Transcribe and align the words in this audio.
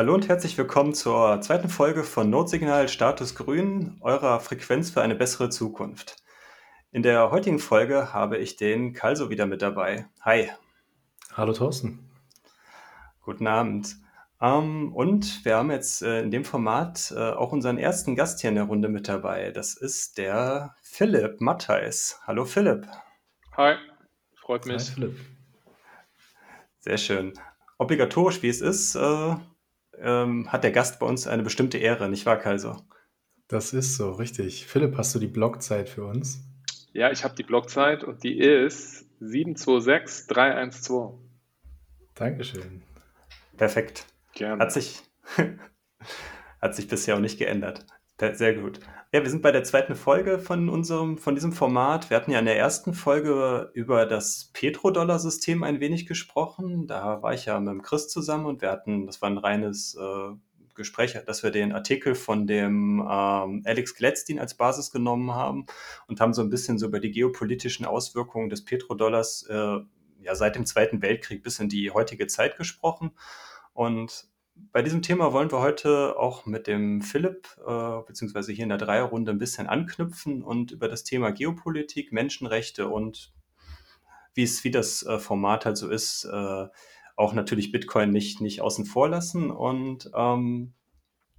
Hallo 0.00 0.14
und 0.14 0.30
herzlich 0.30 0.56
willkommen 0.56 0.94
zur 0.94 1.42
zweiten 1.42 1.68
Folge 1.68 2.04
von 2.04 2.30
Notsignal 2.30 2.88
Status 2.88 3.34
Grün, 3.34 3.98
eurer 4.00 4.40
Frequenz 4.40 4.88
für 4.88 5.02
eine 5.02 5.14
bessere 5.14 5.50
Zukunft. 5.50 6.16
In 6.90 7.02
der 7.02 7.30
heutigen 7.30 7.58
Folge 7.58 8.14
habe 8.14 8.38
ich 8.38 8.56
den 8.56 8.94
Kalso 8.94 9.28
wieder 9.28 9.44
mit 9.44 9.60
dabei. 9.60 10.08
Hi. 10.22 10.48
Hallo 11.34 11.52
Thorsten. 11.52 12.08
Guten 13.20 13.46
Abend. 13.46 13.94
Ähm, 14.40 14.94
und 14.94 15.44
wir 15.44 15.56
haben 15.56 15.70
jetzt 15.70 16.00
äh, 16.00 16.22
in 16.22 16.30
dem 16.30 16.46
Format 16.46 17.12
äh, 17.14 17.32
auch 17.32 17.52
unseren 17.52 17.76
ersten 17.76 18.16
Gast 18.16 18.40
hier 18.40 18.48
in 18.48 18.56
der 18.56 18.64
Runde 18.64 18.88
mit 18.88 19.06
dabei. 19.06 19.50
Das 19.50 19.74
ist 19.74 20.16
der 20.16 20.74
Philipp 20.80 21.42
Mattheis. 21.42 22.18
Hallo 22.26 22.46
Philipp. 22.46 22.86
Hi, 23.54 23.74
freut 24.34 24.64
mich. 24.64 24.88
Hi 24.88 24.94
Philipp. 24.94 25.18
Sehr 26.78 26.96
schön. 26.96 27.34
Obligatorisch, 27.76 28.42
wie 28.42 28.48
es 28.48 28.62
ist, 28.62 28.94
äh, 28.94 29.36
ähm, 29.98 30.50
hat 30.52 30.64
der 30.64 30.72
Gast 30.72 30.98
bei 31.00 31.06
uns 31.06 31.26
eine 31.26 31.42
bestimmte 31.42 31.78
Ehre, 31.78 32.08
nicht 32.08 32.26
wahr, 32.26 32.38
Kaiser? 32.38 32.84
Das 33.48 33.72
ist 33.72 33.96
so, 33.96 34.12
richtig. 34.12 34.66
Philipp, 34.66 34.96
hast 34.96 35.14
du 35.14 35.18
die 35.18 35.26
Blockzeit 35.26 35.88
für 35.88 36.04
uns? 36.04 36.44
Ja, 36.92 37.10
ich 37.10 37.24
habe 37.24 37.34
die 37.34 37.42
Blockzeit 37.42 38.04
und 38.04 38.22
die 38.22 38.38
ist 38.38 39.06
726312. 39.20 41.18
Dankeschön. 42.14 42.82
Perfekt. 43.56 44.06
Gerne. 44.34 44.62
Hat 44.62 44.72
sich, 44.72 45.02
hat 46.60 46.74
sich 46.74 46.88
bisher 46.88 47.16
auch 47.16 47.20
nicht 47.20 47.38
geändert. 47.38 47.86
Sehr 48.34 48.54
gut. 48.54 48.80
Ja, 49.12 49.24
wir 49.24 49.30
sind 49.30 49.42
bei 49.42 49.50
der 49.50 49.64
zweiten 49.64 49.96
Folge 49.96 50.38
von 50.38 50.68
unserem, 50.68 51.18
von 51.18 51.34
diesem 51.34 51.52
Format. 51.52 52.10
Wir 52.10 52.16
hatten 52.16 52.30
ja 52.30 52.38
in 52.38 52.44
der 52.44 52.56
ersten 52.56 52.94
Folge 52.94 53.68
über 53.74 54.06
das 54.06 54.50
Petrodollar-System 54.52 55.64
ein 55.64 55.80
wenig 55.80 56.06
gesprochen. 56.06 56.86
Da 56.86 57.20
war 57.20 57.34
ich 57.34 57.46
ja 57.46 57.58
mit 57.58 57.72
dem 57.72 57.82
Chris 57.82 58.08
zusammen 58.08 58.46
und 58.46 58.62
wir 58.62 58.70
hatten, 58.70 59.06
das 59.06 59.20
war 59.20 59.28
ein 59.28 59.38
reines 59.38 59.96
äh, 59.96 60.36
Gespräch, 60.76 61.18
dass 61.26 61.42
wir 61.42 61.50
den 61.50 61.72
Artikel 61.72 62.14
von 62.14 62.46
dem 62.46 63.00
ähm, 63.00 63.62
Alex 63.64 63.96
Gladstein 63.96 64.38
als 64.38 64.54
Basis 64.56 64.92
genommen 64.92 65.34
haben 65.34 65.66
und 66.06 66.20
haben 66.20 66.32
so 66.32 66.42
ein 66.42 66.50
bisschen 66.50 66.78
so 66.78 66.86
über 66.86 67.00
die 67.00 67.10
geopolitischen 67.10 67.86
Auswirkungen 67.86 68.48
des 68.48 68.64
Petrodollars 68.64 69.44
äh, 69.50 69.80
ja, 70.20 70.34
seit 70.36 70.54
dem 70.54 70.66
Zweiten 70.66 71.02
Weltkrieg 71.02 71.42
bis 71.42 71.58
in 71.58 71.68
die 71.68 71.90
heutige 71.90 72.28
Zeit 72.28 72.56
gesprochen. 72.56 73.10
Und 73.72 74.29
bei 74.72 74.82
diesem 74.82 75.02
Thema 75.02 75.32
wollen 75.32 75.50
wir 75.50 75.60
heute 75.60 76.18
auch 76.18 76.46
mit 76.46 76.66
dem 76.66 77.02
Philipp, 77.02 77.48
äh, 77.66 78.00
beziehungsweise 78.06 78.52
hier 78.52 78.64
in 78.64 78.68
der 78.68 78.78
Dreierrunde 78.78 79.32
ein 79.32 79.38
bisschen 79.38 79.66
anknüpfen 79.66 80.42
und 80.42 80.72
über 80.72 80.88
das 80.88 81.04
Thema 81.04 81.30
Geopolitik, 81.30 82.12
Menschenrechte 82.12 82.88
und 82.88 83.32
wie 84.34 84.44
es, 84.44 84.64
wie 84.64 84.70
das 84.70 85.04
äh, 85.04 85.18
Format 85.18 85.66
halt 85.66 85.76
so 85.76 85.88
ist, 85.88 86.24
äh, 86.24 86.66
auch 87.16 87.32
natürlich 87.34 87.72
Bitcoin 87.72 88.10
nicht, 88.10 88.40
nicht 88.40 88.60
außen 88.62 88.86
vor 88.86 89.08
lassen 89.08 89.50
und 89.50 90.10
ähm, 90.14 90.74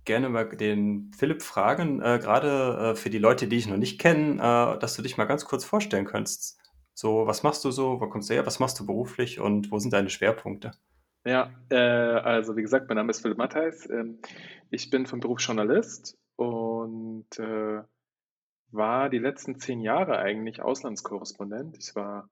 gerne 0.05 0.29
mal 0.29 0.49
den 0.49 1.11
Philipp 1.17 1.41
fragen, 1.41 2.01
äh, 2.01 2.19
gerade 2.21 2.91
äh, 2.91 2.95
für 2.95 3.09
die 3.09 3.17
Leute, 3.17 3.47
die 3.47 3.57
ich 3.57 3.67
noch 3.67 3.77
nicht 3.77 3.99
kenne, 3.99 4.35
äh, 4.35 4.79
dass 4.79 4.95
du 4.95 5.01
dich 5.01 5.17
mal 5.17 5.25
ganz 5.25 5.45
kurz 5.45 5.65
vorstellen 5.65 6.05
könntest. 6.05 6.59
So, 6.93 7.25
was 7.25 7.43
machst 7.43 7.63
du 7.65 7.71
so, 7.71 8.01
wo 8.01 8.07
kommst 8.07 8.29
du 8.29 8.33
her, 8.33 8.45
was 8.45 8.59
machst 8.59 8.79
du 8.79 8.85
beruflich 8.85 9.39
und 9.39 9.71
wo 9.71 9.79
sind 9.79 9.93
deine 9.93 10.09
Schwerpunkte? 10.09 10.71
Ja, 11.23 11.51
äh, 11.69 11.75
also 11.75 12.55
wie 12.55 12.63
gesagt, 12.63 12.87
mein 12.87 12.97
Name 12.97 13.11
ist 13.11 13.21
Philipp 13.21 13.37
Mattheis. 13.37 13.87
Ähm, 13.89 14.19
ich 14.71 14.89
bin 14.89 15.05
vom 15.05 15.19
Beruf 15.19 15.39
Journalist 15.41 16.17
und 16.35 17.27
äh, 17.37 17.83
war 18.71 19.09
die 19.09 19.19
letzten 19.19 19.59
zehn 19.59 19.81
Jahre 19.81 20.17
eigentlich 20.17 20.61
Auslandskorrespondent. 20.61 21.77
Ich 21.77 21.95
war 21.95 22.29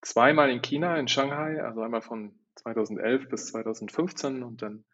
zweimal 0.00 0.50
in 0.50 0.62
China, 0.62 0.96
in 0.96 1.08
Shanghai, 1.08 1.62
also 1.62 1.82
einmal 1.82 2.00
von 2.00 2.38
2011 2.56 3.28
bis 3.28 3.48
2015 3.48 4.42
und 4.42 4.62
dann 4.62 4.84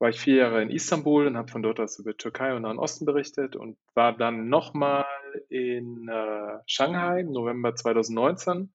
war 0.00 0.08
ich 0.08 0.18
vier 0.18 0.36
Jahre 0.36 0.62
in 0.62 0.70
Istanbul 0.70 1.26
und 1.26 1.36
habe 1.36 1.52
von 1.52 1.62
dort 1.62 1.78
aus 1.78 1.98
über 1.98 2.16
Türkei 2.16 2.56
und 2.56 2.62
Nahen 2.62 2.78
Osten 2.78 3.04
berichtet 3.04 3.54
und 3.54 3.76
war 3.94 4.16
dann 4.16 4.48
nochmal 4.48 5.04
in 5.50 6.08
äh, 6.08 6.58
Shanghai 6.66 7.20
im 7.20 7.32
November 7.32 7.74
2019 7.74 8.72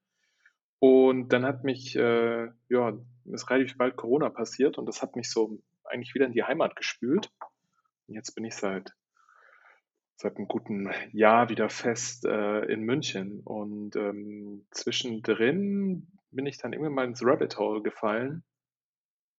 und 0.85 1.29
dann 1.29 1.45
hat 1.45 1.63
mich, 1.63 1.95
äh, 1.95 2.47
ja, 2.69 2.93
ist 3.25 3.49
relativ 3.49 3.75
bald 3.75 3.95
Corona 3.95 4.29
passiert 4.29 4.77
und 4.77 4.85
das 4.85 5.01
hat 5.01 5.15
mich 5.15 5.31
so 5.31 5.57
eigentlich 5.83 6.13
wieder 6.13 6.27
in 6.27 6.31
die 6.31 6.43
Heimat 6.43 6.75
gespült. 6.75 7.31
Und 8.05 8.13
jetzt 8.13 8.35
bin 8.35 8.45
ich 8.45 8.53
seit, 8.53 8.93
seit 10.15 10.37
einem 10.37 10.47
guten 10.47 10.91
Jahr 11.11 11.49
wieder 11.49 11.69
fest 11.69 12.25
äh, 12.25 12.65
in 12.65 12.83
München. 12.83 13.41
Und 13.43 13.95
ähm, 13.95 14.67
zwischendrin 14.69 16.05
bin 16.29 16.45
ich 16.45 16.59
dann 16.59 16.71
irgendwann 16.71 16.93
mal 16.93 17.05
ins 17.05 17.25
Rabbit 17.25 17.57
Hole 17.57 17.81
gefallen. 17.81 18.43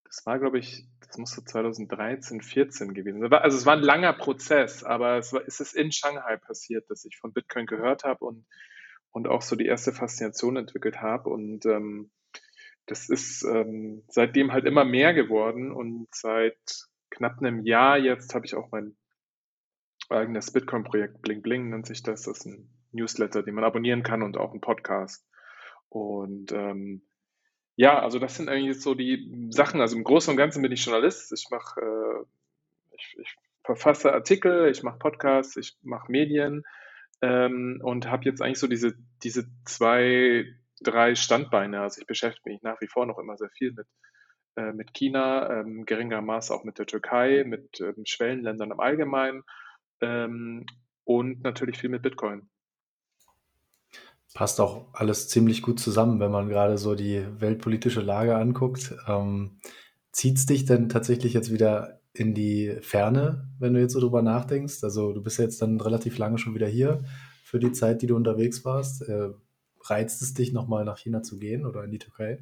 Das 0.03 0.25
war, 0.25 0.39
glaube 0.39 0.59
ich, 0.59 0.85
das 0.99 1.17
musste 1.17 1.45
2013, 1.45 2.41
14 2.41 2.93
gewesen 2.93 3.21
sein. 3.21 3.31
Also 3.31 3.57
es 3.57 3.65
war 3.65 3.77
ein 3.77 3.83
langer 3.83 4.11
Prozess, 4.11 4.83
aber 4.83 5.17
es, 5.17 5.31
war, 5.31 5.47
es 5.47 5.61
ist 5.61 5.75
in 5.75 5.93
Shanghai 5.93 6.35
passiert, 6.35 6.89
dass 6.89 7.05
ich 7.05 7.15
von 7.15 7.31
Bitcoin 7.31 7.67
gehört 7.67 8.03
habe 8.03 8.25
und, 8.25 8.45
und 9.11 9.27
auch 9.27 9.41
so 9.41 9.55
die 9.55 9.65
erste 9.65 9.91
Faszination 9.91 10.57
entwickelt 10.57 11.01
habe. 11.01 11.29
Und 11.29 11.65
ähm, 11.65 12.11
das 12.85 13.09
ist 13.09 13.43
ähm, 13.43 14.03
seitdem 14.07 14.51
halt 14.51 14.65
immer 14.65 14.85
mehr 14.85 15.13
geworden 15.13 15.71
und 15.71 16.07
seit 16.11 16.87
knapp 17.09 17.39
einem 17.39 17.65
Jahr 17.65 17.97
jetzt 17.97 18.33
habe 18.33 18.45
ich 18.45 18.55
auch 18.55 18.71
mein 18.71 18.95
eigenes 20.09 20.51
Bitcoin-Projekt 20.51 21.21
Bling 21.21 21.41
Bling 21.41 21.69
nennt 21.69 21.85
sich 21.85 22.03
das. 22.03 22.23
Das 22.23 22.39
ist 22.39 22.45
ein 22.45 22.69
Newsletter, 22.91 23.43
den 23.43 23.55
man 23.55 23.63
abonnieren 23.63 24.03
kann 24.03 24.23
und 24.23 24.37
auch 24.37 24.53
ein 24.53 24.61
Podcast. 24.61 25.25
Und 25.89 26.51
ähm, 26.51 27.01
ja, 27.75 27.99
also 27.99 28.19
das 28.19 28.35
sind 28.35 28.49
eigentlich 28.49 28.81
so 28.81 28.95
die 28.95 29.49
Sachen. 29.49 29.81
Also 29.81 29.97
im 29.97 30.03
Großen 30.03 30.31
und 30.31 30.37
Ganzen 30.37 30.61
bin 30.61 30.71
ich 30.71 30.85
Journalist. 30.85 31.31
Ich 31.33 31.47
mache, 31.51 31.79
äh, 31.81 32.95
ich, 32.95 33.17
ich 33.19 33.35
verfasse 33.63 34.13
Artikel, 34.13 34.69
ich 34.69 34.83
mache 34.83 34.97
Podcasts, 34.97 35.57
ich 35.57 35.77
mache 35.81 36.11
Medien 36.11 36.63
ähm, 37.21 37.79
und 37.83 38.09
habe 38.09 38.25
jetzt 38.25 38.41
eigentlich 38.41 38.59
so 38.59 38.67
diese, 38.67 38.95
diese 39.23 39.45
zwei 39.65 40.45
drei 40.81 41.15
Standbeine. 41.15 41.81
Also 41.81 42.01
ich 42.01 42.07
beschäftige 42.07 42.49
mich 42.49 42.61
nach 42.61 42.79
wie 42.81 42.87
vor 42.87 43.05
noch 43.05 43.17
immer 43.17 43.37
sehr 43.37 43.49
viel 43.49 43.73
mit, 43.73 43.87
äh, 44.55 44.73
mit 44.73 44.93
China, 44.93 45.59
ähm, 45.59 45.85
geringermaßen 45.85 46.55
auch 46.55 46.63
mit 46.63 46.77
der 46.79 46.85
Türkei, 46.85 47.43
mit 47.45 47.79
ähm, 47.81 48.05
Schwellenländern 48.05 48.71
im 48.71 48.79
Allgemeinen 48.79 49.43
ähm, 50.01 50.65
und 51.03 51.43
natürlich 51.43 51.79
viel 51.79 51.89
mit 51.89 52.01
Bitcoin. 52.01 52.49
Passt 54.33 54.59
auch 54.59 54.93
alles 54.93 55.29
ziemlich 55.29 55.63
gut 55.63 55.79
zusammen, 55.79 56.19
wenn 56.19 56.31
man 56.31 56.49
gerade 56.49 56.77
so 56.77 56.93
die 56.93 57.25
weltpolitische 57.39 58.01
Lage 58.01 58.35
anguckt. 58.35 58.93
Ähm, 59.07 59.59
Zieht 60.17 60.37
es 60.37 60.47
dich 60.47 60.65
denn 60.65 60.89
tatsächlich 60.89 61.33
jetzt 61.33 61.53
wieder 61.53 61.96
in 62.19 62.33
die 62.33 62.77
Ferne, 62.81 63.49
wenn 63.59 63.73
du 63.73 63.79
jetzt 63.79 63.93
so 63.93 63.99
drüber 63.99 64.21
nachdenkst? 64.21 64.83
Also 64.83 65.13
du 65.13 65.21
bist 65.21 65.39
ja 65.39 65.45
jetzt 65.45 65.61
dann 65.61 65.79
relativ 65.79 66.17
lange 66.17 66.37
schon 66.37 66.55
wieder 66.55 66.67
hier 66.67 66.99
für 67.43 67.59
die 67.59 67.71
Zeit, 67.71 68.01
die 68.01 68.07
du 68.07 68.15
unterwegs 68.15 68.65
warst. 68.65 69.01
Äh, 69.07 69.29
reizt 69.89 70.21
es 70.21 70.33
dich, 70.33 70.51
nochmal 70.51 70.85
nach 70.85 70.97
China 70.97 71.23
zu 71.23 71.39
gehen 71.39 71.65
oder 71.65 71.83
in 71.83 71.91
die 71.91 71.99
Türkei? 71.99 72.39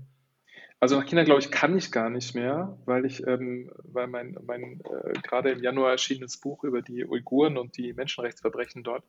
Also 0.80 1.00
nach 1.00 1.06
China, 1.06 1.24
glaube 1.24 1.40
ich, 1.40 1.52
kann 1.52 1.78
ich 1.78 1.92
gar 1.92 2.10
nicht 2.10 2.36
mehr, 2.36 2.78
weil 2.86 3.06
ich, 3.06 3.26
ähm, 3.26 3.72
weil 3.84 4.08
mein, 4.08 4.38
mein 4.46 4.82
äh, 4.82 5.14
gerade 5.24 5.52
im 5.52 5.64
Januar 5.64 5.92
erschienenes 5.92 6.38
Buch 6.38 6.64
über 6.64 6.82
die 6.82 7.06
Uiguren 7.06 7.58
und 7.58 7.78
die 7.78 7.94
Menschenrechtsverbrechen 7.94 8.84
dort 8.84 9.04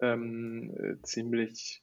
ähm, 0.00 0.74
äh, 0.76 1.02
ziemlich 1.02 1.82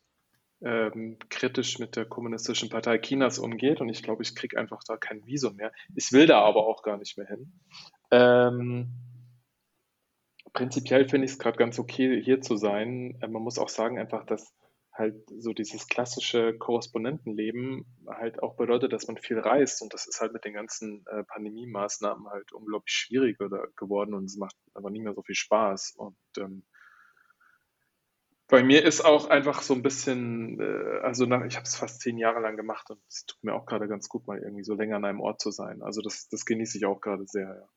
ähm, 0.62 1.18
kritisch 1.30 1.80
mit 1.80 1.96
der 1.96 2.06
Kommunistischen 2.06 2.70
Partei 2.70 2.98
Chinas 3.00 3.40
umgeht 3.40 3.82
und 3.82 3.90
ich 3.90 4.04
glaube, 4.04 4.24
ich 4.24 4.36
kriege 4.36 4.58
einfach 4.60 4.84
da 4.86 4.98
kein 4.98 5.26
Visum 5.26 5.56
mehr. 5.56 5.72
Ich 5.96 6.12
will 6.12 6.28
da 6.28 6.42
aber 6.42 6.68
auch 6.68 6.84
gar 6.84 6.98
nicht 6.98 7.18
mehr 7.18 7.28
hin. 7.28 7.54
Ähm, 8.12 8.90
prinzipiell 10.54 11.08
finde 11.08 11.26
ich 11.26 11.32
es 11.32 11.40
gerade 11.40 11.58
ganz 11.58 11.80
okay, 11.80 12.22
hier 12.22 12.42
zu 12.42 12.58
sein. 12.58 13.18
Äh, 13.22 13.28
man 13.28 13.42
muss 13.42 13.60
auch 13.60 13.70
sagen 13.70 14.00
einfach, 14.00 14.26
dass 14.26 14.54
halt 14.94 15.16
so 15.38 15.54
dieses 15.54 15.88
klassische 15.88 16.58
Korrespondentenleben 16.58 17.86
halt 18.08 18.44
auch 18.44 18.56
bedeutet, 18.58 18.92
dass 18.92 19.08
man 19.08 19.18
viel 19.18 19.40
reist 19.40 19.82
und 19.82 19.94
das 19.94 20.08
ist 20.08 20.20
halt 20.20 20.34
mit 20.34 20.44
den 20.44 20.54
ganzen 20.54 21.06
äh, 21.08 21.24
Pandemie-Maßnahmen 21.24 22.28
halt 22.28 22.52
unglaublich 22.52 22.94
schwieriger 22.94 23.50
geworden 23.78 24.14
und 24.14 24.26
es 24.26 24.36
macht 24.36 24.56
aber 24.74 24.90
nicht 24.90 25.04
mehr 25.04 25.14
so 25.14 25.24
viel 25.24 25.36
Spaß 25.36 25.94
und 25.96 26.18
ähm, 26.38 26.66
bei 28.50 28.64
mir 28.64 28.84
ist 28.84 29.06
auch 29.06 29.30
einfach 29.30 29.62
so 29.62 29.76
ein 29.76 29.84
bisschen, 29.84 30.60
äh, 30.60 31.00
also 31.02 31.26
nach, 31.26 31.46
ich 31.46 31.56
habe 31.56 31.66
es 31.66 31.76
fast 31.76 32.02
zehn 32.02 32.18
Jahre 32.18 32.42
lang 32.42 32.58
gemacht 32.58 32.90
und 32.90 33.00
es 33.08 33.26
tut 33.26 33.42
mir 33.44 33.54
auch 33.54 33.68
gerade 33.68 33.88
ganz 33.88 34.10
gut, 34.10 34.28
mal 34.28 34.40
irgendwie 34.40 34.64
so 34.64 34.74
länger 34.74 34.98
an 34.98 35.06
einem 35.06 35.22
Ort 35.22 35.40
zu 35.40 35.52
sein. 35.52 35.84
Also 35.84 36.02
das, 36.02 36.28
das 36.30 36.46
genieße 36.46 36.78
ich 36.80 36.86
auch 36.86 37.00
gerade 37.00 37.26
sehr, 37.28 37.48
ja. 37.48 37.70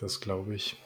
Das 0.00 0.20
glaube 0.20 0.54
ich. 0.54 0.76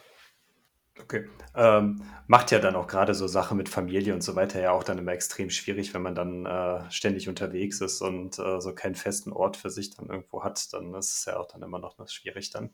Okay. 1.01 1.27
Ähm, 1.55 2.03
macht 2.27 2.51
ja 2.51 2.59
dann 2.59 2.75
auch 2.75 2.87
gerade 2.87 3.13
so 3.13 3.27
Sachen 3.27 3.57
mit 3.57 3.67
Familie 3.67 4.13
und 4.13 4.23
so 4.23 4.35
weiter 4.35 4.61
ja 4.61 4.71
auch 4.71 4.83
dann 4.83 4.97
immer 4.97 5.11
extrem 5.11 5.49
schwierig, 5.49 5.93
wenn 5.93 6.01
man 6.01 6.15
dann 6.15 6.45
äh, 6.45 6.89
ständig 6.89 7.27
unterwegs 7.27 7.81
ist 7.81 8.01
und 8.01 8.39
äh, 8.39 8.61
so 8.61 8.73
keinen 8.73 8.95
festen 8.95 9.33
Ort 9.33 9.57
für 9.57 9.69
sich 9.69 9.93
dann 9.95 10.07
irgendwo 10.07 10.43
hat, 10.43 10.71
dann 10.73 10.93
ist 10.93 11.17
es 11.17 11.25
ja 11.25 11.37
auch 11.37 11.47
dann 11.47 11.61
immer 11.63 11.79
noch 11.79 11.97
schwierig, 12.07 12.49
dann 12.49 12.73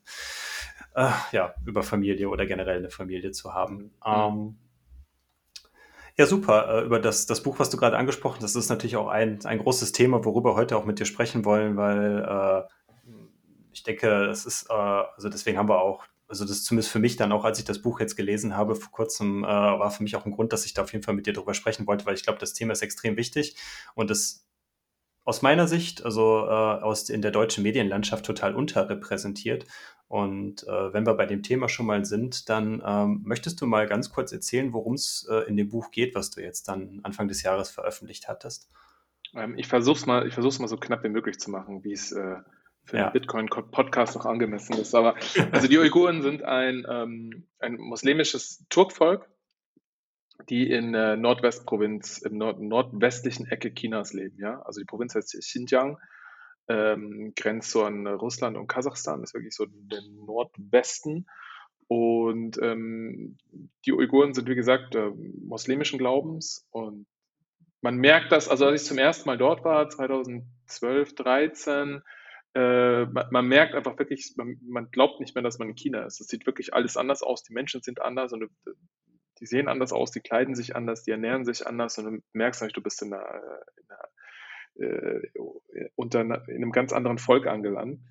äh, 0.95 1.09
ja, 1.31 1.55
über 1.65 1.81
Familie 1.81 2.29
oder 2.29 2.45
generell 2.45 2.77
eine 2.77 2.91
Familie 2.91 3.31
zu 3.31 3.53
haben. 3.53 3.75
Mhm. 3.75 3.91
Ähm, 4.05 4.57
ja, 6.17 6.27
super. 6.27 6.81
Äh, 6.81 6.85
über 6.85 6.99
das, 6.99 7.25
das 7.25 7.41
Buch, 7.41 7.57
was 7.57 7.71
du 7.71 7.77
gerade 7.77 7.97
angesprochen 7.97 8.43
hast, 8.43 8.55
das 8.55 8.63
ist 8.65 8.69
natürlich 8.69 8.97
auch 8.97 9.07
ein, 9.07 9.43
ein 9.45 9.57
großes 9.57 9.93
Thema, 9.93 10.23
worüber 10.25 10.51
wir 10.51 10.55
heute 10.55 10.77
auch 10.77 10.85
mit 10.85 10.99
dir 10.99 11.05
sprechen 11.05 11.43
wollen, 11.43 11.75
weil 11.75 12.23
äh, 12.23 12.71
ich 13.73 13.83
denke, 13.83 14.27
das 14.27 14.45
ist, 14.45 14.69
äh, 14.69 14.73
also 14.73 15.29
deswegen 15.29 15.57
haben 15.57 15.69
wir 15.69 15.81
auch, 15.81 16.05
also 16.31 16.45
das 16.45 16.63
zumindest 16.63 16.91
für 16.91 16.99
mich 16.99 17.17
dann 17.17 17.33
auch, 17.33 17.43
als 17.43 17.59
ich 17.59 17.65
das 17.65 17.81
Buch 17.81 17.99
jetzt 17.99 18.15
gelesen 18.15 18.55
habe, 18.55 18.75
vor 18.75 18.89
kurzem, 18.91 19.43
äh, 19.43 19.47
war 19.47 19.91
für 19.91 20.01
mich 20.01 20.15
auch 20.15 20.25
ein 20.25 20.31
Grund, 20.31 20.53
dass 20.53 20.65
ich 20.65 20.73
da 20.73 20.81
auf 20.81 20.93
jeden 20.93 21.03
Fall 21.03 21.13
mit 21.13 21.27
dir 21.27 21.33
drüber 21.33 21.53
sprechen 21.53 21.85
wollte, 21.87 22.05
weil 22.05 22.15
ich 22.15 22.23
glaube, 22.23 22.39
das 22.39 22.53
Thema 22.53 22.71
ist 22.71 22.81
extrem 22.81 23.17
wichtig 23.17 23.57
und 23.95 24.09
das 24.09 24.47
aus 25.25 25.41
meiner 25.41 25.67
Sicht, 25.67 26.05
also 26.05 26.45
äh, 26.45 26.49
aus 26.49 27.09
in 27.09 27.21
der 27.21 27.31
deutschen 27.31 27.63
Medienlandschaft 27.63 28.25
total 28.25 28.55
unterrepräsentiert. 28.55 29.65
Und 30.07 30.65
äh, 30.67 30.93
wenn 30.93 31.05
wir 31.05 31.13
bei 31.15 31.25
dem 31.25 31.43
Thema 31.43 31.67
schon 31.67 31.85
mal 31.85 32.05
sind, 32.05 32.49
dann 32.49 32.81
ähm, 32.85 33.21
möchtest 33.25 33.59
du 33.59 33.65
mal 33.65 33.85
ganz 33.87 34.09
kurz 34.09 34.31
erzählen, 34.31 34.71
worum 34.71 34.93
es 34.93 35.27
äh, 35.29 35.47
in 35.49 35.57
dem 35.57 35.67
Buch 35.67 35.91
geht, 35.91 36.15
was 36.15 36.31
du 36.31 36.41
jetzt 36.41 36.69
dann 36.69 37.01
Anfang 37.03 37.27
des 37.27 37.43
Jahres 37.43 37.69
veröffentlicht 37.69 38.29
hattest? 38.29 38.69
Ähm, 39.35 39.57
ich 39.57 39.67
versuche 39.67 39.97
es 39.99 40.05
mal, 40.05 40.25
mal 40.27 40.67
so 40.67 40.77
knapp 40.77 41.03
wie 41.03 41.09
möglich 41.09 41.39
zu 41.39 41.51
machen, 41.51 41.83
wie 41.83 41.93
es 41.93 42.13
äh, 42.13 42.37
für 42.83 42.97
ja. 42.97 43.09
den 43.09 43.13
Bitcoin-Podcast 43.13 44.15
noch 44.15 44.25
angemessen 44.25 44.77
ist. 44.77 44.95
Aber 44.95 45.15
also 45.51 45.67
die 45.67 45.77
Uiguren 45.77 46.21
sind 46.21 46.43
ein, 46.43 46.85
ähm, 46.89 47.47
ein 47.59 47.77
muslimisches 47.77 48.65
Turkvolk, 48.69 49.29
die 50.49 50.69
in 50.69 50.93
äh, 50.93 51.15
Nordwestprovinz, 51.17 52.19
im 52.19 52.37
Nord 52.37 52.59
nordwestlichen 52.59 53.47
Ecke 53.47 53.73
Chinas 53.73 54.13
leben. 54.13 54.39
Ja? 54.39 54.61
Also 54.61 54.79
die 54.79 54.85
Provinz 54.85 55.15
heißt 55.15 55.37
Xinjiang, 55.39 55.97
ähm, 56.67 57.33
grenzt 57.35 57.71
so 57.71 57.83
an 57.83 58.07
Russland 58.07 58.57
und 58.57 58.67
Kasachstan, 58.67 59.23
ist 59.23 59.33
wirklich 59.33 59.55
so 59.55 59.65
der 59.67 60.01
Nordwesten. 60.25 61.27
Und 61.87 62.57
ähm, 62.61 63.37
die 63.85 63.91
Uiguren 63.91 64.33
sind, 64.33 64.47
wie 64.47 64.55
gesagt, 64.55 64.95
äh, 64.95 65.09
muslimischen 65.09 65.99
Glaubens 65.99 66.65
und 66.71 67.05
man 67.81 67.97
merkt 67.97 68.31
das, 68.31 68.47
also 68.47 68.67
als 68.67 68.83
ich 68.83 68.87
zum 68.87 68.99
ersten 68.99 69.27
Mal 69.27 69.37
dort 69.37 69.65
war, 69.65 69.89
2012, 69.89 71.15
13, 71.15 72.01
äh, 72.53 73.05
man, 73.05 73.27
man, 73.31 73.47
merkt 73.47 73.75
einfach 73.75 73.97
wirklich, 73.97 74.33
man, 74.35 74.59
man, 74.61 74.91
glaubt 74.91 75.19
nicht 75.19 75.35
mehr, 75.35 75.43
dass 75.43 75.59
man 75.59 75.69
in 75.69 75.75
China 75.75 76.03
ist. 76.03 76.19
Es 76.19 76.27
sieht 76.27 76.45
wirklich 76.45 76.73
alles 76.73 76.97
anders 76.97 77.23
aus, 77.23 77.43
die 77.43 77.53
Menschen 77.53 77.81
sind 77.81 78.01
anders 78.01 78.33
und 78.33 78.49
die 79.39 79.45
sehen 79.45 79.67
anders 79.67 79.93
aus, 79.93 80.11
die 80.11 80.19
kleiden 80.19 80.55
sich 80.55 80.75
anders, 80.75 81.03
die 81.03 81.11
ernähren 81.11 81.45
sich 81.45 81.65
anders 81.65 81.97
und 81.97 82.05
du 82.05 82.23
merkst 82.33 82.61
eigentlich, 82.61 82.73
du 82.73 82.81
bist 82.81 83.01
in 83.01 83.13
einer, 83.13 83.25
in, 83.77 84.85
einer, 84.85 85.23
äh, 85.23 85.89
unter 85.95 86.19
einer, 86.19 86.47
in 86.47 86.57
einem 86.57 86.71
ganz 86.71 86.93
anderen 86.93 87.17
Volk 87.17 87.47
angelangt. 87.47 88.01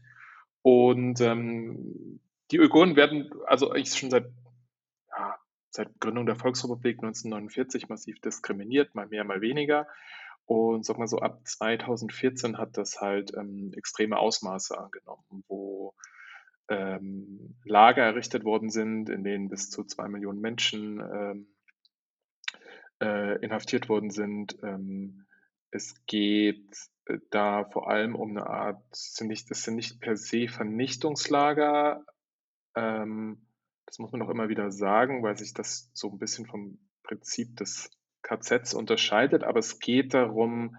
Und 0.63 1.21
ähm, 1.21 2.21
die 2.51 2.61
Uiguren 2.61 2.97
werden 2.97 3.31
also 3.47 3.71
eigentlich 3.71 3.97
schon 3.97 4.11
seit 4.11 4.27
ja, 5.11 5.39
seit 5.71 6.01
Gründung 6.01 6.27
der 6.27 6.37
Volksrepublik 6.37 6.99
1949 6.99 7.89
massiv 7.89 8.21
diskriminiert, 8.21 8.95
mal 8.95 9.07
mehr, 9.07 9.25
mal 9.25 9.41
weniger. 9.41 9.87
Und 10.51 10.85
sag 10.85 10.99
mal 10.99 11.07
so, 11.07 11.21
ab 11.21 11.47
2014 11.47 12.59
hat 12.59 12.77
das 12.77 13.01
halt 13.01 13.33
ähm, 13.37 13.73
extreme 13.77 14.19
Ausmaße 14.19 14.77
angenommen, 14.77 15.45
wo 15.47 15.95
ähm, 16.69 17.55
Lager 17.65 18.03
errichtet 18.03 18.43
worden 18.43 18.69
sind, 18.69 19.11
in 19.11 19.23
denen 19.23 19.49
bis 19.49 19.71
zu 19.71 19.85
zwei 19.85 20.09
Millionen 20.09 20.41
Menschen 20.41 20.99
ähm, 20.99 21.47
äh, 23.01 23.39
inhaftiert 23.45 23.89
worden 23.89 24.11
sind. 24.11 24.59
Ähm, 24.65 25.25
es 25.71 25.95
geht 26.07 26.75
äh, 27.05 27.19
da 27.31 27.65
vor 27.67 27.89
allem 27.89 28.17
um 28.17 28.31
eine 28.31 28.49
Art, 28.49 28.83
es 28.91 29.15
sind 29.15 29.29
nicht, 29.29 29.53
das 29.53 29.63
sind 29.63 29.77
nicht 29.77 30.01
per 30.01 30.17
se 30.17 30.49
Vernichtungslager, 30.49 32.05
ähm, 32.75 33.47
das 33.87 34.01
muss 34.01 34.11
man 34.11 34.23
auch 34.23 34.31
immer 34.31 34.49
wieder 34.49 34.73
sagen, 34.73 35.23
weil 35.23 35.39
sich 35.39 35.55
das 35.55 35.93
so 35.95 36.11
ein 36.11 36.19
bisschen 36.19 36.47
vom 36.47 36.81
Prinzip 37.05 37.57
des 37.57 37.89
KZs 38.23 38.75
unterscheidet. 38.75 39.45
Aber 39.45 39.59
es 39.59 39.79
geht 39.79 40.15
darum, 40.15 40.77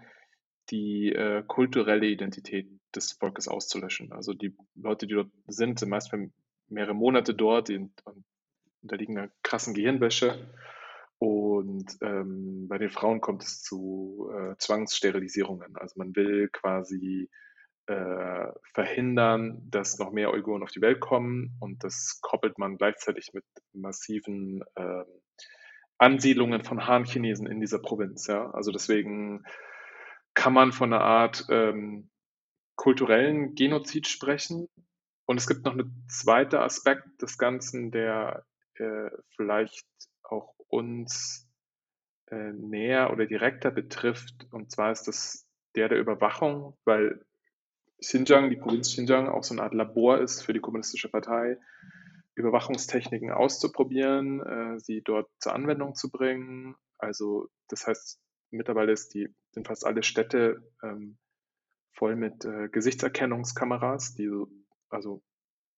die 0.70 1.12
äh, 1.12 1.42
kulturelle 1.46 2.06
Identität 2.06 2.68
des 2.94 3.12
Volkes 3.12 3.48
auszulöschen. 3.48 4.12
Also 4.12 4.32
die 4.32 4.56
Leute, 4.74 5.06
die 5.06 5.14
dort 5.14 5.30
sind, 5.46 5.78
sind 5.78 5.88
meist 5.88 6.12
mehrere 6.68 6.94
Monate 6.94 7.34
dort, 7.34 7.68
die 7.68 7.88
unterliegen 8.82 9.18
einer 9.18 9.30
krassen 9.42 9.74
Gehirnwäsche. 9.74 10.50
Und 11.18 11.96
ähm, 12.00 12.66
bei 12.68 12.78
den 12.78 12.90
Frauen 12.90 13.20
kommt 13.20 13.44
es 13.44 13.62
zu 13.62 14.28
äh, 14.34 14.56
Zwangssterilisierungen. 14.58 15.76
Also 15.76 15.94
man 15.96 16.16
will 16.16 16.48
quasi 16.48 17.30
äh, 17.86 18.46
verhindern, 18.72 19.62
dass 19.70 19.98
noch 19.98 20.10
mehr 20.10 20.32
Uiguren 20.32 20.62
auf 20.62 20.72
die 20.72 20.80
Welt 20.80 21.00
kommen. 21.00 21.56
Und 21.60 21.84
das 21.84 22.18
koppelt 22.22 22.58
man 22.58 22.76
gleichzeitig 22.76 23.30
mit 23.32 23.44
massiven 23.72 24.62
äh, 24.74 25.04
Ansiedlungen 26.02 26.64
von 26.64 26.86
Han-Chinesen 26.86 27.46
in 27.46 27.60
dieser 27.60 27.78
Provinz. 27.78 28.26
Ja? 28.26 28.50
Also 28.50 28.72
deswegen 28.72 29.44
kann 30.34 30.52
man 30.52 30.72
von 30.72 30.92
einer 30.92 31.02
Art 31.02 31.46
ähm, 31.48 32.10
kulturellen 32.74 33.54
Genozid 33.54 34.08
sprechen. 34.08 34.68
Und 35.26 35.36
es 35.36 35.46
gibt 35.46 35.64
noch 35.64 35.74
einen 35.74 36.04
zweiten 36.08 36.56
Aspekt 36.56 37.22
des 37.22 37.38
Ganzen, 37.38 37.92
der 37.92 38.44
äh, 38.74 39.10
vielleicht 39.36 39.86
auch 40.24 40.54
uns 40.66 41.48
äh, 42.30 42.52
näher 42.52 43.12
oder 43.12 43.26
direkter 43.26 43.70
betrifft. 43.70 44.48
Und 44.50 44.72
zwar 44.72 44.90
ist 44.90 45.04
das 45.04 45.46
der 45.76 45.88
der 45.88 46.00
Überwachung, 46.00 46.76
weil 46.84 47.24
Xinjiang, 48.00 48.50
die 48.50 48.56
Provinz 48.56 48.88
Xinjiang, 48.88 49.28
auch 49.28 49.44
so 49.44 49.54
eine 49.54 49.62
Art 49.62 49.74
Labor 49.74 50.18
ist 50.18 50.42
für 50.42 50.52
die 50.52 50.60
Kommunistische 50.60 51.08
Partei, 51.08 51.56
Überwachungstechniken 52.34 53.30
auszuprobieren, 53.30 54.40
äh, 54.40 54.78
sie 54.80 55.02
dort 55.02 55.28
zur 55.38 55.54
Anwendung 55.54 55.94
zu 55.94 56.10
bringen. 56.10 56.76
Also 56.98 57.48
das 57.68 57.86
heißt, 57.86 58.20
mittlerweile 58.50 58.92
ist 58.92 59.14
die, 59.14 59.28
sind 59.50 59.66
fast 59.66 59.86
alle 59.86 60.02
Städte 60.02 60.62
ähm, 60.82 61.18
voll 61.92 62.16
mit 62.16 62.44
äh, 62.44 62.68
Gesichtserkennungskameras, 62.68 64.14
die 64.14 64.28
so, 64.28 64.48
also 64.88 65.22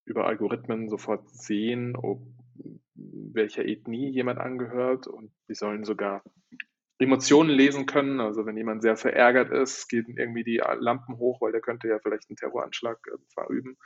über 0.05 0.27
Algorithmen 0.27 0.89
sofort 0.89 1.29
sehen, 1.31 1.97
ob 1.97 2.23
welcher 2.95 3.65
Ethnie 3.65 4.11
jemand 4.11 4.39
angehört 4.39 5.06
und 5.06 5.33
die 5.49 5.55
sollen 5.55 5.85
sogar 5.85 6.23
Emotionen 6.99 7.51
lesen 7.51 7.87
können. 7.87 8.21
Also 8.21 8.47
wenn 8.47 8.56
jemand 8.56 8.83
sehr 8.83 8.97
verärgert 8.97 9.51
ist, 9.51 9.89
gehen 9.89 10.17
irgendwie 10.17 10.45
die 10.45 10.62
Lampen 10.79 11.19
hoch, 11.19 11.41
weil 11.41 11.53
der 11.53 11.61
könnte 11.61 11.89
ja 11.89 11.99
vielleicht 11.99 12.31
einen 12.31 12.37
Terroranschlag 12.37 12.99
äh, 13.09 13.19
verüben. 13.33 13.77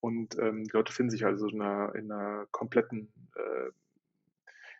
Und 0.00 0.38
ähm, 0.38 0.64
die 0.64 0.70
Leute 0.72 0.92
finden 0.92 1.10
sich 1.10 1.24
also 1.24 1.48
in 1.48 1.60
einer, 1.60 1.94
in 1.94 2.10
einer 2.10 2.46
kompletten, 2.50 3.12
äh, 3.34 3.70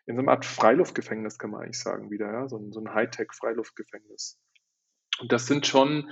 in 0.05 0.15
so 0.15 0.21
einer 0.21 0.31
Art 0.31 0.45
Freiluftgefängnis, 0.45 1.37
kann 1.37 1.51
man 1.51 1.63
eigentlich 1.63 1.79
sagen, 1.79 2.11
wieder, 2.11 2.31
ja? 2.31 2.47
so, 2.47 2.57
ein, 2.57 2.71
so 2.71 2.79
ein 2.79 2.93
Hightech-Freiluftgefängnis. 2.93 4.39
Und 5.19 5.31
das 5.31 5.47
sind 5.47 5.67
schon 5.67 6.09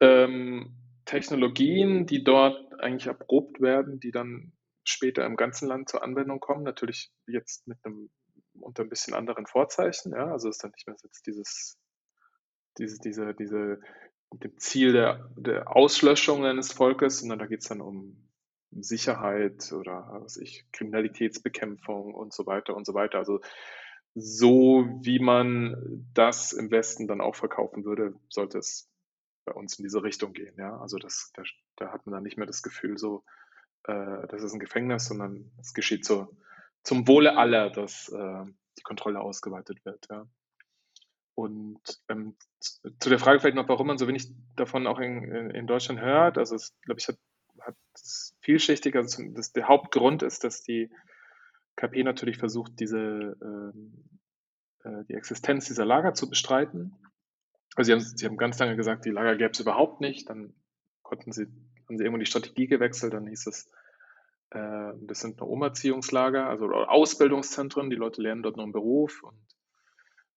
ähm, 0.00 0.74
Technologien, 1.04 2.06
die 2.06 2.24
dort 2.24 2.80
eigentlich 2.80 3.08
erprobt 3.08 3.60
werden, 3.60 4.00
die 4.00 4.12
dann 4.12 4.52
später 4.84 5.26
im 5.26 5.36
ganzen 5.36 5.68
Land 5.68 5.88
zur 5.88 6.02
Anwendung 6.02 6.40
kommen. 6.40 6.62
Natürlich 6.62 7.12
jetzt 7.26 7.66
mit 7.66 7.78
einem 7.84 8.10
unter 8.60 8.82
ein 8.82 8.88
bisschen 8.88 9.14
anderen 9.14 9.46
Vorzeichen. 9.46 10.12
Ja? 10.12 10.30
Also 10.32 10.48
ist 10.48 10.62
dann 10.62 10.72
nicht 10.72 10.86
mehr 10.86 10.96
jetzt 11.02 11.26
dieses, 11.26 11.78
diese, 12.78 12.98
diese, 12.98 13.34
diese, 13.34 13.80
dem 14.32 14.56
Ziel 14.58 14.92
der, 14.92 15.30
der 15.36 15.74
Auslöschung 15.74 16.44
eines 16.44 16.72
Volkes, 16.72 17.18
sondern 17.18 17.38
da 17.38 17.46
geht 17.46 17.60
es 17.60 17.68
dann 17.68 17.80
um 17.80 18.28
Sicherheit 18.70 19.72
oder 19.72 20.20
was 20.22 20.36
ich, 20.36 20.64
Kriminalitätsbekämpfung 20.72 22.14
und 22.14 22.32
so 22.32 22.46
weiter 22.46 22.76
und 22.76 22.86
so 22.86 22.94
weiter. 22.94 23.18
Also 23.18 23.40
so 24.14 24.86
wie 25.02 25.18
man 25.18 26.06
das 26.14 26.52
im 26.52 26.70
Westen 26.70 27.06
dann 27.06 27.20
auch 27.20 27.34
verkaufen 27.34 27.84
würde, 27.84 28.14
sollte 28.28 28.58
es 28.58 28.88
bei 29.44 29.52
uns 29.52 29.78
in 29.78 29.84
diese 29.84 30.02
Richtung 30.02 30.32
gehen. 30.32 30.54
Ja? 30.58 30.78
Also 30.80 30.98
das, 30.98 31.32
da, 31.34 31.42
da 31.76 31.92
hat 31.92 32.06
man 32.06 32.14
dann 32.14 32.22
nicht 32.22 32.36
mehr 32.36 32.46
das 32.46 32.62
Gefühl, 32.62 32.98
so, 32.98 33.24
äh, 33.84 34.26
das 34.28 34.42
ist 34.42 34.52
ein 34.52 34.60
Gefängnis, 34.60 35.06
sondern 35.06 35.50
es 35.60 35.74
geschieht 35.74 36.04
so 36.04 36.28
zum 36.82 37.06
Wohle 37.08 37.36
aller, 37.36 37.70
dass 37.70 38.08
äh, 38.08 38.44
die 38.78 38.82
Kontrolle 38.82 39.20
ausgeweitet 39.20 39.84
wird. 39.84 40.06
Ja. 40.10 40.26
Und 41.40 41.80
ähm, 42.08 42.36
zu 42.60 43.08
der 43.08 43.18
Frage 43.18 43.40
vielleicht 43.40 43.56
noch, 43.56 43.68
warum 43.68 43.86
man 43.86 43.98
so 43.98 44.06
wenig 44.08 44.28
davon 44.56 44.86
auch 44.86 44.98
in, 44.98 45.24
in, 45.24 45.50
in 45.50 45.66
Deutschland 45.66 46.00
hört. 46.00 46.38
Also 46.38 46.54
es, 46.54 46.76
glaube 46.82 47.00
ich, 47.00 47.08
hat, 47.08 47.18
hat 47.60 47.76
vielschichtig. 48.40 48.94
Also 48.96 49.22
das, 49.30 49.52
der 49.52 49.68
Hauptgrund 49.68 50.22
ist, 50.22 50.44
dass 50.44 50.62
die 50.62 50.90
KP 51.76 52.02
natürlich 52.02 52.38
versucht, 52.38 52.78
diese 52.78 53.36
ähm, 53.42 54.04
äh, 54.84 55.04
die 55.08 55.14
Existenz 55.14 55.66
dieser 55.66 55.84
Lager 55.84 56.14
zu 56.14 56.28
bestreiten. 56.28 56.94
Also 57.76 57.88
sie 57.88 57.92
haben, 57.92 58.00
sie 58.00 58.26
haben 58.26 58.36
ganz 58.36 58.58
lange 58.58 58.76
gesagt, 58.76 59.04
die 59.04 59.10
Lager 59.10 59.36
gäbe 59.36 59.50
es 59.50 59.60
überhaupt 59.60 60.00
nicht. 60.00 60.28
Dann 60.28 60.54
konnten 61.02 61.32
sie, 61.32 61.46
haben 61.88 61.98
sie 61.98 62.04
irgendwann 62.04 62.20
die 62.20 62.26
Strategie 62.26 62.66
gewechselt. 62.66 63.14
Dann 63.14 63.26
hieß 63.26 63.46
es, 63.46 63.70
äh, 64.50 64.92
das 65.02 65.20
sind 65.20 65.38
nur 65.38 65.48
Umerziehungslager, 65.48 66.46
also 66.46 66.66
Ausbildungszentren. 66.70 67.90
Die 67.90 67.96
Leute 67.96 68.22
lernen 68.22 68.42
dort 68.42 68.56
noch 68.56 68.64
einen 68.64 68.72
Beruf 68.72 69.22
und 69.22 69.38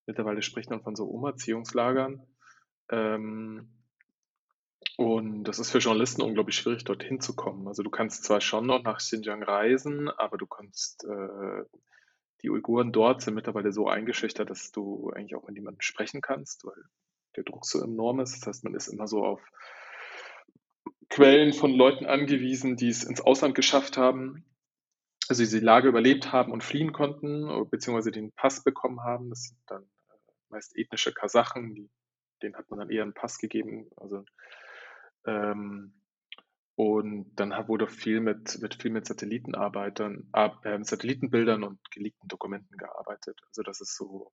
mittlerweile 0.06 0.42
spricht 0.42 0.70
man 0.70 0.82
von 0.82 0.96
so 0.96 1.06
Umerziehungslagern. 1.06 2.26
Ähm, 2.90 3.70
und 4.98 5.46
das 5.46 5.60
ist 5.60 5.72
für 5.72 5.80
Journalisten 5.80 6.22
unglaublich 6.22 6.56
schwierig, 6.56 6.84
dorthin 6.84 7.20
zu 7.20 7.36
kommen. 7.36 7.68
Also 7.68 7.82
du 7.84 7.90
kannst 7.90 8.24
zwar 8.26 8.42
schon 8.42 8.68
noch 8.68 8.84
nach 8.84 8.98
Xinjiang 8.98 9.42
reisen, 9.42 10.10
aber 10.10 10.38
du 10.38 10.46
kannst, 10.46 11.06
äh, 11.06 11.64
die 12.42 12.50
Uiguren 12.50 12.92
dort 12.92 13.22
sind 13.22 13.34
mittlerweile 13.34 13.72
so 13.72 13.88
eingeschüchtert, 13.88 14.50
dass 14.50 14.72
du 14.72 15.10
eigentlich 15.12 15.36
auch 15.36 15.48
mit 15.48 15.56
niemandem 15.56 15.82
sprechen 15.82 16.22
kannst, 16.22 16.66
weil 16.66 16.84
der 17.36 17.44
Druck 17.44 17.66
so 17.66 17.82
enorm 17.82 18.20
ist. 18.20 18.40
Das 18.40 18.48
heißt, 18.48 18.64
man 18.66 18.76
ist 18.76 18.88
immer 18.88 19.08
so 19.08 19.24
auf 19.26 19.42
Quellen 21.10 21.54
von 21.54 21.72
Leuten 21.72 22.06
angewiesen, 22.06 22.76
die 22.76 22.90
es 22.90 23.04
ins 23.04 23.22
Ausland 23.22 23.56
geschafft 23.56 23.98
haben, 23.98 24.46
also 25.28 25.42
diese 25.42 25.60
Lage 25.60 25.88
überlebt 25.88 26.32
haben 26.32 26.52
und 26.52 26.64
fliehen 26.64 26.92
konnten, 26.92 27.48
beziehungsweise 27.70 28.12
den 28.12 28.32
Pass 28.34 28.64
bekommen 28.64 29.02
haben. 29.02 29.30
Das 29.30 29.44
sind 29.44 29.60
dann 29.68 29.90
meist 30.54 30.78
ethnische 30.78 31.14
Kasachen, 31.14 31.76
die, 31.76 31.90
denen 32.42 32.56
hat 32.56 32.70
man 32.70 32.80
dann 32.80 32.90
eher 32.90 33.04
einen 33.04 33.14
Pass 33.14 33.38
gegeben. 33.38 33.90
Also, 33.98 34.24
ähm, 35.26 35.94
und 36.76 37.36
dann 37.36 37.52
wurde 37.68 37.88
viel 37.88 38.20
mit, 38.20 38.60
mit 38.62 38.82
viel 38.82 38.92
mit 38.92 39.06
Satellitenarbeitern, 39.06 40.28
äh, 40.34 40.84
Satellitenbildern 40.84 41.64
und 41.64 41.80
geleakten 41.92 42.28
Dokumenten 42.28 42.78
gearbeitet. 42.78 43.40
Also 43.48 43.62
das 43.62 43.80
ist 43.80 43.96
so, 43.96 44.32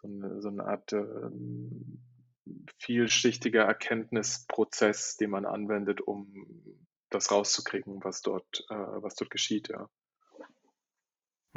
so, 0.00 0.08
eine, 0.08 0.40
so 0.40 0.48
eine 0.48 0.64
Art 0.64 0.92
ähm, 0.92 2.00
vielschichtiger 2.78 3.64
Erkenntnisprozess, 3.64 5.16
den 5.16 5.30
man 5.30 5.46
anwendet, 5.46 6.00
um 6.00 6.46
das 7.10 7.32
rauszukriegen, 7.32 8.04
was 8.04 8.22
dort, 8.22 8.64
äh, 8.70 8.74
was 8.74 9.16
dort 9.16 9.30
geschieht, 9.30 9.68
ja. 9.68 9.88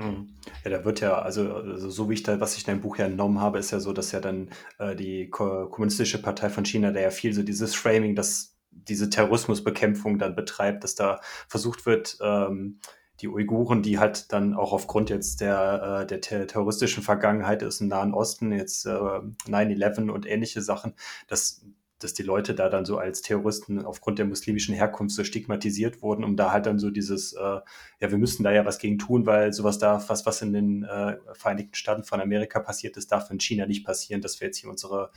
Hm. 0.01 0.29
Ja, 0.63 0.71
da 0.71 0.85
wird 0.85 0.99
ja, 0.99 1.21
also, 1.21 1.53
also 1.53 1.89
so 1.89 2.09
wie 2.09 2.15
ich 2.15 2.23
da, 2.23 2.39
was 2.39 2.55
ich 2.55 2.63
in 2.63 2.73
deinem 2.73 2.81
Buch 2.81 2.97
ja 2.97 3.05
entnommen 3.05 3.39
habe, 3.39 3.59
ist 3.59 3.71
ja 3.71 3.79
so, 3.79 3.93
dass 3.93 4.11
ja 4.11 4.19
dann 4.19 4.49
äh, 4.79 4.95
die 4.95 5.29
Ko 5.29 5.67
Kommunistische 5.69 6.21
Partei 6.21 6.49
von 6.49 6.65
China, 6.65 6.91
da 6.91 6.99
ja 6.99 7.11
viel 7.11 7.33
so 7.33 7.43
dieses 7.43 7.75
Framing, 7.75 8.15
dass 8.15 8.57
diese 8.71 9.09
Terrorismusbekämpfung 9.09 10.17
dann 10.17 10.35
betreibt, 10.35 10.83
dass 10.83 10.95
da 10.95 11.19
versucht 11.47 11.85
wird, 11.85 12.17
ähm, 12.21 12.79
die 13.19 13.27
Uiguren, 13.27 13.83
die 13.83 13.99
halt 13.99 14.31
dann 14.33 14.55
auch 14.55 14.73
aufgrund 14.73 15.11
jetzt 15.11 15.41
der, 15.41 16.01
äh, 16.01 16.07
der 16.07 16.21
terroristischen 16.21 17.03
Vergangenheit 17.03 17.61
ist 17.61 17.81
im 17.81 17.87
Nahen 17.87 18.13
Osten, 18.13 18.51
jetzt 18.51 18.85
äh, 18.85 18.89
9-11 18.89 20.09
und 20.09 20.25
ähnliche 20.25 20.61
Sachen, 20.61 20.95
dass, 21.27 21.61
dass 22.03 22.13
die 22.13 22.23
Leute 22.23 22.53
da 22.53 22.69
dann 22.69 22.85
so 22.85 22.97
als 22.97 23.21
Terroristen 23.21 23.85
aufgrund 23.85 24.19
der 24.19 24.25
muslimischen 24.25 24.75
Herkunft 24.75 25.15
so 25.15 25.23
stigmatisiert 25.23 26.01
wurden, 26.01 26.23
um 26.23 26.35
da 26.35 26.51
halt 26.51 26.65
dann 26.65 26.79
so 26.79 26.89
dieses, 26.89 27.33
äh, 27.33 27.39
ja, 27.39 28.11
wir 28.11 28.17
müssen 28.17 28.43
da 28.43 28.51
ja 28.51 28.65
was 28.65 28.79
gegen 28.79 28.97
tun, 28.97 29.25
weil 29.25 29.53
sowas 29.53 29.79
da, 29.79 30.03
was, 30.07 30.25
was 30.25 30.41
in 30.41 30.53
den 30.53 30.83
äh, 30.83 31.17
Vereinigten 31.33 31.75
Staaten 31.75 32.03
von 32.03 32.21
Amerika 32.21 32.59
passiert 32.59 32.97
ist, 32.97 33.11
darf 33.11 33.29
in 33.31 33.39
China 33.39 33.65
nicht 33.65 33.85
passieren, 33.85 34.21
dass 34.21 34.39
wir 34.39 34.47
jetzt 34.47 34.57
hier 34.57 34.69
unsere, 34.69 35.11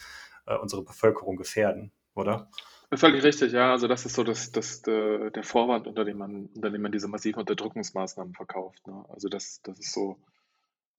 äh, 0.46 0.56
unsere 0.56 0.82
Bevölkerung 0.82 1.36
gefährden, 1.36 1.92
oder? 2.14 2.48
Völlig 2.92 3.24
richtig, 3.24 3.52
ja. 3.52 3.72
Also 3.72 3.88
das 3.88 4.06
ist 4.06 4.14
so 4.14 4.22
das, 4.24 4.52
das, 4.52 4.82
der, 4.82 5.30
der 5.30 5.42
Vorwand, 5.42 5.86
unter 5.86 6.04
dem, 6.04 6.18
man, 6.18 6.48
unter 6.54 6.70
dem 6.70 6.82
man 6.82 6.92
diese 6.92 7.08
massiven 7.08 7.40
Unterdrückungsmaßnahmen 7.40 8.34
verkauft. 8.34 8.86
Ne? 8.86 9.04
Also 9.08 9.28
das, 9.28 9.60
das 9.62 9.78
ist 9.78 9.92
so 9.92 10.18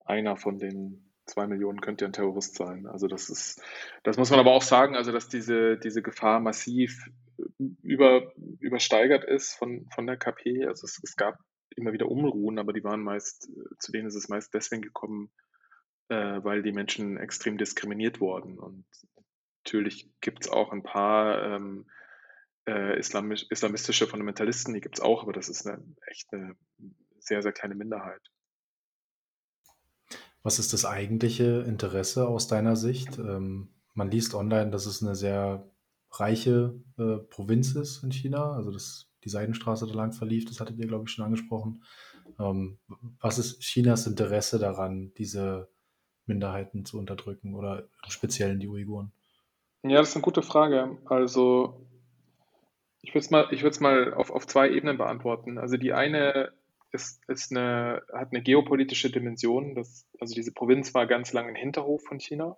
einer 0.03 0.35
von 0.35 0.59
den 0.59 1.03
zwei 1.25 1.47
Millionen 1.47 1.81
könnte 1.81 2.05
ja 2.05 2.09
ein 2.09 2.13
Terrorist 2.13 2.55
sein. 2.55 2.87
Also 2.87 3.07
das 3.07 3.29
ist, 3.29 3.61
das 4.03 4.17
muss 4.17 4.29
man 4.29 4.39
aber 4.39 4.51
auch 4.51 4.61
sagen, 4.61 4.95
also 4.95 5.11
dass 5.11 5.27
diese, 5.27 5.77
diese 5.77 6.01
Gefahr 6.01 6.39
massiv 6.39 7.09
über, 7.81 8.31
übersteigert 8.59 9.23
ist 9.23 9.53
von, 9.53 9.87
von 9.93 10.07
der 10.07 10.17
KP. 10.17 10.65
Also 10.65 10.85
es, 10.85 10.99
es 11.03 11.15
gab 11.15 11.37
immer 11.75 11.93
wieder 11.93 12.09
Unruhen, 12.09 12.59
aber 12.59 12.73
die 12.73 12.83
waren 12.83 13.01
meist, 13.01 13.49
zu 13.79 13.91
denen 13.91 14.07
ist 14.07 14.15
es 14.15 14.29
meist 14.29 14.53
deswegen 14.53 14.81
gekommen, 14.81 15.31
äh, 16.09 16.15
weil 16.43 16.61
die 16.63 16.71
Menschen 16.71 17.17
extrem 17.17 17.57
diskriminiert 17.57 18.21
wurden. 18.21 18.57
Und 18.59 18.85
Natürlich 19.65 20.07
gibt 20.21 20.45
es 20.45 20.51
auch 20.51 20.71
ein 20.71 20.83
paar 20.83 21.41
ähm, 21.41 21.87
äh, 22.67 22.99
islamisch, 22.99 23.47
islamistische 23.49 24.05
Fundamentalisten, 24.05 24.75
die 24.75 24.79
gibt 24.81 24.99
es 24.99 25.01
auch, 25.03 25.23
aber 25.23 25.33
das 25.33 25.49
ist 25.49 25.65
eine 25.65 25.83
echt 26.05 26.31
eine 26.31 26.55
sehr, 27.17 27.41
sehr 27.41 27.51
kleine 27.51 27.73
Minderheit. 27.73 28.21
Was 30.45 30.59
ist 30.59 30.73
das 30.73 30.85
eigentliche 30.85 31.65
Interesse 31.67 32.27
aus 32.27 32.47
deiner 32.47 32.75
Sicht? 32.75 33.17
Ähm, 33.17 33.69
man 33.95 34.11
liest 34.11 34.35
online, 34.35 34.69
dass 34.69 34.85
es 34.85 35.01
eine 35.01 35.15
sehr 35.15 35.71
reiche 36.11 36.79
äh, 36.99 37.17
Provinz 37.17 37.73
ist 37.73 38.03
in 38.03 38.11
China, 38.11 38.51
also 38.51 38.69
dass 38.69 39.09
die 39.23 39.29
Seidenstraße 39.29 39.87
da 39.87 39.93
lang 39.95 40.13
verlief, 40.13 40.45
das 40.45 40.59
hattet 40.59 40.77
ihr, 40.77 40.85
glaube 40.85 41.05
ich, 41.07 41.09
schon 41.09 41.25
angesprochen. 41.25 41.83
Ähm, 42.39 42.77
was 43.19 43.39
ist 43.39 43.59
Chinas 43.61 44.05
Interesse 44.05 44.59
daran, 44.59 45.15
diese 45.17 45.67
Minderheiten 46.27 46.85
zu 46.85 46.99
unterdrücken 46.99 47.55
oder 47.55 47.89
im 48.03 48.11
Speziellen 48.11 48.59
die 48.59 48.67
Uiguren? 48.67 49.11
Ja, 49.81 49.97
das 49.97 50.09
ist 50.09 50.15
eine 50.15 50.21
gute 50.21 50.43
Frage. 50.43 50.99
Also, 51.05 51.87
ich 53.01 53.15
würde 53.15 53.25
es 53.25 53.31
mal, 53.31 53.47
ich 53.49 53.79
mal 53.79 54.13
auf, 54.13 54.29
auf 54.29 54.45
zwei 54.45 54.69
Ebenen 54.69 54.99
beantworten. 54.99 55.57
Also 55.57 55.77
die 55.77 55.93
eine 55.93 56.51
ist, 56.95 57.21
ist 57.29 57.51
eine, 57.51 58.01
hat 58.11 58.31
eine 58.31 58.41
geopolitische 58.41 59.11
Dimension. 59.11 59.75
Das, 59.75 60.07
also 60.19 60.33
diese 60.33 60.53
Provinz 60.53 60.93
war 60.93 61.05
ganz 61.07 61.33
lange 61.33 61.49
ein 61.49 61.55
Hinterhof 61.55 62.03
von 62.03 62.19
China. 62.19 62.57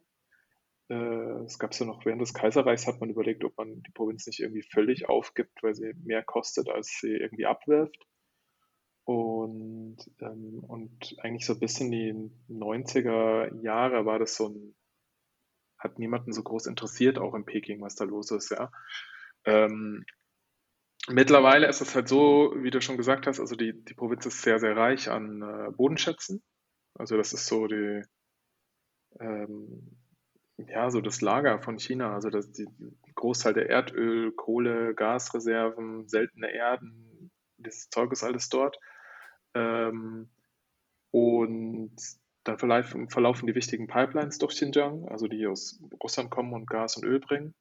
Äh, 0.90 1.44
es 1.44 1.60
gab 1.60 1.72
es 1.72 1.80
ja 1.80 1.86
noch 1.86 2.06
während 2.06 2.22
des 2.22 2.34
Kaiserreichs, 2.34 2.88
hat 2.88 3.02
man 3.02 3.10
überlegt, 3.10 3.44
ob 3.44 3.58
man 3.58 3.84
die 3.84 3.92
Provinz 3.92 4.26
nicht 4.28 4.40
irgendwie 4.40 4.64
völlig 4.64 5.10
aufgibt, 5.10 5.62
weil 5.62 5.76
sie 5.76 5.94
mehr 6.04 6.24
kostet, 6.24 6.70
als 6.70 7.00
sie 7.02 7.12
irgendwie 7.12 7.46
abwirft. 7.46 8.08
Und, 9.04 9.98
ähm, 10.22 10.64
und 10.68 11.16
eigentlich 11.20 11.46
so 11.46 11.58
bis 11.60 11.80
in 11.80 11.92
die 11.92 12.14
90er 12.50 13.62
Jahre 13.62 14.06
war 14.06 14.20
das 14.20 14.36
so 14.36 14.50
ein 14.50 14.76
hat 15.80 16.00
niemanden 16.00 16.34
so 16.34 16.44
groß 16.44 16.66
interessiert, 16.66 17.20
auch 17.20 17.36
in 17.36 17.46
Peking, 17.46 17.82
was 17.82 17.96
da 17.96 18.04
los 18.06 18.32
ist, 18.32 18.52
ja. 18.52 18.72
Ähm, 19.46 20.06
mittlerweile 21.10 21.68
ist 21.68 21.82
es 21.82 21.96
halt 21.96 22.08
so, 22.08 22.54
wie 22.58 22.72
du 22.72 22.82
schon 22.82 22.98
gesagt 22.98 23.28
hast, 23.28 23.40
also 23.40 23.56
die, 23.56 23.74
die 23.74 23.94
Provinz 23.94 24.26
ist 24.26 24.42
sehr, 24.42 24.60
sehr 24.60 24.76
reich 24.76 25.10
an 25.10 25.42
äh, 25.42 25.72
Bodenschätzen. 25.72 26.44
Also 26.96 27.18
das 27.18 27.34
ist 27.34 27.46
so 27.46 27.68
die, 27.68 28.04
ähm, 29.20 29.98
ja, 30.58 30.90
so 30.90 31.02
das 31.02 31.22
Lager 31.22 31.62
von 31.62 31.78
China, 31.78 32.14
also 32.14 32.30
das, 32.30 32.52
die 32.52 32.68
Großteil 33.16 33.54
der 33.54 33.70
Erdöl, 33.70 34.32
Kohle, 34.32 34.96
Gasreserven, 34.96 36.08
seltene 36.08 36.52
Erden, 36.52 37.32
dieses 37.58 37.90
Zeug 37.90 38.12
ist 38.12 38.24
alles 38.24 38.50
dort. 38.50 38.78
Ähm, 39.54 40.30
und 41.12 41.96
dann 42.44 42.58
verlaufen, 42.58 43.48
die 43.48 43.56
wichtigen 43.56 43.88
Pipelines 43.88 44.38
durch 44.38 44.54
Xinjiang, 44.54 45.08
also 45.10 45.28
die 45.28 45.46
aus 45.48 45.82
Russland 46.02 46.30
kommen 46.30 46.54
und 46.54 46.68
Gas 46.68 46.98
und 46.98 47.04
Öl 47.04 47.20
bringen. 47.20 47.54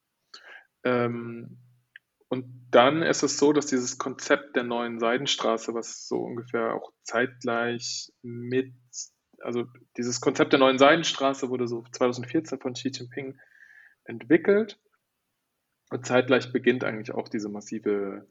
Ähm, 0.84 1.58
und 2.36 2.68
dann 2.70 3.02
ist 3.02 3.22
es 3.22 3.38
so, 3.38 3.54
dass 3.54 3.64
dieses 3.64 3.96
Konzept 3.96 4.56
der 4.56 4.62
neuen 4.62 5.00
Seidenstraße, 5.00 5.72
was 5.72 6.06
so 6.06 6.18
ungefähr 6.18 6.74
auch 6.74 6.92
zeitgleich 7.02 8.12
mit, 8.20 8.74
also 9.40 9.64
dieses 9.96 10.20
Konzept 10.20 10.52
der 10.52 10.60
neuen 10.60 10.76
Seidenstraße 10.76 11.48
wurde 11.48 11.66
so 11.66 11.82
2014 11.90 12.58
von 12.58 12.74
Xi 12.74 12.88
Jinping 12.88 13.38
entwickelt. 14.04 14.78
Und 15.88 16.04
zeitgleich 16.04 16.52
beginnt 16.52 16.84
eigentlich 16.84 17.14
auch 17.14 17.28
diese 17.28 17.48
massive, 17.48 18.28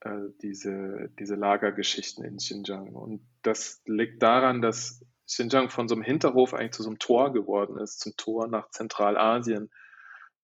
äh, 0.00 0.30
diese, 0.40 1.10
diese 1.18 1.34
Lagergeschichten 1.34 2.24
in 2.24 2.38
Xinjiang. 2.38 2.94
Und 2.94 3.20
das 3.42 3.82
liegt 3.84 4.22
daran, 4.22 4.62
dass 4.62 5.04
Xinjiang 5.26 5.68
von 5.68 5.88
so 5.88 5.94
einem 5.94 6.04
Hinterhof 6.04 6.54
eigentlich 6.54 6.72
zu 6.72 6.84
so 6.84 6.88
einem 6.88 6.98
Tor 6.98 7.34
geworden 7.34 7.76
ist, 7.76 8.00
zum 8.00 8.14
Tor 8.16 8.48
nach 8.48 8.70
Zentralasien, 8.70 9.70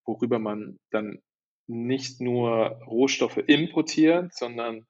worüber 0.04 0.38
man 0.38 0.78
dann 0.90 1.22
nicht 1.68 2.20
nur 2.20 2.80
Rohstoffe 2.86 3.36
importiert, 3.36 4.34
sondern 4.34 4.86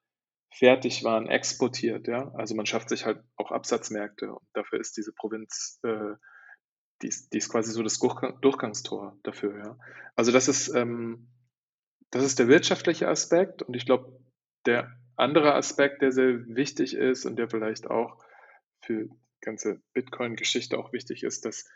Fertigwaren 0.51 1.27
exportiert. 1.27 2.07
Ja? 2.07 2.31
Also 2.33 2.55
man 2.55 2.65
schafft 2.65 2.89
sich 2.89 3.05
halt 3.05 3.21
auch 3.35 3.51
Absatzmärkte 3.51 4.33
und 4.33 4.47
dafür 4.53 4.79
ist 4.79 4.97
diese 4.97 5.13
Provinz, 5.13 5.79
äh, 5.83 6.15
die, 7.01 7.07
ist, 7.07 7.33
die 7.33 7.37
ist 7.37 7.49
quasi 7.49 7.71
so 7.71 7.83
das 7.83 7.99
Durchgangstor 7.99 9.17
dafür. 9.23 9.57
Ja? 9.57 9.77
Also 10.15 10.31
das 10.31 10.47
ist, 10.47 10.69
ähm, 10.69 11.27
das 12.11 12.23
ist 12.23 12.39
der 12.39 12.47
wirtschaftliche 12.47 13.07
Aspekt 13.07 13.61
und 13.61 13.75
ich 13.75 13.85
glaube, 13.85 14.19
der 14.65 14.91
andere 15.15 15.53
Aspekt, 15.53 16.01
der 16.01 16.11
sehr 16.11 16.47
wichtig 16.47 16.95
ist 16.95 17.25
und 17.25 17.35
der 17.35 17.49
vielleicht 17.49 17.89
auch 17.89 18.23
für 18.81 19.09
ganze 19.41 19.81
Bitcoin-Geschichte 19.93 20.77
auch 20.77 20.93
wichtig 20.93 21.23
ist, 21.23 21.45
dass 21.45 21.69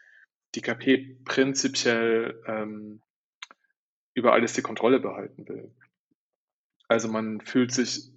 die 0.56 0.62
KP 0.62 1.18
prinzipiell 1.26 2.42
ähm, 2.48 3.02
über 4.14 4.34
alles 4.34 4.54
die 4.54 4.62
Kontrolle 4.62 5.00
behalten 5.00 5.48
will. 5.48 5.72
Also 6.88 7.08
man 7.08 7.42
fühlt 7.42 7.72
sich 7.72 8.12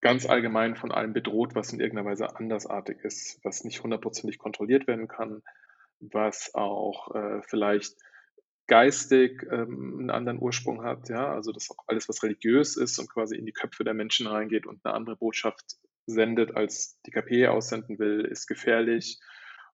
ganz 0.00 0.26
allgemein 0.26 0.76
von 0.76 0.92
allem 0.92 1.12
bedroht, 1.12 1.54
was 1.54 1.72
in 1.72 1.80
irgendeiner 1.80 2.10
Weise 2.10 2.36
andersartig 2.36 2.98
ist, 3.04 3.38
was 3.44 3.64
nicht 3.64 3.82
hundertprozentig 3.82 4.38
kontrolliert 4.38 4.86
werden 4.86 5.08
kann, 5.08 5.42
was 6.00 6.54
auch 6.54 7.14
äh, 7.14 7.42
vielleicht 7.42 7.96
geistig 8.66 9.46
ähm, 9.50 9.96
einen 9.98 10.10
anderen 10.10 10.40
Ursprung 10.40 10.84
hat, 10.84 11.08
ja, 11.08 11.32
also 11.34 11.50
das 11.52 11.70
auch 11.70 11.84
alles, 11.88 12.08
was 12.08 12.22
religiös 12.22 12.76
ist 12.76 12.98
und 12.98 13.10
quasi 13.10 13.36
in 13.36 13.44
die 13.44 13.52
Köpfe 13.52 13.82
der 13.84 13.94
Menschen 13.94 14.28
reingeht 14.28 14.64
und 14.64 14.80
eine 14.84 14.94
andere 14.94 15.16
Botschaft 15.16 15.76
sendet, 16.06 16.56
als 16.56 17.00
die 17.04 17.10
KP 17.10 17.48
aussenden 17.48 17.98
will, 17.98 18.20
ist 18.20 18.46
gefährlich. 18.46 19.18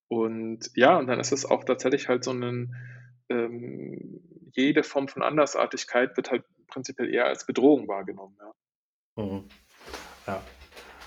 Und 0.08 0.70
ja, 0.74 0.98
und 0.98 1.08
dann 1.08 1.20
ist 1.20 1.32
es 1.32 1.44
auch 1.44 1.64
tatsächlich 1.64 2.08
halt 2.08 2.24
so 2.24 2.32
ein, 2.32 2.74
ähm, 3.28 4.20
jede 4.52 4.82
Form 4.82 5.08
von 5.08 5.22
Andersartigkeit 5.22 6.16
wird 6.16 6.30
halt 6.30 6.44
prinzipiell 6.66 7.12
eher 7.12 7.26
als 7.26 7.46
Bedrohung 7.46 7.88
wahrgenommen. 7.88 8.36
Ja. 8.40 9.24
Mhm. 9.24 9.44
ja. 10.26 10.42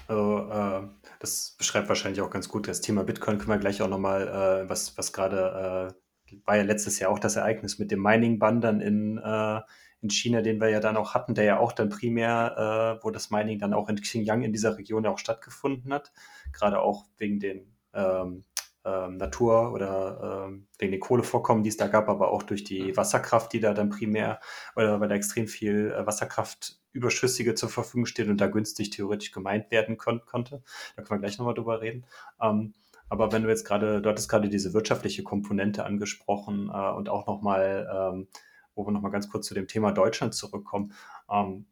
Also, 0.08 0.50
äh, 0.50 0.88
das 1.20 1.56
beschreibt 1.58 1.88
wahrscheinlich 1.88 2.22
auch 2.22 2.32
ganz 2.32 2.50
gut 2.50 2.68
das 2.68 2.82
Thema 2.82 3.04
Bitcoin. 3.04 3.38
Können 3.38 3.50
wir 3.50 3.58
gleich 3.58 3.82
auch 3.82 3.90
nochmal, 3.90 4.28
äh, 4.28 4.70
was, 4.70 4.98
was 4.98 5.14
gerade 5.14 5.94
äh, 5.96 6.40
war 6.46 6.58
ja 6.58 6.64
letztes 6.64 7.00
Jahr 7.00 7.12
auch 7.12 7.20
das 7.20 7.36
Ereignis 7.36 7.80
mit 7.80 7.92
dem 7.92 8.02
Mining-Bann 8.02 8.62
dann 8.62 8.82
in, 8.82 9.18
äh, 9.18 9.62
in 10.02 10.10
China, 10.10 10.42
den 10.42 10.62
wir 10.62 10.70
ja 10.70 10.80
dann 10.80 10.98
auch 10.98 11.14
hatten, 11.14 11.36
der 11.36 11.44
ja 11.44 11.60
auch 11.60 11.74
dann 11.74 11.90
primär, 11.90 12.98
äh, 13.00 13.04
wo 13.04 13.12
das 13.12 13.30
Mining 13.30 13.60
dann 13.60 13.74
auch 13.74 13.90
in 13.90 14.00
Xinjiang 14.00 14.44
in 14.44 14.54
dieser 14.54 14.78
Region 14.78 15.04
ja 15.04 15.12
auch 15.12 15.20
stattgefunden 15.20 15.94
hat, 15.94 16.12
gerade 16.54 16.80
auch 16.80 17.06
wegen 17.18 17.40
den 17.40 17.76
ähm, 17.94 18.46
ähm, 18.90 19.18
Natur 19.18 19.72
oder 19.74 20.48
ähm, 20.48 20.68
wegen 20.78 20.92
den 20.92 21.00
Kohlevorkommen, 21.00 21.64
die 21.64 21.70
es 21.70 21.78
da 21.78 21.88
gab, 21.88 22.10
aber 22.10 22.32
auch 22.32 22.44
durch 22.44 22.64
die 22.64 22.96
Wasserkraft, 22.98 23.54
die 23.54 23.60
da 23.60 23.74
dann 23.74 23.90
primär, 23.90 24.40
oder 24.76 25.00
weil 25.00 25.10
da 25.10 25.16
extrem 25.16 25.48
viel 25.48 25.92
äh, 25.92 26.06
Wasserkraft 26.06 26.80
überschüssige 26.92 27.56
zur 27.56 27.70
Verfügung 27.70 28.06
steht 28.06 28.30
und 28.30 28.42
da 28.42 28.48
günstig 28.48 28.90
theoretisch 28.90 29.32
gemeint 29.32 29.72
werden 29.72 29.98
kon 29.98 30.22
konnte. 30.26 30.64
Da 30.96 31.04
können 31.04 31.22
wir 31.22 31.28
gleich 31.28 31.38
nochmal 31.38 31.54
drüber 31.54 31.82
reden. 31.82 32.06
Ähm, 32.42 32.74
aber 33.10 33.32
wenn 33.32 33.44
du 33.44 33.50
jetzt 33.50 33.66
gerade, 33.66 34.02
du 34.02 34.10
hattest 34.10 34.30
gerade 34.30 34.50
diese 34.50 34.74
wirtschaftliche 34.74 35.24
Komponente 35.24 35.86
angesprochen 35.86 36.70
äh, 36.74 36.92
und 36.92 37.10
auch 37.10 37.28
nochmal, 37.28 37.90
ähm, 37.92 38.28
wo 38.76 38.86
wir 38.86 38.92
nochmal 38.92 39.12
ganz 39.12 39.30
kurz 39.30 39.48
zu 39.48 39.54
dem 39.54 39.68
Thema 39.68 39.92
Deutschland 39.92 40.34
zurückkommen. 40.34 40.94
Ähm, 41.30 41.66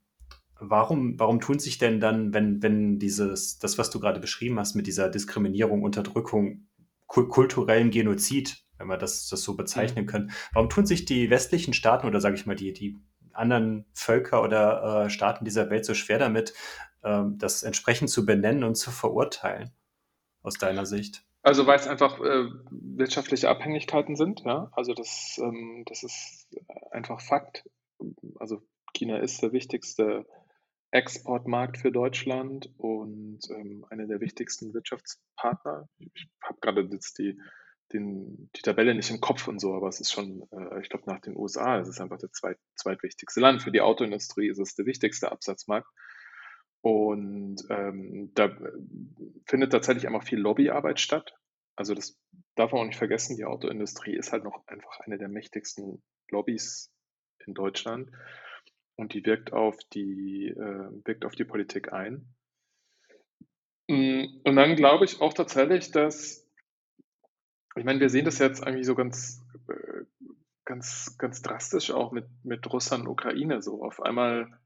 warum, 0.60 1.20
warum 1.20 1.40
tun 1.40 1.60
sich 1.60 1.78
denn 1.78 2.00
dann, 2.00 2.34
wenn, 2.34 2.62
wenn 2.64 3.00
dieses, 3.00 3.60
das, 3.60 3.78
was 3.78 3.90
du 3.90 4.00
gerade 4.00 4.20
beschrieben 4.20 4.60
hast, 4.60 4.76
mit 4.76 4.88
dieser 4.88 5.10
Diskriminierung, 5.10 5.84
Unterdrückung, 5.84 6.67
kulturellen 7.08 7.92
Genozid, 7.92 8.64
wenn 8.78 8.88
wir 8.88 8.98
das, 8.98 9.28
das 9.30 9.42
so 9.42 9.56
bezeichnen 9.56 10.06
mhm. 10.06 10.10
können, 10.10 10.32
warum 10.54 10.70
tun 10.70 10.86
sich 10.86 11.06
die 11.06 11.30
westlichen 11.30 11.74
Staaten 11.74 12.08
oder 12.08 12.22
sage 12.22 12.36
ich 12.36 12.46
mal 12.46 12.56
die, 12.56 12.74
die 12.74 12.98
anderen 13.34 13.86
Völker 13.94 14.44
oder 14.44 15.06
äh, 15.06 15.10
Staaten 15.10 15.46
dieser 15.46 15.70
Welt 15.70 15.86
so 15.86 15.94
schwer 15.94 16.20
damit, 16.20 16.54
äh, 17.04 17.24
das 17.38 17.64
entsprechend 17.64 18.10
zu 18.10 18.26
benennen 18.26 18.64
und 18.64 18.76
zu 18.76 18.92
verurteilen, 18.92 19.72
aus 20.42 20.56
deiner 20.56 20.86
Sicht? 20.86 21.24
Also 21.44 21.66
weil 21.66 21.80
es 21.80 21.88
einfach 21.88 22.20
äh, 22.20 22.50
wirtschaftliche 22.72 23.50
Abhängigkeiten 23.50 24.16
sind, 24.16 24.42
ja. 24.42 24.70
Also 24.74 24.94
das, 24.94 25.40
ähm, 25.42 25.84
das 25.86 26.04
ist 26.04 26.48
einfach 26.92 27.22
Fakt. 27.22 27.64
Also 28.40 28.62
China 28.94 29.18
ist 29.20 29.42
der 29.42 29.54
wichtigste 29.54 30.26
Exportmarkt 30.92 31.78
für 31.78 31.92
Deutschland 31.92 32.70
und 32.78 33.40
ähm, 33.50 33.86
einer 33.90 34.08
der 34.08 34.22
wichtigsten 34.22 34.74
Wirtschaftspartner. 34.74 35.90
Ich 36.00 36.30
habe 36.42 36.60
gerade 36.62 36.82
jetzt 36.92 37.18
die, 37.20 37.40
den, 37.92 38.50
die 38.56 38.62
Tabelle 38.62 38.96
nicht 38.96 39.12
im 39.12 39.20
Kopf 39.20 39.48
und 39.48 39.60
so, 39.60 39.74
aber 39.74 39.90
es 39.90 40.00
ist 40.00 40.12
schon, 40.12 40.48
äh, 40.52 40.82
ich 40.82 40.90
glaube, 40.90 41.06
nach 41.08 41.20
den 41.20 41.36
USA, 41.36 41.80
es 41.80 41.90
ist 41.90 42.00
einfach 42.00 42.18
das 42.20 42.32
zweit, 42.32 42.58
zweitwichtigste 42.76 43.42
Land. 43.42 43.62
Für 43.62 43.72
die 43.72 43.82
Autoindustrie 43.82 44.48
ist 44.48 44.60
es 44.60 44.76
der 44.76 44.86
wichtigste 44.86 45.32
Absatzmarkt. 45.32 45.88
Und 46.82 47.64
ähm, 47.70 48.32
da 48.34 48.56
findet 49.46 49.72
tatsächlich 49.72 50.08
einfach 50.08 50.24
viel 50.24 50.40
Lobbyarbeit 50.40 51.02
statt. 51.02 51.34
Also 51.76 51.94
das 51.94 52.18
darf 52.56 52.72
man 52.72 52.82
auch 52.82 52.86
nicht 52.86 52.98
vergessen, 52.98 53.36
die 53.36 53.46
Autoindustrie 53.46 54.16
ist 54.16 54.32
halt 54.32 54.44
noch 54.44 54.66
einfach 54.68 55.00
eine 55.02 55.18
der 55.18 55.28
mächtigsten 55.28 56.02
Lobbys 56.30 56.92
in 57.46 57.54
Deutschland 57.54 58.10
und 58.98 59.14
die 59.14 59.26
wirkt 59.26 59.54
auf 59.54 59.78
die, 59.94 60.50
äh, 60.50 61.06
wirkt 61.06 61.24
auf 61.24 61.36
die 61.36 61.46
Politik 61.46 61.94
ein. 61.94 62.28
Mm, 63.88 64.26
und 64.44 64.56
dann 64.56 64.76
glaube 64.76 65.06
ich 65.06 65.22
auch 65.22 65.34
tatsächlich, 65.34 65.92
dass, 65.92 66.46
ich 67.76 67.84
meine, 67.86 68.00
wir 68.00 68.10
sehen 68.10 68.26
das 68.26 68.40
jetzt 68.40 68.66
eigentlich 68.66 68.86
so 68.86 68.96
ganz, 68.96 69.42
äh, 69.70 70.04
ganz, 70.66 71.16
ganz 71.18 71.42
drastisch 71.42 71.92
auch 71.92 72.12
mit, 72.12 72.26
mit 72.44 72.72
Russland 72.74 73.06
und 73.06 73.12
Ukraine 73.12 73.62
so. 73.62 73.84
Auf 73.84 74.02
einmal 74.02 74.60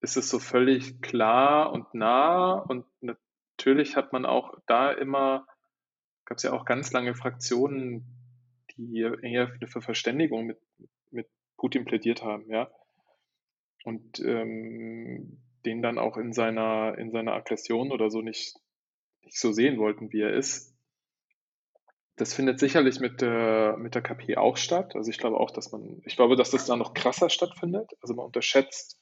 ist 0.00 0.16
es 0.16 0.28
so 0.28 0.38
völlig 0.38 1.00
klar 1.00 1.72
und 1.72 1.94
nah 1.94 2.52
und 2.52 2.84
natürlich 3.00 3.96
hat 3.96 4.12
man 4.12 4.26
auch 4.26 4.54
da 4.66 4.92
immer, 4.92 5.46
gab 6.26 6.36
es 6.36 6.42
ja 6.42 6.52
auch 6.52 6.64
ganz 6.64 6.92
lange 6.92 7.14
Fraktionen, 7.14 8.04
die 8.76 9.00
eher 9.00 9.50
für 9.66 9.80
Verständigung 9.80 10.46
mit, 10.46 10.58
mit 11.10 11.28
Putin 11.56 11.84
plädiert 11.84 12.22
haben, 12.22 12.48
ja. 12.50 12.70
Und 13.84 14.20
ähm, 14.20 15.38
den 15.64 15.82
dann 15.82 15.98
auch 15.98 16.16
in 16.16 16.32
seiner, 16.32 16.96
in 16.98 17.10
seiner 17.10 17.34
Aggression 17.34 17.92
oder 17.92 18.10
so 18.10 18.20
nicht, 18.20 18.56
nicht 19.22 19.38
so 19.38 19.52
sehen 19.52 19.78
wollten, 19.78 20.12
wie 20.12 20.20
er 20.20 20.34
ist. 20.34 20.74
Das 22.16 22.34
findet 22.34 22.58
sicherlich 22.58 23.00
mit 23.00 23.20
der, 23.20 23.76
mit 23.78 23.94
der 23.94 24.02
KP 24.02 24.36
auch 24.36 24.56
statt. 24.56 24.94
Also 24.94 25.10
ich 25.10 25.18
glaube 25.18 25.40
auch, 25.40 25.50
dass 25.50 25.72
man, 25.72 26.02
ich 26.04 26.16
glaube, 26.16 26.36
dass 26.36 26.50
das 26.50 26.66
da 26.66 26.76
noch 26.76 26.94
krasser 26.94 27.30
stattfindet. 27.30 27.90
Also 28.00 28.14
man 28.14 28.26
unterschätzt 28.26 29.00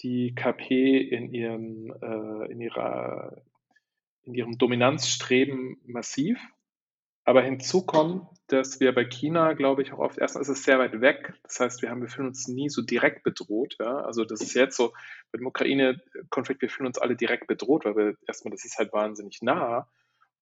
die 0.00 0.34
KP 0.34 0.98
in 0.98 1.32
ihrem, 1.32 1.94
äh, 2.02 2.52
in 2.52 2.60
ihrer, 2.60 3.42
in 4.24 4.34
ihrem 4.34 4.58
Dominanzstreben 4.58 5.80
massiv. 5.86 6.38
Aber 7.26 7.42
hinzu 7.42 7.84
kommt, 7.84 8.28
dass 8.46 8.78
wir 8.78 8.94
bei 8.94 9.04
China, 9.04 9.54
glaube 9.54 9.82
ich, 9.82 9.92
auch 9.92 9.98
oft, 9.98 10.16
erstmal 10.16 10.42
ist 10.42 10.48
es 10.48 10.62
sehr 10.62 10.78
weit 10.78 11.00
weg. 11.00 11.34
Das 11.42 11.58
heißt, 11.58 11.82
wir 11.82 11.90
haben, 11.90 12.00
wir 12.00 12.08
fühlen 12.08 12.28
uns 12.28 12.46
nie 12.46 12.68
so 12.68 12.82
direkt 12.82 13.24
bedroht. 13.24 13.74
Ja? 13.80 13.96
Also 14.02 14.24
das 14.24 14.40
ist 14.40 14.54
jetzt 14.54 14.76
so, 14.76 14.92
mit 15.32 15.40
dem 15.40 15.48
Ukraine-Konflikt, 15.48 16.62
wir 16.62 16.70
fühlen 16.70 16.86
uns 16.86 16.98
alle 16.98 17.16
direkt 17.16 17.48
bedroht, 17.48 17.84
weil 17.84 17.96
wir 17.96 18.14
erstmal, 18.28 18.52
das 18.52 18.64
ist 18.64 18.78
halt 18.78 18.92
wahnsinnig 18.92 19.42
nah. 19.42 19.88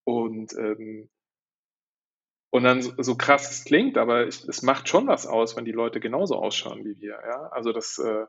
Und, 0.04 0.52
ähm, 0.58 1.08
und 2.50 2.64
dann 2.64 2.82
so, 2.82 2.92
so 2.98 3.16
krass 3.16 3.50
es 3.50 3.64
klingt, 3.64 3.96
aber 3.96 4.26
ich, 4.26 4.46
es 4.46 4.60
macht 4.60 4.86
schon 4.86 5.06
was 5.06 5.26
aus, 5.26 5.56
wenn 5.56 5.64
die 5.64 5.72
Leute 5.72 6.00
genauso 6.00 6.36
ausschauen 6.36 6.84
wie 6.84 7.00
wir. 7.00 7.18
Ja? 7.26 7.46
Also 7.46 7.72
das, 7.72 7.98
äh, 7.98 8.26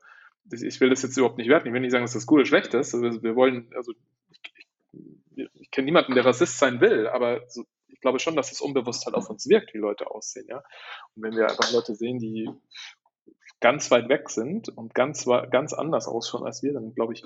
ich 0.50 0.80
will 0.80 0.92
das 0.92 1.02
jetzt 1.02 1.18
überhaupt 1.18 1.38
nicht 1.38 1.50
werten. 1.50 1.68
Ich 1.68 1.74
will 1.74 1.82
nicht 1.82 1.92
sagen, 1.92 2.06
dass 2.06 2.14
das 2.14 2.26
gut 2.26 2.40
oder 2.40 2.46
schlecht 2.46 2.74
ist. 2.74 2.96
Also 2.96 3.22
wir 3.22 3.36
wollen, 3.36 3.70
also 3.76 3.92
ich, 4.30 4.40
ich, 5.36 5.50
ich 5.56 5.72
kenne 5.72 5.86
niemanden, 5.86 6.16
der 6.16 6.24
Rassist 6.24 6.58
sein 6.58 6.80
will, 6.80 7.08
aber 7.10 7.42
so, 7.50 7.66
glaube 8.06 8.20
schon, 8.20 8.36
dass 8.36 8.52
es 8.52 8.62
unbewusst 8.62 9.08
halt 9.08 9.16
auf 9.16 9.32
uns 9.32 9.50
wirkt, 9.50 9.74
wie 9.74 9.80
Leute 9.80 10.12
aussehen. 10.12 10.46
Ja? 10.48 10.58
Und 11.16 11.24
wenn 11.24 11.36
wir 11.36 11.50
einfach 11.50 11.72
Leute 11.72 11.96
sehen, 11.96 12.20
die 12.20 12.48
ganz 13.60 13.90
weit 13.90 14.10
weg 14.10 14.30
sind 14.30 14.70
und 14.70 14.94
ganz, 14.94 15.26
ganz 15.26 15.74
anders 15.74 16.08
ausschauen 16.08 16.46
als 16.46 16.62
wir, 16.62 16.72
dann 16.74 16.94
glaube 16.94 17.14
ich, 17.14 17.24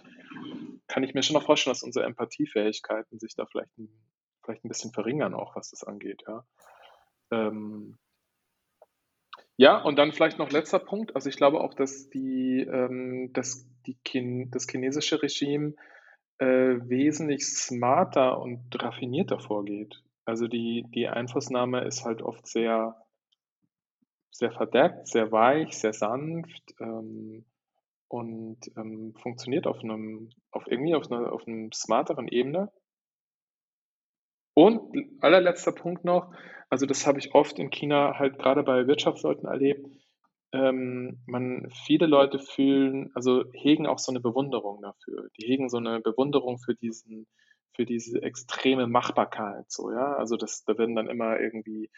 kann 0.87 1.03
ich 1.03 1.13
mir 1.13 1.21
schon 1.21 1.33
noch 1.33 1.43
vorstellen, 1.43 1.73
dass 1.73 1.83
unsere 1.83 2.05
Empathiefähigkeiten 2.05 3.19
sich 3.19 3.35
da 3.35 3.45
vielleicht 3.45 3.77
ein, 3.77 3.89
vielleicht 4.45 4.63
ein 4.63 4.69
bisschen 4.69 4.93
verringern, 4.93 5.33
auch 5.33 5.57
was 5.57 5.71
das 5.71 5.83
angeht. 5.83 6.23
Ja. 6.25 6.45
Ähm, 7.31 7.97
ja, 9.57 9.81
und 9.81 9.97
dann 9.97 10.13
vielleicht 10.13 10.39
noch 10.39 10.49
letzter 10.49 10.79
Punkt. 10.79 11.13
Also 11.13 11.27
ich 11.27 11.35
glaube 11.35 11.59
auch, 11.59 11.73
dass 11.73 12.09
die, 12.09 12.61
ähm, 12.61 13.33
dass 13.33 13.67
die 13.85 13.97
Chin 14.05 14.49
das 14.51 14.65
chinesische 14.65 15.21
Regime 15.21 15.73
äh, 16.37 16.45
wesentlich 16.45 17.45
smarter 17.45 18.39
und 18.39 18.81
raffinierter 18.81 19.39
vorgeht. 19.39 20.01
Also 20.29 20.47
die, 20.47 20.85
die 20.93 21.07
Einflussnahme 21.07 21.83
ist 21.85 22.05
halt 22.05 22.21
oft 22.21 22.45
sehr, 22.45 22.95
sehr 24.29 24.51
verdeckt, 24.51 25.07
sehr 25.07 25.31
weich, 25.31 25.77
sehr 25.77 25.91
sanft 25.91 26.75
ähm, 26.79 27.45
und 28.07 28.59
ähm, 28.77 29.15
funktioniert 29.15 29.65
auf 29.65 29.79
einem, 29.83 30.29
auf 30.51 30.67
irgendwie 30.67 30.93
auf 30.93 31.11
einer, 31.11 31.33
auf 31.33 31.47
einem 31.47 31.71
smarteren 31.71 32.27
Ebene. 32.27 32.71
Und 34.53 34.95
allerletzter 35.21 35.71
Punkt 35.71 36.05
noch, 36.05 36.31
also 36.69 36.85
das 36.85 37.07
habe 37.07 37.17
ich 37.17 37.33
oft 37.33 37.57
in 37.57 37.71
China 37.71 38.19
halt 38.19 38.37
gerade 38.37 38.61
bei 38.61 38.85
Wirtschaftsleuten 38.85 39.49
erlebt. 39.49 39.87
Ähm, 40.51 41.23
man, 41.25 41.71
viele 41.85 42.05
Leute 42.05 42.37
fühlen, 42.37 43.09
also 43.15 43.45
hegen 43.53 43.87
auch 43.87 43.99
so 43.99 44.11
eine 44.11 44.19
Bewunderung 44.19 44.81
dafür. 44.81 45.29
Die 45.39 45.47
hegen 45.47 45.69
so 45.69 45.77
eine 45.77 46.01
Bewunderung 46.01 46.59
für 46.59 46.75
diesen, 46.75 47.25
für 47.75 47.85
diese 47.85 48.21
extreme 48.21 48.87
Machbarkeit. 48.87 49.71
So, 49.71 49.91
ja, 49.91 50.13
also 50.15 50.37
das, 50.37 50.63
da 50.65 50.77
werden 50.77 50.95
dann 50.95 51.07
immer 51.07 51.39
irgendwie 51.39 51.89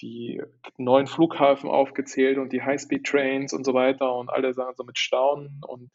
die 0.00 0.42
neuen 0.76 1.06
Flughafen 1.06 1.70
aufgezählt 1.70 2.38
und 2.38 2.52
die 2.52 2.62
High-Speed-Trains 2.62 3.52
und 3.52 3.64
so 3.64 3.74
weiter 3.74 4.14
und 4.16 4.28
alle 4.30 4.52
sagen 4.52 4.74
so 4.76 4.84
mit 4.84 4.98
Staunen 4.98 5.60
und, 5.66 5.90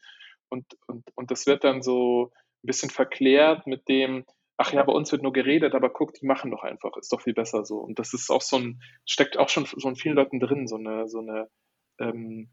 und, 0.48 0.66
und, 0.86 1.04
und 1.14 1.30
das 1.30 1.46
wird 1.46 1.64
dann 1.64 1.82
so 1.82 2.32
ein 2.62 2.66
bisschen 2.66 2.90
verklärt 2.90 3.66
mit 3.66 3.88
dem, 3.88 4.24
ach 4.56 4.72
ja, 4.72 4.82
bei 4.82 4.92
uns 4.92 5.12
wird 5.12 5.22
nur 5.22 5.32
geredet, 5.32 5.74
aber 5.74 5.90
guck, 5.90 6.14
die 6.14 6.26
machen 6.26 6.50
doch 6.50 6.62
einfach, 6.62 6.96
ist 6.96 7.12
doch 7.12 7.20
viel 7.20 7.34
besser 7.34 7.64
so. 7.64 7.78
Und 7.78 7.98
das 7.98 8.12
ist 8.14 8.30
auch 8.30 8.42
so 8.42 8.56
ein, 8.56 8.82
steckt 9.06 9.38
auch 9.38 9.48
schon 9.48 9.66
so 9.66 9.88
in 9.88 9.96
vielen 9.96 10.16
Leuten 10.16 10.40
drin, 10.40 10.66
so 10.66 10.76
eine, 10.76 11.08
so 11.08 11.20
eine, 11.20 11.48
ähm, 11.98 12.50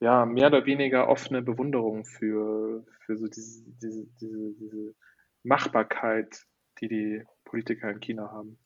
ja, 0.00 0.26
mehr 0.26 0.48
oder 0.48 0.66
weniger 0.66 1.08
offene 1.08 1.42
Bewunderung 1.42 2.04
für, 2.04 2.84
für 3.06 3.16
so 3.16 3.28
diese, 3.28 3.64
diese, 3.80 4.06
diese, 4.20 4.54
diese 4.54 4.94
Machbarkeit, 5.42 6.46
die 6.80 6.88
die 6.88 7.22
Politiker 7.44 7.90
in 7.90 8.00
China 8.00 8.30
haben. 8.30 8.58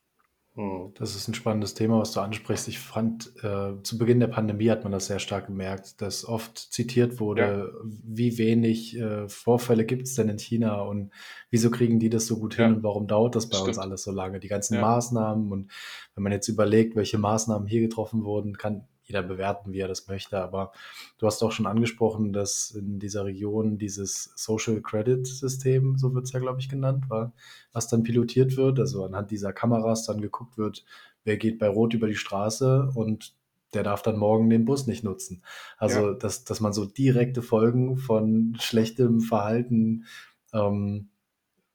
Hm, 0.56 0.92
das 0.94 1.14
ist 1.14 1.28
ein 1.28 1.34
spannendes 1.34 1.74
Thema, 1.74 1.98
was 1.98 2.12
du 2.12 2.20
ansprichst. 2.20 2.66
Ich 2.68 2.78
fand, 2.78 3.30
äh, 3.44 3.74
zu 3.82 3.98
Beginn 3.98 4.20
der 4.20 4.28
Pandemie 4.28 4.70
hat 4.70 4.84
man 4.84 4.92
das 4.92 5.06
sehr 5.06 5.18
stark 5.18 5.48
gemerkt, 5.48 6.00
dass 6.00 6.26
oft 6.26 6.56
zitiert 6.56 7.20
wurde, 7.20 7.74
ja. 7.74 7.90
wie 8.04 8.38
wenig 8.38 8.96
äh, 8.96 9.28
Vorfälle 9.28 9.84
gibt 9.84 10.04
es 10.04 10.14
denn 10.14 10.30
in 10.30 10.38
China 10.38 10.80
und 10.80 11.12
wieso 11.50 11.70
kriegen 11.70 11.98
die 11.98 12.08
das 12.08 12.26
so 12.26 12.38
gut 12.38 12.54
hin 12.54 12.70
ja. 12.70 12.72
und 12.72 12.82
warum 12.82 13.06
dauert 13.06 13.34
das 13.34 13.50
bei 13.50 13.56
Stimmt. 13.56 13.68
uns 13.68 13.78
alles 13.78 14.02
so 14.02 14.12
lange? 14.12 14.40
Die 14.40 14.48
ganzen 14.48 14.76
ja. 14.76 14.80
Maßnahmen 14.80 15.52
und 15.52 15.70
wenn 16.14 16.22
man 16.24 16.32
jetzt 16.32 16.48
überlegt, 16.48 16.96
welche 16.96 17.18
Maßnahmen 17.18 17.68
hier 17.68 17.82
getroffen 17.82 18.24
wurden, 18.24 18.56
kann 18.56 18.88
jeder 19.06 19.22
bewerten, 19.22 19.72
wie 19.72 19.80
er 19.80 19.88
das 19.88 20.08
möchte. 20.08 20.38
Aber 20.38 20.72
du 21.18 21.26
hast 21.26 21.42
auch 21.42 21.52
schon 21.52 21.66
angesprochen, 21.66 22.32
dass 22.32 22.72
in 22.72 22.98
dieser 22.98 23.24
Region 23.24 23.78
dieses 23.78 24.32
Social 24.34 24.80
Credit 24.82 25.26
System, 25.26 25.96
so 25.96 26.14
wird 26.14 26.24
es 26.26 26.32
ja, 26.32 26.40
glaube 26.40 26.60
ich, 26.60 26.68
genannt, 26.68 27.08
war, 27.08 27.32
was 27.72 27.88
dann 27.88 28.02
pilotiert 28.02 28.56
wird. 28.56 28.78
Also 28.78 29.04
anhand 29.04 29.30
dieser 29.30 29.52
Kameras 29.52 30.04
dann 30.04 30.20
geguckt 30.20 30.58
wird, 30.58 30.84
wer 31.24 31.36
geht 31.36 31.58
bei 31.58 31.68
Rot 31.68 31.94
über 31.94 32.08
die 32.08 32.16
Straße 32.16 32.90
und 32.94 33.34
der 33.74 33.82
darf 33.82 34.02
dann 34.02 34.18
morgen 34.18 34.48
den 34.48 34.64
Bus 34.64 34.86
nicht 34.86 35.04
nutzen. 35.04 35.42
Also, 35.76 36.08
ja. 36.08 36.14
dass, 36.14 36.44
dass 36.44 36.60
man 36.60 36.72
so 36.72 36.84
direkte 36.84 37.42
Folgen 37.42 37.96
von 37.96 38.56
schlechtem 38.60 39.20
Verhalten 39.20 40.04
ähm, 40.52 41.08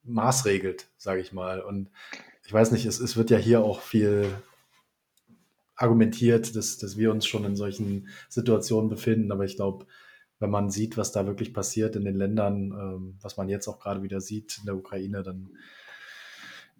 maßregelt, 0.03 0.89
sage 0.97 1.21
ich 1.21 1.33
mal. 1.33 1.61
Und 1.61 1.89
ich 2.45 2.53
weiß 2.53 2.71
nicht, 2.71 2.85
es, 2.85 2.99
es 2.99 3.17
wird 3.17 3.29
ja 3.29 3.37
hier 3.37 3.63
auch 3.63 3.81
viel 3.81 4.27
argumentiert, 5.81 6.55
dass, 6.55 6.77
dass 6.77 6.97
wir 6.97 7.11
uns 7.11 7.25
schon 7.25 7.45
in 7.45 7.55
solchen 7.55 8.07
Situationen 8.29 8.89
befinden. 8.89 9.31
Aber 9.31 9.45
ich 9.45 9.55
glaube, 9.55 9.85
wenn 10.39 10.49
man 10.49 10.69
sieht, 10.69 10.97
was 10.97 11.11
da 11.11 11.25
wirklich 11.25 11.53
passiert 11.53 11.95
in 11.95 12.05
den 12.05 12.15
Ländern, 12.15 12.71
ähm, 12.71 13.17
was 13.21 13.37
man 13.37 13.49
jetzt 13.49 13.67
auch 13.67 13.79
gerade 13.79 14.03
wieder 14.03 14.21
sieht 14.21 14.57
in 14.59 14.65
der 14.65 14.75
Ukraine, 14.75 15.23
dann 15.23 15.51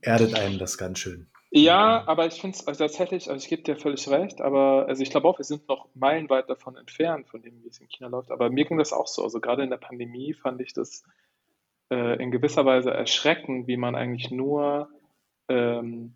erdet 0.02 0.36
einen 0.36 0.58
das 0.58 0.78
ganz 0.78 1.00
schön. 1.00 1.28
Ja, 1.54 2.08
aber 2.08 2.28
ich 2.28 2.40
finde 2.40 2.58
es 2.58 2.66
also 2.66 2.86
tatsächlich, 2.86 3.30
also 3.30 3.44
ich 3.44 3.50
gebe 3.50 3.62
dir 3.62 3.76
völlig 3.76 4.08
recht, 4.08 4.40
aber 4.40 4.86
also 4.88 5.04
ich 5.04 5.10
glaube 5.10 5.28
auch, 5.28 5.38
wir 5.38 5.44
sind 5.44 5.68
noch 5.68 5.90
meilenweit 5.96 6.50
davon 6.50 6.78
entfernt, 6.78 7.28
von 7.28 7.42
dem, 7.42 7.62
wie 7.62 7.68
es 7.68 7.80
in 7.80 7.90
China 7.90 8.10
läuft. 8.10 8.32
Aber 8.32 8.50
mir 8.50 8.66
ging 8.66 8.78
das 8.78 8.94
auch 8.94 9.08
so. 9.08 9.22
Also 9.24 9.42
gerade 9.42 9.64
in 9.64 9.70
der 9.70 9.78
Pandemie 9.78 10.34
fand 10.34 10.62
ich 10.62 10.74
das 10.74 11.04
äh, 11.92 12.24
in 12.24 12.32
gewisser 12.32 12.66
Weise 12.66 12.92
erschreckend, 12.92 13.68
wie 13.68 13.78
man 13.78 13.96
eigentlich 13.96 14.32
nur 14.32 14.90
ähm, 15.50 16.14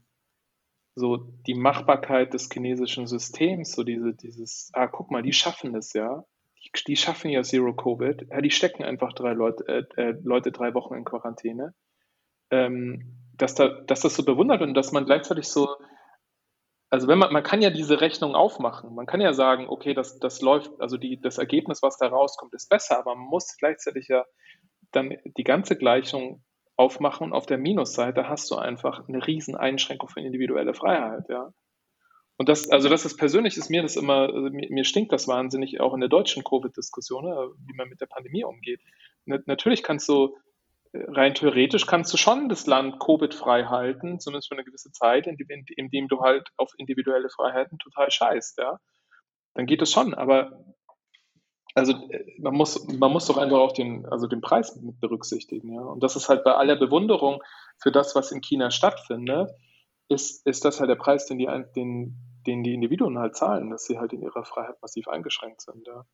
so 0.95 1.17
die 1.17 1.55
Machbarkeit 1.55 2.33
des 2.33 2.49
chinesischen 2.51 3.05
Systems, 3.05 3.73
so 3.73 3.83
diese, 3.83 4.13
dieses, 4.13 4.71
ah, 4.73 4.87
guck 4.87 5.11
mal, 5.11 5.21
die 5.21 5.33
schaffen 5.33 5.73
das 5.73 5.93
ja. 5.93 6.23
Die, 6.63 6.71
die 6.87 6.95
schaffen 6.95 7.29
ja 7.29 7.43
Zero 7.43 7.73
Covid. 7.73 8.27
Ja, 8.29 8.41
die 8.41 8.51
stecken 8.51 8.83
einfach 8.83 9.13
drei 9.13 9.33
Leute, 9.33 9.67
äh, 9.67 10.01
äh, 10.01 10.17
Leute 10.23 10.51
drei 10.51 10.73
Wochen 10.73 10.95
in 10.95 11.03
Quarantäne. 11.03 11.73
Ähm, 12.49 13.19
dass, 13.33 13.55
da, 13.55 13.67
dass 13.67 14.01
das 14.01 14.15
so 14.15 14.23
bewundert 14.23 14.61
wird 14.61 14.69
und 14.69 14.75
dass 14.75 14.93
man 14.93 15.05
gleichzeitig 15.05 15.49
so, 15.49 15.75
also 16.89 17.09
wenn 17.09 17.17
man, 17.17 17.33
man 17.33 17.43
kann 17.43 17.61
ja 17.61 17.69
diese 17.69 17.99
Rechnung 17.99 18.33
aufmachen. 18.33 18.95
Man 18.95 19.05
kann 19.05 19.19
ja 19.19 19.33
sagen, 19.33 19.67
okay, 19.67 19.93
das, 19.93 20.19
das 20.19 20.41
läuft, 20.41 20.71
also 20.79 20.95
die, 20.95 21.19
das 21.19 21.37
Ergebnis, 21.37 21.83
was 21.83 21.97
da 21.97 22.07
rauskommt, 22.07 22.53
ist 22.53 22.69
besser, 22.69 22.99
aber 22.99 23.15
man 23.15 23.27
muss 23.27 23.57
gleichzeitig 23.57 24.07
ja 24.07 24.23
dann 24.91 25.17
die 25.25 25.43
ganze 25.43 25.75
Gleichung 25.75 26.41
aufmachen 26.77 27.27
und 27.27 27.33
auf 27.33 27.45
der 27.45 27.57
Minusseite 27.57 28.27
hast 28.27 28.51
du 28.51 28.55
einfach 28.55 29.07
eine 29.07 29.25
riesen 29.25 29.55
Einschränkung 29.55 30.09
für 30.09 30.21
individuelle 30.21 30.73
Freiheit, 30.73 31.29
ja. 31.29 31.51
Und 32.37 32.49
das, 32.49 32.69
also 32.69 32.89
das 32.89 33.05
ist 33.05 33.15
persönlich, 33.15 33.55
ist 33.55 33.69
mir 33.69 33.81
das 33.81 33.95
immer, 33.95 34.29
also 34.33 34.49
mir, 34.51 34.83
stinkt 34.83 35.13
das 35.13 35.27
wahnsinnig, 35.27 35.79
auch 35.79 35.93
in 35.93 36.01
der 36.01 36.09
deutschen 36.09 36.43
Covid-Diskussion, 36.43 37.23
ne, 37.23 37.49
wie 37.65 37.75
man 37.75 37.87
mit 37.87 38.01
der 38.01 38.07
Pandemie 38.07 38.43
umgeht. 38.43 38.81
natürlich 39.25 39.83
kannst 39.83 40.09
du 40.09 40.35
rein 40.93 41.33
theoretisch 41.33 41.85
kannst 41.85 42.13
du 42.13 42.17
schon 42.17 42.49
das 42.49 42.67
Land 42.67 42.99
Covid-frei 42.99 43.65
halten, 43.65 44.19
zumindest 44.19 44.49
für 44.49 44.55
eine 44.55 44.63
gewisse 44.63 44.91
Zeit, 44.91 45.27
indem, 45.27 46.07
du 46.07 46.21
halt 46.21 46.49
auf 46.57 46.71
individuelle 46.77 47.29
Freiheiten 47.29 47.77
total 47.79 48.11
scheißt, 48.11 48.57
ja. 48.59 48.79
Dann 49.53 49.65
geht 49.65 49.81
es 49.81 49.91
schon, 49.91 50.13
aber 50.13 50.65
also 51.75 51.93
man 52.39 52.53
muss, 52.53 52.87
man 52.87 53.11
muss 53.11 53.27
doch 53.27 53.37
einfach 53.37 53.57
auch 53.57 53.73
den, 53.73 54.05
also 54.05 54.27
den 54.27 54.41
Preis 54.41 54.75
mit 54.77 54.99
berücksichtigen, 55.01 55.73
ja. 55.73 55.81
Und 55.81 56.01
das 56.01 56.15
ist 56.15 56.29
halt 56.29 56.43
bei 56.43 56.53
aller 56.53 56.77
Bewunderung 56.77 57.43
für 57.77 57.91
das, 57.91 58.15
was 58.15 58.31
in 58.31 58.41
China 58.41 58.71
stattfindet, 58.71 59.51
ist, 60.07 60.45
ist 60.47 60.63
das 60.63 60.79
halt 60.79 60.89
der 60.89 60.95
Preis, 60.95 61.25
den 61.25 61.37
die, 61.37 61.49
den, 61.75 62.15
den 62.47 62.63
die 62.63 62.73
Individuen 62.73 63.19
halt 63.19 63.35
zahlen, 63.35 63.69
dass 63.69 63.85
sie 63.85 63.99
halt 63.99 64.13
in 64.13 64.21
ihrer 64.21 64.45
Freiheit 64.45 64.81
massiv 64.81 65.09
eingeschränkt 65.09 65.61
sind, 65.61 65.85
ja. 65.85 66.05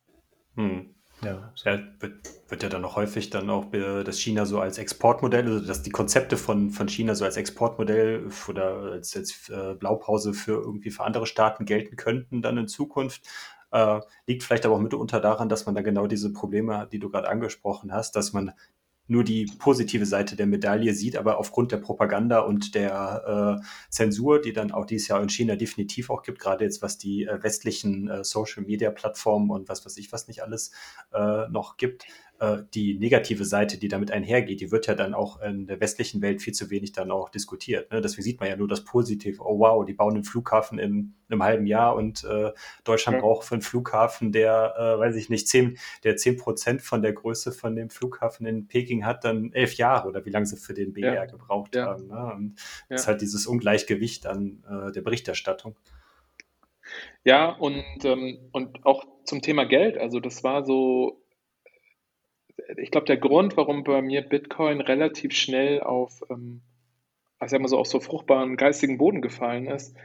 Hm. 0.55 0.95
Ja. 1.23 1.53
wird, 1.99 2.15
wird, 2.49 2.63
ja 2.63 2.69
dann 2.69 2.83
auch 2.83 2.95
häufig 2.95 3.29
dann 3.29 3.49
auch 3.51 3.65
das 3.71 4.19
China 4.19 4.45
so 4.45 4.59
als 4.59 4.79
Exportmodell, 4.79 5.45
also 5.45 5.67
dass 5.67 5.83
die 5.83 5.91
Konzepte 5.91 6.35
von, 6.35 6.71
von 6.71 6.87
China 6.87 7.13
so 7.13 7.25
als 7.25 7.37
Exportmodell 7.37 8.27
oder 8.47 8.93
als, 8.93 9.15
als 9.15 9.49
äh, 9.49 9.75
Blaupause 9.75 10.33
für 10.33 10.53
irgendwie 10.53 10.89
für 10.89 11.03
andere 11.03 11.27
Staaten 11.27 11.65
gelten 11.65 11.95
könnten 11.95 12.41
dann 12.41 12.57
in 12.57 12.67
Zukunft. 12.67 13.21
Äh, 13.71 14.01
liegt 14.27 14.43
vielleicht 14.43 14.65
aber 14.65 14.75
auch 14.75 14.79
mitunter 14.79 15.19
daran, 15.19 15.49
dass 15.49 15.65
man 15.65 15.75
da 15.75 15.81
genau 15.81 16.07
diese 16.07 16.33
Probleme 16.33 16.77
hat, 16.77 16.93
die 16.93 16.99
du 16.99 17.09
gerade 17.09 17.29
angesprochen 17.29 17.93
hast, 17.93 18.15
dass 18.15 18.33
man 18.33 18.53
nur 19.07 19.23
die 19.25 19.45
positive 19.59 20.05
Seite 20.05 20.37
der 20.37 20.45
Medaille 20.45 20.93
sieht, 20.93 21.17
aber 21.17 21.37
aufgrund 21.37 21.73
der 21.73 21.77
Propaganda 21.77 22.39
und 22.39 22.75
der 22.75 23.59
äh, 23.59 23.65
Zensur, 23.89 24.39
die 24.39 24.53
dann 24.53 24.71
auch 24.71 24.85
dieses 24.85 25.09
Jahr 25.09 25.21
in 25.21 25.27
China 25.27 25.57
definitiv 25.57 26.09
auch 26.09 26.23
gibt, 26.23 26.39
gerade 26.39 26.63
jetzt 26.63 26.81
was 26.81 26.97
die 26.97 27.25
äh, 27.25 27.43
westlichen 27.43 28.07
äh, 28.07 28.23
Social-Media-Plattformen 28.23 29.49
und 29.49 29.67
was 29.67 29.85
weiß 29.85 29.97
ich 29.97 30.13
was 30.13 30.29
nicht 30.29 30.43
alles 30.43 30.71
äh, 31.13 31.49
noch 31.49 31.75
gibt, 31.75 32.05
die 32.73 32.97
negative 32.97 33.45
Seite, 33.45 33.77
die 33.77 33.87
damit 33.87 34.09
einhergeht, 34.09 34.61
die 34.61 34.71
wird 34.71 34.87
ja 34.87 34.95
dann 34.95 35.13
auch 35.13 35.39
in 35.41 35.67
der 35.67 35.79
westlichen 35.79 36.23
Welt 36.23 36.41
viel 36.41 36.53
zu 36.53 36.71
wenig 36.71 36.91
dann 36.91 37.11
auch 37.11 37.29
diskutiert. 37.29 37.91
Ne? 37.91 38.01
Deswegen 38.01 38.23
sieht 38.23 38.39
man 38.39 38.49
ja 38.49 38.55
nur 38.55 38.67
das 38.67 38.83
Positive. 38.83 39.43
Oh 39.43 39.59
wow, 39.59 39.85
die 39.85 39.93
bauen 39.93 40.15
einen 40.15 40.23
Flughafen 40.23 40.79
in 40.79 41.13
einem 41.29 41.43
halben 41.43 41.67
Jahr 41.67 41.95
und 41.95 42.23
äh, 42.23 42.51
Deutschland 42.83 43.17
ja. 43.17 43.21
braucht 43.21 43.45
für 43.45 43.53
einen 43.53 43.61
Flughafen, 43.61 44.31
der, 44.31 44.73
äh, 44.75 44.99
weiß 44.99 45.15
ich 45.17 45.29
nicht, 45.29 45.47
zehn, 45.47 45.77
der 46.03 46.15
zehn 46.15 46.37
Prozent 46.37 46.81
von 46.81 47.03
der 47.03 47.13
Größe 47.13 47.51
von 47.51 47.75
dem 47.75 47.91
Flughafen 47.91 48.47
in 48.47 48.67
Peking 48.67 49.05
hat, 49.05 49.23
dann 49.23 49.53
elf 49.53 49.75
Jahre 49.75 50.07
oder 50.07 50.25
wie 50.25 50.31
lange 50.31 50.47
sie 50.47 50.57
für 50.57 50.73
den 50.73 50.93
BR 50.93 51.13
ja. 51.13 51.25
gebraucht 51.25 51.75
ja. 51.75 51.85
haben. 51.85 52.07
Ne? 52.07 52.33
Und 52.33 52.55
das 52.89 53.01
ist 53.01 53.07
halt 53.07 53.21
dieses 53.21 53.45
Ungleichgewicht 53.45 54.25
an 54.25 54.63
äh, 54.67 54.91
der 54.91 55.01
Berichterstattung. 55.01 55.75
Ja, 57.23 57.51
und, 57.51 58.03
ähm, 58.03 58.39
und 58.51 58.85
auch 58.85 59.05
zum 59.25 59.41
Thema 59.41 59.65
Geld. 59.65 59.97
Also 59.97 60.19
das 60.19 60.43
war 60.43 60.65
so, 60.65 61.20
ich 62.77 62.91
glaube, 62.91 63.05
der 63.05 63.17
Grund, 63.17 63.57
warum 63.57 63.83
bei 63.83 64.01
mir 64.01 64.21
Bitcoin 64.21 64.81
relativ 64.81 65.33
schnell 65.33 65.81
auf, 65.81 66.21
ähm, 66.29 66.61
mal 67.39 67.67
so, 67.67 67.77
auf 67.77 67.87
so 67.87 67.99
fruchtbaren 67.99 68.57
geistigen 68.57 68.97
Boden 68.97 69.21
gefallen 69.21 69.67
ist, 69.67 69.95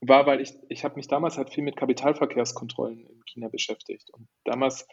war, 0.00 0.26
weil 0.26 0.40
ich, 0.40 0.52
ich 0.68 0.84
habe 0.84 0.96
mich 0.96 1.08
damals 1.08 1.38
halt 1.38 1.50
viel 1.50 1.64
mit 1.64 1.76
Kapitalverkehrskontrollen 1.76 3.06
in 3.06 3.22
China 3.24 3.48
beschäftigt. 3.48 4.10
Und 4.12 4.28
damals 4.44 4.86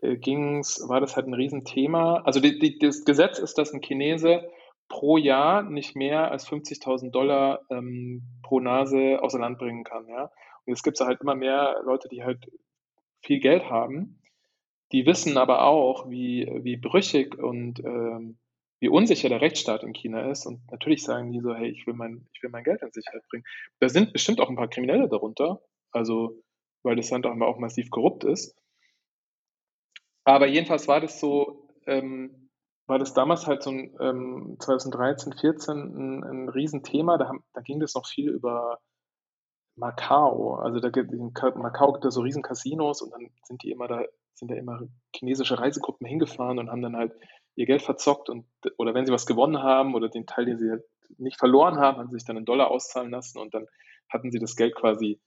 äh, 0.00 0.16
ging's, 0.16 0.82
war 0.88 1.00
das 1.00 1.16
halt 1.16 1.26
ein 1.26 1.34
Riesenthema. 1.34 2.22
Also 2.24 2.40
die, 2.40 2.58
die, 2.58 2.78
das 2.78 3.04
Gesetz 3.04 3.38
ist, 3.38 3.58
dass 3.58 3.72
ein 3.72 3.80
Chinese 3.80 4.48
pro 4.88 5.16
Jahr 5.16 5.62
nicht 5.62 5.96
mehr 5.96 6.30
als 6.30 6.48
50.000 6.48 7.10
Dollar 7.10 7.60
ähm, 7.70 8.22
pro 8.42 8.60
Nase 8.60 9.18
außer 9.20 9.38
Land 9.38 9.58
bringen 9.58 9.82
kann. 9.82 10.06
Ja? 10.08 10.24
Und 10.24 10.72
jetzt 10.72 10.82
gibt 10.82 11.00
es 11.00 11.06
halt 11.06 11.20
immer 11.20 11.34
mehr 11.34 11.80
Leute, 11.84 12.08
die 12.08 12.22
halt 12.22 12.50
viel 13.22 13.40
Geld 13.40 13.68
haben 13.70 14.20
die 14.94 15.06
wissen 15.06 15.36
aber 15.38 15.64
auch, 15.64 16.08
wie, 16.08 16.48
wie 16.62 16.76
brüchig 16.76 17.36
und 17.36 17.80
ähm, 17.80 18.38
wie 18.78 18.88
unsicher 18.88 19.28
der 19.28 19.40
Rechtsstaat 19.40 19.82
in 19.82 19.92
China 19.92 20.30
ist. 20.30 20.46
Und 20.46 20.70
natürlich 20.70 21.02
sagen 21.02 21.32
die 21.32 21.40
so, 21.40 21.52
hey, 21.52 21.68
ich 21.68 21.84
will 21.88 21.94
mein, 21.94 22.28
ich 22.32 22.40
will 22.44 22.50
mein 22.50 22.62
Geld 22.62 22.80
in 22.80 22.92
Sicherheit 22.92 23.26
bringen. 23.28 23.42
Da 23.80 23.88
sind 23.88 24.12
bestimmt 24.12 24.40
auch 24.40 24.48
ein 24.48 24.54
paar 24.54 24.68
Kriminelle 24.68 25.08
darunter, 25.08 25.60
also 25.90 26.40
weil 26.84 26.94
das 26.94 27.10
Land 27.10 27.26
auch 27.26 27.58
massiv 27.58 27.90
korrupt 27.90 28.22
ist. 28.22 28.56
Aber 30.22 30.46
jedenfalls 30.46 30.86
war 30.86 31.00
das 31.00 31.18
so, 31.18 31.68
ähm, 31.86 32.50
war 32.86 33.00
das 33.00 33.14
damals 33.14 33.48
halt 33.48 33.64
so 33.64 33.70
ein 33.70 33.96
ähm, 33.98 34.56
2013, 34.60 35.32
14 35.32 35.76
ein, 35.76 36.22
ein 36.22 36.48
Riesenthema. 36.50 37.18
Da, 37.18 37.26
haben, 37.26 37.42
da 37.52 37.62
ging 37.62 37.80
das 37.80 37.96
noch 37.96 38.06
viel 38.06 38.30
über 38.30 38.78
Macau. 39.74 40.54
Also 40.54 40.78
da 40.78 40.88
in 40.88 41.32
Macau 41.56 41.94
gibt 41.94 42.04
es 42.04 42.14
so 42.14 42.20
riesen 42.20 42.44
Casinos 42.44 43.02
und 43.02 43.10
dann 43.10 43.28
sind 43.42 43.64
die 43.64 43.72
immer 43.72 43.88
da 43.88 44.04
sind 44.34 44.50
da 44.50 44.54
immer 44.54 44.80
chinesische 45.14 45.58
Reisegruppen 45.58 46.06
hingefahren 46.06 46.58
und 46.58 46.70
haben 46.70 46.82
dann 46.82 46.96
halt 46.96 47.12
ihr 47.56 47.66
Geld 47.66 47.82
verzockt 47.82 48.28
und 48.28 48.46
oder 48.78 48.94
wenn 48.94 49.06
sie 49.06 49.12
was 49.12 49.26
gewonnen 49.26 49.62
haben 49.62 49.94
oder 49.94 50.08
den 50.08 50.26
Teil, 50.26 50.44
den 50.44 50.58
sie 50.58 50.70
halt 50.70 50.84
nicht 51.18 51.38
verloren 51.38 51.78
haben, 51.78 51.98
haben 51.98 52.08
sie 52.08 52.18
sich 52.18 52.26
dann 52.26 52.36
in 52.36 52.44
Dollar 52.44 52.70
auszahlen 52.70 53.10
lassen 53.10 53.38
und 53.38 53.54
dann 53.54 53.66
hatten 54.08 54.30
sie 54.30 54.38
das 54.38 54.56
Geld 54.56 54.74
quasi 54.74 55.20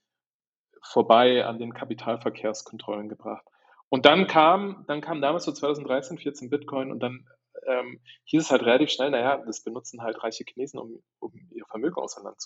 vorbei 0.82 1.44
an 1.44 1.58
den 1.58 1.72
Kapitalverkehrskontrollen 1.72 3.08
gebracht. 3.08 3.44
Und 3.88 4.04
dann 4.04 4.26
kam, 4.26 4.84
dann 4.86 5.00
kam 5.00 5.20
damals 5.20 5.44
so 5.44 5.52
2013, 5.52 6.18
14 6.18 6.50
Bitcoin 6.50 6.92
und 6.92 7.00
dann 7.00 7.26
ähm, 7.66 8.00
hieß 8.24 8.42
es 8.42 8.50
halt 8.50 8.62
relativ 8.62 8.90
schnell, 8.90 9.10
naja, 9.10 9.38
das 9.44 9.62
benutzen 9.62 10.02
halt 10.02 10.22
reiche 10.22 10.44
Chinesen, 10.44 10.78
um, 10.78 11.02
um 11.18 11.32
ihr 11.50 11.64
Vermögen 11.66 11.96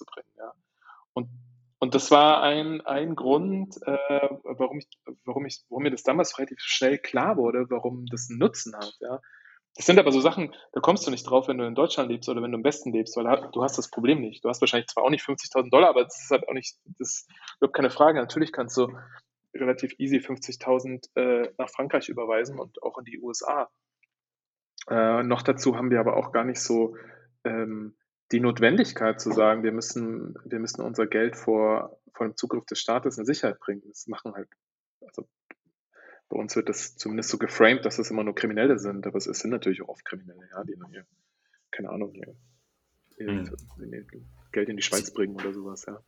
bringen. 0.05 0.31
Ja. 0.37 0.53
Und 1.12 1.29
und 1.82 1.96
das 1.96 2.12
war 2.12 2.44
ein, 2.44 2.80
ein 2.82 3.16
Grund, 3.16 3.76
äh, 3.84 4.28
warum, 4.44 4.78
ich, 4.78 4.86
warum, 5.24 5.46
ich, 5.46 5.64
warum 5.68 5.82
mir 5.82 5.90
das 5.90 6.04
damals 6.04 6.38
relativ 6.38 6.60
schnell 6.60 6.96
klar 6.96 7.36
wurde, 7.36 7.66
warum 7.70 8.06
das 8.06 8.30
einen 8.30 8.38
Nutzen 8.38 8.76
hat. 8.76 8.94
Ja. 9.00 9.20
Das 9.74 9.86
sind 9.86 9.98
aber 9.98 10.12
so 10.12 10.20
Sachen, 10.20 10.54
da 10.74 10.80
kommst 10.80 11.04
du 11.04 11.10
nicht 11.10 11.24
drauf, 11.24 11.48
wenn 11.48 11.58
du 11.58 11.66
in 11.66 11.74
Deutschland 11.74 12.08
lebst 12.08 12.28
oder 12.28 12.40
wenn 12.40 12.52
du 12.52 12.58
im 12.58 12.62
Westen 12.62 12.92
lebst, 12.92 13.16
weil 13.16 13.50
du 13.50 13.64
hast 13.64 13.78
das 13.78 13.90
Problem 13.90 14.20
nicht. 14.20 14.44
Du 14.44 14.48
hast 14.48 14.60
wahrscheinlich 14.60 14.90
zwar 14.90 15.02
auch 15.02 15.10
nicht 15.10 15.24
50.000 15.24 15.70
Dollar, 15.70 15.88
aber 15.88 16.04
das 16.04 16.22
ist 16.22 16.30
halt 16.30 16.48
auch 16.48 16.52
nicht, 16.52 16.76
das 17.00 17.08
ist 17.08 17.30
überhaupt 17.58 17.74
keine 17.74 17.90
Frage. 17.90 18.20
Natürlich 18.20 18.52
kannst 18.52 18.76
du 18.76 18.96
relativ 19.52 19.98
easy 19.98 20.18
50.000 20.18 21.08
äh, 21.16 21.52
nach 21.58 21.68
Frankreich 21.68 22.08
überweisen 22.08 22.60
und 22.60 22.80
auch 22.84 22.96
in 22.98 23.06
die 23.06 23.18
USA. 23.20 23.68
Äh, 24.88 25.24
noch 25.24 25.42
dazu 25.42 25.76
haben 25.76 25.90
wir 25.90 25.98
aber 25.98 26.16
auch 26.16 26.30
gar 26.30 26.44
nicht 26.44 26.60
so 26.60 26.96
ähm, 27.42 27.96
die 28.32 28.40
Notwendigkeit 28.40 29.20
zu 29.20 29.30
sagen, 29.30 29.62
wir 29.62 29.72
müssen, 29.72 30.34
wir 30.44 30.58
müssen 30.58 30.80
unser 30.80 31.06
Geld 31.06 31.36
vor, 31.36 31.98
vor 32.12 32.26
dem 32.26 32.36
Zugriff 32.36 32.64
des 32.66 32.80
Staates 32.80 33.18
in 33.18 33.26
Sicherheit 33.26 33.60
bringen. 33.60 33.82
Das 33.86 34.06
machen 34.08 34.34
halt, 34.34 34.48
also 35.00 35.28
bei 36.28 36.36
uns 36.38 36.56
wird 36.56 36.68
das 36.68 36.96
zumindest 36.96 37.28
so 37.28 37.38
geframed, 37.38 37.84
dass 37.84 37.96
das 37.96 38.10
immer 38.10 38.24
nur 38.24 38.34
Kriminelle 38.34 38.78
sind, 38.78 39.06
aber 39.06 39.18
es 39.18 39.24
sind 39.24 39.50
natürlich 39.50 39.82
auch 39.82 39.88
oft 39.88 40.04
Kriminelle, 40.04 40.48
ja, 40.50 40.64
die 40.64 40.76
dann 40.76 40.90
hier, 40.90 41.04
keine 41.70 41.90
Ahnung, 41.90 42.12
hier, 42.12 42.34
hm. 43.18 43.50
Geld 44.50 44.68
in 44.68 44.76
die 44.76 44.82
Schweiz 44.82 45.12
bringen 45.12 45.34
oder 45.34 45.52
sowas, 45.52 45.84
ja. 45.86 46.00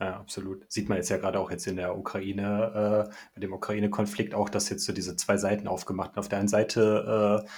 Ja, 0.00 0.18
absolut. 0.18 0.64
Sieht 0.72 0.88
man 0.88 0.96
jetzt 0.96 1.10
ja 1.10 1.18
gerade 1.18 1.38
auch 1.38 1.50
jetzt 1.50 1.66
in 1.66 1.76
der 1.76 1.96
Ukraine, 1.96 3.08
äh, 3.10 3.14
bei 3.34 3.40
dem 3.40 3.52
Ukraine-Konflikt 3.52 4.34
auch, 4.34 4.48
dass 4.48 4.70
jetzt 4.70 4.84
so 4.84 4.94
diese 4.94 5.14
zwei 5.16 5.36
Seiten 5.36 5.68
aufgemacht 5.68 6.16
Auf 6.16 6.28
der 6.28 6.38
einen 6.38 6.48
Seite, 6.48 7.44
äh, 7.44 7.48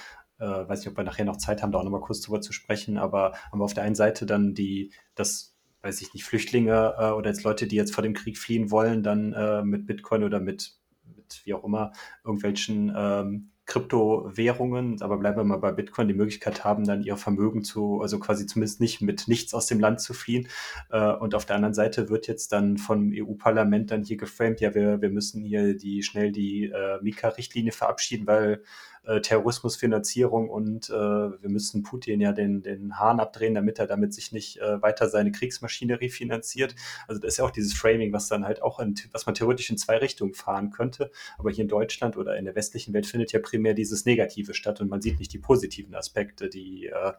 äh, 0.43 0.67
weiß 0.67 0.79
nicht, 0.79 0.89
ob 0.89 0.97
wir 0.97 1.03
nachher 1.03 1.25
noch 1.25 1.37
Zeit 1.37 1.63
haben, 1.63 1.71
da 1.71 1.79
auch 1.79 1.83
nochmal 1.83 2.01
kurz 2.01 2.21
drüber 2.21 2.41
zu 2.41 2.53
sprechen, 2.53 2.97
aber 2.97 3.33
haben 3.51 3.59
wir 3.59 3.65
auf 3.65 3.73
der 3.73 3.83
einen 3.83 3.95
Seite 3.95 4.25
dann 4.25 4.53
die, 4.53 4.91
das, 5.15 5.55
weiß 5.81 6.01
ich 6.01 6.13
nicht, 6.13 6.25
Flüchtlinge 6.25 6.95
äh, 6.97 7.11
oder 7.11 7.29
jetzt 7.29 7.43
Leute, 7.43 7.67
die 7.67 7.75
jetzt 7.75 7.93
vor 7.93 8.03
dem 8.03 8.13
Krieg 8.13 8.37
fliehen 8.37 8.71
wollen, 8.71 9.03
dann 9.03 9.33
äh, 9.33 9.63
mit 9.63 9.85
Bitcoin 9.85 10.23
oder 10.23 10.39
mit, 10.39 10.75
mit 11.15 11.41
wie 11.45 11.53
auch 11.53 11.63
immer, 11.63 11.93
irgendwelchen 12.23 12.93
ähm, 12.95 13.53
Kryptowährungen, 13.65 15.01
aber 15.01 15.17
bleiben 15.17 15.37
wir 15.37 15.43
mal 15.45 15.57
bei 15.57 15.71
Bitcoin, 15.71 16.09
die 16.09 16.13
Möglichkeit 16.13 16.65
haben, 16.65 16.83
dann 16.83 17.01
ihr 17.01 17.15
Vermögen 17.15 17.63
zu, 17.63 18.01
also 18.01 18.19
quasi 18.19 18.45
zumindest 18.45 18.81
nicht 18.81 19.01
mit 19.01 19.29
nichts 19.29 19.53
aus 19.53 19.67
dem 19.67 19.79
Land 19.79 20.01
zu 20.01 20.13
fliehen. 20.13 20.49
Äh, 20.89 21.13
und 21.13 21.33
auf 21.33 21.45
der 21.45 21.55
anderen 21.55 21.73
Seite 21.73 22.09
wird 22.09 22.27
jetzt 22.27 22.51
dann 22.51 22.77
vom 22.77 23.11
EU-Parlament 23.13 23.91
dann 23.91 24.03
hier 24.03 24.17
geframed, 24.17 24.59
ja, 24.59 24.75
wir, 24.75 25.01
wir 25.01 25.09
müssen 25.09 25.45
hier 25.45 25.77
die 25.77 26.03
schnell 26.03 26.33
die 26.33 26.65
äh, 26.65 27.01
Mika-Richtlinie 27.01 27.71
verabschieden, 27.71 28.27
weil 28.27 28.63
äh, 29.05 29.21
Terrorismusfinanzierung 29.21 30.49
und 30.49 30.89
äh, 30.89 30.93
wir 30.93 31.49
müssen 31.49 31.83
Putin 31.83 32.21
ja 32.21 32.31
den, 32.31 32.61
den 32.61 32.99
Hahn 32.99 33.19
abdrehen, 33.19 33.53
damit 33.53 33.79
er 33.79 33.87
damit 33.87 34.13
sich 34.13 34.31
nicht 34.31 34.59
äh, 34.61 34.81
weiter 34.81 35.09
seine 35.09 35.31
Kriegsmaschinerie 35.31 36.09
finanziert. 36.09 36.75
Also 37.07 37.19
das 37.19 37.33
ist 37.33 37.37
ja 37.37 37.45
auch 37.45 37.51
dieses 37.51 37.73
Framing, 37.73 38.13
was 38.13 38.27
dann 38.27 38.45
halt 38.45 38.61
auch, 38.61 38.79
in, 38.79 38.95
was 39.11 39.25
man 39.25 39.35
theoretisch 39.35 39.69
in 39.69 39.77
zwei 39.77 39.97
Richtungen 39.97 40.33
fahren 40.33 40.71
könnte. 40.71 41.11
Aber 41.37 41.51
hier 41.51 41.63
in 41.63 41.69
Deutschland 41.69 42.17
oder 42.17 42.37
in 42.37 42.45
der 42.45 42.55
westlichen 42.55 42.93
Welt 42.93 43.05
findet 43.05 43.31
ja 43.31 43.39
primär 43.39 43.73
dieses 43.73 44.05
Negative 44.05 44.53
statt 44.53 44.81
und 44.81 44.89
man 44.89 45.01
sieht 45.01 45.19
nicht 45.19 45.33
die 45.33 45.39
positiven 45.39 45.95
Aspekte, 45.95 46.49
die, 46.49 46.87
äh, 46.87 47.13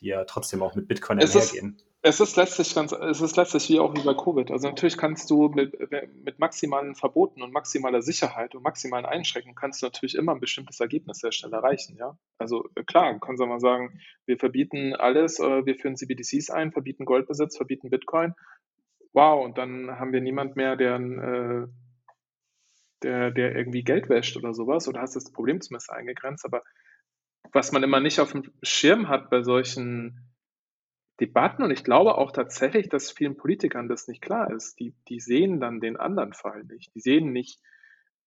die 0.00 0.06
ja 0.06 0.24
trotzdem 0.24 0.62
auch 0.62 0.74
mit 0.74 0.88
Bitcoin 0.88 1.18
einhergehen. 1.20 1.80
Es 2.00 2.20
ist 2.20 2.36
letztlich 2.36 2.72
ganz, 2.76 2.92
es 2.92 3.20
ist 3.20 3.36
letztlich 3.36 3.68
wie 3.70 3.80
auch 3.80 3.92
wie 3.94 4.04
bei 4.04 4.14
Covid. 4.14 4.52
Also 4.52 4.68
natürlich 4.68 4.96
kannst 4.96 5.28
du 5.30 5.48
mit, 5.48 5.74
mit 6.24 6.38
maximalen 6.38 6.94
Verboten 6.94 7.42
und 7.42 7.52
maximaler 7.52 8.02
Sicherheit 8.02 8.54
und 8.54 8.62
maximalen 8.62 9.04
Einschränkungen 9.04 9.56
kannst 9.56 9.82
du 9.82 9.86
natürlich 9.86 10.14
immer 10.14 10.32
ein 10.32 10.40
bestimmtes 10.40 10.78
Ergebnis 10.78 11.18
sehr 11.18 11.32
schnell 11.32 11.52
erreichen, 11.52 11.96
ja. 11.98 12.16
Also 12.38 12.68
äh, 12.76 12.84
klar, 12.84 13.18
kannst 13.18 13.42
du 13.42 13.46
mal 13.46 13.58
sagen, 13.58 14.00
wir 14.26 14.38
verbieten 14.38 14.94
alles, 14.94 15.40
äh, 15.40 15.66
wir 15.66 15.74
führen 15.74 15.96
CBDCs 15.96 16.50
ein, 16.50 16.70
verbieten 16.70 17.04
Goldbesitz, 17.04 17.56
verbieten 17.56 17.90
Bitcoin. 17.90 18.34
Wow, 19.12 19.44
und 19.44 19.58
dann 19.58 19.98
haben 19.98 20.12
wir 20.12 20.20
niemand 20.20 20.54
mehr, 20.54 20.76
der, 20.76 20.96
äh, 21.00 21.66
der, 23.02 23.32
der 23.32 23.56
irgendwie 23.56 23.82
Geld 23.82 24.08
wäscht 24.08 24.36
oder 24.36 24.54
sowas, 24.54 24.86
oder 24.86 25.00
hast 25.00 25.16
das 25.16 25.32
Problem 25.32 25.60
zumindest 25.60 25.90
eingegrenzt. 25.90 26.44
Aber 26.44 26.62
was 27.52 27.72
man 27.72 27.82
immer 27.82 28.00
nicht 28.00 28.20
auf 28.20 28.32
dem 28.32 28.44
Schirm 28.62 29.08
hat 29.08 29.30
bei 29.30 29.42
solchen 29.42 30.28
Debatten 31.20 31.62
und 31.62 31.70
ich 31.72 31.82
glaube 31.82 32.16
auch 32.16 32.30
tatsächlich, 32.30 32.88
dass 32.88 33.10
vielen 33.10 33.36
Politikern 33.36 33.88
das 33.88 34.06
nicht 34.06 34.22
klar 34.22 34.52
ist. 34.52 34.78
Die, 34.78 34.94
die 35.08 35.18
sehen 35.18 35.58
dann 35.60 35.80
den 35.80 35.96
anderen 35.96 36.32
Fall 36.32 36.64
nicht. 36.64 36.94
Die 36.94 37.00
sehen 37.00 37.32
nicht 37.32 37.60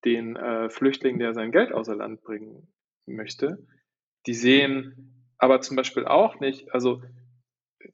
den 0.04 0.36
äh, 0.36 0.69
Flüchtling, 0.69 1.19
der 1.19 1.34
sein 1.34 1.52
Geld 1.52 1.71
außer 1.71 1.95
Land 1.95 2.21
bringen 2.21 2.67
möchte. 3.06 3.65
Die 4.26 4.34
sehen 4.34 5.34
aber 5.38 5.62
zum 5.62 5.76
Beispiel 5.76 6.06
auch 6.06 6.39
nicht, 6.39 6.74
also 6.74 7.02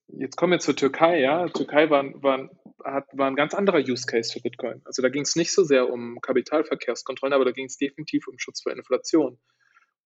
jetzt 0.08 0.36
kommen 0.36 0.54
wir 0.54 0.60
zur 0.60 0.76
Türkei, 0.76 1.22
ja. 1.22 1.48
Türkei 1.48 1.90
war, 1.90 2.04
war, 2.22 2.50
hat, 2.84 3.06
war 3.14 3.28
ein 3.28 3.36
ganz 3.36 3.54
anderer 3.54 3.80
Use 3.80 4.06
Case 4.06 4.34
für 4.34 4.42
Bitcoin. 4.42 4.82
Also 4.84 5.02
da 5.02 5.10
ging 5.10 5.24
es 5.24 5.36
nicht 5.36 5.54
so 5.54 5.64
sehr 5.64 5.90
um 5.90 6.20
Kapitalverkehrskontrollen, 6.22 7.34
aber 7.34 7.46
da 7.46 7.52
ging 7.52 7.66
es 7.66 7.78
definitiv 7.78 8.28
um 8.28 8.40
Schutz 8.40 8.62
vor 8.62 8.72
Inflation. 8.72 9.38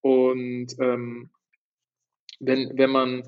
Und 0.01 0.75
ähm, 0.79 1.31
wenn, 2.39 2.77
wenn 2.77 2.89
man 2.89 3.23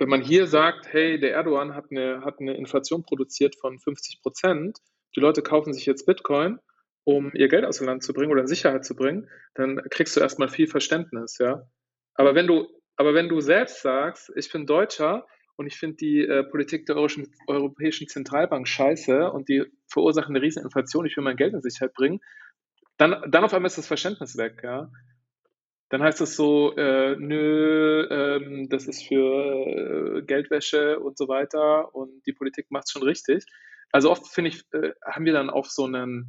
wenn 0.00 0.08
man 0.08 0.22
hier 0.22 0.46
sagt, 0.46 0.92
hey, 0.92 1.20
der 1.20 1.34
Erdogan 1.34 1.74
hat 1.74 1.90
eine, 1.90 2.24
hat 2.24 2.40
eine 2.40 2.56
Inflation 2.56 3.02
produziert 3.02 3.54
von 3.54 3.78
50 3.78 4.22
Prozent, 4.22 4.78
die 5.14 5.20
Leute 5.20 5.42
kaufen 5.42 5.74
sich 5.74 5.84
jetzt 5.84 6.06
Bitcoin, 6.06 6.58
um 7.04 7.30
ihr 7.34 7.48
Geld 7.48 7.66
aus 7.66 7.78
dem 7.78 7.86
Land 7.86 8.02
zu 8.02 8.14
bringen 8.14 8.32
oder 8.32 8.40
in 8.40 8.46
Sicherheit 8.46 8.84
zu 8.84 8.96
bringen, 8.96 9.28
dann 9.54 9.78
kriegst 9.90 10.16
du 10.16 10.20
erstmal 10.20 10.48
viel 10.48 10.68
Verständnis, 10.68 11.36
ja. 11.38 11.68
Aber 12.14 12.34
wenn 12.34 12.46
du, 12.46 12.66
aber 12.96 13.12
wenn 13.12 13.28
du 13.28 13.40
selbst 13.40 13.82
sagst, 13.82 14.32
ich 14.36 14.50
bin 14.50 14.66
Deutscher 14.66 15.26
und 15.56 15.66
ich 15.66 15.76
finde 15.76 15.96
die 15.96 16.20
äh, 16.20 16.44
Politik 16.44 16.86
der 16.86 16.96
Europäischen, 16.96 17.34
Europäischen 17.46 18.08
Zentralbank 18.08 18.66
scheiße 18.66 19.30
und 19.30 19.50
die 19.50 19.64
verursachen 19.86 20.34
eine 20.34 20.42
riesen 20.42 20.62
Inflation, 20.62 21.04
ich 21.04 21.16
will 21.16 21.24
mein 21.24 21.36
Geld 21.36 21.52
in 21.52 21.60
Sicherheit 21.60 21.92
bringen, 21.92 22.20
dann, 22.96 23.30
dann 23.30 23.44
auf 23.44 23.52
einmal 23.52 23.66
ist 23.66 23.76
das 23.78 23.86
Verständnis 23.86 24.38
weg, 24.38 24.60
ja 24.62 24.90
dann 25.90 26.02
heißt 26.02 26.20
es 26.20 26.36
so, 26.36 26.74
äh, 26.76 27.16
nö, 27.18 28.06
ähm, 28.10 28.68
das 28.68 28.86
ist 28.86 29.02
für 29.02 30.18
äh, 30.18 30.22
Geldwäsche 30.22 31.00
und 31.00 31.18
so 31.18 31.26
weiter 31.26 31.94
und 31.94 32.24
die 32.26 32.32
Politik 32.32 32.70
macht 32.70 32.84
es 32.86 32.92
schon 32.92 33.02
richtig. 33.02 33.44
Also 33.90 34.10
oft 34.10 34.28
finde 34.28 34.50
ich, 34.50 34.62
äh, 34.72 34.92
haben 35.04 35.24
wir 35.24 35.32
dann 35.32 35.50
auch 35.50 35.66
so 35.66 35.84
einen, 35.84 36.28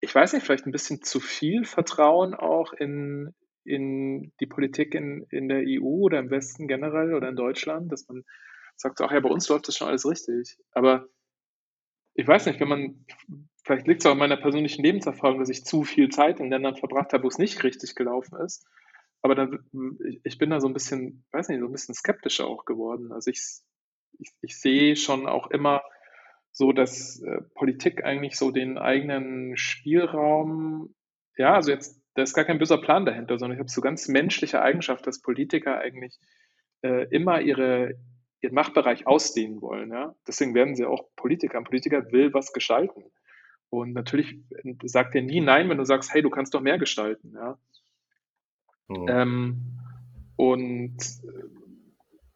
ich 0.00 0.14
weiß 0.14 0.32
nicht, 0.32 0.44
vielleicht 0.44 0.66
ein 0.66 0.72
bisschen 0.72 1.02
zu 1.02 1.20
viel 1.20 1.64
Vertrauen 1.64 2.34
auch 2.34 2.72
in, 2.72 3.34
in 3.64 4.32
die 4.40 4.46
Politik 4.46 4.94
in, 4.94 5.26
in 5.28 5.48
der 5.48 5.62
EU 5.66 6.04
oder 6.04 6.18
im 6.18 6.30
Westen 6.30 6.66
generell 6.66 7.12
oder 7.12 7.28
in 7.28 7.36
Deutschland, 7.36 7.92
dass 7.92 8.08
man 8.08 8.24
sagt, 8.76 9.02
ach 9.02 9.12
ja, 9.12 9.20
bei 9.20 9.28
uns 9.28 9.50
läuft 9.50 9.68
das 9.68 9.76
schon 9.76 9.88
alles 9.88 10.08
richtig. 10.08 10.56
Aber 10.72 11.08
ich 12.14 12.26
weiß 12.26 12.46
nicht, 12.46 12.58
wenn 12.58 12.68
man 12.68 13.06
vielleicht 13.72 13.88
liegt 13.88 14.02
es 14.02 14.06
auch 14.06 14.12
an 14.12 14.18
meiner 14.18 14.36
persönlichen 14.36 14.82
Lebenserfahrung, 14.82 15.38
dass 15.38 15.48
ich 15.48 15.64
zu 15.64 15.82
viel 15.82 16.10
Zeit 16.10 16.40
in 16.40 16.50
Ländern 16.50 16.76
verbracht 16.76 17.12
habe, 17.12 17.24
wo 17.24 17.28
es 17.28 17.38
nicht 17.38 17.62
richtig 17.64 17.94
gelaufen 17.94 18.36
ist. 18.38 18.66
Aber 19.22 19.34
dann, 19.34 19.60
ich 20.24 20.36
bin 20.36 20.50
da 20.50 20.60
so 20.60 20.66
ein 20.66 20.74
bisschen, 20.74 21.24
weiß 21.32 21.48
nicht, 21.48 21.60
so 21.60 21.66
ein 21.66 21.72
bisschen 21.72 21.94
skeptischer 21.94 22.46
auch 22.46 22.66
geworden. 22.66 23.12
Also 23.12 23.30
ich, 23.30 23.40
ich, 24.18 24.30
ich 24.42 24.60
sehe 24.60 24.96
schon 24.96 25.26
auch 25.26 25.50
immer 25.50 25.82
so, 26.50 26.72
dass 26.72 27.22
äh, 27.22 27.40
Politik 27.54 28.04
eigentlich 28.04 28.36
so 28.36 28.50
den 28.50 28.76
eigenen 28.76 29.56
Spielraum, 29.56 30.94
ja, 31.38 31.54
also 31.54 31.70
jetzt, 31.70 31.98
da 32.14 32.22
ist 32.22 32.34
gar 32.34 32.44
kein 32.44 32.58
böser 32.58 32.78
Plan 32.78 33.06
dahinter, 33.06 33.38
sondern 33.38 33.56
ich 33.56 33.60
habe 33.60 33.70
so 33.70 33.80
ganz 33.80 34.06
menschliche 34.06 34.60
Eigenschaft, 34.60 35.06
dass 35.06 35.22
Politiker 35.22 35.78
eigentlich 35.78 36.18
äh, 36.82 37.06
immer 37.10 37.40
ihre, 37.40 37.94
ihren 38.42 38.54
Machtbereich 38.54 39.06
ausdehnen 39.06 39.62
wollen. 39.62 39.90
Ja? 39.92 40.14
Deswegen 40.26 40.54
werden 40.54 40.74
sie 40.74 40.84
auch 40.84 41.08
Politiker. 41.16 41.56
Ein 41.56 41.64
Politiker 41.64 42.12
will 42.12 42.34
was 42.34 42.52
gestalten. 42.52 43.04
Und 43.72 43.94
natürlich 43.94 44.38
sagt 44.84 45.14
er 45.14 45.22
nie 45.22 45.40
nein, 45.40 45.70
wenn 45.70 45.78
du 45.78 45.86
sagst, 45.86 46.12
hey, 46.12 46.20
du 46.20 46.28
kannst 46.28 46.52
doch 46.52 46.60
mehr 46.60 46.76
gestalten. 46.76 47.32
Ja? 47.34 47.58
Mhm. 48.88 49.06
Ähm, 49.08 49.56
und 50.36 50.98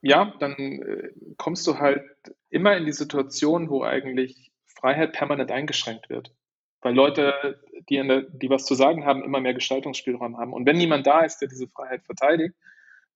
ja, 0.00 0.32
dann 0.38 0.54
äh, 0.54 1.10
kommst 1.36 1.66
du 1.66 1.78
halt 1.78 2.06
immer 2.48 2.74
in 2.74 2.86
die 2.86 2.92
Situation, 2.92 3.68
wo 3.68 3.82
eigentlich 3.82 4.50
Freiheit 4.64 5.12
permanent 5.12 5.50
eingeschränkt 5.50 6.08
wird. 6.08 6.34
Weil 6.80 6.94
Leute, 6.94 7.60
die, 7.90 7.96
der, 7.96 8.22
die 8.22 8.48
was 8.48 8.64
zu 8.64 8.74
sagen 8.74 9.04
haben, 9.04 9.22
immer 9.22 9.40
mehr 9.40 9.52
Gestaltungsspielraum 9.52 10.38
haben. 10.38 10.54
Und 10.54 10.64
wenn 10.64 10.78
niemand 10.78 11.06
da 11.06 11.20
ist, 11.20 11.42
der 11.42 11.48
diese 11.48 11.68
Freiheit 11.68 12.02
verteidigt, 12.04 12.54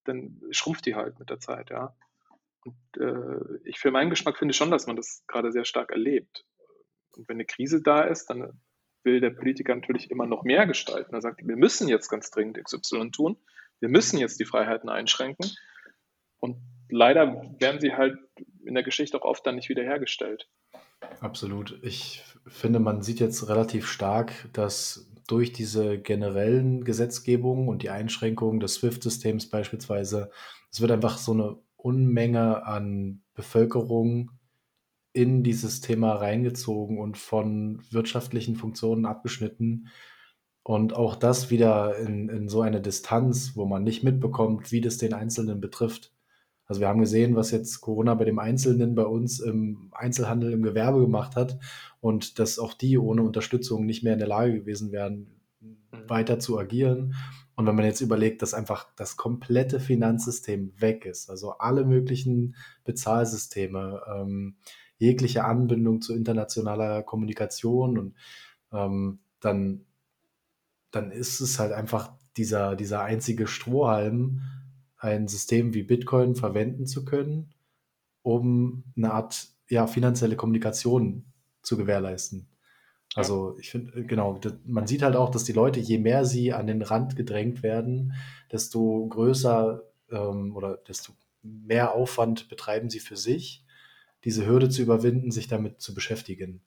dann 0.04 0.42
schrumpft 0.50 0.84
die 0.84 0.94
halt 0.94 1.18
mit 1.18 1.30
der 1.30 1.40
Zeit, 1.40 1.70
ja. 1.70 1.94
Und 2.64 3.02
äh, 3.02 3.60
ich 3.64 3.78
für 3.78 3.90
meinen 3.90 4.10
Geschmack 4.10 4.36
finde 4.36 4.52
schon, 4.52 4.70
dass 4.70 4.86
man 4.86 4.96
das 4.96 5.24
gerade 5.26 5.52
sehr 5.52 5.64
stark 5.64 5.90
erlebt. 5.90 6.44
Und 7.20 7.28
wenn 7.28 7.36
eine 7.36 7.44
Krise 7.44 7.82
da 7.82 8.00
ist, 8.00 8.30
dann 8.30 8.60
will 9.04 9.20
der 9.20 9.30
Politiker 9.30 9.74
natürlich 9.74 10.10
immer 10.10 10.26
noch 10.26 10.42
mehr 10.42 10.66
gestalten. 10.66 11.14
Er 11.14 11.20
sagt, 11.20 11.46
wir 11.46 11.56
müssen 11.56 11.86
jetzt 11.88 12.08
ganz 12.08 12.30
dringend 12.30 12.62
XY 12.64 13.10
tun. 13.10 13.36
Wir 13.78 13.90
müssen 13.90 14.18
jetzt 14.18 14.40
die 14.40 14.46
Freiheiten 14.46 14.88
einschränken. 14.88 15.50
Und 16.38 16.56
leider 16.88 17.42
werden 17.58 17.80
sie 17.80 17.92
halt 17.92 18.18
in 18.64 18.74
der 18.74 18.82
Geschichte 18.82 19.18
auch 19.18 19.24
oft 19.24 19.46
dann 19.46 19.56
nicht 19.56 19.68
wiederhergestellt. 19.68 20.48
Absolut. 21.20 21.78
Ich 21.82 22.22
finde, 22.46 22.80
man 22.80 23.02
sieht 23.02 23.20
jetzt 23.20 23.48
relativ 23.48 23.86
stark, 23.86 24.32
dass 24.54 25.10
durch 25.26 25.52
diese 25.52 25.98
generellen 25.98 26.84
Gesetzgebungen 26.84 27.68
und 27.68 27.82
die 27.82 27.90
Einschränkungen 27.90 28.60
des 28.60 28.76
SWIFT-Systems 28.76 29.50
beispielsweise, 29.50 30.30
es 30.72 30.80
wird 30.80 30.90
einfach 30.90 31.18
so 31.18 31.32
eine 31.32 31.58
Unmenge 31.76 32.66
an 32.66 33.22
Bevölkerung 33.34 34.30
in 35.12 35.42
dieses 35.42 35.80
Thema 35.80 36.14
reingezogen 36.14 36.98
und 36.98 37.18
von 37.18 37.82
wirtschaftlichen 37.90 38.56
Funktionen 38.56 39.06
abgeschnitten. 39.06 39.88
Und 40.62 40.94
auch 40.94 41.16
das 41.16 41.50
wieder 41.50 41.96
in, 41.98 42.28
in 42.28 42.48
so 42.48 42.60
eine 42.60 42.80
Distanz, 42.80 43.52
wo 43.56 43.64
man 43.66 43.82
nicht 43.82 44.04
mitbekommt, 44.04 44.72
wie 44.72 44.80
das 44.80 44.98
den 44.98 45.14
Einzelnen 45.14 45.60
betrifft. 45.60 46.12
Also 46.66 46.80
wir 46.80 46.88
haben 46.88 47.00
gesehen, 47.00 47.34
was 47.34 47.50
jetzt 47.50 47.80
Corona 47.80 48.14
bei 48.14 48.24
dem 48.24 48.38
Einzelnen 48.38 48.94
bei 48.94 49.02
uns 49.02 49.40
im 49.40 49.90
Einzelhandel, 49.92 50.52
im 50.52 50.62
Gewerbe 50.62 51.00
gemacht 51.00 51.34
hat 51.34 51.58
und 52.00 52.38
dass 52.38 52.60
auch 52.60 52.74
die 52.74 52.96
ohne 52.96 53.22
Unterstützung 53.22 53.86
nicht 53.86 54.04
mehr 54.04 54.12
in 54.12 54.20
der 54.20 54.28
Lage 54.28 54.60
gewesen 54.60 54.92
wären, 54.92 55.26
mhm. 55.58 55.78
weiter 56.06 56.38
zu 56.38 56.56
agieren. 56.60 57.16
Und 57.56 57.66
wenn 57.66 57.74
man 57.74 57.84
jetzt 57.84 58.00
überlegt, 58.00 58.40
dass 58.40 58.54
einfach 58.54 58.86
das 58.94 59.16
komplette 59.16 59.80
Finanzsystem 59.80 60.72
weg 60.78 61.06
ist, 61.06 61.28
also 61.28 61.54
alle 61.58 61.84
möglichen 61.84 62.54
Bezahlsysteme, 62.84 64.02
ähm, 64.06 64.56
jegliche 65.00 65.44
Anbindung 65.44 66.02
zu 66.02 66.14
internationaler 66.14 67.02
Kommunikation 67.02 67.98
und 67.98 68.14
ähm, 68.72 69.18
dann, 69.40 69.86
dann 70.90 71.10
ist 71.10 71.40
es 71.40 71.58
halt 71.58 71.72
einfach 71.72 72.12
dieser, 72.36 72.76
dieser 72.76 73.02
einzige 73.02 73.46
Strohhalm, 73.46 74.42
ein 74.98 75.26
System 75.26 75.72
wie 75.72 75.82
Bitcoin 75.82 76.36
verwenden 76.36 76.86
zu 76.86 77.04
können, 77.04 77.54
um 78.22 78.84
eine 78.96 79.12
Art 79.12 79.48
ja, 79.68 79.86
finanzielle 79.86 80.36
Kommunikation 80.36 81.24
zu 81.62 81.78
gewährleisten. 81.78 82.46
Also 83.14 83.56
ich 83.58 83.70
finde, 83.70 83.98
äh, 83.98 84.04
genau, 84.04 84.38
man 84.66 84.86
sieht 84.86 85.02
halt 85.02 85.16
auch, 85.16 85.30
dass 85.30 85.44
die 85.44 85.52
Leute, 85.52 85.80
je 85.80 85.98
mehr 85.98 86.26
sie 86.26 86.52
an 86.52 86.66
den 86.66 86.82
Rand 86.82 87.16
gedrängt 87.16 87.62
werden, 87.62 88.12
desto 88.52 89.06
größer 89.08 89.82
ähm, 90.10 90.54
oder 90.54 90.76
desto 90.76 91.14
mehr 91.42 91.94
Aufwand 91.94 92.50
betreiben 92.50 92.90
sie 92.90 93.00
für 93.00 93.16
sich, 93.16 93.64
diese 94.24 94.46
Hürde 94.46 94.68
zu 94.68 94.82
überwinden, 94.82 95.30
sich 95.30 95.48
damit 95.48 95.80
zu 95.80 95.94
beschäftigen. 95.94 96.62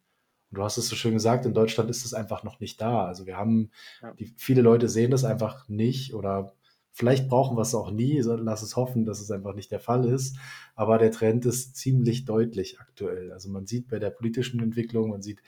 Und 0.50 0.58
du 0.58 0.64
hast 0.64 0.78
es 0.78 0.88
so 0.88 0.96
schön 0.96 1.14
gesagt, 1.14 1.46
in 1.46 1.54
Deutschland 1.54 1.90
ist 1.90 2.06
es 2.06 2.14
einfach 2.14 2.44
noch 2.44 2.60
nicht 2.60 2.80
da. 2.80 3.06
Also 3.06 3.26
wir 3.26 3.38
haben, 3.38 3.72
ja. 4.02 4.14
die, 4.14 4.34
viele 4.38 4.62
Leute 4.62 4.90
sehen 4.90 5.12
das 5.12 5.24
einfach 5.24 5.68
nicht 5.68 6.14
oder 6.14 6.54
vielleicht 6.92 7.28
brauchen 7.28 7.58
wir 7.58 7.62
es 7.62 7.76
auch 7.76 7.92
nie. 7.92 8.22
Lass 8.22 8.62
es 8.62 8.76
hoffen, 8.76 9.06
dass 9.06 9.20
es 9.20 9.32
einfach 9.32 9.56
nicht 9.56 9.72
der 9.72 9.80
Fall 9.80 10.06
ist. 10.06 10.38
Aber 10.76 10.98
der 10.98 11.12
Trend 11.12 11.46
ist 11.46 11.76
ziemlich 11.76 12.26
deutlich 12.26 12.80
aktuell. 12.80 13.32
Also 13.32 13.50
man 13.50 13.66
sieht 13.66 13.88
bei 13.88 14.00
der 14.00 14.12
politischen 14.12 14.62
Entwicklung, 14.62 15.10
man 15.10 15.22
sieht 15.22 15.42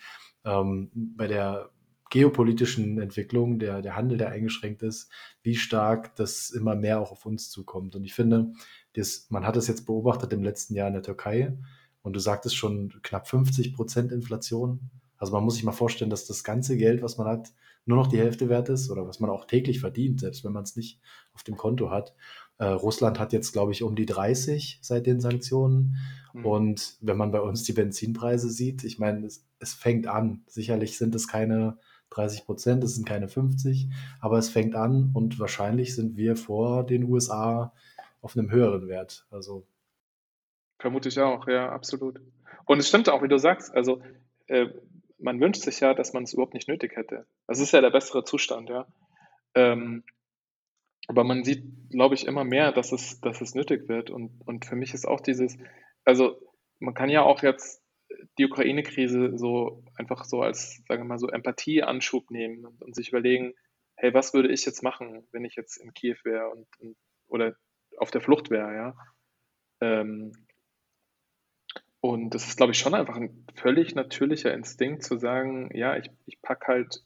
ähm, 0.43 0.89
bei 0.93 1.27
der 1.27 1.69
geopolitischen 2.09 2.99
Entwicklung, 2.99 3.59
der, 3.59 3.81
der 3.81 3.95
Handel, 3.95 4.17
der 4.17 4.29
eingeschränkt 4.29 4.83
ist, 4.83 5.11
wie 5.43 5.55
stark 5.55 6.15
das 6.15 6.49
immer 6.49 6.75
mehr 6.75 6.99
auch 6.99 7.11
auf 7.11 7.25
uns 7.25 7.49
zukommt. 7.49 7.95
Und 7.95 8.05
ich 8.05 8.13
finde, 8.13 8.53
das, 8.93 9.27
man 9.29 9.45
hat 9.45 9.57
es 9.57 9.67
jetzt 9.67 9.85
beobachtet 9.85 10.31
im 10.33 10.43
letzten 10.43 10.75
Jahr 10.75 10.87
in 10.87 10.93
der 10.93 11.03
Türkei 11.03 11.57
und 12.05 12.13
du 12.13 12.19
sagtest 12.19 12.55
schon 12.55 12.93
knapp 13.01 13.27
50 13.27 13.73
Prozent 13.73 14.11
Inflation. 14.11 14.91
Also 15.17 15.33
man 15.33 15.43
muss 15.43 15.55
sich 15.55 15.63
mal 15.63 15.71
vorstellen, 15.71 16.11
dass 16.11 16.27
das 16.27 16.43
ganze 16.43 16.77
Geld, 16.77 17.01
was 17.01 17.17
man 17.17 17.25
hat, 17.25 17.51
nur 17.85 17.97
noch 17.97 18.05
die 18.05 18.19
Hälfte 18.19 18.47
wert 18.47 18.69
ist 18.69 18.91
oder 18.91 19.07
was 19.07 19.19
man 19.19 19.31
auch 19.31 19.45
täglich 19.45 19.79
verdient, 19.79 20.19
selbst 20.19 20.43
wenn 20.43 20.51
man 20.51 20.63
es 20.63 20.75
nicht 20.75 20.99
auf 21.33 21.41
dem 21.41 21.57
Konto 21.57 21.89
hat. 21.89 22.13
Äh, 22.59 22.65
Russland 22.65 23.19
hat 23.19 23.33
jetzt, 23.33 23.53
glaube 23.53 23.71
ich, 23.71 23.81
um 23.81 23.95
die 23.95 24.05
30 24.05 24.77
seit 24.83 25.07
den 25.07 25.19
Sanktionen. 25.19 25.95
Mhm. 26.33 26.45
Und 26.45 26.97
wenn 27.01 27.17
man 27.17 27.31
bei 27.31 27.41
uns 27.41 27.63
die 27.63 27.73
Benzinpreise 27.73 28.51
sieht, 28.51 28.83
ich 28.83 28.99
meine, 28.99 29.25
es, 29.25 29.43
es 29.57 29.73
fängt 29.73 30.05
an. 30.05 30.43
Sicherlich 30.45 30.99
sind 30.99 31.15
es 31.15 31.27
keine 31.27 31.79
30 32.11 32.45
Prozent, 32.45 32.83
es 32.83 32.93
sind 32.93 33.07
keine 33.07 33.29
50, 33.29 33.89
aber 34.19 34.37
es 34.37 34.49
fängt 34.49 34.75
an 34.75 35.09
und 35.13 35.39
wahrscheinlich 35.39 35.95
sind 35.95 36.17
wir 36.17 36.35
vor 36.35 36.85
den 36.85 37.03
USA 37.05 37.73
auf 38.21 38.37
einem 38.37 38.51
höheren 38.51 38.87
Wert. 38.87 39.25
Also 39.31 39.65
Vermute 40.85 41.09
ich 41.09 41.19
auch, 41.19 41.47
ja, 41.47 41.69
absolut. 41.69 42.21
Und 42.65 42.77
es 42.77 42.87
stimmt 42.87 43.09
auch, 43.09 43.23
wie 43.23 43.27
du 43.27 43.39
sagst, 43.39 43.73
also 43.73 44.03
äh, 44.45 44.67
man 45.17 45.41
wünscht 45.41 45.63
sich 45.63 45.79
ja, 45.79 45.95
dass 45.95 46.13
man 46.13 46.25
es 46.25 46.33
überhaupt 46.33 46.53
nicht 46.53 46.67
nötig 46.67 46.95
hätte. 46.95 47.25
Das 47.47 47.59
ist 47.59 47.71
ja 47.71 47.81
der 47.81 47.89
bessere 47.89 48.23
Zustand, 48.23 48.69
ja. 48.69 48.85
Ähm, 49.55 50.03
aber 51.07 51.23
man 51.23 51.43
sieht, 51.43 51.63
glaube 51.89 52.13
ich, 52.13 52.27
immer 52.27 52.43
mehr, 52.43 52.71
dass 52.71 52.91
es, 52.91 53.19
dass 53.19 53.41
es 53.41 53.55
nötig 53.55 53.89
wird. 53.89 54.11
Und, 54.11 54.39
und 54.45 54.65
für 54.65 54.75
mich 54.75 54.93
ist 54.93 55.07
auch 55.07 55.21
dieses, 55.21 55.57
also 56.03 56.39
man 56.77 56.93
kann 56.93 57.09
ja 57.09 57.23
auch 57.23 57.41
jetzt 57.41 57.83
die 58.37 58.45
Ukraine-Krise 58.45 59.39
so 59.39 59.83
einfach 59.95 60.23
so 60.23 60.43
als, 60.43 60.83
sagen 60.87 61.01
wir 61.01 61.07
mal, 61.07 61.17
so 61.17 61.29
Empathie-Anschub 61.29 62.29
nehmen 62.29 62.63
und, 62.63 62.79
und, 62.83 62.93
sich 62.93 63.09
überlegen, 63.09 63.55
hey, 63.95 64.13
was 64.13 64.35
würde 64.35 64.51
ich 64.51 64.63
jetzt 64.67 64.83
machen, 64.83 65.25
wenn 65.31 65.45
ich 65.45 65.55
jetzt 65.55 65.77
in 65.77 65.95
Kiew 65.95 66.17
wäre 66.25 66.49
und, 66.49 66.67
und, 66.77 66.95
oder 67.25 67.55
auf 67.97 68.11
der 68.11 68.21
Flucht 68.21 68.51
wäre, 68.51 68.75
ja. 68.75 68.95
Ähm, 69.81 70.44
und 72.11 72.35
das 72.35 72.47
ist, 72.47 72.57
glaube 72.57 72.73
ich, 72.73 72.79
schon 72.79 72.93
einfach 72.93 73.15
ein 73.15 73.45
völlig 73.55 73.95
natürlicher 73.95 74.53
Instinkt 74.53 75.03
zu 75.03 75.17
sagen, 75.17 75.69
ja, 75.73 75.97
ich, 75.97 76.11
ich 76.27 76.41
packe 76.41 76.67
halt 76.67 77.03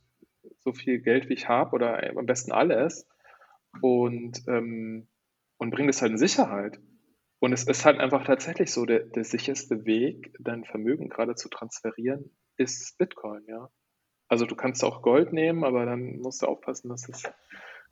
so 0.59 0.73
viel 0.73 0.99
Geld, 0.99 1.29
wie 1.29 1.33
ich 1.33 1.47
habe 1.47 1.71
oder 1.71 2.17
am 2.17 2.25
besten 2.25 2.51
alles 2.51 3.07
und, 3.81 4.43
ähm, 4.47 5.07
und 5.57 5.71
bringe 5.71 5.87
das 5.87 6.01
halt 6.01 6.11
in 6.11 6.17
Sicherheit. 6.17 6.79
Und 7.39 7.53
es 7.53 7.63
ist 7.63 7.85
halt 7.85 7.99
einfach 7.99 8.25
tatsächlich 8.25 8.71
so, 8.71 8.85
der, 8.85 8.99
der 8.99 9.23
sicherste 9.23 9.85
Weg, 9.85 10.33
dein 10.39 10.65
Vermögen 10.65 11.07
gerade 11.07 11.35
zu 11.35 11.47
transferieren, 11.47 12.35
ist 12.57 12.97
Bitcoin, 12.97 13.45
ja. 13.47 13.69
Also 14.27 14.45
du 14.45 14.55
kannst 14.55 14.83
auch 14.83 15.01
Gold 15.01 15.31
nehmen, 15.31 15.63
aber 15.63 15.85
dann 15.85 16.17
musst 16.17 16.41
du 16.41 16.47
aufpassen, 16.47 16.89
dass 16.89 17.07
es, 17.07 17.23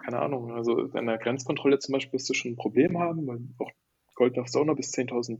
keine 0.03 0.19
Ahnung, 0.19 0.51
also 0.51 0.81
in 0.81 1.05
der 1.05 1.17
Grenzkontrolle 1.17 1.79
zum 1.79 1.93
Beispiel 1.93 2.13
wirst 2.13 2.29
du 2.29 2.33
schon 2.33 2.51
ein 2.51 2.57
Problem 2.57 2.99
haben, 2.99 3.25
weil 3.27 3.39
auch 3.59 3.71
Gold 4.13 4.35
darfst 4.35 4.55
du 4.55 4.59
auch 4.59 4.65
noch 4.65 4.75
bis 4.75 4.93
10.000 4.93 5.39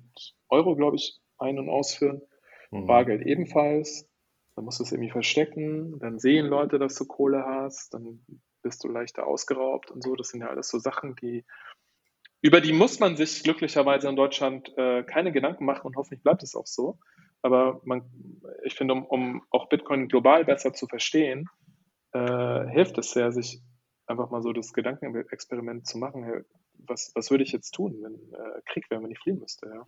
Euro, 0.50 0.76
glaube 0.76 0.96
ich, 0.96 1.20
ein- 1.38 1.60
und 1.60 1.70
ausführen. 1.70 2.22
Mhm. 2.72 2.88
Bargeld 2.88 3.26
ebenfalls. 3.26 4.08
Dann 4.56 4.66
musst 4.66 4.80
du 4.80 4.84
es 4.84 4.92
irgendwie 4.92 5.12
verstecken. 5.12 6.00
Dann 6.00 6.20
sehen 6.20 6.48
Leute, 6.48 6.80
dass 6.80 6.96
du 6.96 7.06
Kohle 7.06 7.46
hast. 7.46 7.94
Dann 7.94 8.26
bist 8.62 8.84
du 8.84 8.88
leichter 8.88 9.28
ausgeraubt 9.28 9.92
und 9.92 10.04
so. 10.04 10.16
Das 10.16 10.30
sind 10.30 10.42
ja 10.42 10.50
alles 10.50 10.70
so 10.70 10.80
Sachen, 10.80 11.16
die 11.16 11.46
über 12.42 12.62
die 12.62 12.74
muss 12.74 13.00
man 13.00 13.18
sich 13.18 13.44
glücklicherweise 13.44 14.08
in 14.08 14.16
Deutschland 14.16 14.72
äh, 14.78 15.04
keine 15.04 15.32
Gedanken 15.32 15.66
machen 15.66 15.88
und 15.88 15.96
hoffentlich 15.96 16.22
bleibt 16.22 16.44
es 16.44 16.56
auch 16.56 16.68
so. 16.68 17.00
Aber 17.42 17.82
man, 17.84 18.04
ich 18.64 18.76
finde, 18.76 18.94
um, 18.94 19.06
um 19.06 19.44
auch 19.50 19.70
Bitcoin 19.70 20.08
global 20.08 20.46
besser 20.46 20.74
zu 20.74 20.88
verstehen, 20.88 21.50
äh, 22.14 22.68
hilft 22.68 22.98
es 22.98 23.12
sehr, 23.12 23.32
sich 23.32 23.62
einfach 24.06 24.30
mal 24.30 24.42
so 24.42 24.54
das 24.54 24.74
Gedankenexperiment 24.74 25.88
zu 25.88 25.98
machen. 25.98 26.46
Was, 26.74 27.12
was 27.16 27.32
würde 27.32 27.44
ich 27.44 27.52
jetzt 27.52 27.72
tun, 27.72 27.98
wenn 28.02 28.14
äh, 28.14 28.62
Krieg 28.66 28.90
wäre, 28.90 29.02
wenn 29.02 29.12
ich 29.12 29.20
fliehen 29.20 29.40
müsste? 29.40 29.68
Ja. 29.68 29.88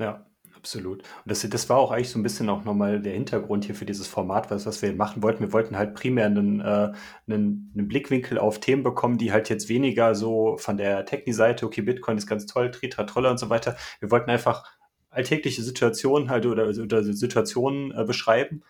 Ja, 0.00 0.26
absolut. 0.56 1.02
Und 1.02 1.06
das, 1.26 1.48
das 1.48 1.68
war 1.68 1.76
auch 1.76 1.90
eigentlich 1.90 2.08
so 2.08 2.18
ein 2.18 2.22
bisschen 2.22 2.48
auch 2.48 2.64
nochmal 2.64 3.00
der 3.00 3.12
Hintergrund 3.12 3.66
hier 3.66 3.74
für 3.74 3.84
dieses 3.84 4.06
Format, 4.06 4.50
was, 4.50 4.64
was 4.64 4.80
wir 4.80 4.94
machen 4.94 5.22
wollten. 5.22 5.40
Wir 5.40 5.52
wollten 5.52 5.76
halt 5.76 5.94
primär 5.94 6.26
einen, 6.26 6.60
äh, 6.60 6.92
einen, 7.28 7.70
einen 7.74 7.86
Blickwinkel 7.86 8.38
auf 8.38 8.60
Themen 8.60 8.82
bekommen, 8.82 9.18
die 9.18 9.30
halt 9.30 9.50
jetzt 9.50 9.68
weniger 9.68 10.14
so 10.14 10.56
von 10.56 10.78
der 10.78 11.04
Technik-Seite, 11.04 11.66
okay, 11.66 11.82
Bitcoin 11.82 12.16
ist 12.16 12.26
ganz 12.26 12.46
toll, 12.46 12.70
Tritra, 12.70 13.04
Troller 13.04 13.30
und 13.30 13.38
so 13.38 13.50
weiter. 13.50 13.76
Wir 14.00 14.10
wollten 14.10 14.30
einfach 14.30 14.64
alltägliche 15.10 15.62
Situationen 15.62 16.30
halt 16.30 16.46
oder, 16.46 16.68
oder 16.68 17.02
Situationen 17.02 17.92
äh, 17.92 18.04
beschreiben, 18.04 18.62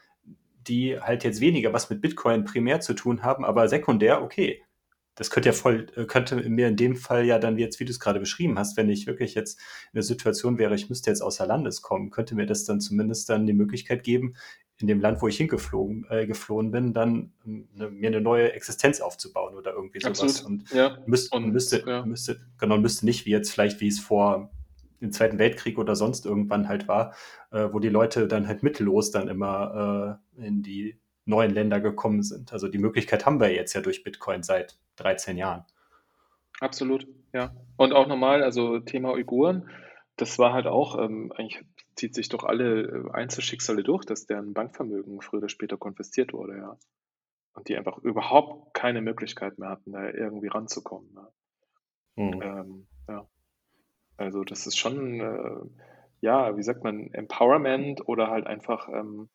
die 0.66 0.98
halt 1.00 1.22
jetzt 1.24 1.40
weniger 1.40 1.72
was 1.72 1.90
mit 1.90 2.00
Bitcoin 2.00 2.44
primär 2.44 2.80
zu 2.80 2.94
tun 2.94 3.22
haben, 3.22 3.44
aber 3.44 3.68
sekundär, 3.68 4.22
okay, 4.22 4.62
das 5.14 5.30
könnte 5.30 5.48
ja 5.48 5.52
voll, 5.52 5.86
äh, 5.96 6.04
könnte 6.04 6.36
mir 6.48 6.68
in 6.68 6.76
dem 6.76 6.96
Fall 6.96 7.24
ja 7.24 7.38
dann 7.38 7.58
jetzt, 7.58 7.80
wie 7.80 7.84
du 7.84 7.90
es 7.90 8.00
gerade 8.00 8.20
beschrieben 8.20 8.58
hast, 8.58 8.76
wenn 8.76 8.88
ich 8.88 9.06
wirklich 9.06 9.34
jetzt 9.34 9.58
in 9.58 9.96
der 9.96 10.02
Situation 10.02 10.58
wäre, 10.58 10.74
ich 10.74 10.88
müsste 10.88 11.10
jetzt 11.10 11.20
außer 11.20 11.46
Landes 11.46 11.82
kommen, 11.82 12.10
könnte 12.10 12.34
mir 12.34 12.46
das 12.46 12.64
dann 12.64 12.80
zumindest 12.80 13.28
dann 13.28 13.46
die 13.46 13.52
Möglichkeit 13.52 14.02
geben, 14.02 14.34
in 14.80 14.86
dem 14.86 15.00
Land, 15.00 15.20
wo 15.20 15.28
ich 15.28 15.36
hingeflogen 15.36 16.06
äh, 16.08 16.26
geflohen 16.26 16.70
bin, 16.70 16.94
dann 16.94 17.32
eine, 17.44 17.90
mir 17.90 18.08
eine 18.08 18.20
neue 18.20 18.52
Existenz 18.52 19.00
aufzubauen 19.00 19.54
oder 19.54 19.74
irgendwie 19.74 20.00
sowas. 20.00 20.20
Absolut. 20.20 20.46
Und, 20.46 20.70
ja. 20.72 20.98
müsst, 21.06 21.32
und 21.34 21.52
müsste, 21.52 21.84
ja. 21.86 22.04
müsste, 22.04 22.40
genau, 22.58 22.78
müsste 22.78 23.04
nicht 23.04 23.26
wie 23.26 23.30
jetzt 23.30 23.52
vielleicht, 23.52 23.80
wie 23.80 23.88
es 23.88 24.00
vor 24.00 24.50
dem 25.00 25.12
Zweiten 25.12 25.38
Weltkrieg 25.38 25.78
oder 25.78 25.96
sonst 25.96 26.26
irgendwann 26.26 26.68
halt 26.68 26.88
war, 26.88 27.14
äh, 27.50 27.68
wo 27.72 27.78
die 27.78 27.88
Leute 27.88 28.26
dann 28.26 28.48
halt 28.48 28.62
mittellos 28.62 29.10
dann 29.10 29.28
immer 29.28 30.18
äh, 30.38 30.46
in 30.46 30.62
die 30.62 30.98
neuen 31.26 31.52
Länder 31.52 31.80
gekommen 31.80 32.22
sind. 32.22 32.52
Also 32.52 32.68
die 32.68 32.78
Möglichkeit 32.78 33.26
haben 33.26 33.40
wir 33.40 33.52
jetzt 33.52 33.74
ja 33.74 33.80
durch 33.80 34.02
Bitcoin 34.02 34.42
seit 34.42 34.78
13 35.00 35.36
Jahren. 35.36 35.64
Absolut, 36.60 37.06
ja. 37.32 37.54
Und 37.76 37.92
auch 37.92 38.06
nochmal, 38.06 38.42
also 38.42 38.80
Thema 38.80 39.12
Uiguren, 39.12 39.68
das 40.16 40.38
war 40.38 40.52
halt 40.52 40.66
auch, 40.66 40.98
ähm, 40.98 41.32
eigentlich 41.32 41.64
zieht 41.96 42.14
sich 42.14 42.28
doch 42.28 42.44
alle 42.44 42.82
äh, 42.82 43.10
Einzelschicksale 43.12 43.82
durch, 43.82 44.04
dass 44.04 44.26
deren 44.26 44.52
Bankvermögen 44.52 45.22
früher 45.22 45.38
oder 45.38 45.48
später 45.48 45.76
konfisziert 45.76 46.32
wurde, 46.32 46.58
ja. 46.58 46.76
Und 47.54 47.68
die 47.68 47.76
einfach 47.76 47.98
überhaupt 47.98 48.74
keine 48.74 49.00
Möglichkeit 49.02 49.58
mehr 49.58 49.70
hatten, 49.70 49.92
da 49.92 50.08
irgendwie 50.08 50.48
ranzukommen. 50.48 51.12
Ne? 51.12 51.28
Mhm. 52.16 52.42
Ähm, 52.42 52.86
ja. 53.08 53.26
Also 54.16 54.44
das 54.44 54.66
ist 54.66 54.78
schon, 54.78 55.20
äh, 55.20 55.60
ja, 56.20 56.56
wie 56.56 56.62
sagt 56.62 56.84
man, 56.84 57.12
Empowerment 57.12 58.06
oder 58.06 58.28
halt 58.28 58.46
einfach 58.46 58.88
ähm, 58.88 59.30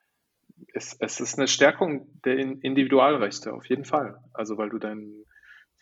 es, 0.74 0.96
es 1.00 1.20
ist 1.20 1.38
eine 1.38 1.48
Stärkung 1.48 2.08
der 2.24 2.38
Individualrechte, 2.38 3.54
auf 3.54 3.66
jeden 3.68 3.86
Fall. 3.86 4.18
Also 4.34 4.58
weil 4.58 4.70
du 4.70 4.80
dein 4.80 5.26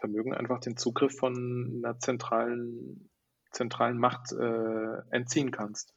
Vermögen 0.03 0.33
einfach 0.33 0.59
den 0.59 0.75
Zugriff 0.75 1.15
von 1.15 1.81
einer 1.81 1.97
zentralen, 1.97 3.09
zentralen 3.51 3.97
Macht 3.97 4.33
äh, 4.33 4.97
entziehen 5.11 5.49
kannst. 5.49 5.93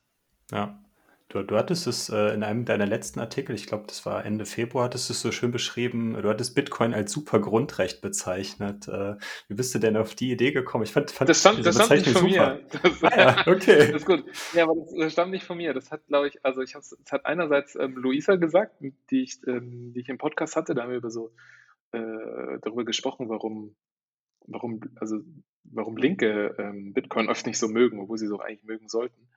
Ja. 0.52 0.80
Du, 1.28 1.42
du 1.42 1.56
hattest 1.56 1.88
es 1.88 2.08
äh, 2.08 2.34
in 2.34 2.44
einem 2.44 2.64
deiner 2.64 2.86
letzten 2.86 3.18
Artikel, 3.18 3.56
ich 3.56 3.66
glaube, 3.66 3.82
das 3.88 4.06
war 4.06 4.24
Ende 4.24 4.46
Februar, 4.46 4.84
hattest 4.84 5.08
du 5.08 5.12
es 5.12 5.20
so 5.20 5.32
schön 5.32 5.50
beschrieben, 5.50 6.14
du 6.22 6.28
hattest 6.28 6.54
Bitcoin 6.54 6.94
als 6.94 7.10
super 7.10 7.40
Grundrecht 7.40 8.00
bezeichnet. 8.00 8.86
Äh, 8.86 9.16
wie 9.48 9.54
bist 9.54 9.74
du 9.74 9.80
denn 9.80 9.96
auf 9.96 10.14
die 10.14 10.30
Idee 10.30 10.52
gekommen? 10.52 10.84
Ich 10.84 10.92
fand, 10.92 11.10
fand 11.10 11.28
das 11.28 11.40
stand, 11.40 11.66
das 11.66 11.74
stand 11.74 11.90
nicht 11.90 12.10
von 12.10 12.30
super. 12.30 12.54
mir. 12.54 12.60
Das, 12.80 13.02
ah, 13.02 13.18
ja, 13.18 13.46
okay. 13.48 13.78
Das 13.90 14.02
ist 14.02 14.06
gut. 14.06 14.24
Ja, 14.54 14.62
aber 14.62 14.76
das, 14.76 14.94
das 14.96 15.12
stammt 15.14 15.32
nicht 15.32 15.44
von 15.44 15.56
mir. 15.56 15.74
Das 15.74 15.90
hat, 15.90 16.06
glaube 16.06 16.28
ich, 16.28 16.44
also 16.44 16.60
ich 16.60 16.76
habe 16.76 16.82
es 16.84 16.96
hat 17.10 17.26
einerseits 17.26 17.74
ähm, 17.74 17.96
Luisa 17.96 18.36
gesagt, 18.36 18.76
die 19.10 19.22
ich, 19.22 19.40
ähm, 19.48 19.92
die 19.94 20.00
ich 20.02 20.08
im 20.08 20.18
Podcast 20.18 20.54
hatte, 20.54 20.76
da 20.76 20.82
haben 20.82 20.90
wir 20.90 20.98
über 20.98 21.10
so 21.10 21.32
äh, 21.92 22.58
darüber 22.62 22.84
gesprochen, 22.84 23.28
warum, 23.28 23.74
warum, 24.48 24.80
also 24.96 25.20
warum 25.64 25.96
Linke 25.96 26.54
ähm, 26.58 26.92
Bitcoin 26.92 27.28
oft 27.28 27.46
nicht 27.46 27.58
so 27.58 27.68
mögen, 27.68 28.00
obwohl 28.00 28.18
sie 28.18 28.26
so 28.26 28.40
eigentlich 28.40 28.64
mögen 28.64 28.88
sollten. 28.88 29.28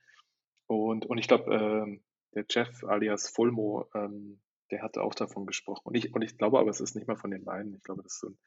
Und, 0.67 1.05
und 1.05 1.17
ich 1.17 1.27
glaube, 1.27 1.53
ähm, 1.53 2.01
der 2.35 2.45
Jeff 2.49 2.83
alias 2.83 3.29
Fulmo, 3.29 3.89
ähm, 3.95 4.39
der 4.71 4.83
hatte 4.83 5.01
auch 5.01 5.15
davon 5.15 5.45
gesprochen. 5.45 5.81
Und 5.85 5.95
ich, 5.95 6.13
und 6.13 6.21
ich 6.21 6.37
glaube 6.37 6.59
aber, 6.59 6.69
es 6.69 6.79
ist 6.79 6.95
nicht 6.95 7.07
mal 7.07 7.15
von 7.15 7.31
den 7.31 7.43
beiden. 7.43 7.75
Ich 7.75 7.83
glaube, 7.83 8.03
das 8.03 8.13
ist 8.13 8.19
so 8.19 8.29
ein 8.29 8.37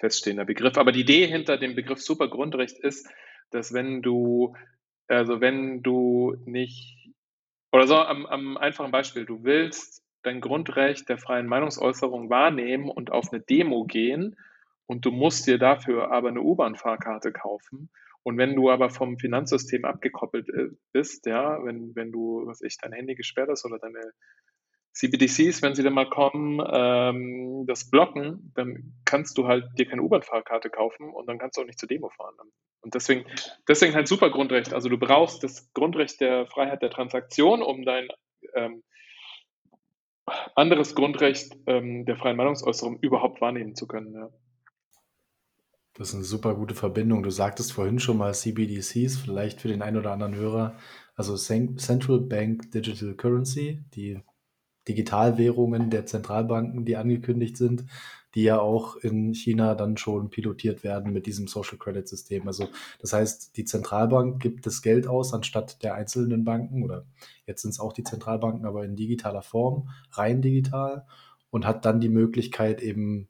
feststehender 0.00 0.44
Begriff. 0.44 0.76
Aber 0.78 0.92
die 0.92 1.02
Idee 1.02 1.26
hinter 1.26 1.58
dem 1.58 1.76
Begriff 1.76 2.00
Supergrundrecht 2.00 2.78
ist, 2.78 3.08
dass 3.50 3.72
wenn 3.72 4.02
du, 4.02 4.56
also 5.06 5.40
wenn 5.40 5.82
du 5.82 6.36
nicht, 6.44 7.12
oder 7.72 7.86
so 7.86 7.96
am, 7.96 8.26
am 8.26 8.56
einfachen 8.56 8.90
Beispiel, 8.90 9.24
du 9.24 9.44
willst 9.44 10.04
dein 10.22 10.40
Grundrecht 10.40 11.08
der 11.08 11.18
freien 11.18 11.46
Meinungsäußerung 11.46 12.30
wahrnehmen 12.30 12.90
und 12.90 13.12
auf 13.12 13.32
eine 13.32 13.40
Demo 13.40 13.84
gehen 13.84 14.36
und 14.90 15.04
du 15.04 15.12
musst 15.12 15.46
dir 15.46 15.56
dafür 15.56 16.10
aber 16.10 16.30
eine 16.30 16.42
U-Bahn-Fahrkarte 16.42 17.30
kaufen. 17.30 17.90
Und 18.24 18.38
wenn 18.38 18.56
du 18.56 18.70
aber 18.70 18.90
vom 18.90 19.18
Finanzsystem 19.18 19.84
abgekoppelt 19.84 20.48
äh, 20.48 20.70
bist, 20.92 21.26
ja, 21.26 21.64
wenn, 21.64 21.94
wenn 21.94 22.10
du, 22.10 22.44
was 22.44 22.60
ich, 22.60 22.76
dein 22.76 22.92
Handy 22.92 23.14
gesperrt 23.14 23.50
hast 23.50 23.64
oder 23.64 23.78
deine 23.78 24.00
CBDCs, 24.92 25.62
wenn 25.62 25.76
sie 25.76 25.84
dann 25.84 25.92
mal 25.92 26.10
kommen, 26.10 26.60
ähm, 26.72 27.66
das 27.68 27.88
blocken, 27.88 28.52
dann 28.56 28.96
kannst 29.04 29.38
du 29.38 29.46
halt 29.46 29.78
dir 29.78 29.86
keine 29.86 30.02
U-Bahn-Fahrkarte 30.02 30.70
kaufen 30.70 31.08
und 31.08 31.28
dann 31.28 31.38
kannst 31.38 31.56
du 31.56 31.62
auch 31.62 31.66
nicht 31.66 31.78
zur 31.78 31.88
Demo 31.88 32.08
fahren. 32.08 32.34
Und 32.80 32.96
deswegen, 32.96 33.24
deswegen 33.68 33.94
halt 33.94 34.08
super 34.08 34.30
Grundrecht. 34.30 34.74
Also 34.74 34.88
du 34.88 34.98
brauchst 34.98 35.44
das 35.44 35.72
Grundrecht 35.72 36.20
der 36.20 36.48
Freiheit 36.48 36.82
der 36.82 36.90
Transaktion, 36.90 37.62
um 37.62 37.84
dein 37.84 38.08
ähm, 38.56 38.82
anderes 40.56 40.96
Grundrecht 40.96 41.56
ähm, 41.68 42.06
der 42.06 42.16
freien 42.16 42.36
Meinungsäußerung 42.36 42.98
überhaupt 42.98 43.40
wahrnehmen 43.40 43.76
zu 43.76 43.86
können. 43.86 44.14
Ja. 44.14 44.30
Das 45.94 46.10
ist 46.10 46.14
eine 46.14 46.24
super 46.24 46.54
gute 46.54 46.74
Verbindung. 46.74 47.22
Du 47.22 47.30
sagtest 47.30 47.72
vorhin 47.72 47.98
schon 47.98 48.16
mal 48.16 48.32
CBDCs, 48.32 49.16
vielleicht 49.16 49.60
für 49.60 49.68
den 49.68 49.82
einen 49.82 49.96
oder 49.96 50.12
anderen 50.12 50.34
Hörer. 50.34 50.76
Also 51.14 51.36
Central 51.36 52.20
Bank 52.20 52.70
Digital 52.70 53.14
Currency, 53.14 53.82
die 53.94 54.20
Digitalwährungen 54.88 55.90
der 55.90 56.06
Zentralbanken, 56.06 56.84
die 56.84 56.96
angekündigt 56.96 57.56
sind, 57.56 57.84
die 58.34 58.44
ja 58.44 58.60
auch 58.60 58.96
in 58.96 59.34
China 59.34 59.74
dann 59.74 59.96
schon 59.96 60.30
pilotiert 60.30 60.84
werden 60.84 61.12
mit 61.12 61.26
diesem 61.26 61.48
Social 61.48 61.78
Credit 61.78 62.08
System. 62.08 62.46
Also 62.46 62.68
das 63.00 63.12
heißt, 63.12 63.56
die 63.56 63.64
Zentralbank 63.64 64.40
gibt 64.40 64.66
das 64.66 64.82
Geld 64.82 65.06
aus 65.06 65.34
anstatt 65.34 65.82
der 65.82 65.94
einzelnen 65.94 66.44
Banken 66.44 66.82
oder 66.84 67.04
jetzt 67.46 67.62
sind 67.62 67.72
es 67.72 67.80
auch 67.80 67.92
die 67.92 68.04
Zentralbanken, 68.04 68.66
aber 68.66 68.84
in 68.84 68.96
digitaler 68.96 69.42
Form, 69.42 69.90
rein 70.12 70.40
digital 70.40 71.06
und 71.50 71.66
hat 71.66 71.84
dann 71.84 72.00
die 72.00 72.08
Möglichkeit 72.08 72.80
eben 72.80 73.28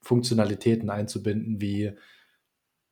Funktionalitäten 0.00 0.90
einzubinden, 0.90 1.60
wie 1.60 1.92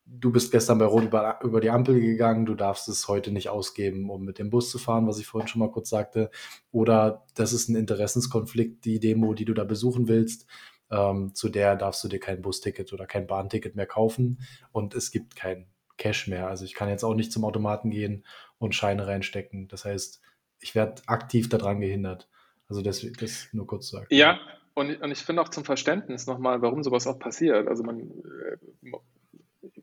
du 0.07 0.31
bist 0.31 0.53
gestern 0.53 0.79
bei 0.79 0.85
Rot 0.85 1.05
über, 1.05 1.41
über, 1.43 1.61
die 1.61 1.71
Ampel 1.71 2.01
gegangen, 2.01 2.47
du 2.47 2.55
darfst 2.55 2.89
es 2.89 3.09
heute 3.09 3.33
nicht 3.33 3.49
ausgeben, 3.49 4.09
um 4.09 4.25
mit 4.25 4.39
dem 4.39 4.51
Bus 4.51 4.71
zu 4.71 4.79
fahren, 4.79 5.07
was 5.07 5.19
ich 5.19 5.27
vorhin 5.27 5.49
schon 5.49 5.59
mal 5.59 5.71
kurz 5.71 5.91
sagte. 5.91 6.31
Oder 6.71 7.27
das 7.35 7.53
ist 7.53 7.69
ein 7.69 7.77
Interessenskonflikt, 7.77 8.85
die 8.85 9.01
Demo, 9.01 9.35
die 9.35 9.45
du 9.45 9.55
da 9.55 9.65
besuchen 9.65 10.07
willst. 10.09 10.47
Ähm, 10.91 11.35
zu 11.35 11.49
der 11.49 11.75
darfst 11.75 12.05
du 12.05 12.09
dir 12.09 12.21
kein 12.21 12.43
Busticket 12.43 12.93
oder 12.93 13.07
kein 13.07 13.27
Bahnticket 13.27 13.75
mehr 13.75 13.87
kaufen 13.87 14.41
und 14.71 14.95
es 14.95 15.11
gibt 15.11 15.35
kein 15.35 15.67
Cash 15.97 16.29
mehr. 16.29 16.47
Also 16.47 16.65
ich 16.65 16.75
kann 16.75 16.89
jetzt 16.89 17.03
auch 17.03 17.15
nicht 17.15 17.33
zum 17.33 17.45
Automaten 17.45 17.91
gehen 17.91 18.25
und 18.59 18.75
Scheine 18.75 19.07
reinstecken. 19.09 19.67
Das 19.67 19.85
heißt, 19.85 20.21
ich 20.61 20.75
werde 20.77 21.03
aktiv 21.07 21.49
daran 21.49 21.81
gehindert. 21.81 22.29
Also 22.69 22.83
das, 22.83 23.05
das 23.19 23.49
nur 23.53 23.67
kurz 23.67 23.89
sagen. 23.89 24.07
Ja, 24.11 24.39
und, 24.77 25.03
und 25.03 25.11
ich 25.11 25.21
finde 25.21 25.41
auch 25.41 25.49
zum 25.49 25.65
Verständnis 25.65 26.27
nochmal, 26.27 26.61
warum 26.61 26.83
sowas 26.83 27.07
auch 27.07 27.19
passiert. 27.19 27.67
Also 27.67 27.83
man, 27.83 28.01
äh, 28.01 28.93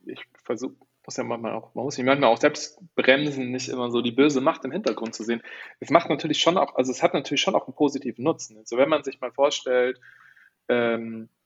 ich 0.06 0.24
versuche, 0.44 0.76
muss 1.04 1.18
ja 1.18 1.24
manchmal 1.24 1.54
auch, 1.54 1.74
man 1.74 1.84
muss 1.84 1.96
sich 1.96 2.06
manchmal 2.06 2.30
auch 2.30 2.38
selbst 2.38 2.80
bremsen, 2.96 3.52
nicht 3.52 3.70
immer 3.70 3.89
so 3.89 4.04
die 4.04 4.12
böse 4.12 4.39
Macht 4.39 4.64
im 4.66 4.72
Hintergrund 4.72 5.16
zu 5.16 5.24
sehen. 5.24 5.41
Es 5.80 5.89
macht 5.89 6.10
natürlich 6.10 6.39
schon 6.39 6.58
auch, 6.58 6.76
also 6.76 6.91
es 6.91 7.02
hat 7.02 7.16
natürlich 7.16 7.41
schon 7.41 7.56
auch 7.56 7.66
einen 7.66 7.76
positiven 7.76 8.24
Nutzen. 8.24 8.56
Also 8.58 8.78
wenn 8.78 8.88
man 8.88 9.04
sich 9.04 9.20
mal 9.20 9.32
vorstellt, 9.32 10.00
ähm, 10.70 11.24
äh, 11.24 11.43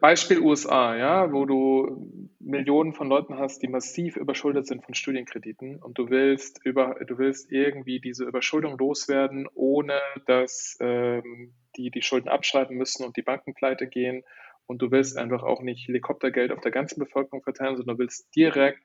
Beispiel 0.00 0.40
USA, 0.40 0.96
ja, 0.96 1.30
wo 1.30 1.44
du 1.44 2.30
Millionen 2.40 2.94
von 2.94 3.08
Leuten 3.08 3.38
hast, 3.38 3.62
die 3.62 3.68
massiv 3.68 4.16
überschuldet 4.16 4.66
sind 4.66 4.82
von 4.82 4.94
Studienkrediten 4.94 5.82
und 5.82 5.98
du 5.98 6.08
willst 6.08 6.64
über, 6.64 6.96
du 7.06 7.18
willst 7.18 7.52
irgendwie 7.52 8.00
diese 8.00 8.24
Überschuldung 8.24 8.78
loswerden, 8.78 9.46
ohne 9.54 10.00
dass 10.26 10.78
ähm, 10.80 11.52
die 11.76 11.90
die 11.90 12.00
Schulden 12.00 12.28
abschreiben 12.28 12.78
müssen 12.78 13.04
und 13.04 13.18
die 13.18 13.22
Banken 13.22 13.52
pleite 13.52 13.86
gehen 13.86 14.24
und 14.66 14.80
du 14.80 14.90
willst 14.90 15.18
einfach 15.18 15.42
auch 15.42 15.60
nicht 15.60 15.86
Helikoptergeld 15.86 16.50
auf 16.50 16.60
der 16.60 16.72
ganzen 16.72 16.98
Bevölkerung 16.98 17.42
verteilen, 17.42 17.76
sondern 17.76 17.96
du 17.96 18.02
willst 18.02 18.34
direkt 18.34 18.80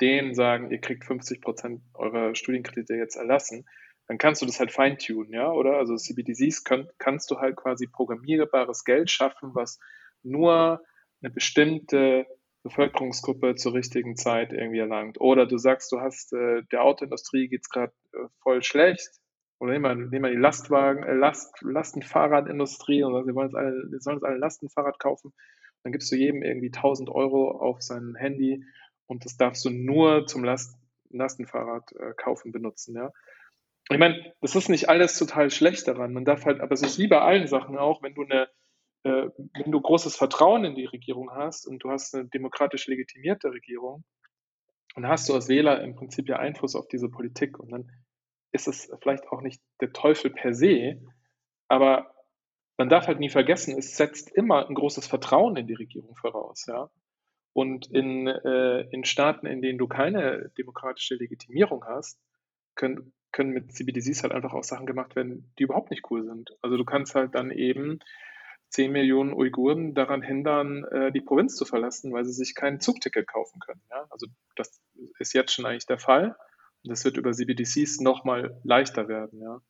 denen 0.00 0.34
sagen, 0.34 0.72
ihr 0.72 0.80
kriegt 0.80 1.04
50 1.04 1.40
Prozent 1.40 1.80
eurer 1.94 2.34
Studienkredite 2.34 2.94
jetzt 2.94 3.14
erlassen, 3.14 3.68
dann 4.08 4.18
kannst 4.18 4.42
du 4.42 4.46
das 4.46 4.58
halt 4.58 4.72
feintunen, 4.72 5.32
ja, 5.32 5.50
oder? 5.50 5.76
Also 5.76 5.96
CBDCs 5.96 6.64
kann, 6.64 6.88
kannst 6.98 7.30
du 7.30 7.38
halt 7.38 7.54
quasi 7.54 7.86
programmierbares 7.86 8.84
Geld 8.84 9.10
schaffen, 9.10 9.54
was 9.54 9.78
nur 10.24 10.82
eine 11.22 11.30
bestimmte 11.30 12.26
Bevölkerungsgruppe 12.64 13.54
zur 13.56 13.74
richtigen 13.74 14.16
Zeit 14.16 14.52
irgendwie 14.52 14.78
erlangt. 14.78 15.20
Oder 15.20 15.46
du 15.46 15.58
sagst, 15.58 15.92
du 15.92 16.00
hast 16.00 16.32
äh, 16.32 16.62
der 16.72 16.82
Autoindustrie 16.82 17.48
geht's 17.48 17.68
gerade 17.68 17.92
äh, 18.12 18.26
voll 18.42 18.62
schlecht. 18.62 19.10
Oder 19.58 19.72
nehmen 19.72 19.84
wir, 19.84 19.94
nehmen 19.94 20.24
wir 20.24 20.30
die 20.30 20.40
Lastwagen, 20.40 21.04
äh, 21.04 21.14
Last, 21.14 21.60
Lastenfahrradindustrie 21.60 23.02
und 23.04 23.24
sie 23.24 23.34
wollen 23.34 23.48
jetzt 23.48 23.56
alle, 23.56 23.88
sie 23.90 24.00
sollen 24.00 24.16
jetzt 24.16 24.24
alle 24.24 24.38
Lastenfahrrad 24.38 24.98
kaufen. 24.98 25.32
Dann 25.82 25.92
gibst 25.92 26.10
du 26.10 26.16
jedem 26.16 26.42
irgendwie 26.42 26.72
1000 26.72 27.10
Euro 27.10 27.50
auf 27.50 27.82
sein 27.82 28.14
Handy 28.16 28.64
und 29.06 29.24
das 29.26 29.36
darfst 29.36 29.64
du 29.64 29.70
nur 29.70 30.26
zum 30.26 30.42
Last, 30.42 30.76
Lastenfahrrad 31.10 31.92
äh, 31.92 32.14
kaufen 32.16 32.50
benutzen, 32.50 32.96
ja. 32.96 33.12
Ich 33.90 33.98
meine, 33.98 34.32
das 34.40 34.56
ist 34.56 34.70
nicht 34.70 34.88
alles 34.88 35.18
total 35.18 35.50
schlecht 35.50 35.86
daran. 35.86 36.14
Man 36.14 36.24
darf 36.24 36.46
halt, 36.46 36.60
aber 36.60 36.72
es 36.72 36.80
ist 36.80 36.98
wie 36.98 37.06
bei 37.06 37.20
allen 37.20 37.46
Sachen 37.46 37.76
auch, 37.76 38.02
wenn 38.02 38.14
du 38.14 38.22
eine 38.22 38.48
äh, 39.04 39.28
wenn 39.54 39.70
du 39.70 39.80
großes 39.80 40.16
Vertrauen 40.16 40.64
in 40.64 40.74
die 40.74 40.86
Regierung 40.86 41.30
hast 41.30 41.66
und 41.66 41.84
du 41.84 41.90
hast 41.90 42.14
eine 42.14 42.26
demokratisch 42.26 42.86
legitimierte 42.86 43.52
Regierung, 43.52 44.04
dann 44.94 45.08
hast 45.08 45.28
du 45.28 45.34
als 45.34 45.48
Wähler 45.48 45.82
im 45.82 45.94
Prinzip 45.94 46.28
ja 46.28 46.36
Einfluss 46.36 46.74
auf 46.74 46.88
diese 46.88 47.08
Politik 47.08 47.58
und 47.58 47.70
dann 47.70 47.90
ist 48.52 48.68
es 48.68 48.90
vielleicht 49.02 49.28
auch 49.28 49.42
nicht 49.42 49.60
der 49.80 49.92
Teufel 49.92 50.30
per 50.30 50.54
se, 50.54 51.02
aber 51.68 52.14
man 52.76 52.88
darf 52.88 53.06
halt 53.06 53.20
nie 53.20 53.30
vergessen, 53.30 53.76
es 53.76 53.96
setzt 53.96 54.30
immer 54.30 54.68
ein 54.68 54.74
großes 54.74 55.06
Vertrauen 55.06 55.56
in 55.56 55.66
die 55.66 55.74
Regierung 55.74 56.16
voraus, 56.16 56.66
ja. 56.66 56.90
Und 57.52 57.86
in, 57.86 58.26
äh, 58.26 58.80
in 58.90 59.04
Staaten, 59.04 59.46
in 59.46 59.62
denen 59.62 59.78
du 59.78 59.86
keine 59.86 60.50
demokratische 60.58 61.14
Legitimierung 61.14 61.84
hast, 61.84 62.20
können, 62.74 63.12
können 63.30 63.50
mit 63.50 63.72
CBDCs 63.72 64.24
halt 64.24 64.32
einfach 64.32 64.54
auch 64.54 64.64
Sachen 64.64 64.86
gemacht 64.86 65.14
werden, 65.14 65.52
die 65.58 65.64
überhaupt 65.64 65.90
nicht 65.90 66.10
cool 66.10 66.24
sind. 66.24 66.56
Also 66.62 66.76
du 66.76 66.84
kannst 66.84 67.14
halt 67.14 67.36
dann 67.36 67.52
eben 67.52 68.00
10 68.74 68.90
Millionen 68.90 69.32
Uiguren 69.32 69.94
daran 69.94 70.20
hindern, 70.20 70.82
äh, 70.84 71.12
die 71.12 71.20
Provinz 71.20 71.54
zu 71.54 71.64
verlassen, 71.64 72.12
weil 72.12 72.24
sie 72.24 72.32
sich 72.32 72.56
kein 72.56 72.80
Zugticket 72.80 73.28
kaufen 73.28 73.60
können. 73.60 73.80
Ja? 73.88 74.04
Also 74.10 74.26
das 74.56 74.82
ist 75.20 75.32
jetzt 75.32 75.52
schon 75.52 75.64
eigentlich 75.64 75.86
der 75.86 76.00
Fall. 76.00 76.36
Und 76.82 76.90
das 76.90 77.04
wird 77.04 77.16
über 77.16 77.30
CBDCs 77.30 78.00
nochmal 78.00 78.60
leichter 78.64 79.06
werden, 79.06 79.40
ja. 79.40 79.60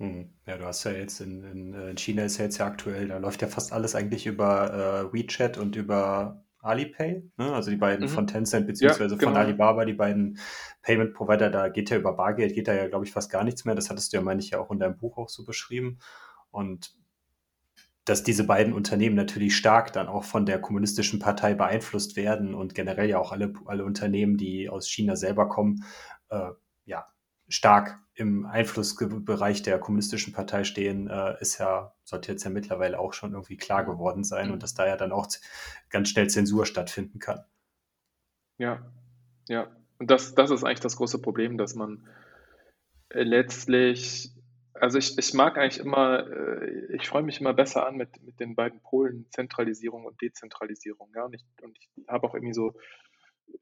Hm. 0.00 0.32
Ja, 0.46 0.58
du 0.58 0.64
hast 0.64 0.82
ja 0.82 0.90
jetzt 0.90 1.20
in, 1.20 1.44
in, 1.44 1.74
äh, 1.74 1.90
in, 1.90 1.96
China 1.96 2.24
ist 2.24 2.38
ja 2.38 2.46
jetzt 2.46 2.58
ja 2.58 2.66
aktuell, 2.66 3.06
da 3.06 3.18
läuft 3.18 3.40
ja 3.40 3.46
fast 3.46 3.72
alles 3.72 3.94
eigentlich 3.94 4.26
über 4.26 5.12
äh, 5.12 5.12
WeChat 5.12 5.56
und 5.56 5.76
über 5.76 6.44
Alipay, 6.58 7.22
ne? 7.36 7.52
also 7.52 7.70
die 7.70 7.76
beiden 7.76 8.06
mhm. 8.06 8.10
von 8.10 8.26
Tencent 8.26 8.66
beziehungsweise 8.66 9.14
ja, 9.14 9.18
genau. 9.18 9.30
von 9.30 9.40
Alibaba, 9.40 9.84
die 9.84 9.92
beiden 9.92 10.40
Payment-Provider, 10.82 11.50
da 11.50 11.68
geht 11.68 11.90
ja 11.90 11.98
über 11.98 12.14
Bargeld, 12.14 12.54
geht 12.54 12.66
da 12.66 12.74
ja, 12.74 12.88
glaube 12.88 13.04
ich, 13.04 13.12
fast 13.12 13.30
gar 13.30 13.44
nichts 13.44 13.64
mehr. 13.64 13.76
Das 13.76 13.88
hattest 13.88 14.12
du 14.12 14.16
ja, 14.16 14.22
meine 14.24 14.40
ich, 14.40 14.50
ja 14.50 14.58
auch 14.58 14.72
in 14.72 14.80
deinem 14.80 14.96
Buch 14.96 15.16
auch 15.18 15.28
so 15.28 15.44
beschrieben. 15.44 16.00
Und 16.50 16.96
dass 18.04 18.22
diese 18.22 18.44
beiden 18.44 18.72
Unternehmen 18.72 19.16
natürlich 19.16 19.56
stark 19.56 19.92
dann 19.92 20.08
auch 20.08 20.24
von 20.24 20.44
der 20.44 20.60
kommunistischen 20.60 21.18
Partei 21.18 21.54
beeinflusst 21.54 22.16
werden 22.16 22.54
und 22.54 22.74
generell 22.74 23.08
ja 23.08 23.18
auch 23.18 23.32
alle, 23.32 23.52
alle 23.64 23.84
Unternehmen, 23.84 24.36
die 24.36 24.68
aus 24.68 24.88
China 24.88 25.16
selber 25.16 25.48
kommen, 25.48 25.84
äh, 26.28 26.50
ja, 26.84 27.06
stark 27.48 27.98
im 28.14 28.46
Einflussbereich 28.46 29.62
der 29.62 29.78
kommunistischen 29.78 30.32
Partei 30.32 30.64
stehen, 30.64 31.08
äh, 31.08 31.40
ist 31.40 31.58
ja, 31.58 31.94
sollte 32.04 32.32
jetzt 32.32 32.44
ja 32.44 32.50
mittlerweile 32.50 32.98
auch 32.98 33.12
schon 33.12 33.32
irgendwie 33.32 33.56
klar 33.56 33.84
geworden 33.84 34.22
sein 34.22 34.48
mhm. 34.48 34.54
und 34.54 34.62
dass 34.62 34.74
da 34.74 34.86
ja 34.86 34.96
dann 34.96 35.12
auch 35.12 35.26
ganz 35.88 36.10
schnell 36.10 36.28
Zensur 36.28 36.66
stattfinden 36.66 37.18
kann. 37.18 37.44
Ja, 38.58 38.92
ja. 39.48 39.68
Und 39.98 40.10
das, 40.10 40.34
das 40.34 40.50
ist 40.50 40.64
eigentlich 40.64 40.80
das 40.80 40.96
große 40.96 41.20
Problem, 41.20 41.56
dass 41.56 41.74
man 41.74 42.06
letztlich 43.10 44.34
also 44.74 44.98
ich, 44.98 45.16
ich 45.16 45.34
mag 45.34 45.56
eigentlich 45.56 45.78
immer, 45.78 46.26
äh, 46.28 46.96
ich 46.96 47.08
freue 47.08 47.22
mich 47.22 47.40
immer 47.40 47.54
besser 47.54 47.86
an 47.86 47.96
mit, 47.96 48.22
mit 48.22 48.40
den 48.40 48.54
beiden 48.54 48.80
Polen 48.80 49.26
Zentralisierung 49.30 50.04
und 50.04 50.20
Dezentralisierung. 50.20 51.12
Ja? 51.14 51.24
Und 51.24 51.34
ich, 51.34 51.44
und 51.62 51.76
ich 51.78 51.88
habe 52.08 52.26
auch 52.26 52.34
irgendwie 52.34 52.54
so, 52.54 52.70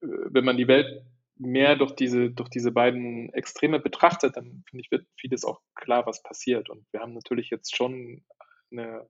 äh, 0.00 0.06
wenn 0.30 0.44
man 0.44 0.56
die 0.56 0.68
Welt 0.68 1.04
mehr 1.36 1.76
durch 1.76 1.92
diese, 1.92 2.30
durch 2.30 2.48
diese 2.48 2.72
beiden 2.72 3.32
Extreme 3.32 3.80
betrachtet, 3.80 4.36
dann 4.36 4.64
finde 4.68 4.84
ich, 4.84 4.90
wird 4.90 5.06
vieles 5.16 5.44
auch 5.44 5.60
klar, 5.74 6.06
was 6.06 6.22
passiert. 6.22 6.70
Und 6.70 6.86
wir 6.92 7.00
haben 7.00 7.14
natürlich 7.14 7.50
jetzt 7.50 7.76
schon 7.76 8.24
eine, 8.70 9.06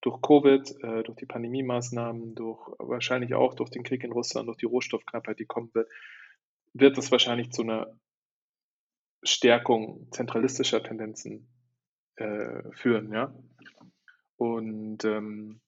durch 0.00 0.20
Covid, 0.20 0.70
äh, 0.82 1.02
durch 1.02 1.16
die 1.16 1.26
Pandemie-Maßnahmen, 1.26 2.34
durch 2.34 2.60
wahrscheinlich 2.78 3.34
auch 3.34 3.54
durch 3.54 3.70
den 3.70 3.82
Krieg 3.82 4.04
in 4.04 4.12
Russland, 4.12 4.48
durch 4.48 4.58
die 4.58 4.66
Rohstoffknappheit, 4.66 5.38
die 5.38 5.46
kommen 5.46 5.70
wird, 5.74 5.88
wird 6.74 6.98
es 6.98 7.10
wahrscheinlich 7.10 7.50
zu 7.50 7.62
einer 7.62 7.98
Stärkung 9.24 10.08
zentralistischer 10.10 10.82
Tendenzen 10.82 11.48
äh, 12.16 12.62
führen, 12.72 13.12
ja. 13.12 13.34
Und 14.36 15.04
ähm, 15.04 15.60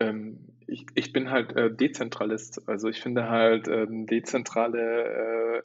ähm, 0.00 0.56
ich, 0.66 0.86
ich 0.94 1.12
bin 1.12 1.30
halt 1.30 1.54
äh, 1.56 1.74
Dezentralist. 1.74 2.68
Also 2.68 2.88
ich 2.88 3.00
finde 3.00 3.28
halt 3.28 3.68
ähm, 3.68 4.06
dezentrale 4.06 5.64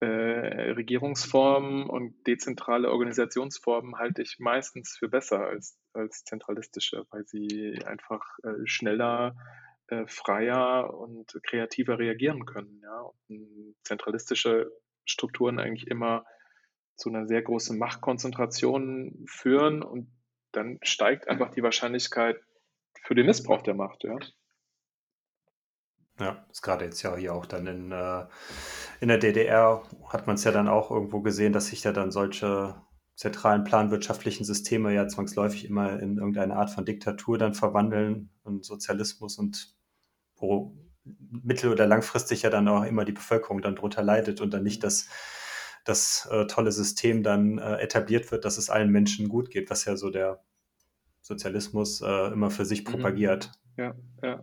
äh, 0.00 0.72
Regierungsformen 0.72 1.88
und 1.88 2.26
dezentrale 2.26 2.90
Organisationsformen 2.90 3.96
halte 3.96 4.22
ich 4.22 4.38
meistens 4.38 4.96
für 4.98 5.08
besser 5.08 5.40
als, 5.40 5.78
als 5.94 6.24
zentralistische, 6.24 7.06
weil 7.10 7.26
sie 7.26 7.80
einfach 7.86 8.22
äh, 8.42 8.66
schneller, 8.66 9.36
äh, 9.88 10.06
freier 10.06 10.92
und 10.92 11.38
kreativer 11.42 11.98
reagieren 11.98 12.44
können. 12.44 12.80
Ja? 12.82 13.10
Und 13.28 13.74
zentralistische 13.84 14.70
Strukturen 15.06 15.58
eigentlich 15.58 15.88
immer 15.88 16.24
zu 16.96 17.08
einer 17.08 17.26
sehr 17.26 17.42
großen 17.42 17.78
Machtkonzentration 17.78 19.24
führen 19.26 19.82
und 19.82 20.10
dann 20.52 20.78
steigt 20.82 21.28
einfach 21.28 21.50
die 21.50 21.62
Wahrscheinlichkeit 21.62 22.40
für 23.02 23.14
den 23.14 23.26
Missbrauch 23.26 23.62
der 23.62 23.74
Macht. 23.74 24.04
Ja? 24.04 24.18
Ja, 26.18 26.46
ist 26.50 26.62
gerade 26.62 26.86
jetzt 26.86 27.02
ja 27.02 27.14
hier 27.16 27.34
auch 27.34 27.44
dann 27.44 27.66
in, 27.66 27.92
äh, 27.92 28.26
in 29.00 29.08
der 29.08 29.18
DDR 29.18 29.82
hat 30.08 30.26
man 30.26 30.36
es 30.36 30.44
ja 30.44 30.52
dann 30.52 30.68
auch 30.68 30.90
irgendwo 30.90 31.20
gesehen, 31.20 31.52
dass 31.52 31.66
sich 31.66 31.84
ja 31.84 31.92
dann 31.92 32.10
solche 32.10 32.74
zentralen 33.16 33.64
planwirtschaftlichen 33.64 34.44
Systeme 34.44 34.94
ja 34.94 35.08
zwangsläufig 35.08 35.66
immer 35.66 36.00
in 36.00 36.16
irgendeine 36.16 36.56
Art 36.56 36.70
von 36.70 36.84
Diktatur 36.84 37.36
dann 37.38 37.54
verwandeln 37.54 38.30
und 38.44 38.64
Sozialismus 38.64 39.38
und 39.38 39.74
wo 40.36 40.74
mittel- 41.30 41.72
oder 41.72 41.86
langfristig 41.86 42.42
ja 42.42 42.50
dann 42.50 42.68
auch 42.68 42.84
immer 42.84 43.04
die 43.04 43.12
Bevölkerung 43.12 43.62
dann 43.62 43.76
drunter 43.76 44.02
leidet 44.02 44.40
und 44.40 44.52
dann 44.52 44.62
nicht 44.62 44.82
das, 44.82 45.08
das 45.84 46.28
äh, 46.30 46.46
tolle 46.46 46.72
System 46.72 47.22
dann 47.22 47.58
äh, 47.58 47.76
etabliert 47.76 48.30
wird, 48.30 48.44
dass 48.44 48.58
es 48.58 48.70
allen 48.70 48.90
Menschen 48.90 49.28
gut 49.28 49.50
geht, 49.50 49.70
was 49.70 49.84
ja 49.84 49.96
so 49.96 50.10
der 50.10 50.42
Sozialismus 51.20 52.00
äh, 52.02 52.32
immer 52.32 52.50
für 52.50 52.64
sich 52.64 52.84
mhm. 52.84 52.92
propagiert. 52.92 53.52
Ja, 53.76 53.94
ja. 54.22 54.42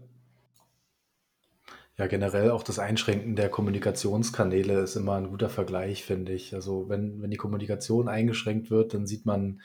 Ja, 1.96 2.08
generell 2.08 2.50
auch 2.50 2.64
das 2.64 2.80
Einschränken 2.80 3.36
der 3.36 3.50
Kommunikationskanäle 3.50 4.80
ist 4.80 4.96
immer 4.96 5.14
ein 5.14 5.30
guter 5.30 5.50
Vergleich, 5.50 6.04
finde 6.04 6.34
ich. 6.34 6.56
Also 6.56 6.90
wenn, 6.90 7.22
wenn 7.22 7.30
die 7.30 7.38
Kommunikation 7.38 8.08
eingeschränkt 8.08 8.72
wird, 8.72 8.96
dann 8.96 9.06
sieht 9.06 9.28
man, 9.28 9.62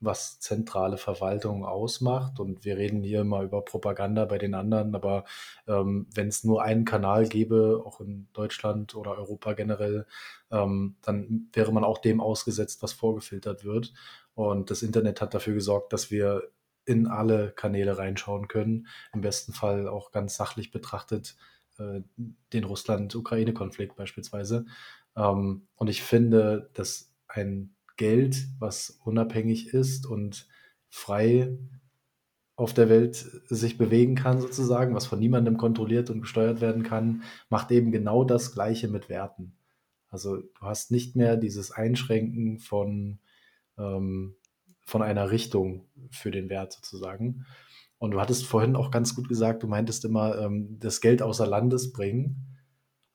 was 0.00 0.40
zentrale 0.40 0.96
Verwaltung 0.98 1.64
ausmacht. 1.64 2.40
Und 2.40 2.64
wir 2.64 2.76
reden 2.76 3.02
hier 3.02 3.22
immer 3.22 3.42
über 3.42 3.62
Propaganda 3.64 4.24
bei 4.24 4.38
den 4.38 4.54
anderen, 4.54 4.94
aber 4.94 5.24
ähm, 5.66 6.06
wenn 6.14 6.28
es 6.28 6.44
nur 6.44 6.62
einen 6.62 6.84
Kanal 6.84 7.28
gäbe, 7.28 7.82
auch 7.84 8.00
in 8.00 8.28
Deutschland 8.32 8.94
oder 8.94 9.16
Europa 9.16 9.52
generell, 9.54 10.06
ähm, 10.50 10.96
dann 11.02 11.48
wäre 11.52 11.72
man 11.72 11.84
auch 11.84 11.98
dem 11.98 12.20
ausgesetzt, 12.20 12.82
was 12.82 12.92
vorgefiltert 12.92 13.64
wird. 13.64 13.92
Und 14.34 14.70
das 14.70 14.82
Internet 14.82 15.20
hat 15.20 15.34
dafür 15.34 15.54
gesorgt, 15.54 15.92
dass 15.92 16.10
wir 16.10 16.50
in 16.84 17.06
alle 17.06 17.50
Kanäle 17.50 17.98
reinschauen 17.98 18.48
können. 18.48 18.86
Im 19.12 19.20
besten 19.20 19.52
Fall 19.52 19.88
auch 19.88 20.10
ganz 20.10 20.36
sachlich 20.36 20.70
betrachtet 20.70 21.36
äh, 21.78 22.00
den 22.52 22.64
Russland-Ukraine-Konflikt 22.64 23.96
beispielsweise. 23.96 24.66
Ähm, 25.16 25.66
und 25.76 25.88
ich 25.88 26.02
finde, 26.02 26.70
dass 26.74 27.12
ein 27.28 27.74
Geld, 27.98 28.48
was 28.58 28.98
unabhängig 29.04 29.74
ist 29.74 30.06
und 30.06 30.48
frei 30.88 31.58
auf 32.56 32.72
der 32.72 32.88
Welt 32.88 33.14
sich 33.48 33.76
bewegen 33.76 34.14
kann, 34.14 34.40
sozusagen, 34.40 34.94
was 34.94 35.06
von 35.06 35.18
niemandem 35.18 35.58
kontrolliert 35.58 36.08
und 36.08 36.22
gesteuert 36.22 36.62
werden 36.62 36.82
kann, 36.82 37.22
macht 37.50 37.70
eben 37.70 37.92
genau 37.92 38.24
das 38.24 38.52
Gleiche 38.52 38.88
mit 38.88 39.10
Werten. 39.10 39.52
Also 40.08 40.38
du 40.38 40.60
hast 40.62 40.90
nicht 40.90 41.14
mehr 41.14 41.36
dieses 41.36 41.70
Einschränken 41.70 42.58
von 42.58 43.18
ähm, 43.76 44.34
von 44.88 45.02
einer 45.02 45.30
Richtung 45.30 45.84
für 46.10 46.30
den 46.30 46.48
Wert 46.48 46.72
sozusagen. 46.72 47.44
Und 47.98 48.12
du 48.12 48.20
hattest 48.20 48.46
vorhin 48.46 48.74
auch 48.74 48.90
ganz 48.90 49.14
gut 49.14 49.28
gesagt, 49.28 49.62
du 49.62 49.66
meintest 49.66 50.06
immer, 50.06 50.38
ähm, 50.38 50.78
das 50.80 51.02
Geld 51.02 51.20
außer 51.20 51.46
Landes 51.46 51.92
bringen. 51.92 52.58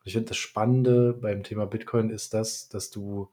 Ich 0.04 0.14
finde, 0.14 0.30
das 0.30 0.38
Spannende 0.38 1.14
beim 1.14 1.42
Thema 1.42 1.66
Bitcoin 1.66 2.12
ist 2.12 2.36
das, 2.36 2.70
dass 2.70 2.92
du, 2.92 3.30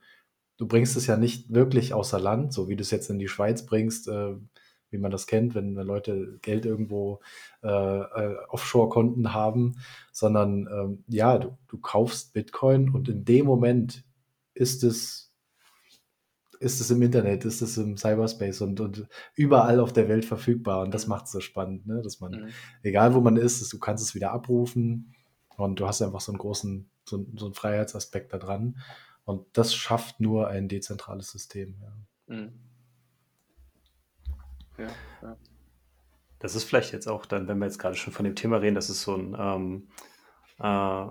du 0.61 0.69
bringst 0.69 0.95
es 0.95 1.07
ja 1.07 1.17
nicht 1.17 1.53
wirklich 1.55 1.95
außer 1.95 2.21
Land, 2.21 2.53
so 2.53 2.69
wie 2.69 2.77
du 2.77 2.83
es 2.83 2.91
jetzt 2.91 3.09
in 3.09 3.19
die 3.19 3.29
Schweiz 3.29 3.65
bringst, 3.65 4.09
äh, 4.09 4.35
wie 4.91 4.99
man 4.99 5.11
das 5.11 5.27
kennt, 5.27 5.55
wenn 5.55 5.75
Leute 5.75 6.39
Geld 6.43 6.67
irgendwo 6.67 7.21
äh, 7.63 7.69
äh, 7.69 8.37
Offshore-Konten 8.49 9.33
haben, 9.33 9.77
sondern 10.13 10.69
ähm, 10.71 11.05
ja, 11.09 11.39
du, 11.39 11.57
du 11.67 11.79
kaufst 11.79 12.35
Bitcoin 12.35 12.91
und 12.91 13.09
in 13.09 13.25
dem 13.25 13.47
Moment 13.47 14.05
ist 14.53 14.85
es 14.85 15.29
ist 16.59 16.79
es 16.79 16.91
im 16.91 17.01
Internet, 17.01 17.47
ist 17.47 17.63
es 17.63 17.79
im 17.79 17.97
Cyberspace 17.97 18.61
und, 18.61 18.81
und 18.81 19.09
überall 19.35 19.81
auf 19.81 19.95
der 19.95 20.11
Welt 20.11 20.27
verfügbar. 20.27 20.83
Und 20.83 20.93
das 20.93 21.07
macht 21.07 21.25
es 21.25 21.33
so 21.33 21.41
spannend, 21.41 21.87
ne? 21.87 22.03
dass 22.03 22.21
man, 22.21 22.33
mhm. 22.33 22.49
egal 22.83 23.15
wo 23.15 23.23
man 23.23 23.39
ist, 23.39 23.73
du 23.73 23.79
kannst 23.79 24.05
es 24.05 24.15
wieder 24.15 24.33
abrufen 24.33 25.15
und 25.57 25.81
du 25.81 25.87
hast 25.87 26.03
einfach 26.03 26.21
so 26.21 26.33
einen 26.33 26.39
großen, 26.39 26.91
so, 27.07 27.25
so 27.35 27.47
einen 27.47 27.55
Freiheitsaspekt 27.55 28.35
da 28.35 28.37
dran. 28.37 28.77
Und 29.31 29.47
das 29.53 29.75
schafft 29.75 30.19
nur 30.19 30.49
ein 30.49 30.69
dezentrales 30.69 31.31
System. 31.31 31.77
Ja. 31.81 32.35
Mhm. 32.35 32.53
Ja, 34.77 34.89
ja. 35.23 35.37
Das 36.41 36.55
ist 36.57 36.65
vielleicht 36.65 36.93
jetzt 36.93 37.07
auch 37.07 37.27
dann, 37.27 37.47
wenn 37.47 37.59
wir 37.59 37.67
jetzt 37.67 37.79
gerade 37.79 37.95
schon 37.95 38.13
von 38.13 38.25
dem 38.25 38.35
Thema 38.35 38.57
reden, 38.57 38.75
das 38.75 38.91
ist 38.91 39.03
so 39.03 39.15
ein 39.15 39.37
ähm, 39.39 39.89
äh, 40.59 41.07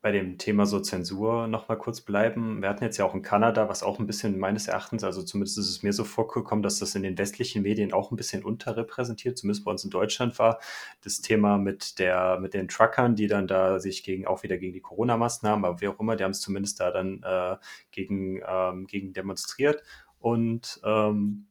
bei 0.00 0.12
dem 0.12 0.38
Thema 0.38 0.66
so 0.66 0.80
Zensur 0.80 1.46
noch 1.46 1.68
mal 1.68 1.76
kurz 1.76 2.00
bleiben. 2.00 2.60
Wir 2.62 2.68
hatten 2.68 2.84
jetzt 2.84 2.96
ja 2.96 3.04
auch 3.04 3.14
in 3.14 3.22
Kanada, 3.22 3.68
was 3.68 3.82
auch 3.82 3.98
ein 3.98 4.06
bisschen 4.06 4.38
meines 4.38 4.68
Erachtens, 4.68 5.04
also 5.04 5.22
zumindest 5.22 5.58
ist 5.58 5.68
es 5.68 5.82
mir 5.82 5.92
so 5.92 6.04
vorgekommen, 6.04 6.62
dass 6.62 6.78
das 6.78 6.94
in 6.94 7.02
den 7.02 7.18
westlichen 7.18 7.62
Medien 7.62 7.92
auch 7.92 8.10
ein 8.10 8.16
bisschen 8.16 8.44
unterrepräsentiert, 8.44 9.38
zumindest 9.38 9.64
bei 9.64 9.70
uns 9.70 9.84
in 9.84 9.90
Deutschland 9.90 10.38
war, 10.38 10.60
das 11.02 11.20
Thema 11.20 11.58
mit 11.58 11.98
der, 11.98 12.38
mit 12.40 12.54
den 12.54 12.68
Truckern, 12.68 13.16
die 13.16 13.26
dann 13.26 13.46
da 13.46 13.78
sich 13.78 14.04
gegen, 14.04 14.26
auch 14.26 14.42
wieder 14.42 14.58
gegen 14.58 14.72
die 14.72 14.80
Corona-Maßnahmen, 14.80 15.64
aber 15.64 15.80
wie 15.80 15.88
auch 15.88 16.00
immer, 16.00 16.16
die 16.16 16.24
haben 16.24 16.32
es 16.32 16.40
zumindest 16.40 16.80
da 16.80 16.90
dann 16.90 17.22
äh, 17.22 17.56
gegen, 17.90 18.40
ähm, 18.46 18.86
gegen 18.86 19.12
demonstriert 19.12 19.82
und 20.18 20.80
ähm, 20.84 21.46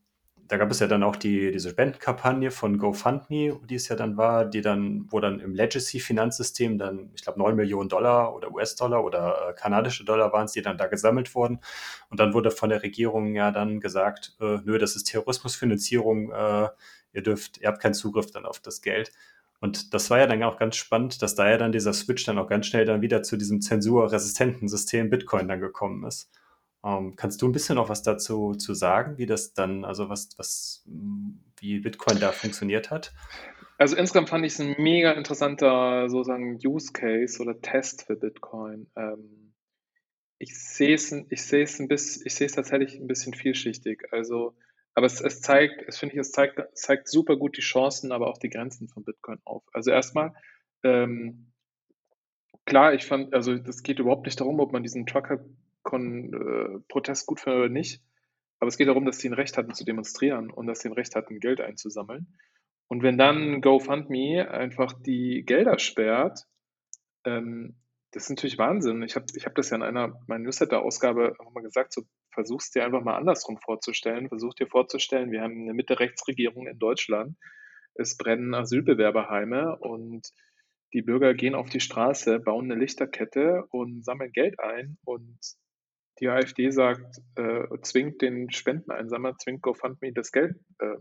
da 0.48 0.58
gab 0.58 0.70
es 0.70 0.80
ja 0.80 0.88
dann 0.88 1.04
auch 1.04 1.16
die, 1.16 1.52
diese 1.52 1.72
Spendenkampagne 1.72 2.52
von 2.52 2.78
GoFundMe, 2.78 3.60
die 3.68 3.76
es 3.76 3.88
ja 3.88 3.96
dann 3.96 4.16
war, 4.18 4.46
die 4.46 4.62
dann, 4.62 5.06
wo 5.10 5.20
dann 5.20 5.40
im 5.40 5.56
Legacy-Finanzsystem 5.56 6.78
dann, 6.78 7.10
ich 7.16 7.24
glaube, 7.24 7.40
9 7.40 7.56
Millionen 7.56 7.90
Dollar 7.90 8.36
oder 8.36 8.52
US-Dollar 8.52 9.04
oder 9.04 9.50
äh, 9.50 9.54
kanadische 9.54 10.06
Dollar 10.06 10.32
waren 10.34 10.46
es, 10.46 10.52
die 10.52 10.62
dann 10.62 10.78
da 10.78 10.88
gesammelt 10.88 11.34
wurden. 11.34 11.60
Und 12.10 12.20
dann 12.20 12.34
wurde 12.34 12.52
von 12.52 12.70
der 12.70 12.84
Regierung 12.84 13.34
ja 13.34 13.52
dann 13.52 13.80
gesagt, 13.80 14.36
äh, 14.40 14.60
nö, 14.64 14.78
das 14.78 14.96
ist 14.96 15.06
Terrorismusfinanzierung, 15.06 16.32
äh, 16.32 16.70
ihr 17.14 17.24
dürft, 17.24 17.60
ihr 17.60 17.68
habt 17.68 17.82
keinen 17.82 17.96
Zugriff 17.96 18.32
dann 18.32 18.46
auf 18.46 18.60
das 18.60 18.82
Geld. 18.82 19.12
Und 19.62 19.94
das 19.94 20.10
war 20.12 20.20
ja 20.20 20.28
dann 20.28 20.44
auch 20.44 20.58
ganz 20.58 20.76
spannend, 20.76 21.22
dass 21.22 21.34
da 21.34 21.50
ja 21.50 21.58
dann 21.58 21.72
dieser 21.72 21.94
Switch 21.94 22.24
dann 22.26 22.38
auch 22.38 22.48
ganz 22.48 22.68
schnell 22.68 22.86
dann 22.86 23.02
wieder 23.02 23.24
zu 23.24 23.36
diesem 23.38 23.62
zensurresistenten 23.62 24.68
System 24.68 25.10
Bitcoin 25.10 25.48
dann 25.48 25.60
gekommen 25.60 26.06
ist. 26.06 26.30
Ähm, 26.86 27.16
kannst 27.16 27.42
du 27.42 27.48
ein 27.48 27.52
bisschen 27.52 27.76
noch 27.76 27.90
was 27.90 28.04
dazu 28.04 28.54
zu 28.54 28.76
sagen, 28.76 29.18
wie 29.18 29.26
das 29.26 29.54
dann, 29.54 29.84
also 29.84 30.08
was, 30.08 30.30
was, 30.38 30.86
wie 31.58 31.80
Bitcoin 31.80 32.20
da 32.20 32.32
funktioniert 32.32 32.92
hat? 32.92 33.12
Also 33.78 33.96
insgesamt 33.96 34.30
fand 34.30 34.46
ich 34.46 34.54
es 34.54 34.62
ein 34.62 34.76
mega 34.78 35.12
interessanter 35.12 36.08
sozusagen 36.10 36.60
Use 36.64 36.94
Case 36.94 37.42
oder 37.42 37.60
Test 37.60 38.04
für 38.04 38.16
Bitcoin. 38.16 38.88
Ähm, 38.96 39.54
ich 40.38 40.58
sehe 40.58 40.94
es, 40.94 41.12
ich 41.12 41.44
sehe 41.44 41.64
es 41.64 42.54
tatsächlich 42.54 43.00
ein 43.00 43.08
bisschen 43.08 43.34
vielschichtig. 43.34 44.04
Also, 44.12 44.56
aber 44.94 45.08
es, 45.08 45.20
es 45.22 45.42
zeigt, 45.42 45.84
es 45.88 45.98
finde 45.98 46.14
ich, 46.14 46.22
es 46.22 46.32
zeigt, 46.32 46.62
zeigt 46.78 47.08
super 47.08 47.36
gut 47.36 47.58
die 47.58 47.62
Chancen, 47.62 48.12
aber 48.12 48.28
auch 48.28 48.38
die 48.38 48.50
Grenzen 48.50 48.88
von 48.90 49.04
Bitcoin 49.04 49.40
auf. 49.44 49.64
Also 49.74 49.90
erstmal, 49.92 50.34
ähm, 50.84 51.52
klar, 52.66 52.94
ich 52.94 53.06
fand, 53.06 53.34
also 53.34 53.54
es 53.54 53.82
geht 53.82 54.00
überhaupt 54.00 54.26
nicht 54.26 54.40
darum, 54.40 54.60
ob 54.60 54.72
man 54.72 54.84
diesen 54.84 55.06
Trucker 55.06 55.44
Kon 55.86 56.34
äh, 56.34 56.80
Protest 56.90 57.28
gut 57.28 57.40
finden 57.40 57.60
oder 57.60 57.70
nicht. 57.70 58.02
Aber 58.60 58.68
es 58.68 58.78
geht 58.78 58.88
darum, 58.88 59.06
dass 59.06 59.20
sie 59.20 59.30
ein 59.30 59.34
Recht 59.34 59.58
hatten 59.58 59.74
zu 59.74 59.86
demonstrieren 59.86 60.50
und 60.52 60.68
dass 60.68 60.80
sie 60.80 60.90
ein 60.90 60.94
Recht 60.94 61.16
hatten, 61.16 61.40
Geld 61.40 61.62
einzusammeln. 61.62 62.28
Und 62.88 63.04
wenn 63.04 63.18
dann 63.18 63.62
GoFundMe 63.62 64.50
einfach 64.50 64.94
die 64.94 65.44
Gelder 65.46 65.80
sperrt, 65.80 66.42
ähm, 67.26 67.76
das 68.12 68.24
ist 68.24 68.30
natürlich 68.30 68.58
Wahnsinn. 68.58 69.04
Ich 69.04 69.16
habe 69.16 69.26
ich 69.36 69.46
hab 69.46 69.56
das 69.56 69.70
ja 69.70 69.76
in 69.76 69.84
einer 69.84 70.20
meiner 70.28 70.46
Newsletter-Ausgabe 70.46 71.36
mal 71.54 71.62
gesagt, 71.62 71.94
so 71.94 72.04
versuchst 72.32 72.74
dir 72.74 72.86
einfach 72.86 73.04
mal 73.04 73.18
andersrum 73.18 73.58
vorzustellen. 73.58 74.30
Versuch 74.30 74.54
dir 74.54 74.68
vorzustellen, 74.68 75.32
wir 75.32 75.42
haben 75.42 75.62
eine 75.62 75.74
Mitte-Rechts-Regierung 75.74 76.68
in 76.68 76.80
Deutschland. 76.80 77.38
Es 77.94 78.18
brennen 78.18 78.54
Asylbewerberheime 78.54 79.78
und 79.80 80.30
die 80.94 81.02
Bürger 81.02 81.34
gehen 81.34 81.56
auf 81.56 81.70
die 81.70 81.82
Straße, 81.82 82.40
bauen 82.40 82.72
eine 82.72 82.80
Lichterkette 82.80 83.66
und 83.70 84.06
sammeln 84.06 84.32
Geld 84.32 84.60
ein 84.60 84.98
und 85.04 85.38
die 86.20 86.30
AfD 86.30 86.70
sagt, 86.72 87.22
äh, 87.36 87.66
zwingt 87.82 88.22
den 88.22 88.52
Spendeneinsamer, 88.52 89.38
zwingt 89.38 89.62
GoFundMe 89.62 90.14
das 90.14 90.32
Geld 90.32 90.56
äh, 90.80 90.98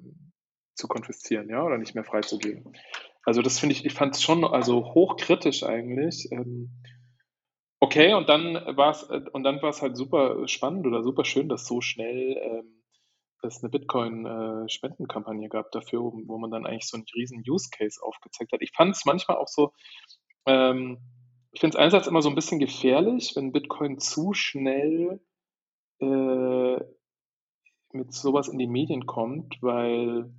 zu 0.75 0.89
konfiszieren, 0.89 1.49
ja, 1.49 1.63
oder 1.63 1.79
nicht 1.79 1.95
mehr 1.95 2.05
freizugeben. 2.05 2.73
Also 3.25 3.43
das 3.43 3.59
finde 3.59 3.75
ich, 3.75 3.85
ich 3.85 3.95
fand 3.95 4.15
es 4.15 4.23
schon 4.23 4.45
also 4.45 4.95
hochkritisch 4.95 5.63
eigentlich. 5.63 6.29
Ähm, 6.33 6.83
okay, 7.81 8.15
und 8.15 8.29
dann 8.29 8.55
war 8.55 8.91
es 8.91 9.03
und 9.05 9.45
dann 9.45 9.63
war 9.63 9.71
es 9.71 9.83
halt 9.83 9.97
super 9.97 10.47
spannend 10.49 10.87
oder 10.87 11.03
super 11.03 11.25
schön, 11.25 11.49
dass 11.49 11.67
so 11.67 11.81
schnell 11.81 12.37
ähm, 12.43 12.83
es 13.43 13.63
eine 13.63 13.71
Bitcoin-Spendenkampagne 13.71 15.47
äh, 15.47 15.51
gab 15.51 15.71
dafür, 15.71 16.01
wo, 16.01 16.13
wo 16.27 16.39
man 16.39 16.51
dann 16.51 16.67
eigentlich 16.67 16.89
so 16.89 16.97
einen 16.97 17.07
riesen 17.15 17.43
Use 17.47 17.69
Case 17.71 18.01
aufgezeigt 18.03 18.53
hat. 18.53 18.63
Ich 18.63 18.73
fand 18.75 18.97
es 18.97 19.05
manchmal 19.05 19.37
auch 19.37 19.49
so, 19.49 19.73
ähm, 20.47 20.99
ich 21.55 21.61
finde 21.61 21.77
es 21.77 21.81
einerseits 21.81 22.07
immer 22.09 22.21
so 22.21 22.29
ein 22.29 22.35
bisschen 22.35 22.59
gefährlich, 22.59 23.33
wenn 23.37 23.53
Bitcoin 23.53 23.99
zu 23.99 24.35
schnell 24.35 25.21
äh, 26.01 26.79
mit 27.93 28.13
sowas 28.13 28.49
in 28.49 28.59
die 28.59 28.67
Medien 28.67 29.07
kommt, 29.07 29.57
weil 29.63 30.31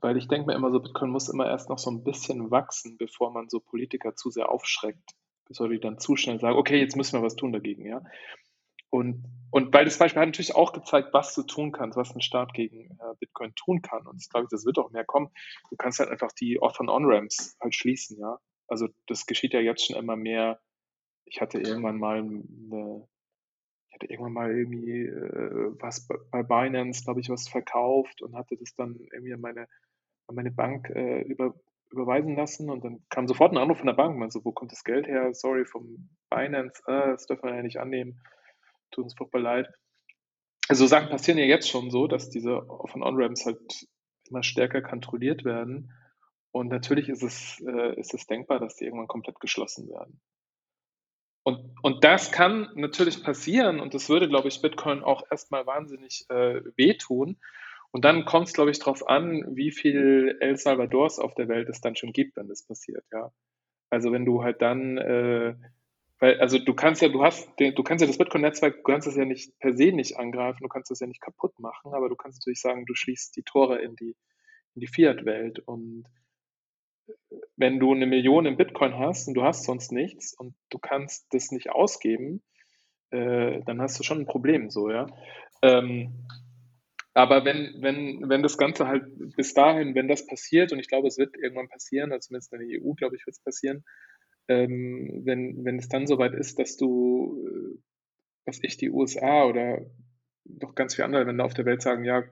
weil 0.00 0.16
ich 0.16 0.28
denke 0.28 0.46
mir 0.46 0.54
immer 0.54 0.70
so, 0.70 0.80
Bitcoin 0.80 1.10
muss 1.10 1.28
immer 1.28 1.46
erst 1.46 1.68
noch 1.68 1.78
so 1.78 1.90
ein 1.90 2.04
bisschen 2.04 2.50
wachsen, 2.50 2.96
bevor 2.98 3.32
man 3.32 3.48
so 3.48 3.60
Politiker 3.60 4.14
zu 4.14 4.30
sehr 4.30 4.50
aufschreckt, 4.50 5.14
bevor 5.46 5.68
die 5.68 5.80
dann 5.80 5.98
zu 5.98 6.16
schnell 6.16 6.38
sagen: 6.40 6.56
„Okay, 6.56 6.78
jetzt 6.80 6.96
müssen 6.96 7.18
wir 7.18 7.24
was 7.24 7.36
tun 7.36 7.52
dagegen“, 7.52 7.84
ja? 7.86 8.02
Und 8.90 9.24
und 9.50 9.72
weil 9.74 9.86
das 9.86 9.98
Beispiel 9.98 10.20
hat 10.22 10.28
natürlich 10.28 10.54
auch 10.56 10.72
gezeigt, 10.74 11.10
was 11.14 11.34
du 11.34 11.42
tun 11.42 11.72
kannst, 11.72 11.96
was 11.96 12.14
ein 12.14 12.20
Staat 12.22 12.54
gegen, 12.54 12.98
äh, 13.00 13.14
Bitcoin 13.20 13.54
tun 13.56 13.82
kann. 13.82 14.06
Und 14.06 14.20
ich 14.22 14.28
glaube, 14.30 14.48
das 14.50 14.66
wird 14.66 14.78
auch 14.78 14.90
mehr 14.90 15.04
kommen. 15.06 15.30
Du 15.70 15.76
kannst 15.76 16.00
halt 16.00 16.10
einfach 16.10 16.32
die 16.32 16.60
Off-and-On-Ramps 16.60 17.56
halt 17.60 17.74
schließen, 17.74 18.18
ja? 18.18 18.38
Also, 18.68 18.88
das 19.06 19.26
geschieht 19.26 19.54
ja 19.54 19.60
jetzt 19.60 19.86
schon 19.86 19.96
immer 19.96 20.16
mehr. 20.16 20.60
Ich 21.26 21.40
hatte 21.40 21.60
irgendwann 21.60 21.98
mal 21.98 22.22
'ne 22.22 23.08
ich 23.90 23.94
hatte 23.96 24.06
irgendwann 24.12 24.34
mal 24.34 24.50
irgendwie, 24.56 25.06
äh, 25.06 25.72
was 25.80 26.08
bei 26.32 26.42
Binance, 26.44 27.04
glaube 27.04 27.20
ich, 27.20 27.30
was 27.30 27.48
verkauft 27.48 28.22
und 28.22 28.36
hatte 28.36 28.56
das 28.58 28.74
dann 28.76 28.96
irgendwie 29.12 29.34
an 29.34 29.40
meine 29.42 29.68
an 30.28 30.36
meine 30.36 30.50
Bank, 30.52 30.90
äh, 30.90 31.22
über 31.22 31.54
überweisen 31.90 32.36
lassen 32.36 32.70
und 32.70 32.84
dann 32.84 33.04
kam 33.10 33.28
sofort 33.28 33.52
ein 33.52 33.58
Anruf 33.58 33.78
von 33.78 33.86
der 33.88 33.94
Bank, 33.94 34.18
meinte 34.18 34.34
so: 34.40 34.44
„Wo 34.44 34.52
kommt 34.52 34.72
das 34.72 34.84
Geld 34.84 35.06
her? 35.08 35.34
Sorry, 35.34 35.64
vom 35.66 36.10
Binance. 36.30 36.82
Ah, 36.86 37.08
das 37.12 37.26
dürfen 37.26 37.48
wir 37.48 37.56
ja 37.56 37.62
nicht 37.62 37.78
annehmen. 37.80 38.20
Tut 38.92 39.04
uns 39.06 39.14
furchtbar 39.16 39.40
leid.“ 39.42 39.68
Also, 40.68 40.86
Sachen 40.86 41.10
passieren 41.10 41.38
ja 41.38 41.46
jetzt 41.46 41.68
schon 41.70 41.90
so, 41.90 42.06
dass 42.08 42.30
diese 42.30 42.68
Off-and-On-Ramps 42.70 43.46
halt 43.46 43.86
immer 44.30 44.42
stärker 44.44 44.82
kontrolliert 44.82 45.44
werden. 45.44 45.92
Und 46.52 46.68
natürlich 46.68 47.08
ist 47.08 47.22
es, 47.22 47.62
äh, 47.66 47.98
ist 47.98 48.14
es 48.14 48.26
denkbar, 48.26 48.58
dass 48.58 48.76
die 48.76 48.84
irgendwann 48.84 49.08
komplett 49.08 49.40
geschlossen 49.40 49.88
werden. 49.88 50.20
Und, 51.42 51.74
und 51.82 52.04
das 52.04 52.30
kann 52.30 52.68
natürlich 52.74 53.22
passieren 53.22 53.80
und 53.80 53.94
das 53.94 54.08
würde, 54.08 54.28
glaube 54.28 54.48
ich, 54.48 54.60
Bitcoin 54.60 55.02
auch 55.02 55.22
erstmal 55.30 55.66
wahnsinnig 55.66 56.26
äh, 56.28 56.60
wehtun. 56.76 57.38
Und 57.90 58.04
dann 58.04 58.26
kommt 58.26 58.48
es, 58.48 58.52
glaube 58.52 58.70
ich, 58.70 58.78
darauf 58.78 59.08
an, 59.08 59.44
wie 59.56 59.70
viel 59.70 60.36
El 60.40 60.58
Salvadors 60.58 61.18
auf 61.18 61.34
der 61.34 61.48
Welt 61.48 61.68
es 61.70 61.80
dann 61.80 61.96
schon 61.96 62.12
gibt, 62.12 62.36
wenn 62.36 62.48
das 62.48 62.66
passiert, 62.66 63.04
ja. 63.12 63.32
Also 63.90 64.12
wenn 64.12 64.26
du 64.26 64.42
halt 64.42 64.60
dann, 64.60 64.98
äh, 64.98 65.54
weil, 66.18 66.38
also 66.40 66.58
du 66.58 66.74
kannst 66.74 67.00
ja, 67.00 67.08
du 67.08 67.22
hast, 67.22 67.48
du 67.58 67.82
kannst 67.82 68.02
ja 68.02 68.06
das 68.06 68.18
Bitcoin-Netzwerk, 68.18 68.76
du 68.76 68.82
kannst 68.82 69.08
es 69.08 69.16
ja 69.16 69.24
nicht 69.24 69.58
per 69.58 69.74
se 69.74 69.92
nicht 69.92 70.18
angreifen, 70.18 70.62
du 70.62 70.68
kannst 70.68 70.90
es 70.90 71.00
ja 71.00 71.06
nicht 71.06 71.22
kaputt 71.22 71.58
machen, 71.60 71.94
aber 71.94 72.08
du 72.08 72.16
kannst 72.16 72.40
natürlich 72.40 72.60
sagen, 72.60 72.84
du 72.84 72.94
schließt 72.94 73.34
die 73.36 73.42
Tore 73.42 73.80
in 73.80 73.96
die, 73.96 74.16
in 74.74 74.80
die 74.80 74.86
Fiat-Welt. 74.86 75.60
Und 75.60 76.04
wenn 77.58 77.80
du 77.80 77.92
eine 77.92 78.06
Million 78.06 78.46
in 78.46 78.56
Bitcoin 78.56 78.98
hast 78.98 79.26
und 79.26 79.34
du 79.34 79.42
hast 79.42 79.64
sonst 79.64 79.92
nichts 79.92 80.32
und 80.32 80.54
du 80.70 80.78
kannst 80.78 81.26
das 81.34 81.50
nicht 81.50 81.70
ausgeben, 81.70 82.40
äh, 83.10 83.60
dann 83.66 83.82
hast 83.82 83.98
du 83.98 84.04
schon 84.04 84.20
ein 84.20 84.26
Problem, 84.26 84.70
so, 84.70 84.90
ja. 84.90 85.06
Ähm, 85.62 86.24
aber 87.14 87.44
wenn, 87.44 87.74
wenn, 87.82 88.28
wenn 88.28 88.44
das 88.44 88.58
Ganze 88.58 88.86
halt 88.86 89.04
bis 89.36 89.54
dahin, 89.54 89.96
wenn 89.96 90.06
das 90.06 90.24
passiert, 90.24 90.72
und 90.72 90.78
ich 90.78 90.86
glaube, 90.86 91.08
es 91.08 91.18
wird 91.18 91.36
irgendwann 91.36 91.68
passieren, 91.68 92.12
also 92.12 92.28
zumindest 92.28 92.52
in 92.52 92.60
der 92.60 92.80
EU, 92.80 92.92
glaube 92.92 93.16
ich, 93.16 93.26
wird 93.26 93.36
es 93.36 93.42
passieren, 93.42 93.84
ähm, 94.46 95.22
wenn, 95.24 95.64
wenn 95.64 95.78
es 95.78 95.88
dann 95.88 96.06
soweit 96.06 96.34
ist, 96.34 96.60
dass 96.60 96.76
du, 96.76 97.44
äh, 97.44 97.78
was 98.46 98.60
ich, 98.62 98.76
die 98.76 98.90
USA 98.90 99.44
oder 99.46 99.84
doch 100.44 100.76
ganz 100.76 100.94
viele 100.94 101.06
andere 101.06 101.24
Länder 101.24 101.44
auf 101.44 101.54
der 101.54 101.66
Welt 101.66 101.82
sagen, 101.82 102.04
ja, 102.04 102.22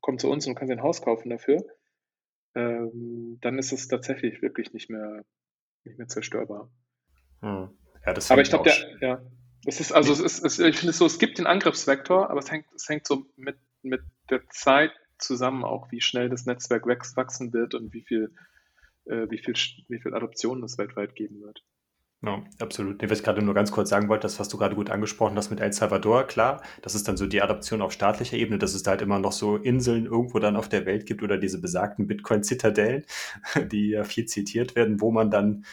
komm 0.00 0.18
zu 0.18 0.30
uns 0.30 0.46
und 0.46 0.54
du 0.54 0.58
kannst 0.58 0.70
ein 0.70 0.82
Haus 0.82 1.00
kaufen 1.00 1.30
dafür, 1.30 1.64
ähm, 2.56 3.38
dann 3.42 3.58
ist 3.58 3.72
es 3.72 3.86
tatsächlich 3.86 4.40
wirklich 4.42 4.72
nicht 4.72 4.88
mehr, 4.90 5.24
nicht 5.84 5.98
mehr 5.98 6.08
zerstörbar. 6.08 6.70
Hm. 7.42 7.68
Ja, 8.04 8.14
das 8.14 8.30
aber 8.30 8.40
ich 8.40 8.48
glaube, 8.48 8.70
ja, 9.00 9.22
es 9.66 9.80
ist, 9.80 9.92
also 9.92 10.12
es 10.12 10.20
ist, 10.20 10.44
es, 10.44 10.58
ich 10.58 10.78
finde 10.78 10.90
es 10.90 10.98
so, 10.98 11.06
es 11.06 11.18
gibt 11.18 11.38
den 11.38 11.46
Angriffsvektor, 11.46 12.30
aber 12.30 12.40
es 12.40 12.50
hängt, 12.50 12.66
es 12.74 12.88
hängt 12.88 13.06
so 13.06 13.26
mit, 13.36 13.58
mit 13.82 14.00
der 14.30 14.48
Zeit 14.48 14.92
zusammen 15.18 15.64
auch, 15.64 15.90
wie 15.92 16.00
schnell 16.00 16.30
das 16.30 16.46
Netzwerk 16.46 16.86
wachsen 16.86 17.52
wird 17.52 17.74
und 17.74 17.92
wie 17.92 18.02
viel, 18.02 18.34
äh, 19.04 19.28
wie 19.28 19.38
viel, 19.38 19.54
wie 19.88 20.00
viel 20.00 20.14
Adoption 20.14 20.62
es 20.62 20.78
weltweit 20.78 21.14
geben 21.14 21.42
wird. 21.42 21.62
Ja, 22.26 22.42
absolut. 22.58 23.00
was 23.08 23.18
ich 23.18 23.24
gerade 23.24 23.40
nur 23.40 23.54
ganz 23.54 23.70
kurz 23.70 23.88
sagen 23.88 24.08
wollte, 24.08 24.22
das, 24.22 24.40
was 24.40 24.48
du 24.48 24.58
gerade 24.58 24.74
gut 24.74 24.90
angesprochen 24.90 25.36
hast 25.36 25.50
mit 25.50 25.60
El 25.60 25.72
Salvador, 25.72 26.24
klar, 26.24 26.60
das 26.82 26.96
ist 26.96 27.06
dann 27.06 27.16
so 27.16 27.26
die 27.26 27.40
Adoption 27.40 27.80
auf 27.80 27.92
staatlicher 27.92 28.36
Ebene, 28.36 28.58
dass 28.58 28.74
es 28.74 28.82
da 28.82 28.92
halt 28.92 29.02
immer 29.02 29.20
noch 29.20 29.30
so 29.30 29.56
Inseln 29.56 30.06
irgendwo 30.06 30.40
dann 30.40 30.56
auf 30.56 30.68
der 30.68 30.86
Welt 30.86 31.06
gibt 31.06 31.22
oder 31.22 31.38
diese 31.38 31.60
besagten 31.60 32.08
Bitcoin-Zitadellen, 32.08 33.04
die 33.70 33.90
ja 33.90 34.02
viel 34.02 34.26
zitiert 34.26 34.74
werden, 34.74 35.00
wo 35.00 35.12
man 35.12 35.30
dann 35.30 35.64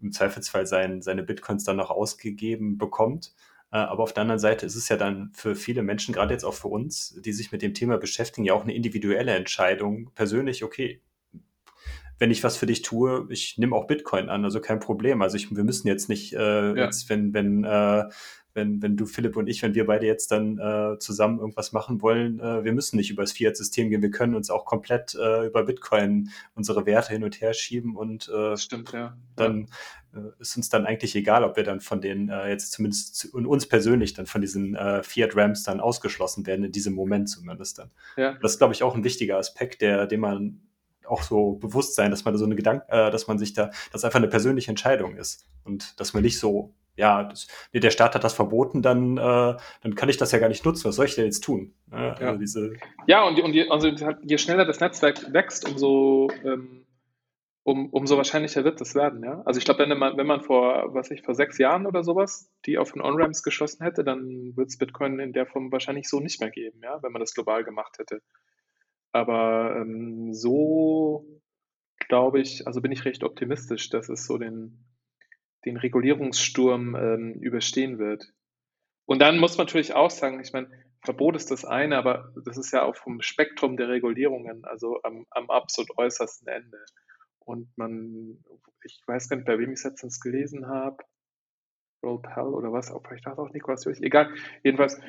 im 0.00 0.10
Zweifelsfall 0.10 0.66
sein, 0.66 1.00
seine 1.00 1.22
Bitcoins 1.22 1.62
dann 1.62 1.76
noch 1.76 1.90
ausgegeben 1.90 2.76
bekommt. 2.76 3.32
Äh, 3.70 3.76
aber 3.76 4.02
auf 4.02 4.12
der 4.12 4.22
anderen 4.22 4.40
Seite 4.40 4.66
ist 4.66 4.74
es 4.74 4.88
ja 4.88 4.96
dann 4.96 5.30
für 5.32 5.54
viele 5.54 5.84
Menschen, 5.84 6.12
gerade 6.12 6.34
jetzt 6.34 6.44
auch 6.44 6.54
für 6.54 6.68
uns, 6.68 7.20
die 7.24 7.32
sich 7.32 7.52
mit 7.52 7.62
dem 7.62 7.72
Thema 7.72 7.98
beschäftigen, 7.98 8.44
ja 8.44 8.54
auch 8.54 8.64
eine 8.64 8.74
individuelle 8.74 9.34
Entscheidung. 9.36 10.10
Persönlich, 10.16 10.64
okay, 10.64 11.00
wenn 12.20 12.30
ich 12.30 12.44
was 12.44 12.58
für 12.58 12.66
dich 12.66 12.82
tue, 12.82 13.26
ich 13.30 13.56
nehme 13.56 13.74
auch 13.74 13.86
Bitcoin 13.86 14.28
an, 14.28 14.44
also 14.44 14.60
kein 14.60 14.78
Problem. 14.78 15.22
Also 15.22 15.36
ich, 15.36 15.50
wir 15.50 15.64
müssen 15.64 15.88
jetzt 15.88 16.10
nicht, 16.10 16.34
äh, 16.34 16.38
ja. 16.38 16.84
jetzt, 16.84 17.08
wenn, 17.08 17.32
wenn, 17.32 17.64
äh, 17.64 18.04
wenn, 18.52 18.82
wenn 18.82 18.96
du, 18.96 19.06
Philipp 19.06 19.36
und 19.36 19.48
ich, 19.48 19.62
wenn 19.62 19.74
wir 19.74 19.86
beide 19.86 20.06
jetzt 20.06 20.30
dann 20.30 20.58
äh, 20.58 20.98
zusammen 20.98 21.38
irgendwas 21.38 21.72
machen 21.72 22.02
wollen, 22.02 22.38
äh, 22.40 22.62
wir 22.62 22.74
müssen 22.74 22.98
nicht 22.98 23.10
über 23.10 23.22
das 23.22 23.32
Fiat-System 23.32 23.88
gehen, 23.88 24.02
wir 24.02 24.10
können 24.10 24.34
uns 24.34 24.50
auch 24.50 24.66
komplett 24.66 25.14
äh, 25.14 25.46
über 25.46 25.64
Bitcoin 25.64 26.28
unsere 26.54 26.84
Werte 26.84 27.14
hin 27.14 27.24
und 27.24 27.40
her 27.40 27.54
schieben 27.54 27.96
und 27.96 28.28
äh, 28.28 28.54
Stimmt, 28.58 28.92
ja. 28.92 29.16
dann 29.36 29.68
äh, 30.12 30.18
ist 30.40 30.58
uns 30.58 30.68
dann 30.68 30.84
eigentlich 30.84 31.16
egal, 31.16 31.42
ob 31.42 31.56
wir 31.56 31.64
dann 31.64 31.80
von 31.80 32.02
den, 32.02 32.28
äh, 32.28 32.50
jetzt 32.50 32.72
zumindest 32.72 33.32
und 33.32 33.46
uns 33.46 33.64
persönlich 33.66 34.12
dann 34.12 34.26
von 34.26 34.42
diesen 34.42 34.74
äh, 34.74 35.02
Fiat-Rams 35.02 35.62
dann 35.62 35.80
ausgeschlossen 35.80 36.44
werden, 36.46 36.66
in 36.66 36.72
diesem 36.72 36.92
Moment 36.92 37.30
zumindest 37.30 37.78
dann. 37.78 37.90
Ja. 38.18 38.36
Das 38.42 38.52
ist, 38.52 38.58
glaube 38.58 38.74
ich, 38.74 38.82
auch 38.82 38.94
ein 38.94 39.04
wichtiger 39.04 39.38
Aspekt, 39.38 39.80
der, 39.80 40.06
den 40.06 40.20
man 40.20 40.60
auch 41.10 41.22
so 41.22 41.52
bewusst 41.52 41.94
sein, 41.94 42.10
dass 42.10 42.24
man 42.24 42.36
so 42.36 42.44
eine 42.44 42.56
Gedanke, 42.56 42.86
äh, 42.88 43.10
dass 43.10 43.26
man 43.26 43.38
sich 43.38 43.52
da, 43.52 43.70
dass 43.92 44.04
einfach 44.04 44.18
eine 44.18 44.28
persönliche 44.28 44.70
Entscheidung 44.70 45.16
ist 45.16 45.46
und 45.64 45.98
dass 46.00 46.14
man 46.14 46.22
nicht 46.22 46.38
so, 46.38 46.74
ja, 46.96 47.24
das, 47.24 47.48
nee, 47.72 47.80
der 47.80 47.90
Staat 47.90 48.14
hat 48.14 48.24
das 48.24 48.34
verboten, 48.34 48.82
dann, 48.82 49.16
äh, 49.16 49.56
dann 49.82 49.94
kann 49.94 50.08
ich 50.08 50.16
das 50.16 50.32
ja 50.32 50.38
gar 50.38 50.48
nicht 50.48 50.64
nutzen. 50.64 50.84
Was 50.86 50.96
soll 50.96 51.06
ich 51.06 51.14
denn 51.14 51.24
jetzt 51.24 51.42
tun? 51.42 51.74
Ja, 51.90 52.14
also 52.14 52.38
diese 52.38 52.74
ja 53.06 53.22
und, 53.24 53.40
und 53.40 53.52
je, 53.54 53.68
also 53.68 53.88
je 53.88 54.38
schneller 54.38 54.64
das 54.64 54.80
Netzwerk 54.80 55.32
wächst, 55.32 55.68
umso 55.68 56.28
ähm, 56.44 56.86
um, 57.62 57.90
umso 57.90 58.16
wahrscheinlicher 58.16 58.64
wird 58.64 58.80
das 58.80 58.94
werden, 58.94 59.22
ja. 59.22 59.42
Also 59.44 59.58
ich 59.58 59.64
glaube, 59.64 59.80
wenn 59.80 59.98
man, 59.98 60.16
wenn 60.16 60.26
man 60.26 60.40
vor, 60.40 60.94
was 60.94 61.10
ich, 61.10 61.22
vor 61.22 61.34
sechs 61.34 61.58
Jahren 61.58 61.86
oder 61.86 62.02
sowas 62.02 62.50
die 62.66 62.78
auf 62.78 62.92
den 62.92 63.02
On-Ramps 63.02 63.42
geschlossen 63.42 63.84
hätte, 63.84 64.02
dann 64.02 64.56
wird 64.56 64.68
es 64.68 64.78
Bitcoin 64.78 65.18
in 65.18 65.32
der 65.32 65.46
Form 65.46 65.70
wahrscheinlich 65.70 66.08
so 66.08 66.20
nicht 66.20 66.40
mehr 66.40 66.50
geben, 66.50 66.80
ja, 66.82 67.02
wenn 67.02 67.12
man 67.12 67.20
das 67.20 67.34
global 67.34 67.64
gemacht 67.64 67.98
hätte. 67.98 68.22
Aber 69.12 69.76
ähm, 69.76 70.32
so 70.32 71.26
glaube 72.08 72.40
ich, 72.40 72.66
also 72.66 72.80
bin 72.80 72.92
ich 72.92 73.04
recht 73.04 73.22
optimistisch, 73.24 73.88
dass 73.90 74.08
es 74.08 74.26
so 74.26 74.38
den, 74.38 74.84
den 75.64 75.76
Regulierungssturm 75.76 76.94
ähm, 76.94 77.34
überstehen 77.40 77.98
wird. 77.98 78.32
Und 79.06 79.20
dann 79.20 79.38
muss 79.38 79.56
man 79.56 79.66
natürlich 79.66 79.94
auch 79.94 80.10
sagen, 80.10 80.40
ich 80.40 80.52
meine, 80.52 80.70
Verbot 81.02 81.34
ist 81.34 81.50
das 81.50 81.64
eine, 81.64 81.96
aber 81.96 82.32
das 82.44 82.58
ist 82.58 82.72
ja 82.72 82.82
auch 82.82 82.94
vom 82.94 83.22
Spektrum 83.22 83.76
der 83.76 83.88
Regulierungen, 83.88 84.64
also 84.64 85.02
am, 85.02 85.26
am 85.30 85.50
absolut 85.50 85.96
äußersten 85.96 86.46
Ende. 86.48 86.84
Und 87.38 87.68
man, 87.76 88.44
ich 88.84 89.00
weiß 89.06 89.28
gar 89.28 89.36
nicht, 89.36 89.46
bei 89.46 89.58
wem 89.58 89.72
ich 89.72 89.78
es 89.78 89.84
letztens 89.84 90.20
gelesen 90.20 90.68
habe, 90.68 90.98
Roll 92.04 92.22
Pell 92.22 92.44
oder 92.44 92.72
was, 92.72 92.90
auch 92.90 93.02
vielleicht 93.06 93.26
auch 93.26 93.50
Nikolaus 93.50 93.84
Jürich, 93.84 94.02
egal. 94.02 94.32
Jedenfalls, 94.62 95.00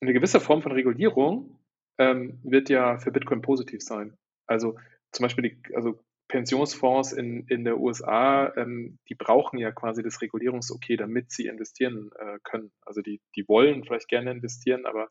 eine 0.00 0.12
gewisse 0.12 0.40
Form 0.40 0.62
von 0.62 0.72
Regulierung 0.72 1.59
ähm, 1.98 2.40
wird 2.42 2.68
ja 2.68 2.98
für 2.98 3.12
Bitcoin 3.12 3.42
positiv 3.42 3.82
sein. 3.82 4.16
Also 4.46 4.78
zum 5.12 5.24
Beispiel 5.24 5.50
die, 5.50 5.74
also 5.74 6.00
Pensionsfonds 6.28 7.12
in, 7.12 7.46
in 7.48 7.64
der 7.64 7.78
USA, 7.78 8.54
ähm, 8.56 8.98
die 9.08 9.16
brauchen 9.16 9.58
ja 9.58 9.72
quasi 9.72 10.02
das 10.02 10.22
Regulierungs-Okay, 10.22 10.96
damit 10.96 11.32
sie 11.32 11.46
investieren 11.46 12.10
äh, 12.18 12.38
können. 12.44 12.72
Also 12.86 13.02
die, 13.02 13.20
die 13.34 13.46
wollen 13.48 13.84
vielleicht 13.84 14.08
gerne 14.08 14.30
investieren, 14.30 14.86
aber 14.86 15.10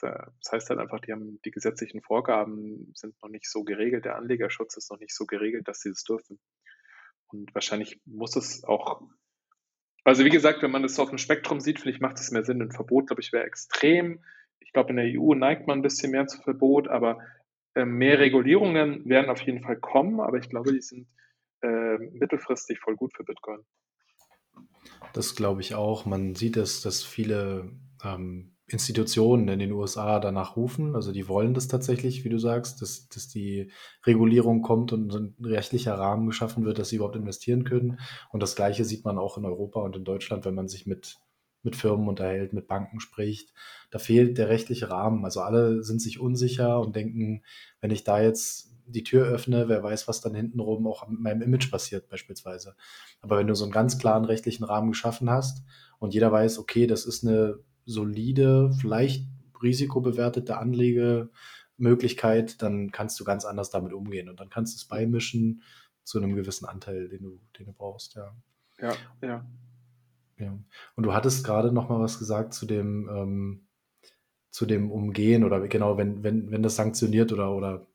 das 0.00 0.52
heißt 0.52 0.70
halt 0.70 0.80
einfach, 0.80 0.98
die 1.00 1.12
haben 1.12 1.40
die 1.44 1.52
gesetzlichen 1.52 2.02
Vorgaben 2.02 2.92
sind 2.94 3.14
noch 3.22 3.28
nicht 3.28 3.48
so 3.48 3.62
geregelt, 3.62 4.04
der 4.04 4.16
Anlegerschutz 4.16 4.76
ist 4.76 4.90
noch 4.90 4.98
nicht 4.98 5.14
so 5.14 5.24
geregelt, 5.24 5.68
dass 5.68 5.80
sie 5.80 5.90
das 5.90 6.02
dürfen. 6.02 6.40
Und 7.28 7.54
wahrscheinlich 7.54 8.00
muss 8.04 8.34
es 8.34 8.64
auch, 8.64 9.02
also 10.02 10.24
wie 10.24 10.30
gesagt, 10.30 10.62
wenn 10.62 10.72
man 10.72 10.82
das 10.82 10.96
so 10.96 11.02
auf 11.02 11.10
dem 11.10 11.18
Spektrum 11.18 11.60
sieht, 11.60 11.78
finde 11.78 11.94
ich, 11.94 12.00
macht 12.00 12.18
es 12.18 12.32
mehr 12.32 12.44
Sinn. 12.44 12.60
Ein 12.60 12.72
Verbot, 12.72 13.06
glaube 13.06 13.22
ich, 13.22 13.32
wäre 13.32 13.44
extrem 13.44 14.24
ich 14.64 14.72
glaube, 14.72 14.90
in 14.90 14.96
der 14.96 15.06
EU 15.06 15.34
neigt 15.34 15.66
man 15.66 15.78
ein 15.78 15.82
bisschen 15.82 16.10
mehr 16.10 16.26
zu 16.26 16.40
Verbot, 16.42 16.88
aber 16.88 17.18
äh, 17.74 17.84
mehr 17.84 18.18
Regulierungen 18.18 19.08
werden 19.08 19.30
auf 19.30 19.40
jeden 19.42 19.62
Fall 19.62 19.76
kommen, 19.76 20.20
aber 20.20 20.38
ich 20.38 20.48
glaube, 20.48 20.72
die 20.72 20.80
sind 20.80 21.06
äh, 21.62 21.98
mittelfristig 22.12 22.80
voll 22.80 22.96
gut 22.96 23.12
für 23.14 23.24
Bitcoin. 23.24 23.60
Das 25.12 25.34
glaube 25.34 25.60
ich 25.60 25.74
auch. 25.74 26.04
Man 26.06 26.34
sieht 26.34 26.56
es, 26.56 26.82
dass 26.82 27.02
viele 27.02 27.70
ähm, 28.02 28.54
Institutionen 28.66 29.48
in 29.48 29.58
den 29.58 29.72
USA 29.72 30.18
danach 30.20 30.56
rufen. 30.56 30.94
Also 30.94 31.12
die 31.12 31.28
wollen 31.28 31.52
das 31.52 31.68
tatsächlich, 31.68 32.24
wie 32.24 32.30
du 32.30 32.38
sagst, 32.38 32.80
dass, 32.80 33.08
dass 33.08 33.28
die 33.28 33.70
Regulierung 34.06 34.62
kommt 34.62 34.92
und 34.92 35.14
ein 35.14 35.36
rechtlicher 35.42 35.94
Rahmen 35.94 36.26
geschaffen 36.26 36.64
wird, 36.64 36.78
dass 36.78 36.88
sie 36.88 36.96
überhaupt 36.96 37.16
investieren 37.16 37.64
können. 37.64 38.00
Und 38.30 38.42
das 38.42 38.56
Gleiche 38.56 38.84
sieht 38.84 39.04
man 39.04 39.18
auch 39.18 39.36
in 39.36 39.44
Europa 39.44 39.80
und 39.80 39.96
in 39.96 40.04
Deutschland, 40.04 40.44
wenn 40.44 40.54
man 40.54 40.68
sich 40.68 40.86
mit, 40.86 41.16
mit 41.64 41.76
Firmen 41.76 42.08
unterhält, 42.08 42.52
mit 42.52 42.68
Banken 42.68 43.00
spricht. 43.00 43.52
Da 43.90 43.98
fehlt 43.98 44.38
der 44.38 44.48
rechtliche 44.48 44.90
Rahmen. 44.90 45.24
Also 45.24 45.40
alle 45.40 45.82
sind 45.82 46.00
sich 46.00 46.20
unsicher 46.20 46.80
und 46.80 46.94
denken, 46.94 47.42
wenn 47.80 47.90
ich 47.90 48.04
da 48.04 48.20
jetzt 48.20 48.74
die 48.86 49.02
Tür 49.02 49.26
öffne, 49.26 49.68
wer 49.68 49.82
weiß, 49.82 50.08
was 50.08 50.20
dann 50.20 50.34
hintenrum 50.34 50.86
auch 50.86 51.08
mit 51.08 51.20
meinem 51.20 51.42
Image 51.42 51.70
passiert 51.70 52.08
beispielsweise. 52.08 52.76
Aber 53.20 53.38
wenn 53.38 53.46
du 53.46 53.54
so 53.54 53.64
einen 53.64 53.72
ganz 53.72 53.98
klaren 53.98 54.24
rechtlichen 54.24 54.64
Rahmen 54.64 54.90
geschaffen 54.90 55.30
hast 55.30 55.64
und 55.98 56.12
jeder 56.12 56.30
weiß, 56.30 56.58
okay, 56.58 56.86
das 56.86 57.06
ist 57.06 57.26
eine 57.26 57.58
solide, 57.86 58.72
vielleicht 58.78 59.26
risikobewertete 59.62 60.58
Anlegemöglichkeit, 60.58 62.60
dann 62.62 62.90
kannst 62.90 63.18
du 63.18 63.24
ganz 63.24 63.44
anders 63.44 63.70
damit 63.70 63.94
umgehen 63.94 64.28
und 64.28 64.40
dann 64.40 64.50
kannst 64.50 64.74
du 64.74 64.76
es 64.76 64.84
beimischen 64.84 65.62
zu 66.02 66.18
einem 66.18 66.34
gewissen 66.34 66.66
Anteil, 66.66 67.08
den 67.08 67.22
du, 67.22 67.40
den 67.58 67.66
du 67.66 67.72
brauchst, 67.72 68.16
ja. 68.16 68.36
Ja, 68.78 68.92
ja. 69.22 69.46
Ja. 70.38 70.58
Und 70.96 71.04
du 71.04 71.12
hattest 71.12 71.44
gerade 71.44 71.72
noch 71.72 71.88
mal 71.88 72.00
was 72.00 72.18
gesagt 72.18 72.54
zu 72.54 72.66
dem, 72.66 73.08
ähm, 73.08 73.66
zu 74.50 74.66
dem 74.66 74.90
Umgehen 74.90 75.44
oder 75.44 75.66
genau, 75.66 75.96
wenn, 75.98 76.22
wenn, 76.22 76.50
wenn 76.50 76.62
das 76.62 76.76
sanktioniert 76.76 77.32
oder, 77.32 77.52
oder 77.52 77.86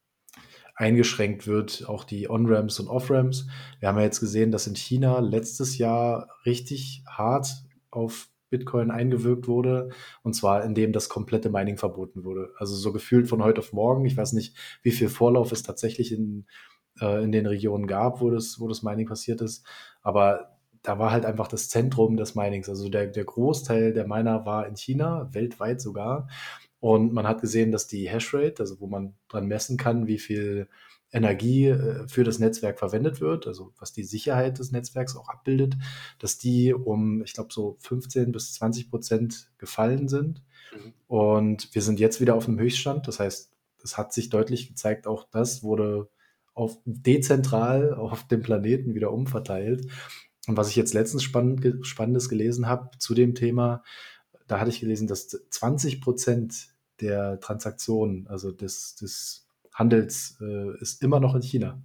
eingeschränkt 0.75 1.45
wird, 1.45 1.87
auch 1.87 2.05
die 2.05 2.29
On-Ramps 2.29 2.79
und 2.79 2.87
Off-Ramps. 2.87 3.47
Wir 3.79 3.89
haben 3.89 3.97
ja 3.97 4.03
jetzt 4.03 4.21
gesehen, 4.21 4.51
dass 4.51 4.65
in 4.65 4.75
China 4.75 5.19
letztes 5.19 5.77
Jahr 5.77 6.29
richtig 6.45 7.03
hart 7.05 7.65
auf 7.91 8.29
Bitcoin 8.49 8.89
eingewirkt 8.89 9.47
wurde, 9.47 9.89
und 10.23 10.33
zwar 10.33 10.63
indem 10.63 10.91
das 10.91 11.09
komplette 11.09 11.49
Mining 11.49 11.77
verboten 11.77 12.23
wurde. 12.23 12.51
Also 12.57 12.75
so 12.75 12.91
gefühlt 12.91 13.27
von 13.27 13.43
heute 13.43 13.59
auf 13.59 13.73
morgen. 13.73 14.05
Ich 14.05 14.17
weiß 14.17 14.33
nicht, 14.33 14.55
wie 14.81 14.91
viel 14.91 15.09
Vorlauf 15.09 15.51
es 15.51 15.63
tatsächlich 15.63 16.11
in, 16.11 16.45
äh, 16.99 17.23
in 17.23 17.31
den 17.31 17.45
Regionen 17.45 17.85
gab, 17.85 18.21
wo 18.21 18.29
das, 18.29 18.59
wo 18.59 18.67
das 18.67 18.81
Mining 18.81 19.07
passiert 19.07 19.41
ist, 19.41 19.65
aber 20.01 20.58
da 20.81 20.99
war 20.99 21.11
halt 21.11 21.25
einfach 21.25 21.47
das 21.47 21.69
Zentrum 21.69 22.17
des 22.17 22.35
Minings. 22.35 22.69
Also 22.69 22.89
der, 22.89 23.07
der 23.07 23.25
Großteil 23.25 23.93
der 23.93 24.07
Miner 24.07 24.45
war 24.45 24.67
in 24.67 24.75
China, 24.75 25.29
weltweit 25.33 25.81
sogar. 25.81 26.27
Und 26.79 27.13
man 27.13 27.27
hat 27.27 27.41
gesehen, 27.41 27.71
dass 27.71 27.87
die 27.87 28.07
Hashrate, 28.07 28.61
also 28.61 28.79
wo 28.79 28.87
man 28.87 29.13
dran 29.27 29.47
messen 29.47 29.77
kann, 29.77 30.07
wie 30.07 30.19
viel 30.19 30.69
Energie 31.11 31.67
äh, 31.67 32.07
für 32.07 32.23
das 32.23 32.39
Netzwerk 32.39 32.79
verwendet 32.79 33.19
wird, 33.19 33.47
also 33.47 33.73
was 33.79 33.91
die 33.91 34.03
Sicherheit 34.03 34.59
des 34.59 34.71
Netzwerks 34.71 35.15
auch 35.15 35.27
abbildet, 35.27 35.75
dass 36.19 36.37
die 36.37 36.73
um, 36.73 37.23
ich 37.23 37.33
glaube, 37.33 37.51
so 37.51 37.77
15 37.79 38.31
bis 38.31 38.53
20 38.53 38.89
Prozent 38.89 39.49
gefallen 39.57 40.07
sind. 40.07 40.43
Mhm. 40.73 40.93
Und 41.07 41.75
wir 41.75 41.81
sind 41.81 41.99
jetzt 41.99 42.21
wieder 42.21 42.35
auf 42.35 42.47
einem 42.47 42.59
Höchststand. 42.59 43.07
Das 43.07 43.19
heißt, 43.19 43.51
es 43.83 43.97
hat 43.97 44.13
sich 44.13 44.29
deutlich 44.29 44.67
gezeigt, 44.67 45.07
auch 45.07 45.25
das 45.31 45.63
wurde 45.63 46.09
auf 46.53 46.77
dezentral 46.85 47.93
auf 47.93 48.27
dem 48.27 48.41
Planeten 48.41 48.93
wieder 48.93 49.11
umverteilt. 49.11 49.87
Und 50.49 50.57
was 50.57 50.69
ich 50.69 50.75
jetzt 50.75 50.95
letztens 50.95 51.21
spannend, 51.21 51.85
Spannendes 51.85 52.27
gelesen 52.27 52.65
habe 52.67 52.89
zu 52.97 53.13
dem 53.13 53.35
Thema, 53.35 53.83
da 54.47 54.59
hatte 54.59 54.71
ich 54.71 54.79
gelesen, 54.79 55.07
dass 55.07 55.27
20 55.27 56.01
Prozent 56.01 56.69
der 57.01 57.39
Transaktionen, 57.39 58.27
also 58.27 58.51
des, 58.51 58.95
des 58.95 59.47
Handels 59.71 60.39
äh, 60.41 60.75
ist 60.81 61.03
immer 61.03 61.19
noch 61.19 61.35
in 61.35 61.43
China. 61.43 61.83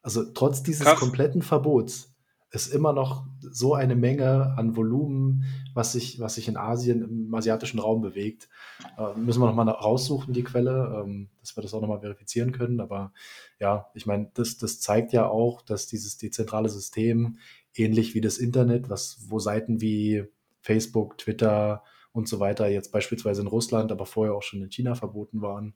Also 0.00 0.24
trotz 0.24 0.62
dieses 0.62 0.86
Krass. 0.86 0.98
kompletten 0.98 1.42
Verbots 1.42 2.14
ist 2.52 2.68
immer 2.68 2.94
noch 2.94 3.26
so 3.40 3.74
eine 3.74 3.96
Menge 3.96 4.54
an 4.56 4.76
Volumen, 4.76 5.44
was 5.74 5.92
sich, 5.92 6.20
was 6.20 6.36
sich 6.36 6.48
in 6.48 6.56
Asien, 6.56 7.02
im 7.02 7.34
asiatischen 7.34 7.80
Raum 7.80 8.00
bewegt. 8.00 8.48
Äh, 8.96 9.18
müssen 9.18 9.42
wir 9.42 9.46
nochmal 9.46 9.68
raussuchen, 9.68 10.32
die 10.32 10.44
Quelle, 10.44 11.02
ähm, 11.04 11.28
dass 11.40 11.54
wir 11.54 11.62
das 11.62 11.74
auch 11.74 11.82
nochmal 11.82 12.00
verifizieren 12.00 12.52
können. 12.52 12.80
Aber 12.80 13.12
ja, 13.60 13.88
ich 13.92 14.06
meine, 14.06 14.30
das, 14.32 14.56
das 14.56 14.80
zeigt 14.80 15.12
ja 15.12 15.28
auch, 15.28 15.60
dass 15.60 15.86
dieses 15.86 16.16
dezentrale 16.16 16.70
System, 16.70 17.36
ähnlich 17.74 18.14
wie 18.14 18.20
das 18.20 18.38
Internet, 18.38 18.88
was, 18.88 19.26
wo 19.28 19.38
Seiten 19.38 19.80
wie 19.80 20.24
Facebook, 20.60 21.18
Twitter 21.18 21.82
und 22.12 22.28
so 22.28 22.40
weiter 22.40 22.68
jetzt 22.68 22.92
beispielsweise 22.92 23.42
in 23.42 23.48
Russland, 23.48 23.92
aber 23.92 24.06
vorher 24.06 24.34
auch 24.34 24.42
schon 24.42 24.62
in 24.62 24.70
China 24.70 24.94
verboten 24.94 25.42
waren, 25.42 25.74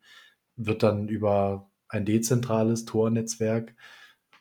wird 0.57 0.83
dann 0.83 1.09
über 1.09 1.71
ein 1.89 2.05
dezentrales 2.05 2.85
Tor-Netzwerk 2.85 3.75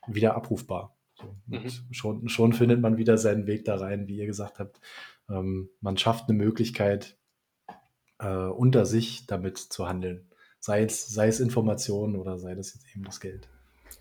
wieder 0.07 0.35
abrufbar. 0.35 0.95
So, 1.15 1.35
mhm. 1.47 1.69
schon, 1.91 2.29
schon 2.29 2.53
findet 2.53 2.79
man 2.79 2.97
wieder 2.97 3.17
seinen 3.17 3.47
Weg 3.47 3.65
da 3.65 3.75
rein, 3.75 4.07
wie 4.07 4.17
ihr 4.17 4.27
gesagt 4.27 4.59
habt. 4.59 4.79
Ähm, 5.29 5.69
man 5.81 5.97
schafft 5.97 6.29
eine 6.29 6.37
Möglichkeit, 6.37 7.17
äh, 8.19 8.27
unter 8.27 8.85
sich 8.85 9.25
damit 9.25 9.57
zu 9.57 9.87
handeln. 9.87 10.29
Sei 10.59 10.83
es, 10.83 11.07
sei 11.07 11.27
es 11.27 11.39
Informationen 11.39 12.15
oder 12.15 12.37
sei 12.37 12.55
das 12.55 12.73
jetzt 12.73 12.85
eben 12.93 13.03
das 13.03 13.19
Geld. 13.19 13.49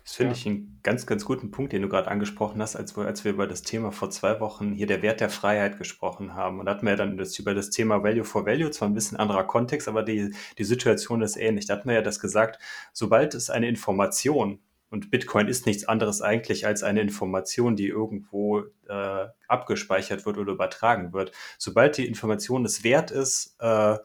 Das 0.07 0.15
finde 0.15 0.31
ja. 0.31 0.37
ich 0.37 0.47
einen 0.47 0.79
ganz, 0.83 1.05
ganz 1.05 1.25
guten 1.25 1.51
Punkt, 1.51 1.73
den 1.73 1.81
du 1.81 1.89
gerade 1.89 2.07
angesprochen 2.07 2.61
hast, 2.61 2.77
als 2.77 2.95
wir, 2.95 3.05
als 3.05 3.25
wir 3.25 3.33
über 3.33 3.45
das 3.45 3.61
Thema 3.61 3.91
vor 3.91 4.09
zwei 4.09 4.39
Wochen 4.39 4.71
hier 4.71 4.87
der 4.87 5.01
Wert 5.01 5.19
der 5.19 5.29
Freiheit 5.29 5.77
gesprochen 5.77 6.33
haben. 6.33 6.61
Und 6.61 6.65
da 6.65 6.71
hatten 6.71 6.85
wir 6.85 6.91
ja 6.91 6.95
dann 6.95 7.17
das, 7.17 7.37
über 7.37 7.53
das 7.53 7.71
Thema 7.71 8.03
Value 8.03 8.23
for 8.23 8.45
Value, 8.45 8.71
zwar 8.71 8.87
ein 8.87 8.93
bisschen 8.93 9.17
anderer 9.17 9.43
Kontext, 9.43 9.89
aber 9.89 10.03
die, 10.03 10.33
die 10.57 10.63
Situation 10.63 11.21
ist 11.21 11.35
ähnlich. 11.35 11.65
Da 11.65 11.73
hatten 11.73 11.89
wir 11.89 11.95
ja 11.95 12.01
das 12.01 12.21
gesagt, 12.21 12.57
sobald 12.93 13.33
es 13.33 13.49
eine 13.49 13.67
Information 13.67 14.61
und 14.89 15.11
Bitcoin 15.11 15.49
ist 15.49 15.65
nichts 15.65 15.83
anderes 15.83 16.21
eigentlich 16.21 16.65
als 16.65 16.83
eine 16.83 17.01
Information, 17.01 17.75
die 17.75 17.89
irgendwo 17.89 18.61
äh, 18.87 19.25
abgespeichert 19.49 20.25
wird 20.25 20.37
oder 20.37 20.53
übertragen 20.53 21.11
wird. 21.11 21.33
Sobald 21.57 21.97
die 21.97 22.07
Information 22.07 22.63
es 22.63 22.85
wert 22.85 23.11
ist, 23.11 23.57
äh, 23.59 23.97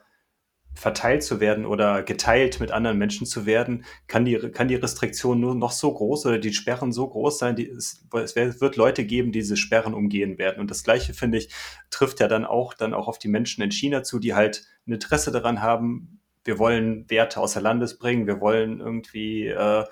verteilt 0.75 1.23
zu 1.23 1.41
werden 1.41 1.67
oder 1.67 2.03
geteilt 2.03 2.61
mit 2.61 2.71
anderen 2.71 2.99
Menschen 2.99 3.27
zu 3.27 3.47
werden, 3.47 3.85
kann 4.07 4.25
die, 4.25 4.37
kann 4.39 4.69
die 4.69 4.75
Restriktion 4.75 5.41
nur 5.41 5.55
noch 5.55 5.73
so 5.73 5.93
groß 5.93 6.27
oder 6.27 6.39
die 6.39 6.53
Sperren 6.53 6.93
so 6.93 7.09
groß 7.09 7.39
sein, 7.39 7.57
die, 7.57 7.69
es, 7.69 8.05
es 8.13 8.37
wird 8.37 8.77
Leute 8.77 9.05
geben, 9.05 9.33
die 9.33 9.41
diese 9.41 9.57
Sperren 9.57 9.95
umgehen 9.95 10.39
werden. 10.39 10.61
Und 10.61 10.71
das 10.71 10.85
Gleiche, 10.85 11.15
finde 11.15 11.39
ich, 11.39 11.51
trifft 11.91 12.21
ja 12.21 12.29
dann 12.29 12.45
auch, 12.45 12.75
dann 12.75 12.95
auch 12.95 13.09
auf 13.09 13.19
die 13.19 13.29
Menschen 13.29 13.63
in 13.63 13.71
China 13.71 14.03
zu, 14.03 14.19
die 14.19 14.35
halt 14.35 14.65
ein 14.87 14.93
Interesse 14.93 15.31
daran 15.31 15.63
haben, 15.63 16.21
wir 16.45 16.59
wollen 16.59 17.09
Werte 17.09 17.41
außer 17.41 17.61
Landes 17.61 17.99
bringen, 17.99 18.27
wir 18.27 18.41
wollen 18.41 18.81
irgendwie 18.81 19.47
äh, 19.47 19.85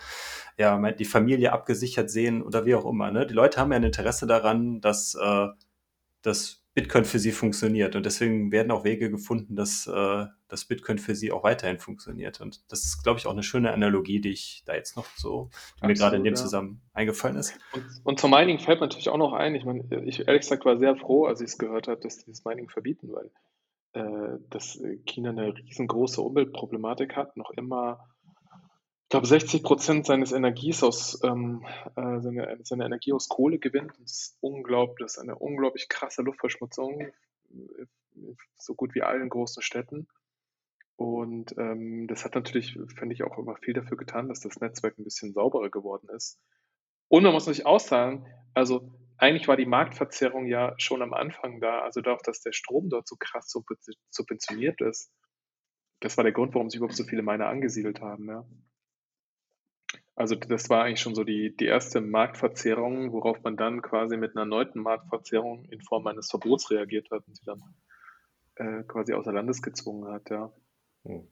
ja, 0.58 0.92
die 0.92 1.04
Familie 1.04 1.52
abgesichert 1.52 2.10
sehen 2.10 2.42
oder 2.42 2.66
wie 2.66 2.74
auch 2.74 2.84
immer. 2.84 3.10
Ne? 3.10 3.26
Die 3.26 3.34
Leute 3.34 3.60
haben 3.60 3.70
ja 3.70 3.76
ein 3.76 3.84
Interesse 3.84 4.26
daran, 4.26 4.80
dass, 4.80 5.14
äh, 5.14 5.46
dass 6.22 6.59
Bitcoin 6.74 7.04
für 7.04 7.18
sie 7.18 7.32
funktioniert. 7.32 7.96
Und 7.96 8.06
deswegen 8.06 8.52
werden 8.52 8.70
auch 8.70 8.84
Wege 8.84 9.10
gefunden, 9.10 9.56
dass, 9.56 9.86
äh, 9.88 10.26
dass 10.48 10.64
Bitcoin 10.64 10.98
für 10.98 11.14
sie 11.14 11.32
auch 11.32 11.42
weiterhin 11.42 11.78
funktioniert. 11.78 12.40
Und 12.40 12.70
das 12.70 12.84
ist, 12.84 13.02
glaube 13.02 13.18
ich, 13.18 13.26
auch 13.26 13.32
eine 13.32 13.42
schöne 13.42 13.72
Analogie, 13.72 14.20
die 14.20 14.30
ich 14.30 14.62
da 14.66 14.74
jetzt 14.74 14.96
noch 14.96 15.06
so, 15.16 15.50
die 15.82 15.86
mir 15.86 15.94
gerade 15.94 16.16
in 16.16 16.24
dem 16.24 16.34
ja. 16.34 16.40
Zusammenhang 16.40 16.80
eingefallen 16.92 17.36
ist. 17.36 17.58
Und, 17.72 17.84
und 18.04 18.20
zum 18.20 18.30
Mining 18.30 18.60
fällt 18.60 18.80
mir 18.80 18.86
natürlich 18.86 19.08
auch 19.08 19.18
noch 19.18 19.32
ein, 19.32 19.54
ich 19.54 19.64
meine, 19.64 19.82
ich 20.04 20.26
ehrlich 20.26 20.42
gesagt 20.42 20.64
war 20.64 20.78
sehr 20.78 20.96
froh, 20.96 21.26
als 21.26 21.40
ich 21.40 21.48
es 21.48 21.58
gehört 21.58 21.88
habe, 21.88 22.00
dass 22.00 22.18
die 22.18 22.30
das 22.30 22.44
Mining 22.44 22.68
verbieten, 22.68 23.08
weil 23.12 23.30
äh, 23.92 24.38
dass 24.50 24.80
China 25.06 25.30
eine 25.30 25.56
riesengroße 25.56 26.20
Umweltproblematik 26.20 27.16
hat, 27.16 27.36
noch 27.36 27.50
immer 27.50 28.09
ich 29.10 29.12
glaube, 29.12 29.26
60 29.26 29.64
Prozent 29.64 30.06
seines 30.06 30.30
Energies 30.30 30.84
aus, 30.84 31.18
ähm, 31.24 31.66
äh, 31.96 32.20
seine, 32.20 32.60
seine 32.62 32.84
Energie 32.84 33.12
aus 33.12 33.28
Kohle 33.28 33.58
gewinnt. 33.58 33.90
Das 33.98 34.12
ist 34.12 34.38
unglaublich, 34.40 35.04
das 35.04 35.16
ist 35.16 35.18
eine 35.18 35.34
unglaublich 35.34 35.88
krasse 35.88 36.22
Luftverschmutzung, 36.22 37.00
äh, 37.00 37.86
so 38.56 38.76
gut 38.76 38.94
wie 38.94 39.02
allen 39.02 39.28
großen 39.28 39.64
Städten. 39.64 40.06
Und 40.94 41.58
ähm, 41.58 42.06
das 42.06 42.24
hat 42.24 42.36
natürlich, 42.36 42.78
finde 42.96 43.12
ich, 43.12 43.24
auch 43.24 43.36
immer 43.36 43.56
viel 43.56 43.74
dafür 43.74 43.96
getan, 43.96 44.28
dass 44.28 44.42
das 44.42 44.60
Netzwerk 44.60 44.96
ein 44.96 45.02
bisschen 45.02 45.32
sauberer 45.32 45.70
geworden 45.70 46.08
ist. 46.14 46.38
Und 47.08 47.24
man 47.24 47.32
muss 47.32 47.46
natürlich 47.46 47.66
auch 47.66 47.80
sagen, 47.80 48.32
also 48.54 48.92
eigentlich 49.16 49.48
war 49.48 49.56
die 49.56 49.66
Marktverzerrung 49.66 50.46
ja 50.46 50.76
schon 50.78 51.02
am 51.02 51.14
Anfang 51.14 51.60
da, 51.60 51.80
also 51.80 52.00
dadurch, 52.00 52.22
dass 52.22 52.42
der 52.42 52.52
Strom 52.52 52.88
dort 52.88 53.08
so 53.08 53.16
krass 53.18 53.52
subventioniert 54.10 54.80
ist. 54.82 55.10
Das 55.98 56.16
war 56.16 56.22
der 56.22 56.32
Grund, 56.32 56.54
warum 56.54 56.70
sich 56.70 56.78
überhaupt 56.78 56.96
so 56.96 57.02
viele 57.02 57.22
Miner 57.22 57.48
angesiedelt 57.48 58.00
haben, 58.00 58.28
ja. 58.28 58.46
Also 60.20 60.34
das 60.34 60.68
war 60.68 60.84
eigentlich 60.84 61.00
schon 61.00 61.14
so 61.14 61.24
die, 61.24 61.56
die 61.56 61.64
erste 61.64 62.02
Marktverzerrung, 62.02 63.10
worauf 63.10 63.42
man 63.42 63.56
dann 63.56 63.80
quasi 63.80 64.18
mit 64.18 64.32
einer 64.32 64.42
erneuten 64.42 64.80
Marktverzerrung 64.82 65.64
in 65.70 65.80
Form 65.80 66.06
eines 66.06 66.28
Verbots 66.28 66.70
reagiert 66.70 67.10
hat 67.10 67.26
und 67.26 67.38
sie 67.38 67.44
dann 67.46 67.62
äh, 68.56 68.82
quasi 68.82 69.14
außer 69.14 69.32
Landes 69.32 69.62
gezwungen 69.62 70.12
hat, 70.12 70.28
ja. 70.28 70.52
Hm. 71.06 71.26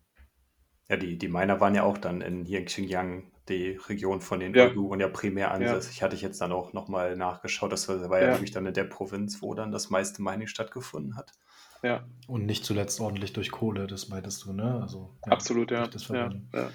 Ja, 0.88 0.96
die, 0.96 1.18
die 1.18 1.28
Miner 1.28 1.60
waren 1.60 1.74
ja 1.74 1.82
auch 1.82 1.98
dann 1.98 2.22
in 2.22 2.46
hier 2.46 2.60
in 2.60 2.64
Xinjiang, 2.64 3.30
die 3.50 3.72
Region 3.90 4.22
von 4.22 4.40
den 4.40 4.54
ja. 4.54 4.68
Uiguren 4.68 5.00
ja 5.00 5.08
primär 5.08 5.50
ansässig. 5.50 5.98
Ja. 5.98 6.06
Hatte 6.06 6.16
ich 6.16 6.22
jetzt 6.22 6.40
dann 6.40 6.52
auch 6.52 6.72
nochmal 6.72 7.14
nachgeschaut. 7.14 7.70
Das 7.70 7.90
war, 7.90 8.08
war 8.08 8.20
ja, 8.20 8.28
ja 8.28 8.32
wirklich 8.36 8.52
dann 8.52 8.64
in 8.64 8.72
der 8.72 8.84
Provinz, 8.84 9.42
wo 9.42 9.52
dann 9.52 9.70
das 9.70 9.90
meiste 9.90 10.22
Mining 10.22 10.46
stattgefunden 10.46 11.14
hat. 11.14 11.32
Ja. 11.82 12.06
Und 12.26 12.46
nicht 12.46 12.64
zuletzt 12.64 13.00
ordentlich 13.00 13.34
durch 13.34 13.50
Kohle, 13.50 13.86
das 13.86 14.08
meintest 14.08 14.46
du, 14.46 14.54
ne? 14.54 14.80
Also, 14.80 15.14
Absolut, 15.20 15.72
ja. 15.72 15.90
ja, 16.08 16.30
ja. 16.54 16.70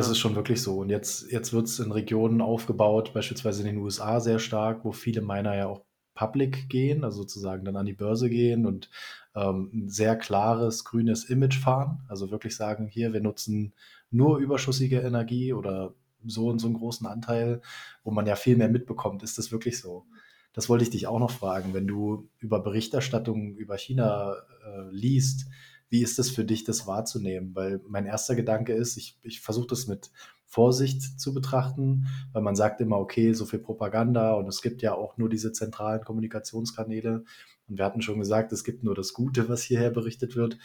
Das 0.00 0.08
ja. 0.08 0.12
ist 0.12 0.18
schon 0.18 0.34
wirklich 0.34 0.62
so. 0.62 0.78
Und 0.78 0.88
jetzt, 0.88 1.30
jetzt 1.30 1.52
wird 1.52 1.66
es 1.66 1.78
in 1.78 1.92
Regionen 1.92 2.40
aufgebaut, 2.40 3.12
beispielsweise 3.12 3.60
in 3.60 3.66
den 3.66 3.76
USA 3.84 4.18
sehr 4.18 4.38
stark, 4.38 4.82
wo 4.82 4.92
viele 4.92 5.20
Miner 5.20 5.54
ja 5.54 5.66
auch 5.66 5.82
public 6.14 6.70
gehen, 6.70 7.04
also 7.04 7.18
sozusagen 7.18 7.66
dann 7.66 7.76
an 7.76 7.84
die 7.84 7.92
Börse 7.92 8.30
gehen 8.30 8.64
und 8.64 8.88
ähm, 9.34 9.70
ein 9.74 9.88
sehr 9.90 10.16
klares 10.16 10.84
grünes 10.84 11.24
Image 11.24 11.58
fahren. 11.58 12.00
Also 12.08 12.30
wirklich 12.30 12.56
sagen, 12.56 12.88
hier, 12.88 13.12
wir 13.12 13.20
nutzen 13.20 13.74
nur 14.10 14.38
überschüssige 14.38 15.00
Energie 15.00 15.52
oder 15.52 15.92
so 16.24 16.48
und 16.48 16.60
so 16.60 16.66
einen 16.66 16.78
großen 16.78 17.06
Anteil, 17.06 17.60
wo 18.02 18.10
man 18.10 18.26
ja 18.26 18.36
viel 18.36 18.56
mehr 18.56 18.70
mitbekommt. 18.70 19.22
Ist 19.22 19.36
das 19.36 19.52
wirklich 19.52 19.78
so? 19.78 20.06
Das 20.54 20.70
wollte 20.70 20.84
ich 20.84 20.90
dich 20.90 21.08
auch 21.08 21.18
noch 21.18 21.30
fragen. 21.30 21.74
Wenn 21.74 21.86
du 21.86 22.26
über 22.38 22.60
Berichterstattung 22.60 23.54
über 23.56 23.76
China 23.76 24.32
äh, 24.64 24.90
liest, 24.90 25.46
wie 25.90 26.02
ist 26.02 26.18
das 26.18 26.30
für 26.30 26.44
dich, 26.44 26.64
das 26.64 26.86
wahrzunehmen? 26.86 27.54
Weil 27.54 27.80
mein 27.88 28.06
erster 28.06 28.36
Gedanke 28.36 28.72
ist, 28.72 28.96
ich, 28.96 29.18
ich 29.22 29.40
versuche 29.40 29.66
das 29.66 29.86
mit 29.88 30.10
Vorsicht 30.46 31.20
zu 31.20 31.34
betrachten, 31.34 32.06
weil 32.32 32.42
man 32.42 32.56
sagt 32.56 32.80
immer, 32.80 32.98
okay, 32.98 33.32
so 33.34 33.44
viel 33.44 33.58
Propaganda 33.58 34.34
und 34.34 34.48
es 34.48 34.62
gibt 34.62 34.82
ja 34.82 34.94
auch 34.94 35.16
nur 35.16 35.28
diese 35.28 35.52
zentralen 35.52 36.04
Kommunikationskanäle. 36.04 37.24
Und 37.68 37.78
wir 37.78 37.84
hatten 37.84 38.02
schon 38.02 38.18
gesagt, 38.18 38.52
es 38.52 38.64
gibt 38.64 38.82
nur 38.82 38.94
das 38.94 39.12
Gute, 39.12 39.48
was 39.48 39.62
hierher 39.62 39.90
berichtet 39.90 40.36
wird. 40.36 40.58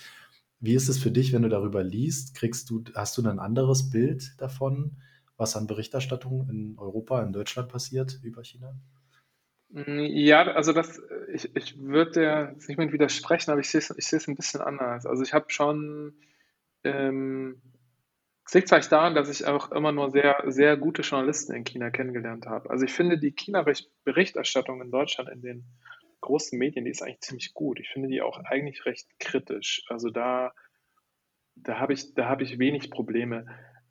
Wie 0.60 0.74
ist 0.74 0.90
es 0.90 0.98
für 0.98 1.12
dich, 1.12 1.34
wenn 1.34 1.44
du 1.44 1.50
darüber 1.50 1.84
liest? 1.84 2.36
Kriegst 2.36 2.70
du, 2.70 2.84
hast 2.96 3.18
du 3.18 3.28
ein 3.28 3.40
anderes 3.40 3.90
Bild 3.90 4.34
davon, 4.40 4.98
was 5.38 5.56
an 5.56 5.68
Berichterstattung 5.68 6.50
in 6.50 6.78
Europa, 6.78 7.22
in 7.22 7.34
Deutschland 7.34 7.70
passiert 7.70 8.20
über 8.24 8.44
China? 8.44 8.76
Ja, 9.78 10.44
also 10.54 10.72
das, 10.72 11.02
ich, 11.34 11.54
ich 11.54 11.78
würde 11.78 12.12
der 12.12 12.56
nicht 12.68 12.78
mit 12.78 12.94
widersprechen, 12.94 13.52
aber 13.52 13.60
ich 13.60 13.70
sehe 13.70 13.80
es, 13.80 13.94
ich 13.98 14.08
sehe 14.08 14.18
es 14.18 14.28
ein 14.28 14.36
bisschen 14.38 14.62
anders. 14.62 15.06
Also 15.06 15.22
ich 15.22 15.34
habe 15.34 15.50
schon, 15.50 16.14
ähm, 16.86 17.62
es 18.46 18.54
liegt 18.54 18.70
vielleicht 18.70 18.94
daran, 18.94 19.16
dass 19.16 19.30
ich 19.30 19.46
auch 19.46 19.74
immer 19.74 19.92
nur 19.92 20.12
sehr, 20.12 20.42
sehr 20.48 20.78
gute 20.78 21.02
Journalisten 21.02 21.54
in 21.54 21.66
China 21.66 21.90
kennengelernt 21.90 22.46
habe. 22.46 22.70
Also 22.70 22.86
ich 22.86 22.94
finde 22.94 23.18
die 23.20 23.34
China-Berichterstattung 23.34 24.82
in 24.82 24.92
Deutschland 24.92 25.30
in 25.30 25.42
den 25.42 25.66
großen 26.22 26.58
Medien, 26.58 26.86
die 26.86 26.92
ist 26.92 27.02
eigentlich 27.02 27.20
ziemlich 27.20 27.54
gut. 27.54 27.82
Ich 27.82 27.90
finde 27.90 28.08
die 28.08 28.22
auch 28.22 28.40
eigentlich 28.46 28.86
recht 28.86 29.10
kritisch. 29.20 29.84
Also 29.90 30.10
da, 30.10 30.54
da 31.56 31.80
habe 31.80 31.92
ich, 31.92 32.14
da 32.14 32.30
habe 32.30 32.44
ich 32.44 32.60
wenig 32.60 32.92
Probleme. 32.92 33.46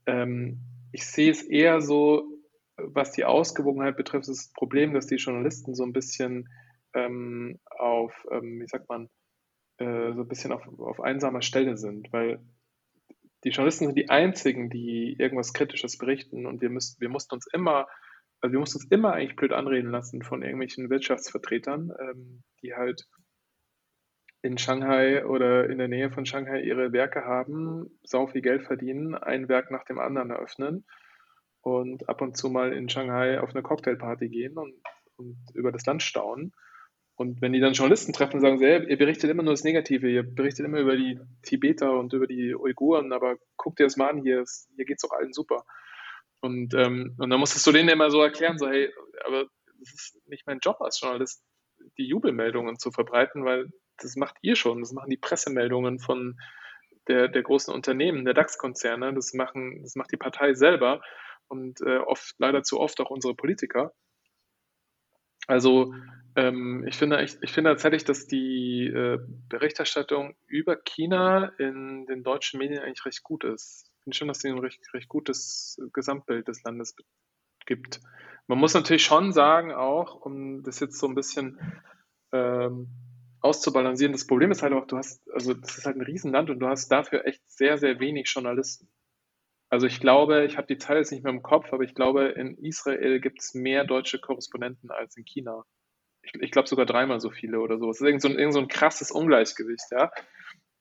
Ähm, 0.07 0.61
ich 0.93 1.05
sehe 1.07 1.31
es 1.31 1.43
eher 1.43 1.83
so, 1.83 2.34
was 2.77 3.13
die 3.13 3.25
Ausgewogenheit 3.25 3.97
betrifft, 3.97 4.29
ist 4.29 4.47
das 4.47 4.53
Problem, 4.53 4.95
dass 4.95 5.07
die 5.07 5.17
Journalisten 5.17 5.75
so 5.75 5.85
ein 5.85 5.93
bisschen 5.93 6.49
ähm, 6.95 7.59
auf, 7.67 8.27
ähm, 8.31 8.61
wie 8.61 8.67
sagt 8.67 8.89
man, 8.89 9.09
äh, 9.79 10.13
so 10.13 10.23
ein 10.23 10.29
bisschen 10.29 10.53
auf, 10.53 10.67
auf 10.79 11.01
einsamer 11.01 11.43
Stelle 11.43 11.77
sind, 11.77 12.13
weil 12.13 12.41
die 13.45 13.51
Journalisten 13.51 13.87
sind 13.87 13.99
die 13.99 14.11
einzigen, 14.11 14.71
die 14.71 15.17
irgendwas 15.19 15.53
Kritisches 15.53 15.99
berichten 15.99 16.47
und 16.47 16.63
wir 16.63 16.71
müssen, 16.71 17.01
wir 17.01 17.09
mussten 17.09 17.35
uns 17.35 17.47
immer, 17.53 17.87
also 18.41 18.53
wir 18.53 18.61
mussten 18.61 18.79
uns 18.79 18.91
immer 18.91 19.13
eigentlich 19.13 19.37
blöd 19.37 19.53
anreden 19.53 19.91
lassen 19.91 20.23
von 20.23 20.43
irgendwelchen 20.43 20.91
Wirtschaftsvertretern, 20.91 21.93
ähm, 22.01 22.43
die 22.63 22.75
halt 22.75 23.07
in 24.43 24.59
Shanghai 24.59 25.25
oder 25.25 25.69
in 25.71 25.79
der 25.79 25.89
Nähe 25.89 26.11
von 26.11 26.27
Shanghai 26.27 26.61
ihre 26.63 26.93
Werke 26.93 27.25
haben, 27.25 27.99
sau 28.03 28.27
viel 28.27 28.43
Geld 28.43 28.63
verdienen, 28.63 29.15
ein 29.15 29.49
Werk 29.49 29.71
nach 29.71 29.85
dem 29.85 29.99
anderen 29.99 30.31
eröffnen 30.31 30.85
und 31.65 32.09
ab 32.11 32.21
und 32.21 32.37
zu 32.37 32.51
mal 32.51 32.75
in 32.75 32.91
Shanghai 32.91 33.41
auf 33.41 33.51
eine 33.51 33.63
Cocktailparty 33.63 34.29
gehen 34.29 34.59
und, 34.59 34.75
und 35.17 35.37
über 35.55 35.73
das 35.73 35.87
Land 35.87 36.03
staunen. 36.03 36.53
Und 37.17 37.41
wenn 37.41 37.53
die 37.53 37.61
dann 37.61 37.73
Journalisten 37.73 38.13
treffen, 38.13 38.41
sagen 38.41 38.59
sie, 38.59 38.67
ihr 38.67 38.99
berichtet 38.99 39.31
immer 39.31 39.43
nur 39.43 39.55
das 39.55 39.65
Negative, 39.65 40.11
ihr 40.11 40.25
berichtet 40.25 40.67
immer 40.67 40.81
über 40.81 40.97
die 40.97 41.19
Tibeter 41.43 41.99
und 41.99 42.13
über 42.13 42.27
die 42.27 42.55
Uiguren, 42.55 43.13
aber 43.13 43.37
guckt 43.57 43.79
dir 43.79 43.85
das 43.85 43.97
mal 43.97 44.11
an, 44.11 44.23
hier, 44.23 44.45
hier 44.77 44.85
geht 44.85 44.97
es 44.99 45.09
doch 45.09 45.17
allen 45.17 45.33
super. 45.33 45.65
Und, 46.41 46.75
ähm, 46.75 47.15
und 47.19 47.31
dann 47.31 47.41
musstest 47.41 47.67
du 47.67 47.73
denen 47.73 47.89
immer 47.89 48.11
so 48.11 48.21
erklären, 48.21 48.59
so, 48.59 48.69
hey, 48.69 48.93
aber 49.25 49.47
das 49.79 49.95
ist 49.95 50.29
nicht 50.29 50.47
mein 50.47 50.59
Job 50.59 50.77
als 50.81 51.01
Journalist, 51.01 51.43
die 51.97 52.07
Jubelmeldungen 52.07 52.79
zu 52.79 52.91
verbreiten, 52.91 53.45
weil 53.45 53.71
das 53.97 54.17
macht 54.17 54.37
ihr 54.43 54.57
schon, 54.57 54.81
das 54.81 54.93
machen 54.93 55.09
die 55.09 55.17
Pressemeldungen 55.17 55.99
von 55.99 56.39
der, 57.09 57.29
der 57.29 57.43
großen 57.43 57.73
Unternehmen, 57.73 58.25
der 58.27 58.35
DAX-Konzerne, 58.35 59.15
das, 59.15 59.33
das 59.33 59.95
macht 59.95 60.13
die 60.13 60.17
Partei 60.19 60.53
selber 60.53 61.01
und 61.49 61.81
äh, 61.81 61.99
oft, 61.99 62.35
leider 62.39 62.63
zu 62.63 62.81
oft 62.81 63.01
auch 63.01 63.11
unsere 63.11 63.35
Politiker. 63.35 63.93
Also 65.47 65.95
ähm, 66.37 66.85
ich, 66.87 66.97
finde, 66.97 67.23
ich, 67.23 67.37
ich 67.43 67.53
finde 67.53 67.71
tatsächlich, 67.71 68.05
dass 68.05 68.27
die 68.27 68.87
äh, 68.87 69.19
Berichterstattung 69.49 70.35
über 70.47 70.77
China 70.77 71.53
in 71.59 72.07
den 72.07 72.23
deutschen 72.23 72.59
Medien 72.59 72.83
eigentlich 72.83 73.05
recht 73.05 73.23
gut 73.23 73.45
ist. 73.45 73.91
Ich 73.99 74.05
finde 74.05 74.17
schon, 74.17 74.29
dass 74.29 74.41
sie 74.41 74.49
ein 74.49 74.59
recht, 74.59 74.81
recht 74.95 75.09
gutes 75.09 75.81
Gesamtbild 75.93 76.49
des 76.49 76.63
Landes 76.65 76.97
gibt. 77.67 78.01
Man 78.47 78.59
muss 78.59 78.75
natürlich 78.75 79.05
schon 79.05 79.33
sagen, 79.33 79.73
auch, 79.73 80.21
um 80.21 80.63
das 80.63 80.81
jetzt 80.81 80.99
so 80.99 81.07
ein 81.07 81.15
bisschen 81.15 81.59
ähm, 82.33 82.89
auszubalancieren, 83.41 84.13
das 84.13 84.27
Problem 84.27 84.51
ist 84.51 84.63
halt 84.63 84.73
auch, 84.73 84.87
du 84.87 84.97
hast, 84.97 85.23
also 85.31 85.55
das 85.55 85.79
ist 85.79 85.87
halt 85.87 85.97
ein 85.97 86.03
Riesenland 86.03 86.51
und 86.51 86.59
du 86.59 86.67
hast 86.67 86.89
dafür 86.89 87.27
echt 87.27 87.43
sehr, 87.49 87.79
sehr 87.79 88.01
wenig 88.01 88.29
Journalisten. 88.33 88.89
Also 89.75 89.89
ich 89.89 89.99
glaube, 89.99 90.45
ich 90.45 90.57
habe 90.57 90.69
die 90.69 90.79
Zahl 90.79 90.99
jetzt 90.99 91.11
nicht 91.11 91.25
mehr 91.25 91.33
im 91.33 91.43
Kopf, 91.43 91.73
aber 91.73 91.83
ich 91.83 91.97
glaube, 91.97 92.27
in 92.27 92.57
Israel 92.59 93.19
gibt 93.19 93.41
es 93.41 93.55
mehr 93.55 93.85
deutsche 93.85 94.21
Korrespondenten 94.21 94.93
als 94.93 95.17
in 95.17 95.25
China. 95.25 95.65
Ich, 96.23 96.33
ich 96.41 96.53
glaube 96.53 96.69
sogar 96.69 96.87
dreimal 96.87 97.19
so 97.19 97.29
viele 97.31 97.59
oder 97.59 97.77
so. 97.81 97.91
Es 97.91 98.01
ist 98.01 98.07
irgend 98.07 98.23
so 98.23 98.29
ein, 98.29 98.39
irgend 98.39 98.55
so 98.55 98.61
ein 98.61 98.69
krasses 98.69 99.11
Ungleichgewicht, 99.11 99.87
ja. 99.91 100.13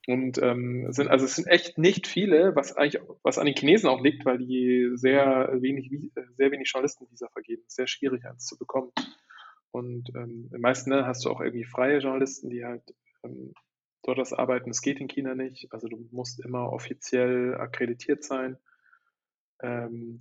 Und 0.06 0.38
ähm, 0.44 0.92
sind, 0.92 1.08
also 1.08 1.26
es 1.26 1.38
sind 1.38 1.48
echt 1.48 1.80
nicht 1.80 2.06
viele, 2.06 2.56
was 2.56 2.78
eigentlich, 2.78 3.02
was 3.24 3.40
an 3.40 3.48
den 3.48 3.56
Chinesen 3.56 3.90
auch 3.90 4.00
liegt, 4.00 4.26
weil 4.26 4.38
die 4.38 4.92
sehr 4.94 5.50
wenig, 5.60 5.90
sehr 6.38 6.52
wenig 6.52 6.70
Journalistenvisa 6.72 7.30
vergeben. 7.30 7.64
Sehr 7.66 7.88
schwierig, 7.88 8.24
eins 8.26 8.46
zu 8.46 8.60
bekommen. 8.60 8.92
Und 9.72 10.12
ähm, 10.16 10.52
in 10.54 10.62
meisten 10.62 10.92
Ländern 10.92 11.08
hast 11.08 11.26
du 11.26 11.32
auch 11.32 11.42
irgendwie 11.42 11.66
freie 11.66 11.98
Journalisten, 11.98 12.52
die 12.52 12.64
halt 12.64 12.84
ähm, 13.24 13.56
dort 14.04 14.20
das 14.20 14.34
arbeiten. 14.34 14.70
Das 14.70 14.84
geht 14.84 15.00
in 15.00 15.08
China 15.08 15.34
nicht. 15.34 15.74
Also 15.74 15.88
du 15.88 15.98
musst 16.12 16.46
immer 16.46 16.72
offiziell 16.72 17.56
akkreditiert 17.56 18.24
sein. 18.24 18.60
Ähm, 19.64 20.20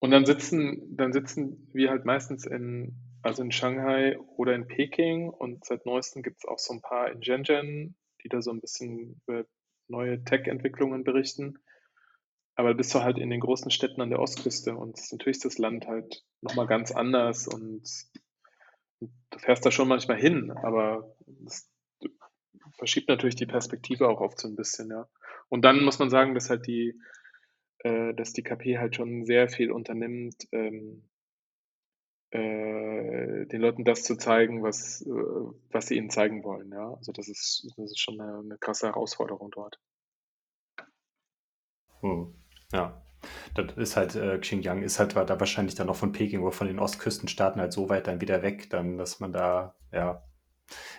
und 0.00 0.10
dann 0.10 0.24
sitzen, 0.24 0.96
dann 0.96 1.12
sitzen 1.12 1.68
wir 1.72 1.90
halt 1.90 2.06
meistens 2.06 2.46
in, 2.46 2.96
also 3.22 3.42
in 3.42 3.52
Shanghai 3.52 4.18
oder 4.36 4.54
in 4.54 4.66
Peking 4.66 5.28
und 5.28 5.64
seit 5.64 5.84
neuestem 5.84 6.22
gibt 6.22 6.38
es 6.38 6.46
auch 6.46 6.58
so 6.58 6.72
ein 6.72 6.80
paar 6.80 7.12
in 7.12 7.22
Shenzhen, 7.22 7.96
die 8.24 8.28
da 8.28 8.40
so 8.40 8.50
ein 8.50 8.60
bisschen 8.60 9.20
über 9.26 9.44
neue 9.88 10.24
Tech-Entwicklungen 10.24 11.04
berichten. 11.04 11.58
Aber 12.54 12.74
bist 12.74 12.94
du 12.94 13.02
halt 13.02 13.18
in 13.18 13.30
den 13.30 13.40
großen 13.40 13.70
Städten 13.70 14.00
an 14.00 14.10
der 14.10 14.20
Ostküste 14.20 14.74
und 14.74 14.98
natürlich 15.12 15.36
ist 15.36 15.44
das 15.44 15.58
Land 15.58 15.86
halt 15.86 16.24
nochmal 16.40 16.66
ganz 16.66 16.92
anders 16.92 17.46
und, 17.46 17.82
und 19.00 19.12
du 19.30 19.38
fährst 19.38 19.64
da 19.66 19.70
schon 19.70 19.88
manchmal 19.88 20.18
hin, 20.18 20.50
aber 20.50 21.14
das 21.26 21.70
verschiebt 22.78 23.08
natürlich 23.08 23.36
die 23.36 23.46
Perspektive 23.46 24.08
auch 24.08 24.20
oft 24.20 24.38
so 24.38 24.48
ein 24.48 24.56
bisschen, 24.56 24.90
ja. 24.90 25.08
Und 25.48 25.62
dann 25.64 25.82
muss 25.84 25.98
man 25.98 26.10
sagen, 26.10 26.34
dass 26.34 26.50
halt 26.50 26.66
die, 26.66 26.98
äh, 27.84 28.14
dass 28.14 28.32
die 28.32 28.42
KP 28.42 28.78
halt 28.78 28.96
schon 28.96 29.24
sehr 29.24 29.48
viel 29.48 29.70
unternimmt, 29.70 30.48
ähm, 30.52 31.02
äh, 32.30 33.46
den 33.46 33.60
Leuten 33.60 33.84
das 33.84 34.04
zu 34.04 34.16
zeigen, 34.16 34.62
was, 34.62 35.02
äh, 35.02 35.10
was 35.70 35.86
sie 35.86 35.96
ihnen 35.96 36.10
zeigen 36.10 36.44
wollen. 36.44 36.70
Ja? 36.70 36.94
Also 36.94 37.12
das 37.12 37.28
ist, 37.28 37.66
das 37.76 37.90
ist 37.90 37.98
schon 37.98 38.20
eine, 38.20 38.38
eine 38.38 38.58
krasse 38.58 38.86
Herausforderung 38.86 39.50
dort. 39.50 39.80
Hm. 42.00 42.34
Ja, 42.72 43.02
das 43.54 43.76
ist 43.76 43.96
halt, 43.96 44.14
äh, 44.14 44.38
Xinjiang 44.38 44.82
ist 44.82 44.98
halt 44.98 45.16
da 45.16 45.40
wahrscheinlich 45.40 45.74
dann 45.74 45.88
noch 45.88 45.96
von 45.96 46.12
Peking 46.12 46.40
oder 46.42 46.52
von 46.52 46.66
den 46.66 46.78
Ostküstenstaaten 46.78 47.60
halt 47.60 47.72
so 47.72 47.88
weit 47.88 48.06
dann 48.06 48.20
wieder 48.20 48.42
weg, 48.42 48.70
dann, 48.70 48.96
dass 48.96 49.20
man 49.20 49.32
da 49.32 49.74
ja 49.92 50.22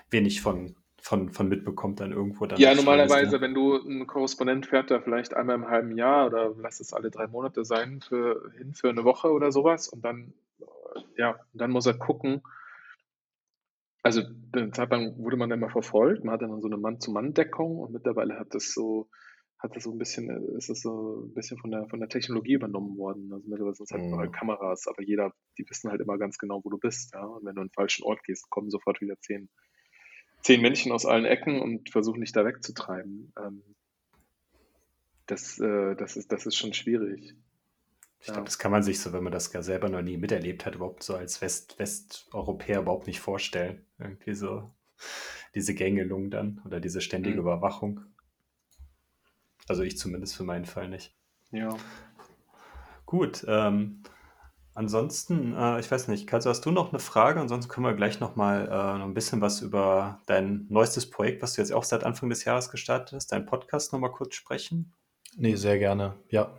wenig 0.10 0.42
von 0.42 0.76
von, 1.02 1.32
von 1.32 1.50
mitbekommt 1.50 2.00
dann 2.00 2.12
irgendwo 2.12 2.46
dann. 2.46 2.60
Ja, 2.60 2.74
normalerweise, 2.76 3.42
wenn 3.42 3.54
du 3.54 3.76
ein 3.76 4.08
Korrespondent 4.08 4.68
fährt 4.68 4.92
da 4.92 5.02
vielleicht 5.02 5.34
einmal 5.34 5.56
im 5.56 5.68
halben 5.68 5.98
Jahr 5.98 6.28
oder 6.28 6.54
lass 6.58 6.80
es 6.80 6.94
alle 6.94 7.10
drei 7.10 7.28
Monate 7.28 7.66
sein, 7.66 8.02
für, 8.02 8.52
hin 8.58 8.74
für 8.74 8.90
eine 8.90 9.04
Woche 9.04 9.32
oder 9.32 9.52
sowas 9.52 9.90
und 9.90 10.06
dann, 10.06 10.34
ja, 11.18 11.40
dann 11.54 11.72
muss 11.72 11.88
er 11.88 11.96
gucken. 11.96 12.42
Also, 14.04 14.22
eine 14.54 14.72
Zeit 14.72 14.90
lang 14.90 15.18
wurde 15.18 15.38
man 15.38 15.52
immer 15.52 15.70
verfolgt, 15.70 16.24
man 16.24 16.34
hatte 16.34 16.48
dann 16.48 16.62
so 16.62 16.68
eine 16.68 16.78
Mann-zu-Mann-Deckung 16.78 17.78
und 17.78 17.94
mittlerweile 17.94 18.40
hat 18.40 18.54
das 18.54 18.74
so, 18.74 19.10
hat 19.60 19.76
das 19.76 19.84
so 19.84 19.92
ein 19.92 19.98
bisschen, 19.98 20.30
ist 20.58 20.70
das 20.70 20.82
so 20.82 21.26
ein 21.26 21.34
bisschen 21.34 21.58
von 21.58 21.72
der, 21.72 21.88
von 21.88 22.00
der 22.00 22.10
Technologie 22.10 22.54
übernommen 22.54 22.98
worden. 22.98 23.32
Also 23.32 23.48
mittlerweile 23.48 23.76
sind 23.76 23.86
es 23.86 23.92
halt 23.92 24.04
mhm. 24.04 24.32
Kameras, 24.32 24.88
aber 24.88 25.04
jeder, 25.04 25.34
die 25.58 25.66
wissen 25.70 25.92
halt 25.92 26.02
immer 26.02 26.18
ganz 26.18 26.38
genau, 26.40 26.62
wo 26.64 26.70
du 26.70 26.80
bist, 26.80 27.14
ja. 27.14 27.24
Und 27.24 27.46
wenn 27.46 27.56
du 27.56 27.62
an 27.62 27.68
den 27.68 27.74
falschen 27.74 28.04
Ort 28.04 28.24
gehst, 28.24 28.50
kommen 28.50 28.72
sofort 28.72 29.02
wieder 29.02 29.20
zehn 29.20 29.50
zehn 30.42 30.62
Männchen 30.62 30.92
aus 30.92 31.06
allen 31.06 31.26
Ecken 31.26 31.62
und 31.62 31.90
versuchen 31.90 32.22
dich 32.22 32.32
da 32.32 32.46
wegzutreiben. 32.46 33.34
Ähm, 33.38 33.62
das, 35.28 35.60
äh, 35.60 35.96
das, 35.96 36.18
ist, 36.18 36.32
das 36.32 36.46
ist 36.46 36.56
schon 36.56 36.74
schwierig. 36.74 37.36
Ich 38.20 38.28
ja. 38.28 38.34
glaube, 38.34 38.46
das 38.46 38.60
kann 38.60 38.72
man 38.72 38.84
sich 38.84 39.00
so, 39.00 39.14
wenn 39.14 39.24
man 39.24 39.34
das 39.34 39.52
gar 39.52 39.64
selber 39.64 39.90
noch 39.90 40.02
nie 40.02 40.18
miterlebt 40.18 40.66
hat, 40.66 40.76
überhaupt 40.76 41.04
so 41.04 41.16
als 41.16 41.42
West 41.42 41.80
Westeuropäer 41.80 42.82
überhaupt 42.82 43.08
nicht 43.08 43.20
vorstellen. 43.20 43.86
Irgendwie 43.98 44.34
so 44.34 44.72
diese 45.56 45.74
Gängelung 45.74 46.30
dann 46.30 46.62
oder 46.66 46.80
diese 46.80 47.02
ständige 47.02 47.36
mhm. 47.36 47.42
Überwachung. 47.42 48.02
Also 49.68 49.84
ich 49.84 49.98
zumindest 49.98 50.36
für 50.36 50.44
meinen 50.44 50.66
Fall 50.66 50.90
nicht. 50.90 51.16
Ja. 51.52 51.76
Gut. 53.06 53.44
Ähm, 53.48 54.04
Ansonsten, 54.74 55.54
äh, 55.54 55.80
ich 55.80 55.92
weiß 55.92 56.08
nicht, 56.08 56.28
Katja, 56.28 56.50
hast 56.50 56.66
du 56.66 56.72
noch 56.72 56.92
eine 56.92 57.00
Frage? 57.00 57.42
Ansonsten 57.42 57.70
können 57.70 57.86
wir 57.86 57.94
gleich 57.94 58.20
noch 58.20 58.36
mal 58.38 58.68
äh, 58.68 58.98
noch 59.00 59.06
ein 59.06 59.14
bisschen 59.14 59.42
was 59.42 59.62
über 59.62 60.22
dein 60.28 60.66
neuestes 60.70 61.10
Projekt, 61.10 61.42
was 61.42 61.54
du 61.54 61.62
jetzt 61.62 61.74
auch 61.74 61.84
seit 61.84 62.06
Anfang 62.06 62.30
des 62.30 62.46
Jahres 62.46 62.70
gestartet 62.70 63.14
hast, 63.14 63.32
deinen 63.32 63.46
Podcast 63.46 63.92
noch 63.92 64.00
mal 64.00 64.12
kurz 64.12 64.36
sprechen. 64.36 64.94
Nee, 65.36 65.56
sehr 65.56 65.78
gerne. 65.78 66.16
Ja. 66.30 66.58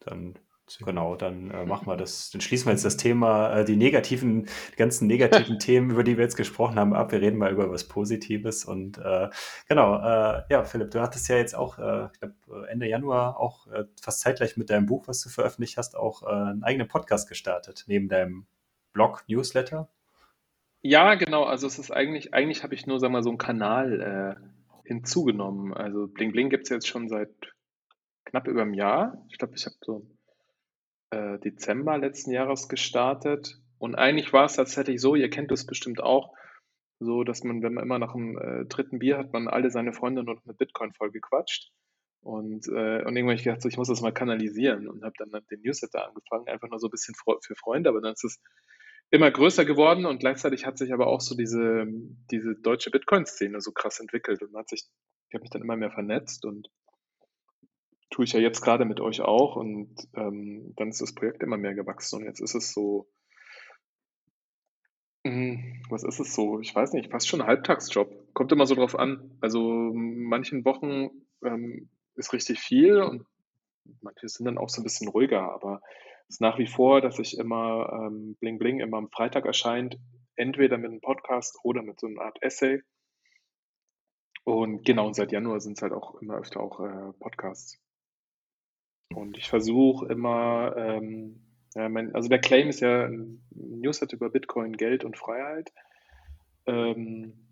Dann 0.00 0.38
Genau, 0.84 1.16
dann 1.16 1.50
äh, 1.50 1.64
machen 1.64 1.86
wir 1.86 1.96
das. 1.98 2.30
Dann 2.30 2.40
schließen 2.40 2.66
wir 2.66 2.72
jetzt 2.72 2.84
das 2.84 2.96
Thema, 2.96 3.58
äh, 3.58 3.64
die 3.64 3.76
negativen, 3.76 4.46
die 4.72 4.76
ganzen 4.76 5.06
negativen 5.06 5.58
Themen, 5.60 5.90
über 5.90 6.04
die 6.04 6.16
wir 6.16 6.24
jetzt 6.24 6.36
gesprochen 6.36 6.78
haben, 6.78 6.94
ab. 6.94 7.12
Wir 7.12 7.20
reden 7.20 7.38
mal 7.38 7.52
über 7.52 7.70
was 7.70 7.88
Positives. 7.88 8.64
Und 8.64 8.98
äh, 8.98 9.28
genau, 9.68 9.96
äh, 9.96 10.42
ja, 10.50 10.64
Philipp, 10.64 10.90
du 10.90 11.00
hattest 11.00 11.28
ja 11.28 11.36
jetzt 11.36 11.54
auch, 11.54 11.78
äh, 11.78 12.06
ich 12.12 12.20
glaube, 12.20 12.68
Ende 12.68 12.86
Januar 12.86 13.38
auch 13.38 13.66
äh, 13.68 13.84
fast 14.00 14.20
zeitgleich 14.20 14.56
mit 14.56 14.70
deinem 14.70 14.86
Buch, 14.86 15.08
was 15.08 15.20
du 15.22 15.28
veröffentlicht 15.28 15.76
hast, 15.76 15.96
auch 15.96 16.22
einen 16.22 16.62
eigenen 16.62 16.88
Podcast 16.88 17.28
gestartet, 17.28 17.84
neben 17.86 18.08
deinem 18.08 18.46
Blog, 18.92 19.24
Newsletter. 19.28 19.88
Ja, 20.82 21.14
genau. 21.14 21.44
Also 21.44 21.66
es 21.66 21.78
ist 21.78 21.90
eigentlich, 21.90 22.34
eigentlich 22.34 22.62
habe 22.62 22.74
ich 22.74 22.86
nur, 22.86 22.98
sag 23.00 23.10
mal, 23.10 23.22
so 23.22 23.30
einen 23.30 23.38
Kanal 23.38 24.36
hinzugenommen. 24.84 25.72
Also 25.74 26.06
Bling 26.06 26.32
Bling 26.32 26.50
gibt 26.50 26.64
es 26.64 26.70
jetzt 26.70 26.88
schon 26.88 27.08
seit 27.08 27.30
knapp 28.24 28.48
über 28.48 28.62
einem 28.62 28.74
Jahr. 28.74 29.24
Ich 29.30 29.38
glaube, 29.38 29.54
ich 29.56 29.64
habe 29.66 29.76
so 29.80 30.06
äh, 31.12 31.38
Dezember 31.38 31.98
letzten 31.98 32.32
Jahres 32.32 32.68
gestartet. 32.68 33.60
Und 33.78 33.94
eigentlich 33.94 34.32
war 34.32 34.46
es 34.46 34.54
tatsächlich 34.54 35.00
so, 35.00 35.14
ihr 35.14 35.30
kennt 35.30 35.52
es 35.52 35.66
bestimmt 35.66 36.02
auch, 36.02 36.34
so 37.00 37.24
dass 37.24 37.44
man, 37.44 37.62
wenn 37.62 37.74
man 37.74 37.84
immer 37.84 37.98
nach 37.98 38.12
dem 38.12 38.38
äh, 38.38 38.64
dritten 38.66 38.98
Bier 38.98 39.18
hat, 39.18 39.32
man 39.32 39.48
alle 39.48 39.70
seine 39.70 39.92
Freunde 39.92 40.22
nur 40.22 40.36
noch 40.36 40.44
mit 40.44 40.58
Bitcoin 40.58 40.92
voll 40.92 41.10
gequatscht. 41.10 41.70
Und, 42.22 42.68
äh, 42.68 43.02
und 43.02 43.16
irgendwann 43.16 43.30
habe 43.30 43.34
ich 43.34 43.44
gedacht, 43.44 43.62
so, 43.62 43.68
ich 43.68 43.76
muss 43.76 43.88
das 43.88 44.00
mal 44.00 44.12
kanalisieren 44.12 44.88
und 44.88 45.02
habe 45.02 45.14
dann 45.18 45.30
den 45.50 45.60
Newsletter 45.62 46.06
angefangen, 46.06 46.46
einfach 46.48 46.68
nur 46.68 46.78
so 46.78 46.86
ein 46.86 46.90
bisschen 46.92 47.14
für 47.16 47.54
Freunde, 47.56 47.90
aber 47.90 48.00
dann 48.00 48.12
ist 48.12 48.24
es 48.24 48.40
immer 49.10 49.30
größer 49.30 49.64
geworden 49.64 50.06
und 50.06 50.20
gleichzeitig 50.20 50.64
hat 50.64 50.78
sich 50.78 50.92
aber 50.92 51.08
auch 51.08 51.20
so 51.20 51.36
diese, 51.36 51.84
diese 52.30 52.54
deutsche 52.54 52.90
Bitcoin-Szene 52.90 53.60
so 53.60 53.72
krass 53.72 53.98
entwickelt 53.98 54.40
und 54.42 54.56
hat 54.56 54.68
sich, 54.68 54.84
ich 55.28 55.34
habe 55.34 55.42
mich 55.42 55.50
dann 55.50 55.62
immer 55.62 55.76
mehr 55.76 55.90
vernetzt 55.90 56.46
und 56.46 56.68
tue 58.12 58.24
ich 58.24 58.32
ja 58.32 58.40
jetzt 58.40 58.60
gerade 58.60 58.84
mit 58.84 59.00
euch 59.00 59.20
auch 59.22 59.56
und 59.56 59.94
ähm, 60.14 60.74
dann 60.76 60.90
ist 60.90 61.00
das 61.00 61.14
Projekt 61.14 61.42
immer 61.42 61.56
mehr 61.56 61.74
gewachsen 61.74 62.20
und 62.20 62.24
jetzt 62.26 62.40
ist 62.40 62.54
es 62.54 62.72
so, 62.72 63.08
hm, 65.24 65.82
was 65.88 66.04
ist 66.04 66.20
es 66.20 66.34
so? 66.34 66.60
Ich 66.60 66.74
weiß 66.74 66.92
nicht, 66.92 67.10
fast 67.10 67.28
schon 67.28 67.40
ein 67.40 67.46
Halbtagsjob. 67.46 68.34
Kommt 68.34 68.50
immer 68.52 68.66
so 68.66 68.74
drauf 68.74 68.98
an. 68.98 69.36
Also 69.40 69.60
manchen 69.94 70.64
Wochen 70.64 71.10
ähm, 71.44 71.90
ist 72.16 72.32
richtig 72.32 72.60
viel 72.60 73.00
und 73.00 73.24
manche 74.00 74.28
sind 74.28 74.46
dann 74.46 74.58
auch 74.58 74.68
so 74.68 74.80
ein 74.80 74.84
bisschen 74.84 75.08
ruhiger, 75.08 75.52
aber 75.52 75.80
es 76.28 76.36
ist 76.36 76.40
nach 76.40 76.58
wie 76.58 76.66
vor, 76.66 77.00
dass 77.00 77.18
ich 77.18 77.38
immer 77.38 77.88
ähm, 77.92 78.36
Bling 78.40 78.58
Bling 78.58 78.80
immer 78.80 78.96
am 78.98 79.10
Freitag 79.10 79.44
erscheint, 79.46 79.98
entweder 80.36 80.78
mit 80.78 80.90
einem 80.90 81.00
Podcast 81.00 81.58
oder 81.62 81.82
mit 81.82 82.00
so 82.00 82.06
einer 82.06 82.22
Art 82.22 82.38
Essay. 82.42 82.82
Und 84.44 84.84
genau, 84.84 85.06
und 85.06 85.14
seit 85.14 85.30
Januar 85.30 85.60
sind 85.60 85.78
es 85.78 85.82
halt 85.82 85.92
auch 85.92 86.20
immer 86.20 86.36
öfter 86.36 86.60
auch 86.60 86.80
äh, 86.80 87.12
Podcasts. 87.20 87.78
Und 89.14 89.38
ich 89.38 89.48
versuche 89.48 90.06
immer, 90.06 90.74
ähm, 90.76 91.40
ja, 91.74 91.88
mein, 91.88 92.14
also 92.14 92.28
der 92.28 92.40
Claim 92.40 92.68
ist 92.68 92.80
ja 92.80 93.06
ein 93.06 93.42
Newsletter 93.50 94.16
über 94.16 94.30
Bitcoin, 94.30 94.76
Geld 94.76 95.04
und 95.04 95.16
Freiheit. 95.16 95.72
Ähm, 96.66 97.48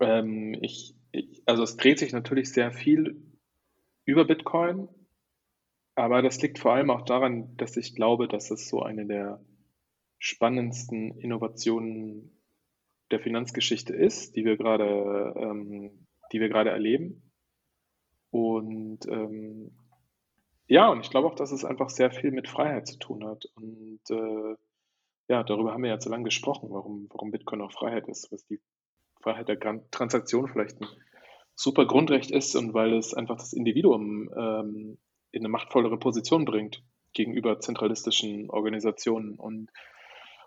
ähm, 0.00 0.54
ich, 0.60 0.94
ich, 1.12 1.42
also 1.46 1.62
es 1.62 1.76
dreht 1.76 1.98
sich 1.98 2.12
natürlich 2.12 2.52
sehr 2.52 2.70
viel 2.70 3.22
über 4.04 4.24
Bitcoin, 4.24 4.88
aber 5.94 6.22
das 6.22 6.40
liegt 6.42 6.58
vor 6.58 6.72
allem 6.72 6.90
auch 6.90 7.02
daran, 7.02 7.56
dass 7.56 7.76
ich 7.76 7.94
glaube, 7.94 8.28
dass 8.28 8.50
es 8.50 8.68
so 8.68 8.82
eine 8.82 9.06
der 9.06 9.44
spannendsten 10.18 11.18
Innovationen 11.18 12.38
der 13.10 13.20
Finanzgeschichte 13.20 13.94
ist, 13.94 14.36
die 14.36 14.44
wir 14.44 14.56
gerade, 14.56 15.34
ähm, 15.36 16.06
die 16.32 16.40
wir 16.40 16.48
gerade 16.48 16.70
erleben. 16.70 17.27
Und 18.30 19.06
ähm, 19.08 19.72
ja, 20.66 20.88
und 20.90 21.00
ich 21.00 21.10
glaube 21.10 21.28
auch, 21.28 21.34
dass 21.34 21.50
es 21.50 21.64
einfach 21.64 21.88
sehr 21.88 22.10
viel 22.10 22.30
mit 22.30 22.48
Freiheit 22.48 22.86
zu 22.86 22.98
tun 22.98 23.26
hat. 23.26 23.46
Und 23.56 24.00
äh, 24.10 24.54
ja, 25.28 25.42
darüber 25.42 25.72
haben 25.72 25.82
wir 25.82 25.90
ja 25.90 25.98
zu 25.98 26.10
lange 26.10 26.24
gesprochen, 26.24 26.68
warum, 26.70 27.06
warum 27.10 27.30
Bitcoin 27.30 27.62
auch 27.62 27.72
Freiheit 27.72 28.08
ist, 28.08 28.30
was 28.32 28.44
die 28.46 28.60
Freiheit 29.20 29.48
der 29.48 29.58
Transaktion 29.90 30.48
vielleicht 30.48 30.80
ein 30.80 30.86
super 31.54 31.86
Grundrecht 31.86 32.30
ist 32.30 32.54
und 32.54 32.72
weil 32.72 32.94
es 32.94 33.14
einfach 33.14 33.36
das 33.36 33.52
Individuum 33.52 34.30
ähm, 34.36 34.98
in 35.32 35.40
eine 35.40 35.48
machtvollere 35.48 35.98
Position 35.98 36.44
bringt 36.44 36.82
gegenüber 37.14 37.60
zentralistischen 37.60 38.48
Organisationen. 38.50 39.34
Und, 39.34 39.70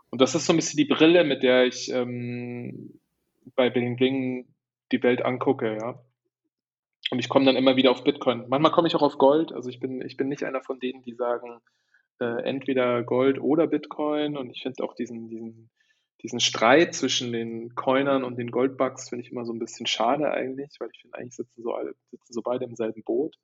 und 0.10 0.22
das 0.22 0.36
ist 0.36 0.46
so 0.46 0.54
ein 0.54 0.56
bisschen 0.56 0.78
die 0.78 0.86
Brille, 0.86 1.24
mit 1.24 1.44
der 1.44 1.66
ich 1.66 1.92
ähm, 1.92 3.00
bei 3.56 3.70
Bling 3.70 3.96
Bling 3.98 4.48
die 4.92 5.04
Welt 5.04 5.24
angucke, 5.24 5.78
ja. 5.78 6.02
Und 7.12 7.20
ich 7.20 7.28
komme 7.28 7.46
dann 7.46 7.58
immer 7.58 7.76
wieder 7.76 7.92
auf 7.92 8.04
Bitcoin. 8.04 8.46
Manchmal 8.48 8.72
komme 8.72 8.88
ich 8.88 8.96
auch 8.96 9.02
auf 9.02 9.18
Gold. 9.18 9.52
Also 9.52 9.70
ich 9.70 9.80
bin, 9.80 10.02
ich 10.02 10.16
bin 10.16 10.30
nicht 10.30 10.44
einer 10.44 10.62
von 10.62 10.80
denen, 10.80 11.04
die 11.04 11.14
sagen, 11.14 11.60
äh, 12.20 12.44
entweder 12.44 13.04
Gold 13.04 13.40
oder 13.40 13.68
Bitcoin. 13.68 14.38
Und 14.38 14.50
ich 14.50 14.62
finde 14.62 14.82
auch 14.84 14.96
diesen, 14.96 15.28
diesen, 15.28 15.70
diesen 16.24 16.40
Streit 16.40 16.96
zwischen 16.96 17.34
den 17.34 17.76
Coinern 17.76 18.24
und 18.24 18.38
den 18.38 18.50
Goldbugs 18.50 19.10
finde 19.10 19.26
ich 19.26 19.32
immer 19.32 19.44
so 19.44 19.52
ein 19.52 19.60
bisschen 19.60 19.88
schade 19.88 20.32
eigentlich, 20.32 20.78
weil 20.80 20.90
ich 20.94 21.02
finde, 21.02 21.18
eigentlich 21.18 21.36
sitzen 21.36 21.62
so, 21.62 21.74
alle, 21.74 21.96
sitzen 22.12 22.34
so 22.34 22.42
beide 22.42 22.64
im 22.64 22.76
selben 22.76 23.04
Boot. 23.04 23.36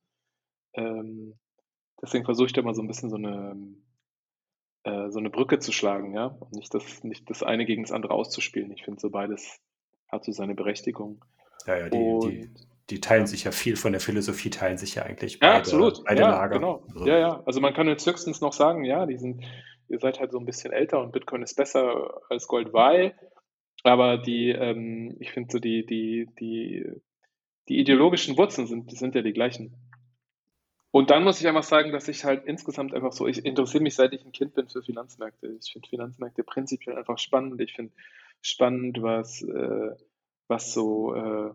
Ähm, 0.74 1.38
deswegen 2.02 2.24
versuche 2.24 2.48
ich 2.48 2.54
da 2.54 2.62
mal 2.62 2.76
so 2.76 2.82
ein 2.82 2.88
bisschen 2.88 3.10
so 3.10 3.18
eine, 3.18 3.76
äh, 4.84 5.10
so 5.10 5.20
eine 5.20 5.30
Brücke 5.30 5.60
zu 5.60 5.74
schlagen, 5.74 6.14
ja, 6.14 6.28
und 6.28 6.54
nicht 6.54 6.74
das, 6.74 7.04
nicht 7.04 7.30
das 7.30 7.44
eine 7.44 7.66
gegen 7.66 7.84
das 7.84 7.92
andere 7.92 8.14
auszuspielen. 8.14 8.72
Ich 8.72 8.86
finde 8.86 9.02
so 9.02 9.10
beides 9.10 9.60
hat 10.08 10.24
so 10.24 10.32
seine 10.32 10.56
Berechtigung. 10.56 11.26
Ja, 11.66 11.80
ja, 11.80 11.90
die, 11.90 12.20
die, 12.22 12.52
die 12.90 13.02
teilen 13.02 13.28
sich 13.28 13.44
ja 13.44 13.52
viel 13.52 13.76
von 13.76 13.92
der 13.92 14.02
Philosophie, 14.02 14.50
teilen 14.50 14.78
sich 14.78 14.96
ja 14.96 15.04
eigentlich 15.04 15.40
beide, 15.40 15.54
ja, 15.54 15.60
absolut. 15.60 16.04
beide 16.06 16.22
ja, 16.22 16.30
Lager. 16.30 16.56
Genau. 16.56 16.84
Also. 16.94 17.06
Ja, 17.06 17.20
ja. 17.20 17.44
Also 17.46 17.60
man 17.60 17.74
kann 17.74 17.88
jetzt 17.88 18.08
höchstens 18.08 18.40
noch 18.40 18.54
sagen, 18.54 18.86
ja, 18.86 19.06
die 19.06 19.18
sind, 19.18 19.44
ihr 19.90 20.00
seid 20.00 20.20
halt 20.20 20.32
so 20.32 20.40
ein 20.40 20.46
bisschen 20.46 20.72
älter 20.72 21.02
und 21.02 21.12
Bitcoin 21.12 21.42
ist 21.44 21.56
besser 21.56 22.22
als 22.30 22.48
Gold, 22.48 22.72
weil, 22.74 23.14
aber 23.84 24.18
die, 24.18 24.50
ähm, 24.50 25.18
ich 25.20 25.32
finde 25.32 25.52
so 25.52 25.60
die, 25.60 25.86
die, 25.86 26.30
die, 26.40 26.86
die 27.68 27.80
ideologischen 27.80 28.38
Wurzeln 28.38 28.68
sind, 28.68 28.92
sind 28.92 29.16
ja 29.16 29.22
die 29.22 29.34
gleichen. 29.34 29.76
Und 30.92 31.10
dann 31.10 31.24
muss 31.24 31.42
ich 31.42 31.48
einfach 31.48 31.64
sagen, 31.64 31.92
dass 31.92 32.08
ich 32.08 32.24
halt 32.24 32.46
insgesamt 32.46 32.94
einfach 32.94 33.12
so, 33.12 33.28
ich 33.28 33.46
interessiere 33.46 33.84
mich, 33.84 33.96
seit 33.96 34.14
ich 34.14 34.26
ein 34.26 34.32
Kind 34.32 34.54
bin, 34.56 34.70
für 34.70 34.82
Finanzmärkte. 34.82 35.58
Ich 35.62 35.74
finde 35.74 35.90
Finanzmärkte 35.90 36.44
prinzipiell 36.44 36.98
einfach 36.98 37.20
spannend. 37.20 37.60
Ich 37.62 37.74
finde 37.74 37.94
spannend, 38.42 39.02
was, 39.02 39.42
äh, 39.44 39.92
was 40.48 40.74
so, 40.74 41.14
äh, 41.14 41.52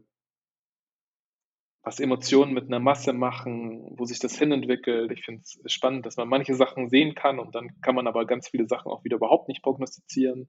was 1.83 1.99
Emotionen 1.99 2.55
mit 2.55 2.67
einer 2.67 2.79
Masse 2.79 3.13
machen, 3.13 3.83
wo 3.97 4.05
sich 4.05 4.21
das 4.21 4.37
hinentwickelt. 4.39 5.11
Ich 5.11 5.25
finde 5.25 5.43
es 5.43 5.61
spannend, 5.73 6.07
dass 6.07 6.17
man 6.17 6.29
manche 6.29 6.55
Sachen 6.55 6.89
sehen 6.89 7.15
kann 7.15 7.39
und 7.41 7.55
dann 7.55 7.81
kann 7.81 7.95
man 7.95 8.07
aber 8.07 8.25
ganz 8.25 8.49
viele 8.49 8.69
Sachen 8.69 8.91
auch 8.93 9.05
wieder 9.05 9.17
überhaupt 9.17 9.49
nicht 9.49 9.63
prognostizieren. 9.63 10.49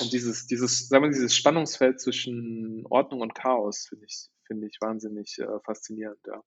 Und 0.00 0.12
dieses, 0.12 0.46
dieses, 0.46 0.88
sagen 0.88 1.04
wir, 1.04 1.10
dieses 1.10 1.34
Spannungsfeld 1.34 2.00
zwischen 2.00 2.84
Ordnung 2.88 3.20
und 3.20 3.34
Chaos 3.34 3.86
finde 3.88 4.06
ich, 4.06 4.28
finde 4.46 4.68
ich 4.68 4.78
wahnsinnig 4.80 5.38
äh, 5.38 5.58
faszinierend, 5.64 6.20
ja. 6.26 6.42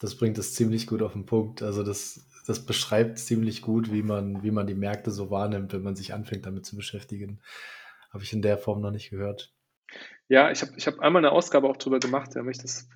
Das 0.00 0.16
bringt 0.16 0.38
es 0.38 0.54
ziemlich 0.54 0.86
gut 0.86 1.02
auf 1.02 1.12
den 1.12 1.26
Punkt. 1.26 1.62
Also 1.62 1.82
das, 1.82 2.26
das 2.46 2.64
beschreibt 2.64 3.18
ziemlich 3.18 3.60
gut, 3.60 3.92
wie 3.92 4.02
man, 4.02 4.42
wie 4.42 4.50
man 4.50 4.66
die 4.66 4.74
Märkte 4.74 5.10
so 5.10 5.30
wahrnimmt, 5.30 5.74
wenn 5.74 5.82
man 5.82 5.94
sich 5.94 6.14
anfängt, 6.14 6.46
damit 6.46 6.64
zu 6.64 6.74
beschäftigen. 6.74 7.40
Habe 8.10 8.24
ich 8.24 8.32
in 8.32 8.40
der 8.40 8.56
Form 8.56 8.80
noch 8.80 8.90
nicht 8.90 9.10
gehört. 9.10 9.52
Ja, 10.30 10.52
ich 10.52 10.62
habe 10.62 10.72
ich 10.76 10.86
hab 10.86 11.00
einmal 11.00 11.24
eine 11.24 11.32
Ausgabe 11.32 11.68
auch 11.68 11.76
drüber 11.76 11.98
gemacht, 11.98 12.30
da 12.32 12.40
habe 12.40 12.52
ich 12.52 12.58
das 12.58 12.88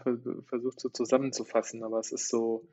versucht 0.47 0.79
so 0.79 0.89
zusammenzufassen, 0.89 1.83
aber 1.83 1.99
es 1.99 2.13
ist 2.13 2.29
so, 2.29 2.69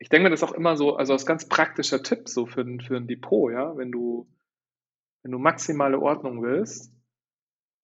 ich 0.00 0.08
denke 0.08 0.24
mir 0.24 0.30
das 0.30 0.42
auch 0.42 0.52
immer 0.52 0.76
so, 0.76 0.96
also 0.96 1.12
als 1.12 1.24
ganz 1.24 1.48
praktischer 1.48 2.02
Tipp 2.02 2.28
so 2.28 2.46
für, 2.46 2.64
für 2.84 2.96
ein 2.96 3.06
Depot, 3.06 3.52
ja, 3.52 3.76
wenn 3.76 3.92
du, 3.92 4.26
wenn 5.22 5.30
du 5.30 5.38
maximale 5.38 6.00
Ordnung 6.00 6.42
willst, 6.42 6.92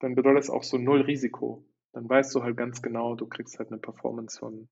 dann 0.00 0.16
bedeutet 0.16 0.42
es 0.44 0.50
auch 0.50 0.64
so 0.64 0.76
null 0.76 1.02
Risiko. 1.02 1.64
Dann 1.92 2.08
weißt 2.08 2.34
du 2.34 2.42
halt 2.42 2.56
ganz 2.56 2.82
genau, 2.82 3.14
du 3.14 3.28
kriegst 3.28 3.58
halt 3.60 3.70
eine 3.70 3.78
Performance 3.78 4.40
von, 4.40 4.68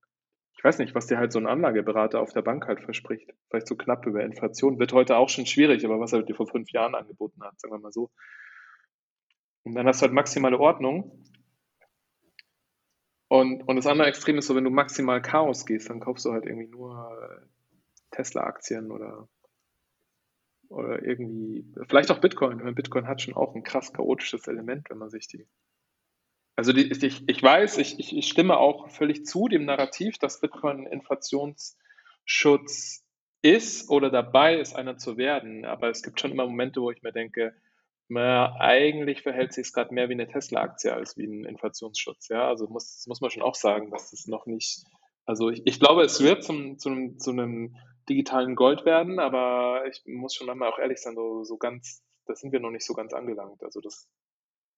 ich 0.57 0.65
weiß 0.65 0.79
nicht, 0.79 0.97
was 0.97 1.07
dir 1.07 1.19
halt 1.19 1.33
so 1.33 1.39
ein 1.39 1.47
Anlageberater 1.47 2.21
auf 2.21 2.33
der 2.33 2.43
Bank 2.43 2.67
halt 2.67 2.81
verspricht. 2.81 3.31
Vielleicht 3.49 3.69
so 3.69 3.77
knapp 3.77 4.05
über 4.07 4.25
Inflation. 4.25 4.81
Wird 4.81 4.93
heute 4.93 5.17
auch 5.17 5.29
schon 5.29 5.47
schwierig, 5.47 5.85
aber 5.85 6.01
was 6.01 6.13
er 6.13 6.23
dir 6.25 6.35
vor 6.35 6.49
fünf 6.49 6.73
Jahren 6.73 6.97
angeboten 6.97 7.43
hat, 7.45 7.61
sagen 7.61 7.75
wir 7.75 7.79
mal 7.79 7.93
so. 7.93 8.11
Und 9.69 9.75
dann 9.75 9.87
hast 9.87 10.01
du 10.01 10.07
halt 10.07 10.15
maximale 10.15 10.59
Ordnung. 10.59 11.13
Und, 13.29 13.69
und 13.69 13.77
das 13.77 13.87
andere 13.87 14.09
Extrem 14.09 14.39
ist 14.39 14.47
so, 14.47 14.57
wenn 14.57 14.65
du 14.65 14.71
maximal 14.71 15.21
Chaos 15.21 15.67
gehst, 15.67 15.91
dann 15.91 16.01
kaufst 16.01 16.25
du 16.25 16.33
halt 16.33 16.47
irgendwie 16.47 16.69
nur 16.69 17.13
äh, 17.13 17.45
Tesla-Aktien 18.11 18.91
oder, 18.91 19.29
oder 20.71 21.03
irgendwie, 21.03 21.71
vielleicht 21.87 22.11
auch 22.11 22.21
Bitcoin. 22.21 22.65
Weil 22.65 22.73
Bitcoin 22.73 23.07
hat 23.07 23.21
schon 23.21 23.35
auch 23.35 23.55
ein 23.55 23.63
krass 23.63 23.93
chaotisches 23.93 24.49
Element, 24.49 24.89
wenn 24.89 24.97
man 24.97 25.11
sich 25.11 25.29
die. 25.29 25.47
Also 26.57 26.73
die, 26.73 26.91
ich, 26.91 27.29
ich 27.29 27.43
weiß, 27.43 27.77
ich, 27.77 27.99
ich, 27.99 28.17
ich 28.17 28.27
stimme 28.27 28.57
auch 28.57 28.89
völlig 28.89 29.27
zu 29.27 29.49
dem 29.49 29.67
Narrativ, 29.67 30.17
dass 30.17 30.41
Bitcoin 30.41 30.87
Inflationsschutz 30.87 33.05
ist 33.43 33.91
oder 33.91 34.09
dabei 34.09 34.59
ist, 34.59 34.75
einer 34.75 34.97
zu 34.97 35.19
werden. 35.19 35.67
Aber 35.67 35.91
es 35.91 36.03
gibt 36.03 36.21
schon 36.21 36.33
immer 36.33 36.47
Momente, 36.47 36.81
wo 36.81 36.91
ich 36.91 37.03
mir 37.03 37.13
denke, 37.13 37.55
naja, 38.09 38.57
eigentlich 38.59 39.23
verhält 39.23 39.53
sich 39.53 39.67
es 39.67 39.73
gerade 39.73 39.93
mehr 39.93 40.09
wie 40.09 40.15
eine 40.15 40.29
Tesla-Aktie 40.29 40.93
als 40.93 41.17
wie 41.17 41.27
ein 41.27 41.45
Inflationsschutz. 41.45 42.29
Ja, 42.29 42.49
also 42.49 42.67
muss, 42.69 42.97
das 42.97 43.07
muss 43.07 43.21
man 43.21 43.31
schon 43.31 43.43
auch 43.43 43.55
sagen, 43.55 43.91
dass 43.91 44.13
es 44.13 44.27
noch 44.27 44.47
nicht, 44.47 44.85
also 45.27 45.51
ich, 45.51 45.63
ich 45.67 45.79
glaube, 45.79 46.03
es 46.03 46.23
wird 46.23 46.43
zum, 46.43 46.79
zum, 46.79 47.19
zu 47.19 47.31
einem 47.31 47.77
digitalen 48.09 48.57
Gold 48.57 48.87
werden, 48.87 49.19
aber 49.19 49.85
ich 49.87 50.03
muss 50.07 50.35
schon 50.35 50.49
einmal 50.49 50.71
auch 50.71 50.79
ehrlich 50.79 50.99
sein, 50.99 51.15
so, 51.15 51.45
so 51.45 51.59
ganz, 51.59 52.03
da 52.27 52.35
sind 52.35 52.53
wir 52.53 52.61
noch 52.61 52.71
nicht 52.71 52.87
so 52.87 52.95
ganz 52.95 53.13
angelangt. 53.13 53.63
Also 53.63 53.81
das 53.81 54.09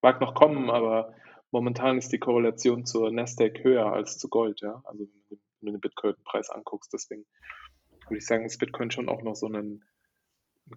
mag 0.01 0.19
noch 0.19 0.35
kommen, 0.35 0.69
aber 0.69 1.13
momentan 1.51 1.97
ist 1.97 2.11
die 2.11 2.19
Korrelation 2.19 2.85
zur 2.85 3.11
Nasdaq 3.11 3.63
höher 3.63 3.93
als 3.93 4.17
zu 4.17 4.27
Gold, 4.27 4.61
ja. 4.61 4.81
Also 4.85 5.07
wenn 5.29 5.39
du 5.61 5.71
den 5.71 5.79
Bitcoin-Preis 5.79 6.49
anguckst, 6.49 6.91
deswegen 6.91 7.25
würde 8.07 8.17
ich 8.17 8.25
sagen, 8.25 8.43
ist 8.43 8.57
Bitcoin 8.57 8.91
schon 8.91 9.07
auch 9.07 9.21
noch 9.21 9.35
so 9.35 9.47
ein 9.47 9.83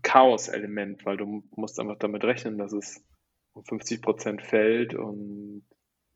Chaos-Element, 0.03 1.05
weil 1.07 1.17
du 1.17 1.45
musst 1.55 1.79
einfach 1.81 1.99
damit 1.99 2.25
rechnen, 2.25 2.59
dass 2.59 2.73
es 2.73 3.05
um 3.53 3.65
50 3.65 4.03
Prozent 4.03 4.43
fällt 4.43 4.95
und 4.95 5.63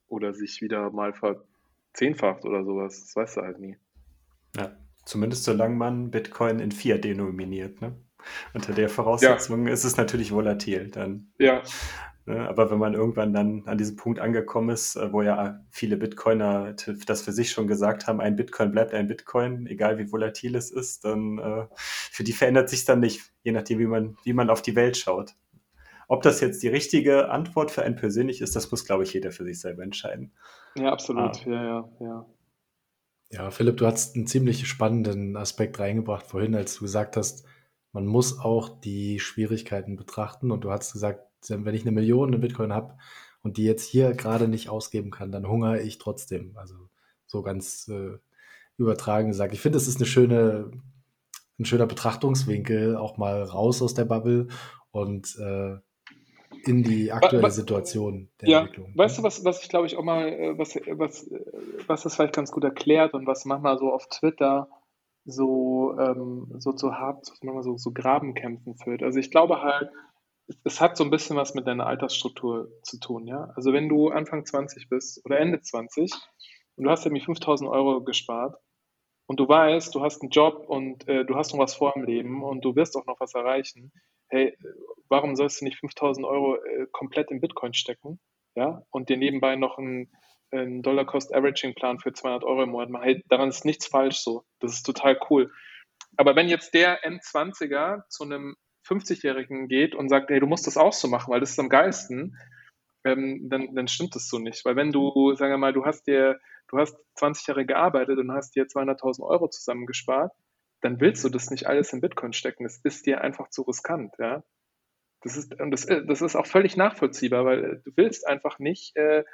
oder 0.08 0.32
sich 0.32 0.62
wieder 0.62 0.90
mal 0.90 1.12
verzehnfacht 1.12 2.44
oder 2.44 2.64
sowas. 2.64 3.00
Das 3.00 3.16
weißt 3.16 3.36
du 3.36 3.40
halt 3.42 3.60
nie. 3.60 3.76
Ja, 4.56 4.76
zumindest 5.04 5.44
solange 5.44 5.76
man 5.76 6.10
Bitcoin 6.10 6.58
in 6.58 6.72
Fiat 6.72 7.04
denominiert. 7.04 7.80
Ne? 7.80 7.96
Unter 8.54 8.72
der 8.72 8.88
Voraussetzung 8.88 9.66
ja. 9.66 9.72
ist 9.72 9.84
es 9.84 9.96
natürlich 9.96 10.32
volatil. 10.32 10.90
Dann. 10.90 11.32
Ja. 11.38 11.62
Ne? 12.28 12.46
Aber 12.46 12.70
wenn 12.70 12.78
man 12.78 12.92
irgendwann 12.92 13.32
dann 13.32 13.62
an 13.64 13.78
diesem 13.78 13.96
Punkt 13.96 14.20
angekommen 14.20 14.68
ist, 14.68 14.96
äh, 14.96 15.10
wo 15.12 15.22
ja 15.22 15.64
viele 15.70 15.96
Bitcoiner 15.96 16.74
das 17.06 17.22
für 17.22 17.32
sich 17.32 17.50
schon 17.50 17.66
gesagt 17.66 18.06
haben, 18.06 18.20
ein 18.20 18.36
Bitcoin 18.36 18.70
bleibt 18.70 18.92
ein 18.92 19.06
Bitcoin, 19.06 19.66
egal 19.66 19.96
wie 19.96 20.12
volatil 20.12 20.54
es 20.54 20.70
ist, 20.70 21.06
dann 21.06 21.38
äh, 21.38 21.66
für 21.78 22.24
die 22.24 22.34
verändert 22.34 22.68
sich 22.68 22.84
dann 22.84 23.00
nicht, 23.00 23.22
je 23.44 23.52
nachdem, 23.52 23.78
wie 23.78 23.86
man, 23.86 24.18
wie 24.24 24.34
man 24.34 24.50
auf 24.50 24.60
die 24.60 24.76
Welt 24.76 24.98
schaut. 24.98 25.36
Ob 26.06 26.22
das 26.22 26.40
jetzt 26.42 26.62
die 26.62 26.68
richtige 26.68 27.30
Antwort 27.30 27.70
für 27.70 27.82
einen 27.82 27.96
persönlich 27.96 28.42
ist, 28.42 28.54
das 28.54 28.70
muss, 28.70 28.84
glaube 28.84 29.04
ich, 29.04 29.14
jeder 29.14 29.32
für 29.32 29.44
sich 29.44 29.58
selber 29.58 29.82
entscheiden. 29.82 30.32
Ja, 30.74 30.92
absolut. 30.92 31.46
Ah. 31.46 31.50
Ja, 31.50 31.64
ja, 31.64 31.88
ja. 32.00 32.26
Ja, 33.30 33.50
Philipp, 33.50 33.78
du 33.78 33.86
hast 33.86 34.16
einen 34.16 34.26
ziemlich 34.26 34.68
spannenden 34.68 35.34
Aspekt 35.36 35.78
reingebracht 35.78 36.26
vorhin, 36.26 36.54
als 36.54 36.74
du 36.74 36.80
gesagt 36.80 37.16
hast, 37.16 37.46
man 37.92 38.06
muss 38.06 38.38
auch 38.38 38.80
die 38.80 39.18
Schwierigkeiten 39.18 39.96
betrachten. 39.96 40.50
Und 40.50 40.64
du 40.64 40.70
hast 40.70 40.92
gesagt, 40.92 41.27
wenn 41.48 41.74
ich 41.74 41.82
eine 41.82 41.92
Million 41.92 42.32
in 42.32 42.40
Bitcoin 42.40 42.72
habe 42.72 42.96
und 43.42 43.56
die 43.56 43.64
jetzt 43.64 43.84
hier 43.84 44.12
gerade 44.12 44.48
nicht 44.48 44.68
ausgeben 44.68 45.10
kann, 45.10 45.32
dann 45.32 45.48
hungere 45.48 45.80
ich 45.80 45.98
trotzdem. 45.98 46.56
Also 46.56 46.74
so 47.26 47.42
ganz 47.42 47.88
äh, 47.88 48.18
übertragen 48.76 49.28
gesagt. 49.28 49.52
Ich 49.52 49.60
finde, 49.60 49.78
es 49.78 49.88
ist 49.88 49.98
eine 49.98 50.06
schöne, 50.06 50.70
ein 51.58 51.64
schöner 51.64 51.86
Betrachtungswinkel, 51.86 52.96
auch 52.96 53.16
mal 53.16 53.42
raus 53.42 53.82
aus 53.82 53.94
der 53.94 54.04
Bubble 54.04 54.48
und 54.90 55.36
äh, 55.38 55.76
in 56.64 56.82
die 56.82 57.12
aktuelle 57.12 57.42
was, 57.42 57.56
Situation 57.56 58.28
der 58.40 58.48
ja, 58.48 58.60
Entwicklung. 58.60 58.92
Weißt 58.96 59.18
du, 59.18 59.22
was, 59.22 59.44
was 59.44 59.62
ich 59.62 59.68
glaube 59.68 59.86
ich 59.86 59.96
auch 59.96 60.02
mal, 60.02 60.28
äh, 60.28 60.58
was, 60.58 60.74
was, 60.74 61.30
was 61.86 62.02
das 62.02 62.14
vielleicht 62.14 62.34
ganz 62.34 62.50
gut 62.50 62.64
erklärt 62.64 63.14
und 63.14 63.26
was 63.26 63.44
manchmal 63.44 63.78
so 63.78 63.92
auf 63.92 64.08
Twitter 64.08 64.68
so, 65.24 65.94
ähm, 65.98 66.54
so 66.58 66.72
zu 66.72 66.94
hart, 66.94 67.26
so, 67.26 67.76
so 67.76 67.92
Grabenkämpfen 67.92 68.76
führt. 68.76 69.02
Also 69.02 69.18
ich 69.18 69.30
glaube 69.30 69.60
halt, 69.62 69.90
es 70.64 70.80
hat 70.80 70.96
so 70.96 71.04
ein 71.04 71.10
bisschen 71.10 71.36
was 71.36 71.54
mit 71.54 71.66
deiner 71.66 71.86
Altersstruktur 71.86 72.70
zu 72.82 72.98
tun, 72.98 73.26
ja. 73.26 73.50
Also 73.54 73.72
wenn 73.72 73.88
du 73.88 74.08
Anfang 74.08 74.44
20 74.44 74.88
bist 74.88 75.24
oder 75.24 75.38
Ende 75.38 75.60
20 75.60 76.12
und 76.76 76.84
du 76.84 76.90
hast 76.90 77.04
irgendwie 77.04 77.24
5000 77.24 77.68
Euro 77.68 78.02
gespart 78.02 78.56
und 79.26 79.38
du 79.38 79.48
weißt, 79.48 79.94
du 79.94 80.02
hast 80.02 80.22
einen 80.22 80.30
Job 80.30 80.64
und 80.68 81.06
äh, 81.06 81.24
du 81.24 81.34
hast 81.36 81.52
noch 81.52 81.60
was 81.60 81.74
vor 81.74 81.94
im 81.96 82.04
Leben 82.04 82.42
und 82.42 82.64
du 82.64 82.74
wirst 82.76 82.96
auch 82.96 83.06
noch 83.06 83.20
was 83.20 83.34
erreichen, 83.34 83.92
hey, 84.28 84.56
warum 85.08 85.36
sollst 85.36 85.60
du 85.60 85.64
nicht 85.66 85.78
5000 85.78 86.26
Euro 86.26 86.56
äh, 86.56 86.86
komplett 86.92 87.30
in 87.30 87.40
Bitcoin 87.40 87.74
stecken, 87.74 88.20
ja, 88.54 88.82
und 88.90 89.08
dir 89.08 89.16
nebenbei 89.16 89.56
noch 89.56 89.78
einen, 89.78 90.10
einen 90.50 90.82
Dollar-Cost-Averaging-Plan 90.82 91.98
für 91.98 92.12
200 92.12 92.44
Euro 92.44 92.62
im 92.62 92.70
Monat 92.70 92.90
machen? 92.90 93.04
Hey, 93.04 93.22
daran 93.28 93.50
ist 93.50 93.64
nichts 93.64 93.86
falsch 93.86 94.18
so. 94.18 94.44
Das 94.60 94.72
ist 94.72 94.82
total 94.84 95.18
cool. 95.30 95.52
Aber 96.16 96.36
wenn 96.36 96.48
jetzt 96.48 96.74
der 96.74 97.02
N20er 97.04 98.02
zu 98.08 98.24
einem 98.24 98.56
50-Jährigen 98.88 99.68
geht 99.68 99.94
und 99.94 100.08
sagt, 100.08 100.30
hey, 100.30 100.40
du 100.40 100.46
musst 100.46 100.66
das 100.66 100.76
auch 100.76 100.92
so 100.92 101.08
machen, 101.08 101.32
weil 101.32 101.40
das 101.40 101.50
ist 101.50 101.58
am 101.58 101.68
geilsten, 101.68 102.36
ähm, 103.04 103.48
dann, 103.48 103.74
dann 103.74 103.88
stimmt 103.88 104.14
das 104.14 104.28
so 104.28 104.38
nicht. 104.38 104.64
Weil 104.64 104.76
wenn 104.76 104.92
du, 104.92 105.34
sagen 105.34 105.52
wir 105.52 105.58
mal, 105.58 105.72
du 105.72 105.84
hast 105.84 106.06
dir, 106.06 106.40
du 106.68 106.78
hast 106.78 106.96
20 107.16 107.46
Jahre 107.46 107.66
gearbeitet 107.66 108.18
und 108.18 108.32
hast 108.32 108.54
dir 108.56 108.66
200.000 108.66 109.22
Euro 109.22 109.48
zusammengespart, 109.48 110.32
dann 110.80 111.00
willst 111.00 111.24
du 111.24 111.28
das 111.28 111.50
nicht 111.50 111.66
alles 111.66 111.92
in 111.92 112.00
Bitcoin 112.00 112.32
stecken. 112.32 112.64
Das 112.64 112.78
ist 112.82 113.06
dir 113.06 113.20
einfach 113.20 113.50
zu 113.50 113.62
riskant, 113.62 114.14
ja. 114.18 114.44
Das 115.22 115.36
ist, 115.36 115.60
und 115.60 115.72
das, 115.72 115.86
das 115.86 116.22
ist 116.22 116.36
auch 116.36 116.46
völlig 116.46 116.76
nachvollziehbar, 116.76 117.44
weil 117.44 117.82
du 117.84 117.90
willst 117.96 118.26
einfach 118.26 118.60
nicht 118.60 118.96
äh, 118.96 119.24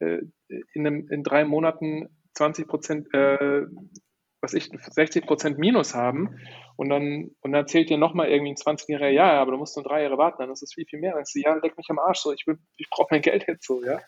äh 0.00 0.22
in, 0.74 0.86
einem, 0.86 1.08
in 1.08 1.22
drei 1.22 1.46
Monaten 1.46 2.10
20 2.34 2.68
Prozent 2.68 3.14
äh, 3.14 3.66
was 4.40 4.54
ich, 4.54 4.70
60 4.72 5.26
Prozent 5.26 5.58
Minus 5.58 5.94
haben 5.94 6.40
und 6.76 6.88
dann, 6.88 7.30
und 7.40 7.52
dann 7.52 7.66
zählt 7.66 7.90
dir 7.90 7.98
nochmal 7.98 8.28
irgendwie 8.28 8.52
ein 8.52 8.56
20-Jähriger, 8.56 9.08
ja, 9.08 9.40
aber 9.40 9.52
du 9.52 9.58
musst 9.58 9.76
nur 9.76 9.84
drei 9.84 10.02
Jahre 10.02 10.18
warten, 10.18 10.38
dann 10.40 10.50
ist 10.50 10.62
es 10.62 10.74
viel, 10.74 10.86
viel 10.86 10.98
mehr. 10.98 11.12
Dann 11.12 11.22
ist 11.22 11.34
ja, 11.34 11.54
leck 11.54 11.76
mich 11.76 11.90
am 11.90 11.98
Arsch, 11.98 12.20
so, 12.20 12.32
ich, 12.32 12.46
ich 12.76 12.88
brauche 12.90 13.08
mein 13.10 13.22
Geld 13.22 13.44
jetzt 13.46 13.66
so, 13.66 13.84
ja. 13.84 14.00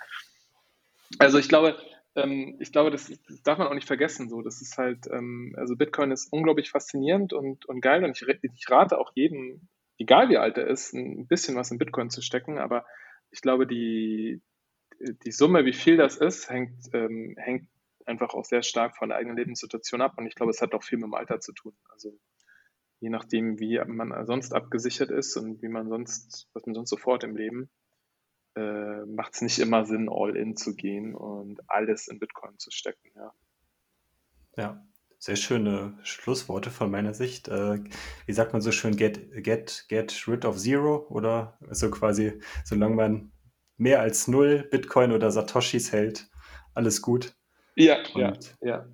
Also 1.18 1.38
ich 1.38 1.48
glaube, 1.48 1.76
ähm, 2.16 2.56
ich 2.60 2.72
glaube, 2.72 2.90
das, 2.90 3.12
das, 3.28 3.42
darf 3.42 3.58
man 3.58 3.68
auch 3.68 3.74
nicht 3.74 3.86
vergessen, 3.86 4.28
so, 4.28 4.42
das 4.42 4.62
ist 4.62 4.78
halt, 4.78 5.06
ähm, 5.10 5.54
also 5.58 5.76
Bitcoin 5.76 6.10
ist 6.10 6.32
unglaublich 6.32 6.70
faszinierend 6.70 7.32
und, 7.32 7.66
und 7.66 7.80
geil 7.80 8.04
und 8.04 8.10
ich, 8.10 8.26
ich 8.26 8.70
rate 8.70 8.98
auch 8.98 9.12
jedem, 9.14 9.68
egal 9.98 10.28
wie 10.28 10.38
alt 10.38 10.56
er 10.58 10.66
ist, 10.66 10.94
ein 10.94 11.26
bisschen 11.26 11.56
was 11.56 11.70
in 11.70 11.78
Bitcoin 11.78 12.10
zu 12.10 12.22
stecken, 12.22 12.58
aber 12.58 12.86
ich 13.30 13.40
glaube, 13.40 13.66
die, 13.66 14.42
die 15.00 15.32
Summe, 15.32 15.64
wie 15.64 15.72
viel 15.72 15.96
das 15.96 16.16
ist, 16.16 16.50
hängt, 16.50 16.72
ähm, 16.92 17.34
hängt 17.38 17.68
einfach 18.06 18.34
auch 18.34 18.44
sehr 18.44 18.62
stark 18.62 18.96
von 18.96 19.08
der 19.08 19.18
eigenen 19.18 19.36
Lebenssituation 19.36 20.00
ab. 20.00 20.14
Und 20.16 20.26
ich 20.26 20.34
glaube, 20.34 20.50
es 20.50 20.60
hat 20.60 20.74
auch 20.74 20.82
viel 20.82 20.98
mit 20.98 21.06
dem 21.06 21.14
Alter 21.14 21.40
zu 21.40 21.52
tun. 21.52 21.74
Also 21.88 22.18
je 23.00 23.10
nachdem, 23.10 23.58
wie 23.58 23.80
man 23.86 24.26
sonst 24.26 24.54
abgesichert 24.54 25.10
ist 25.10 25.36
und 25.36 25.60
wie 25.62 25.68
man 25.68 25.88
sonst, 25.88 26.48
was 26.52 26.64
man 26.66 26.74
sonst 26.74 26.90
sofort 26.90 27.24
im 27.24 27.36
Leben, 27.36 27.70
äh, 28.54 29.04
macht 29.06 29.34
es 29.34 29.42
nicht 29.42 29.58
immer 29.58 29.84
Sinn, 29.86 30.08
all 30.10 30.36
in 30.36 30.56
zu 30.56 30.76
gehen 30.76 31.14
und 31.14 31.60
alles 31.68 32.08
in 32.08 32.18
Bitcoin 32.18 32.58
zu 32.58 32.70
stecken, 32.70 33.10
ja. 33.16 33.32
Ja, 34.56 34.86
sehr 35.18 35.36
schöne 35.36 35.98
Schlussworte 36.02 36.70
von 36.70 36.90
meiner 36.90 37.14
Sicht. 37.14 37.48
Äh, 37.48 37.78
wie 38.26 38.32
sagt 38.32 38.52
man 38.52 38.60
so 38.60 38.70
schön, 38.70 38.96
get, 38.96 39.32
get, 39.42 39.86
get 39.88 40.28
rid 40.28 40.44
of 40.44 40.58
zero 40.58 41.06
oder 41.08 41.58
so 41.70 41.90
quasi, 41.90 42.40
solange 42.64 42.94
man 42.94 43.32
mehr 43.76 44.00
als 44.00 44.28
null 44.28 44.68
Bitcoin 44.70 45.12
oder 45.12 45.30
Satoshis 45.30 45.92
hält, 45.92 46.30
alles 46.74 47.02
gut. 47.02 47.34
Ja, 47.76 47.98
Und, 48.14 48.56
ja, 48.60 48.60
ja. 48.60 48.86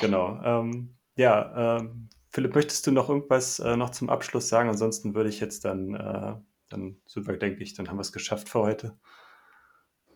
Genau. 0.00 0.40
Ähm, 0.42 0.96
ja, 1.16 1.78
ähm, 1.78 2.08
Philipp, 2.28 2.54
möchtest 2.54 2.86
du 2.86 2.92
noch 2.92 3.08
irgendwas 3.08 3.60
äh, 3.60 3.76
noch 3.76 3.90
zum 3.90 4.10
Abschluss 4.10 4.48
sagen? 4.48 4.68
Ansonsten 4.68 5.14
würde 5.14 5.28
ich 5.28 5.40
jetzt 5.40 5.64
dann, 5.64 5.94
äh, 5.94 6.34
dann 6.68 6.96
super, 7.06 7.36
denke 7.36 7.62
ich, 7.62 7.74
dann 7.74 7.88
haben 7.88 7.96
wir 7.96 8.02
es 8.02 8.12
geschafft 8.12 8.48
für 8.48 8.60
heute. 8.60 8.98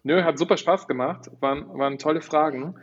Nö, 0.03 0.25
hat 0.25 0.39
super 0.39 0.57
Spaß 0.57 0.89
gemacht. 0.89 1.31
Waren, 1.41 1.69
waren 1.79 1.99
tolle 1.99 2.21
Fragen. 2.21 2.75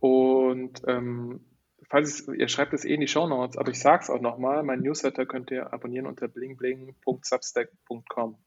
Und 0.00 0.82
ähm, 0.86 1.40
falls 1.88 2.20
es, 2.20 2.28
ihr 2.28 2.48
schreibt 2.48 2.72
es 2.72 2.84
eh 2.84 2.94
in 2.94 3.00
die 3.00 3.08
Show 3.08 3.26
Notes, 3.26 3.58
aber 3.58 3.70
ich 3.70 3.80
sage 3.80 4.02
es 4.02 4.10
auch 4.10 4.20
nochmal, 4.20 4.62
mein 4.62 4.80
Newsletter 4.80 5.26
könnt 5.26 5.50
ihr 5.50 5.72
abonnieren 5.72 6.06
unter 6.06 6.28
blingbling.substack.com. 6.28 8.38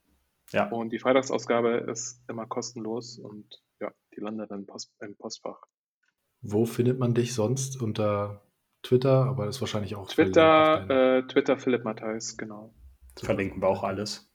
Ja. 0.52 0.70
Und 0.70 0.92
die 0.92 1.00
Freitagsausgabe 1.00 1.88
ist 1.92 2.22
immer 2.28 2.46
kostenlos 2.46 3.20
und 3.20 3.62
ja, 3.80 3.92
die 4.16 4.22
landet 4.22 4.52
dann 4.52 4.66
Post, 4.66 4.94
im 5.02 5.16
Postfach. 5.16 5.62
Wo 6.42 6.66
findet 6.66 7.00
man 7.00 7.14
dich 7.14 7.34
sonst? 7.34 7.82
Unter 7.82 8.42
Twitter, 8.84 9.26
aber 9.26 9.46
das 9.46 9.56
ist 9.56 9.62
wahrscheinlich 9.62 9.96
auch. 9.96 10.08
Twitter, 10.08 11.18
äh, 11.20 11.28
Twitter 11.28 11.58
Philipp 11.58 11.84
Matthijs, 11.84 12.38
genau. 12.38 12.74
Super. 13.16 13.28
Verlinken 13.28 13.62
wir 13.62 13.68
auch 13.68 13.84
alles. 13.84 14.32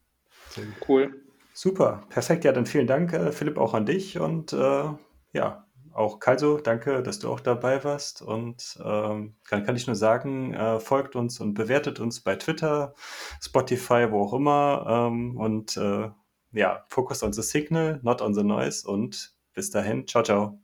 Cool. 0.89 1.23
Super, 1.53 2.05
perfekt. 2.11 2.45
Ja, 2.45 2.53
dann 2.53 2.67
vielen 2.67 2.87
Dank, 2.87 3.13
äh, 3.13 3.33
Philipp, 3.33 3.59
auch 3.59 3.75
an 3.75 3.87
dich 3.87 4.19
und 4.19 4.53
äh, 4.53 4.85
ja, 5.33 5.67
auch 5.97 6.21
Kalso, 6.21 6.59
danke, 6.59 7.03
dass 7.03 7.19
du 7.19 7.31
auch 7.31 7.41
dabei 7.41 7.83
warst. 7.83 8.21
Und 8.21 8.79
ähm, 8.85 9.35
kann, 9.45 9.65
kann 9.65 9.77
ich 9.77 9.87
nur 9.87 9.97
sagen, 9.97 10.53
äh, 10.53 10.79
folgt 10.79 11.17
uns 11.17 11.41
und 11.41 11.55
bewertet 11.55 12.01
uns 12.01 12.21
bei 12.21 12.37
Twitter, 12.37 12.95
Spotify, 13.41 14.07
wo 14.11 14.23
auch 14.23 14.35
immer. 14.35 15.09
Ähm, 15.09 15.37
und 15.39 15.77
äh, 15.79 16.11
ja, 16.53 16.85
focus 16.89 17.23
on 17.23 17.33
the 17.33 17.43
signal, 17.43 18.01
not 18.03 18.21
on 18.21 18.35
the 18.35 18.45
noise. 18.45 18.87
Und 18.87 19.35
bis 19.55 19.71
dahin, 19.71 20.07
ciao, 20.07 20.23
ciao. 20.23 20.61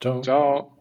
Ciao. 0.00 0.22
Ciao. 0.22 0.79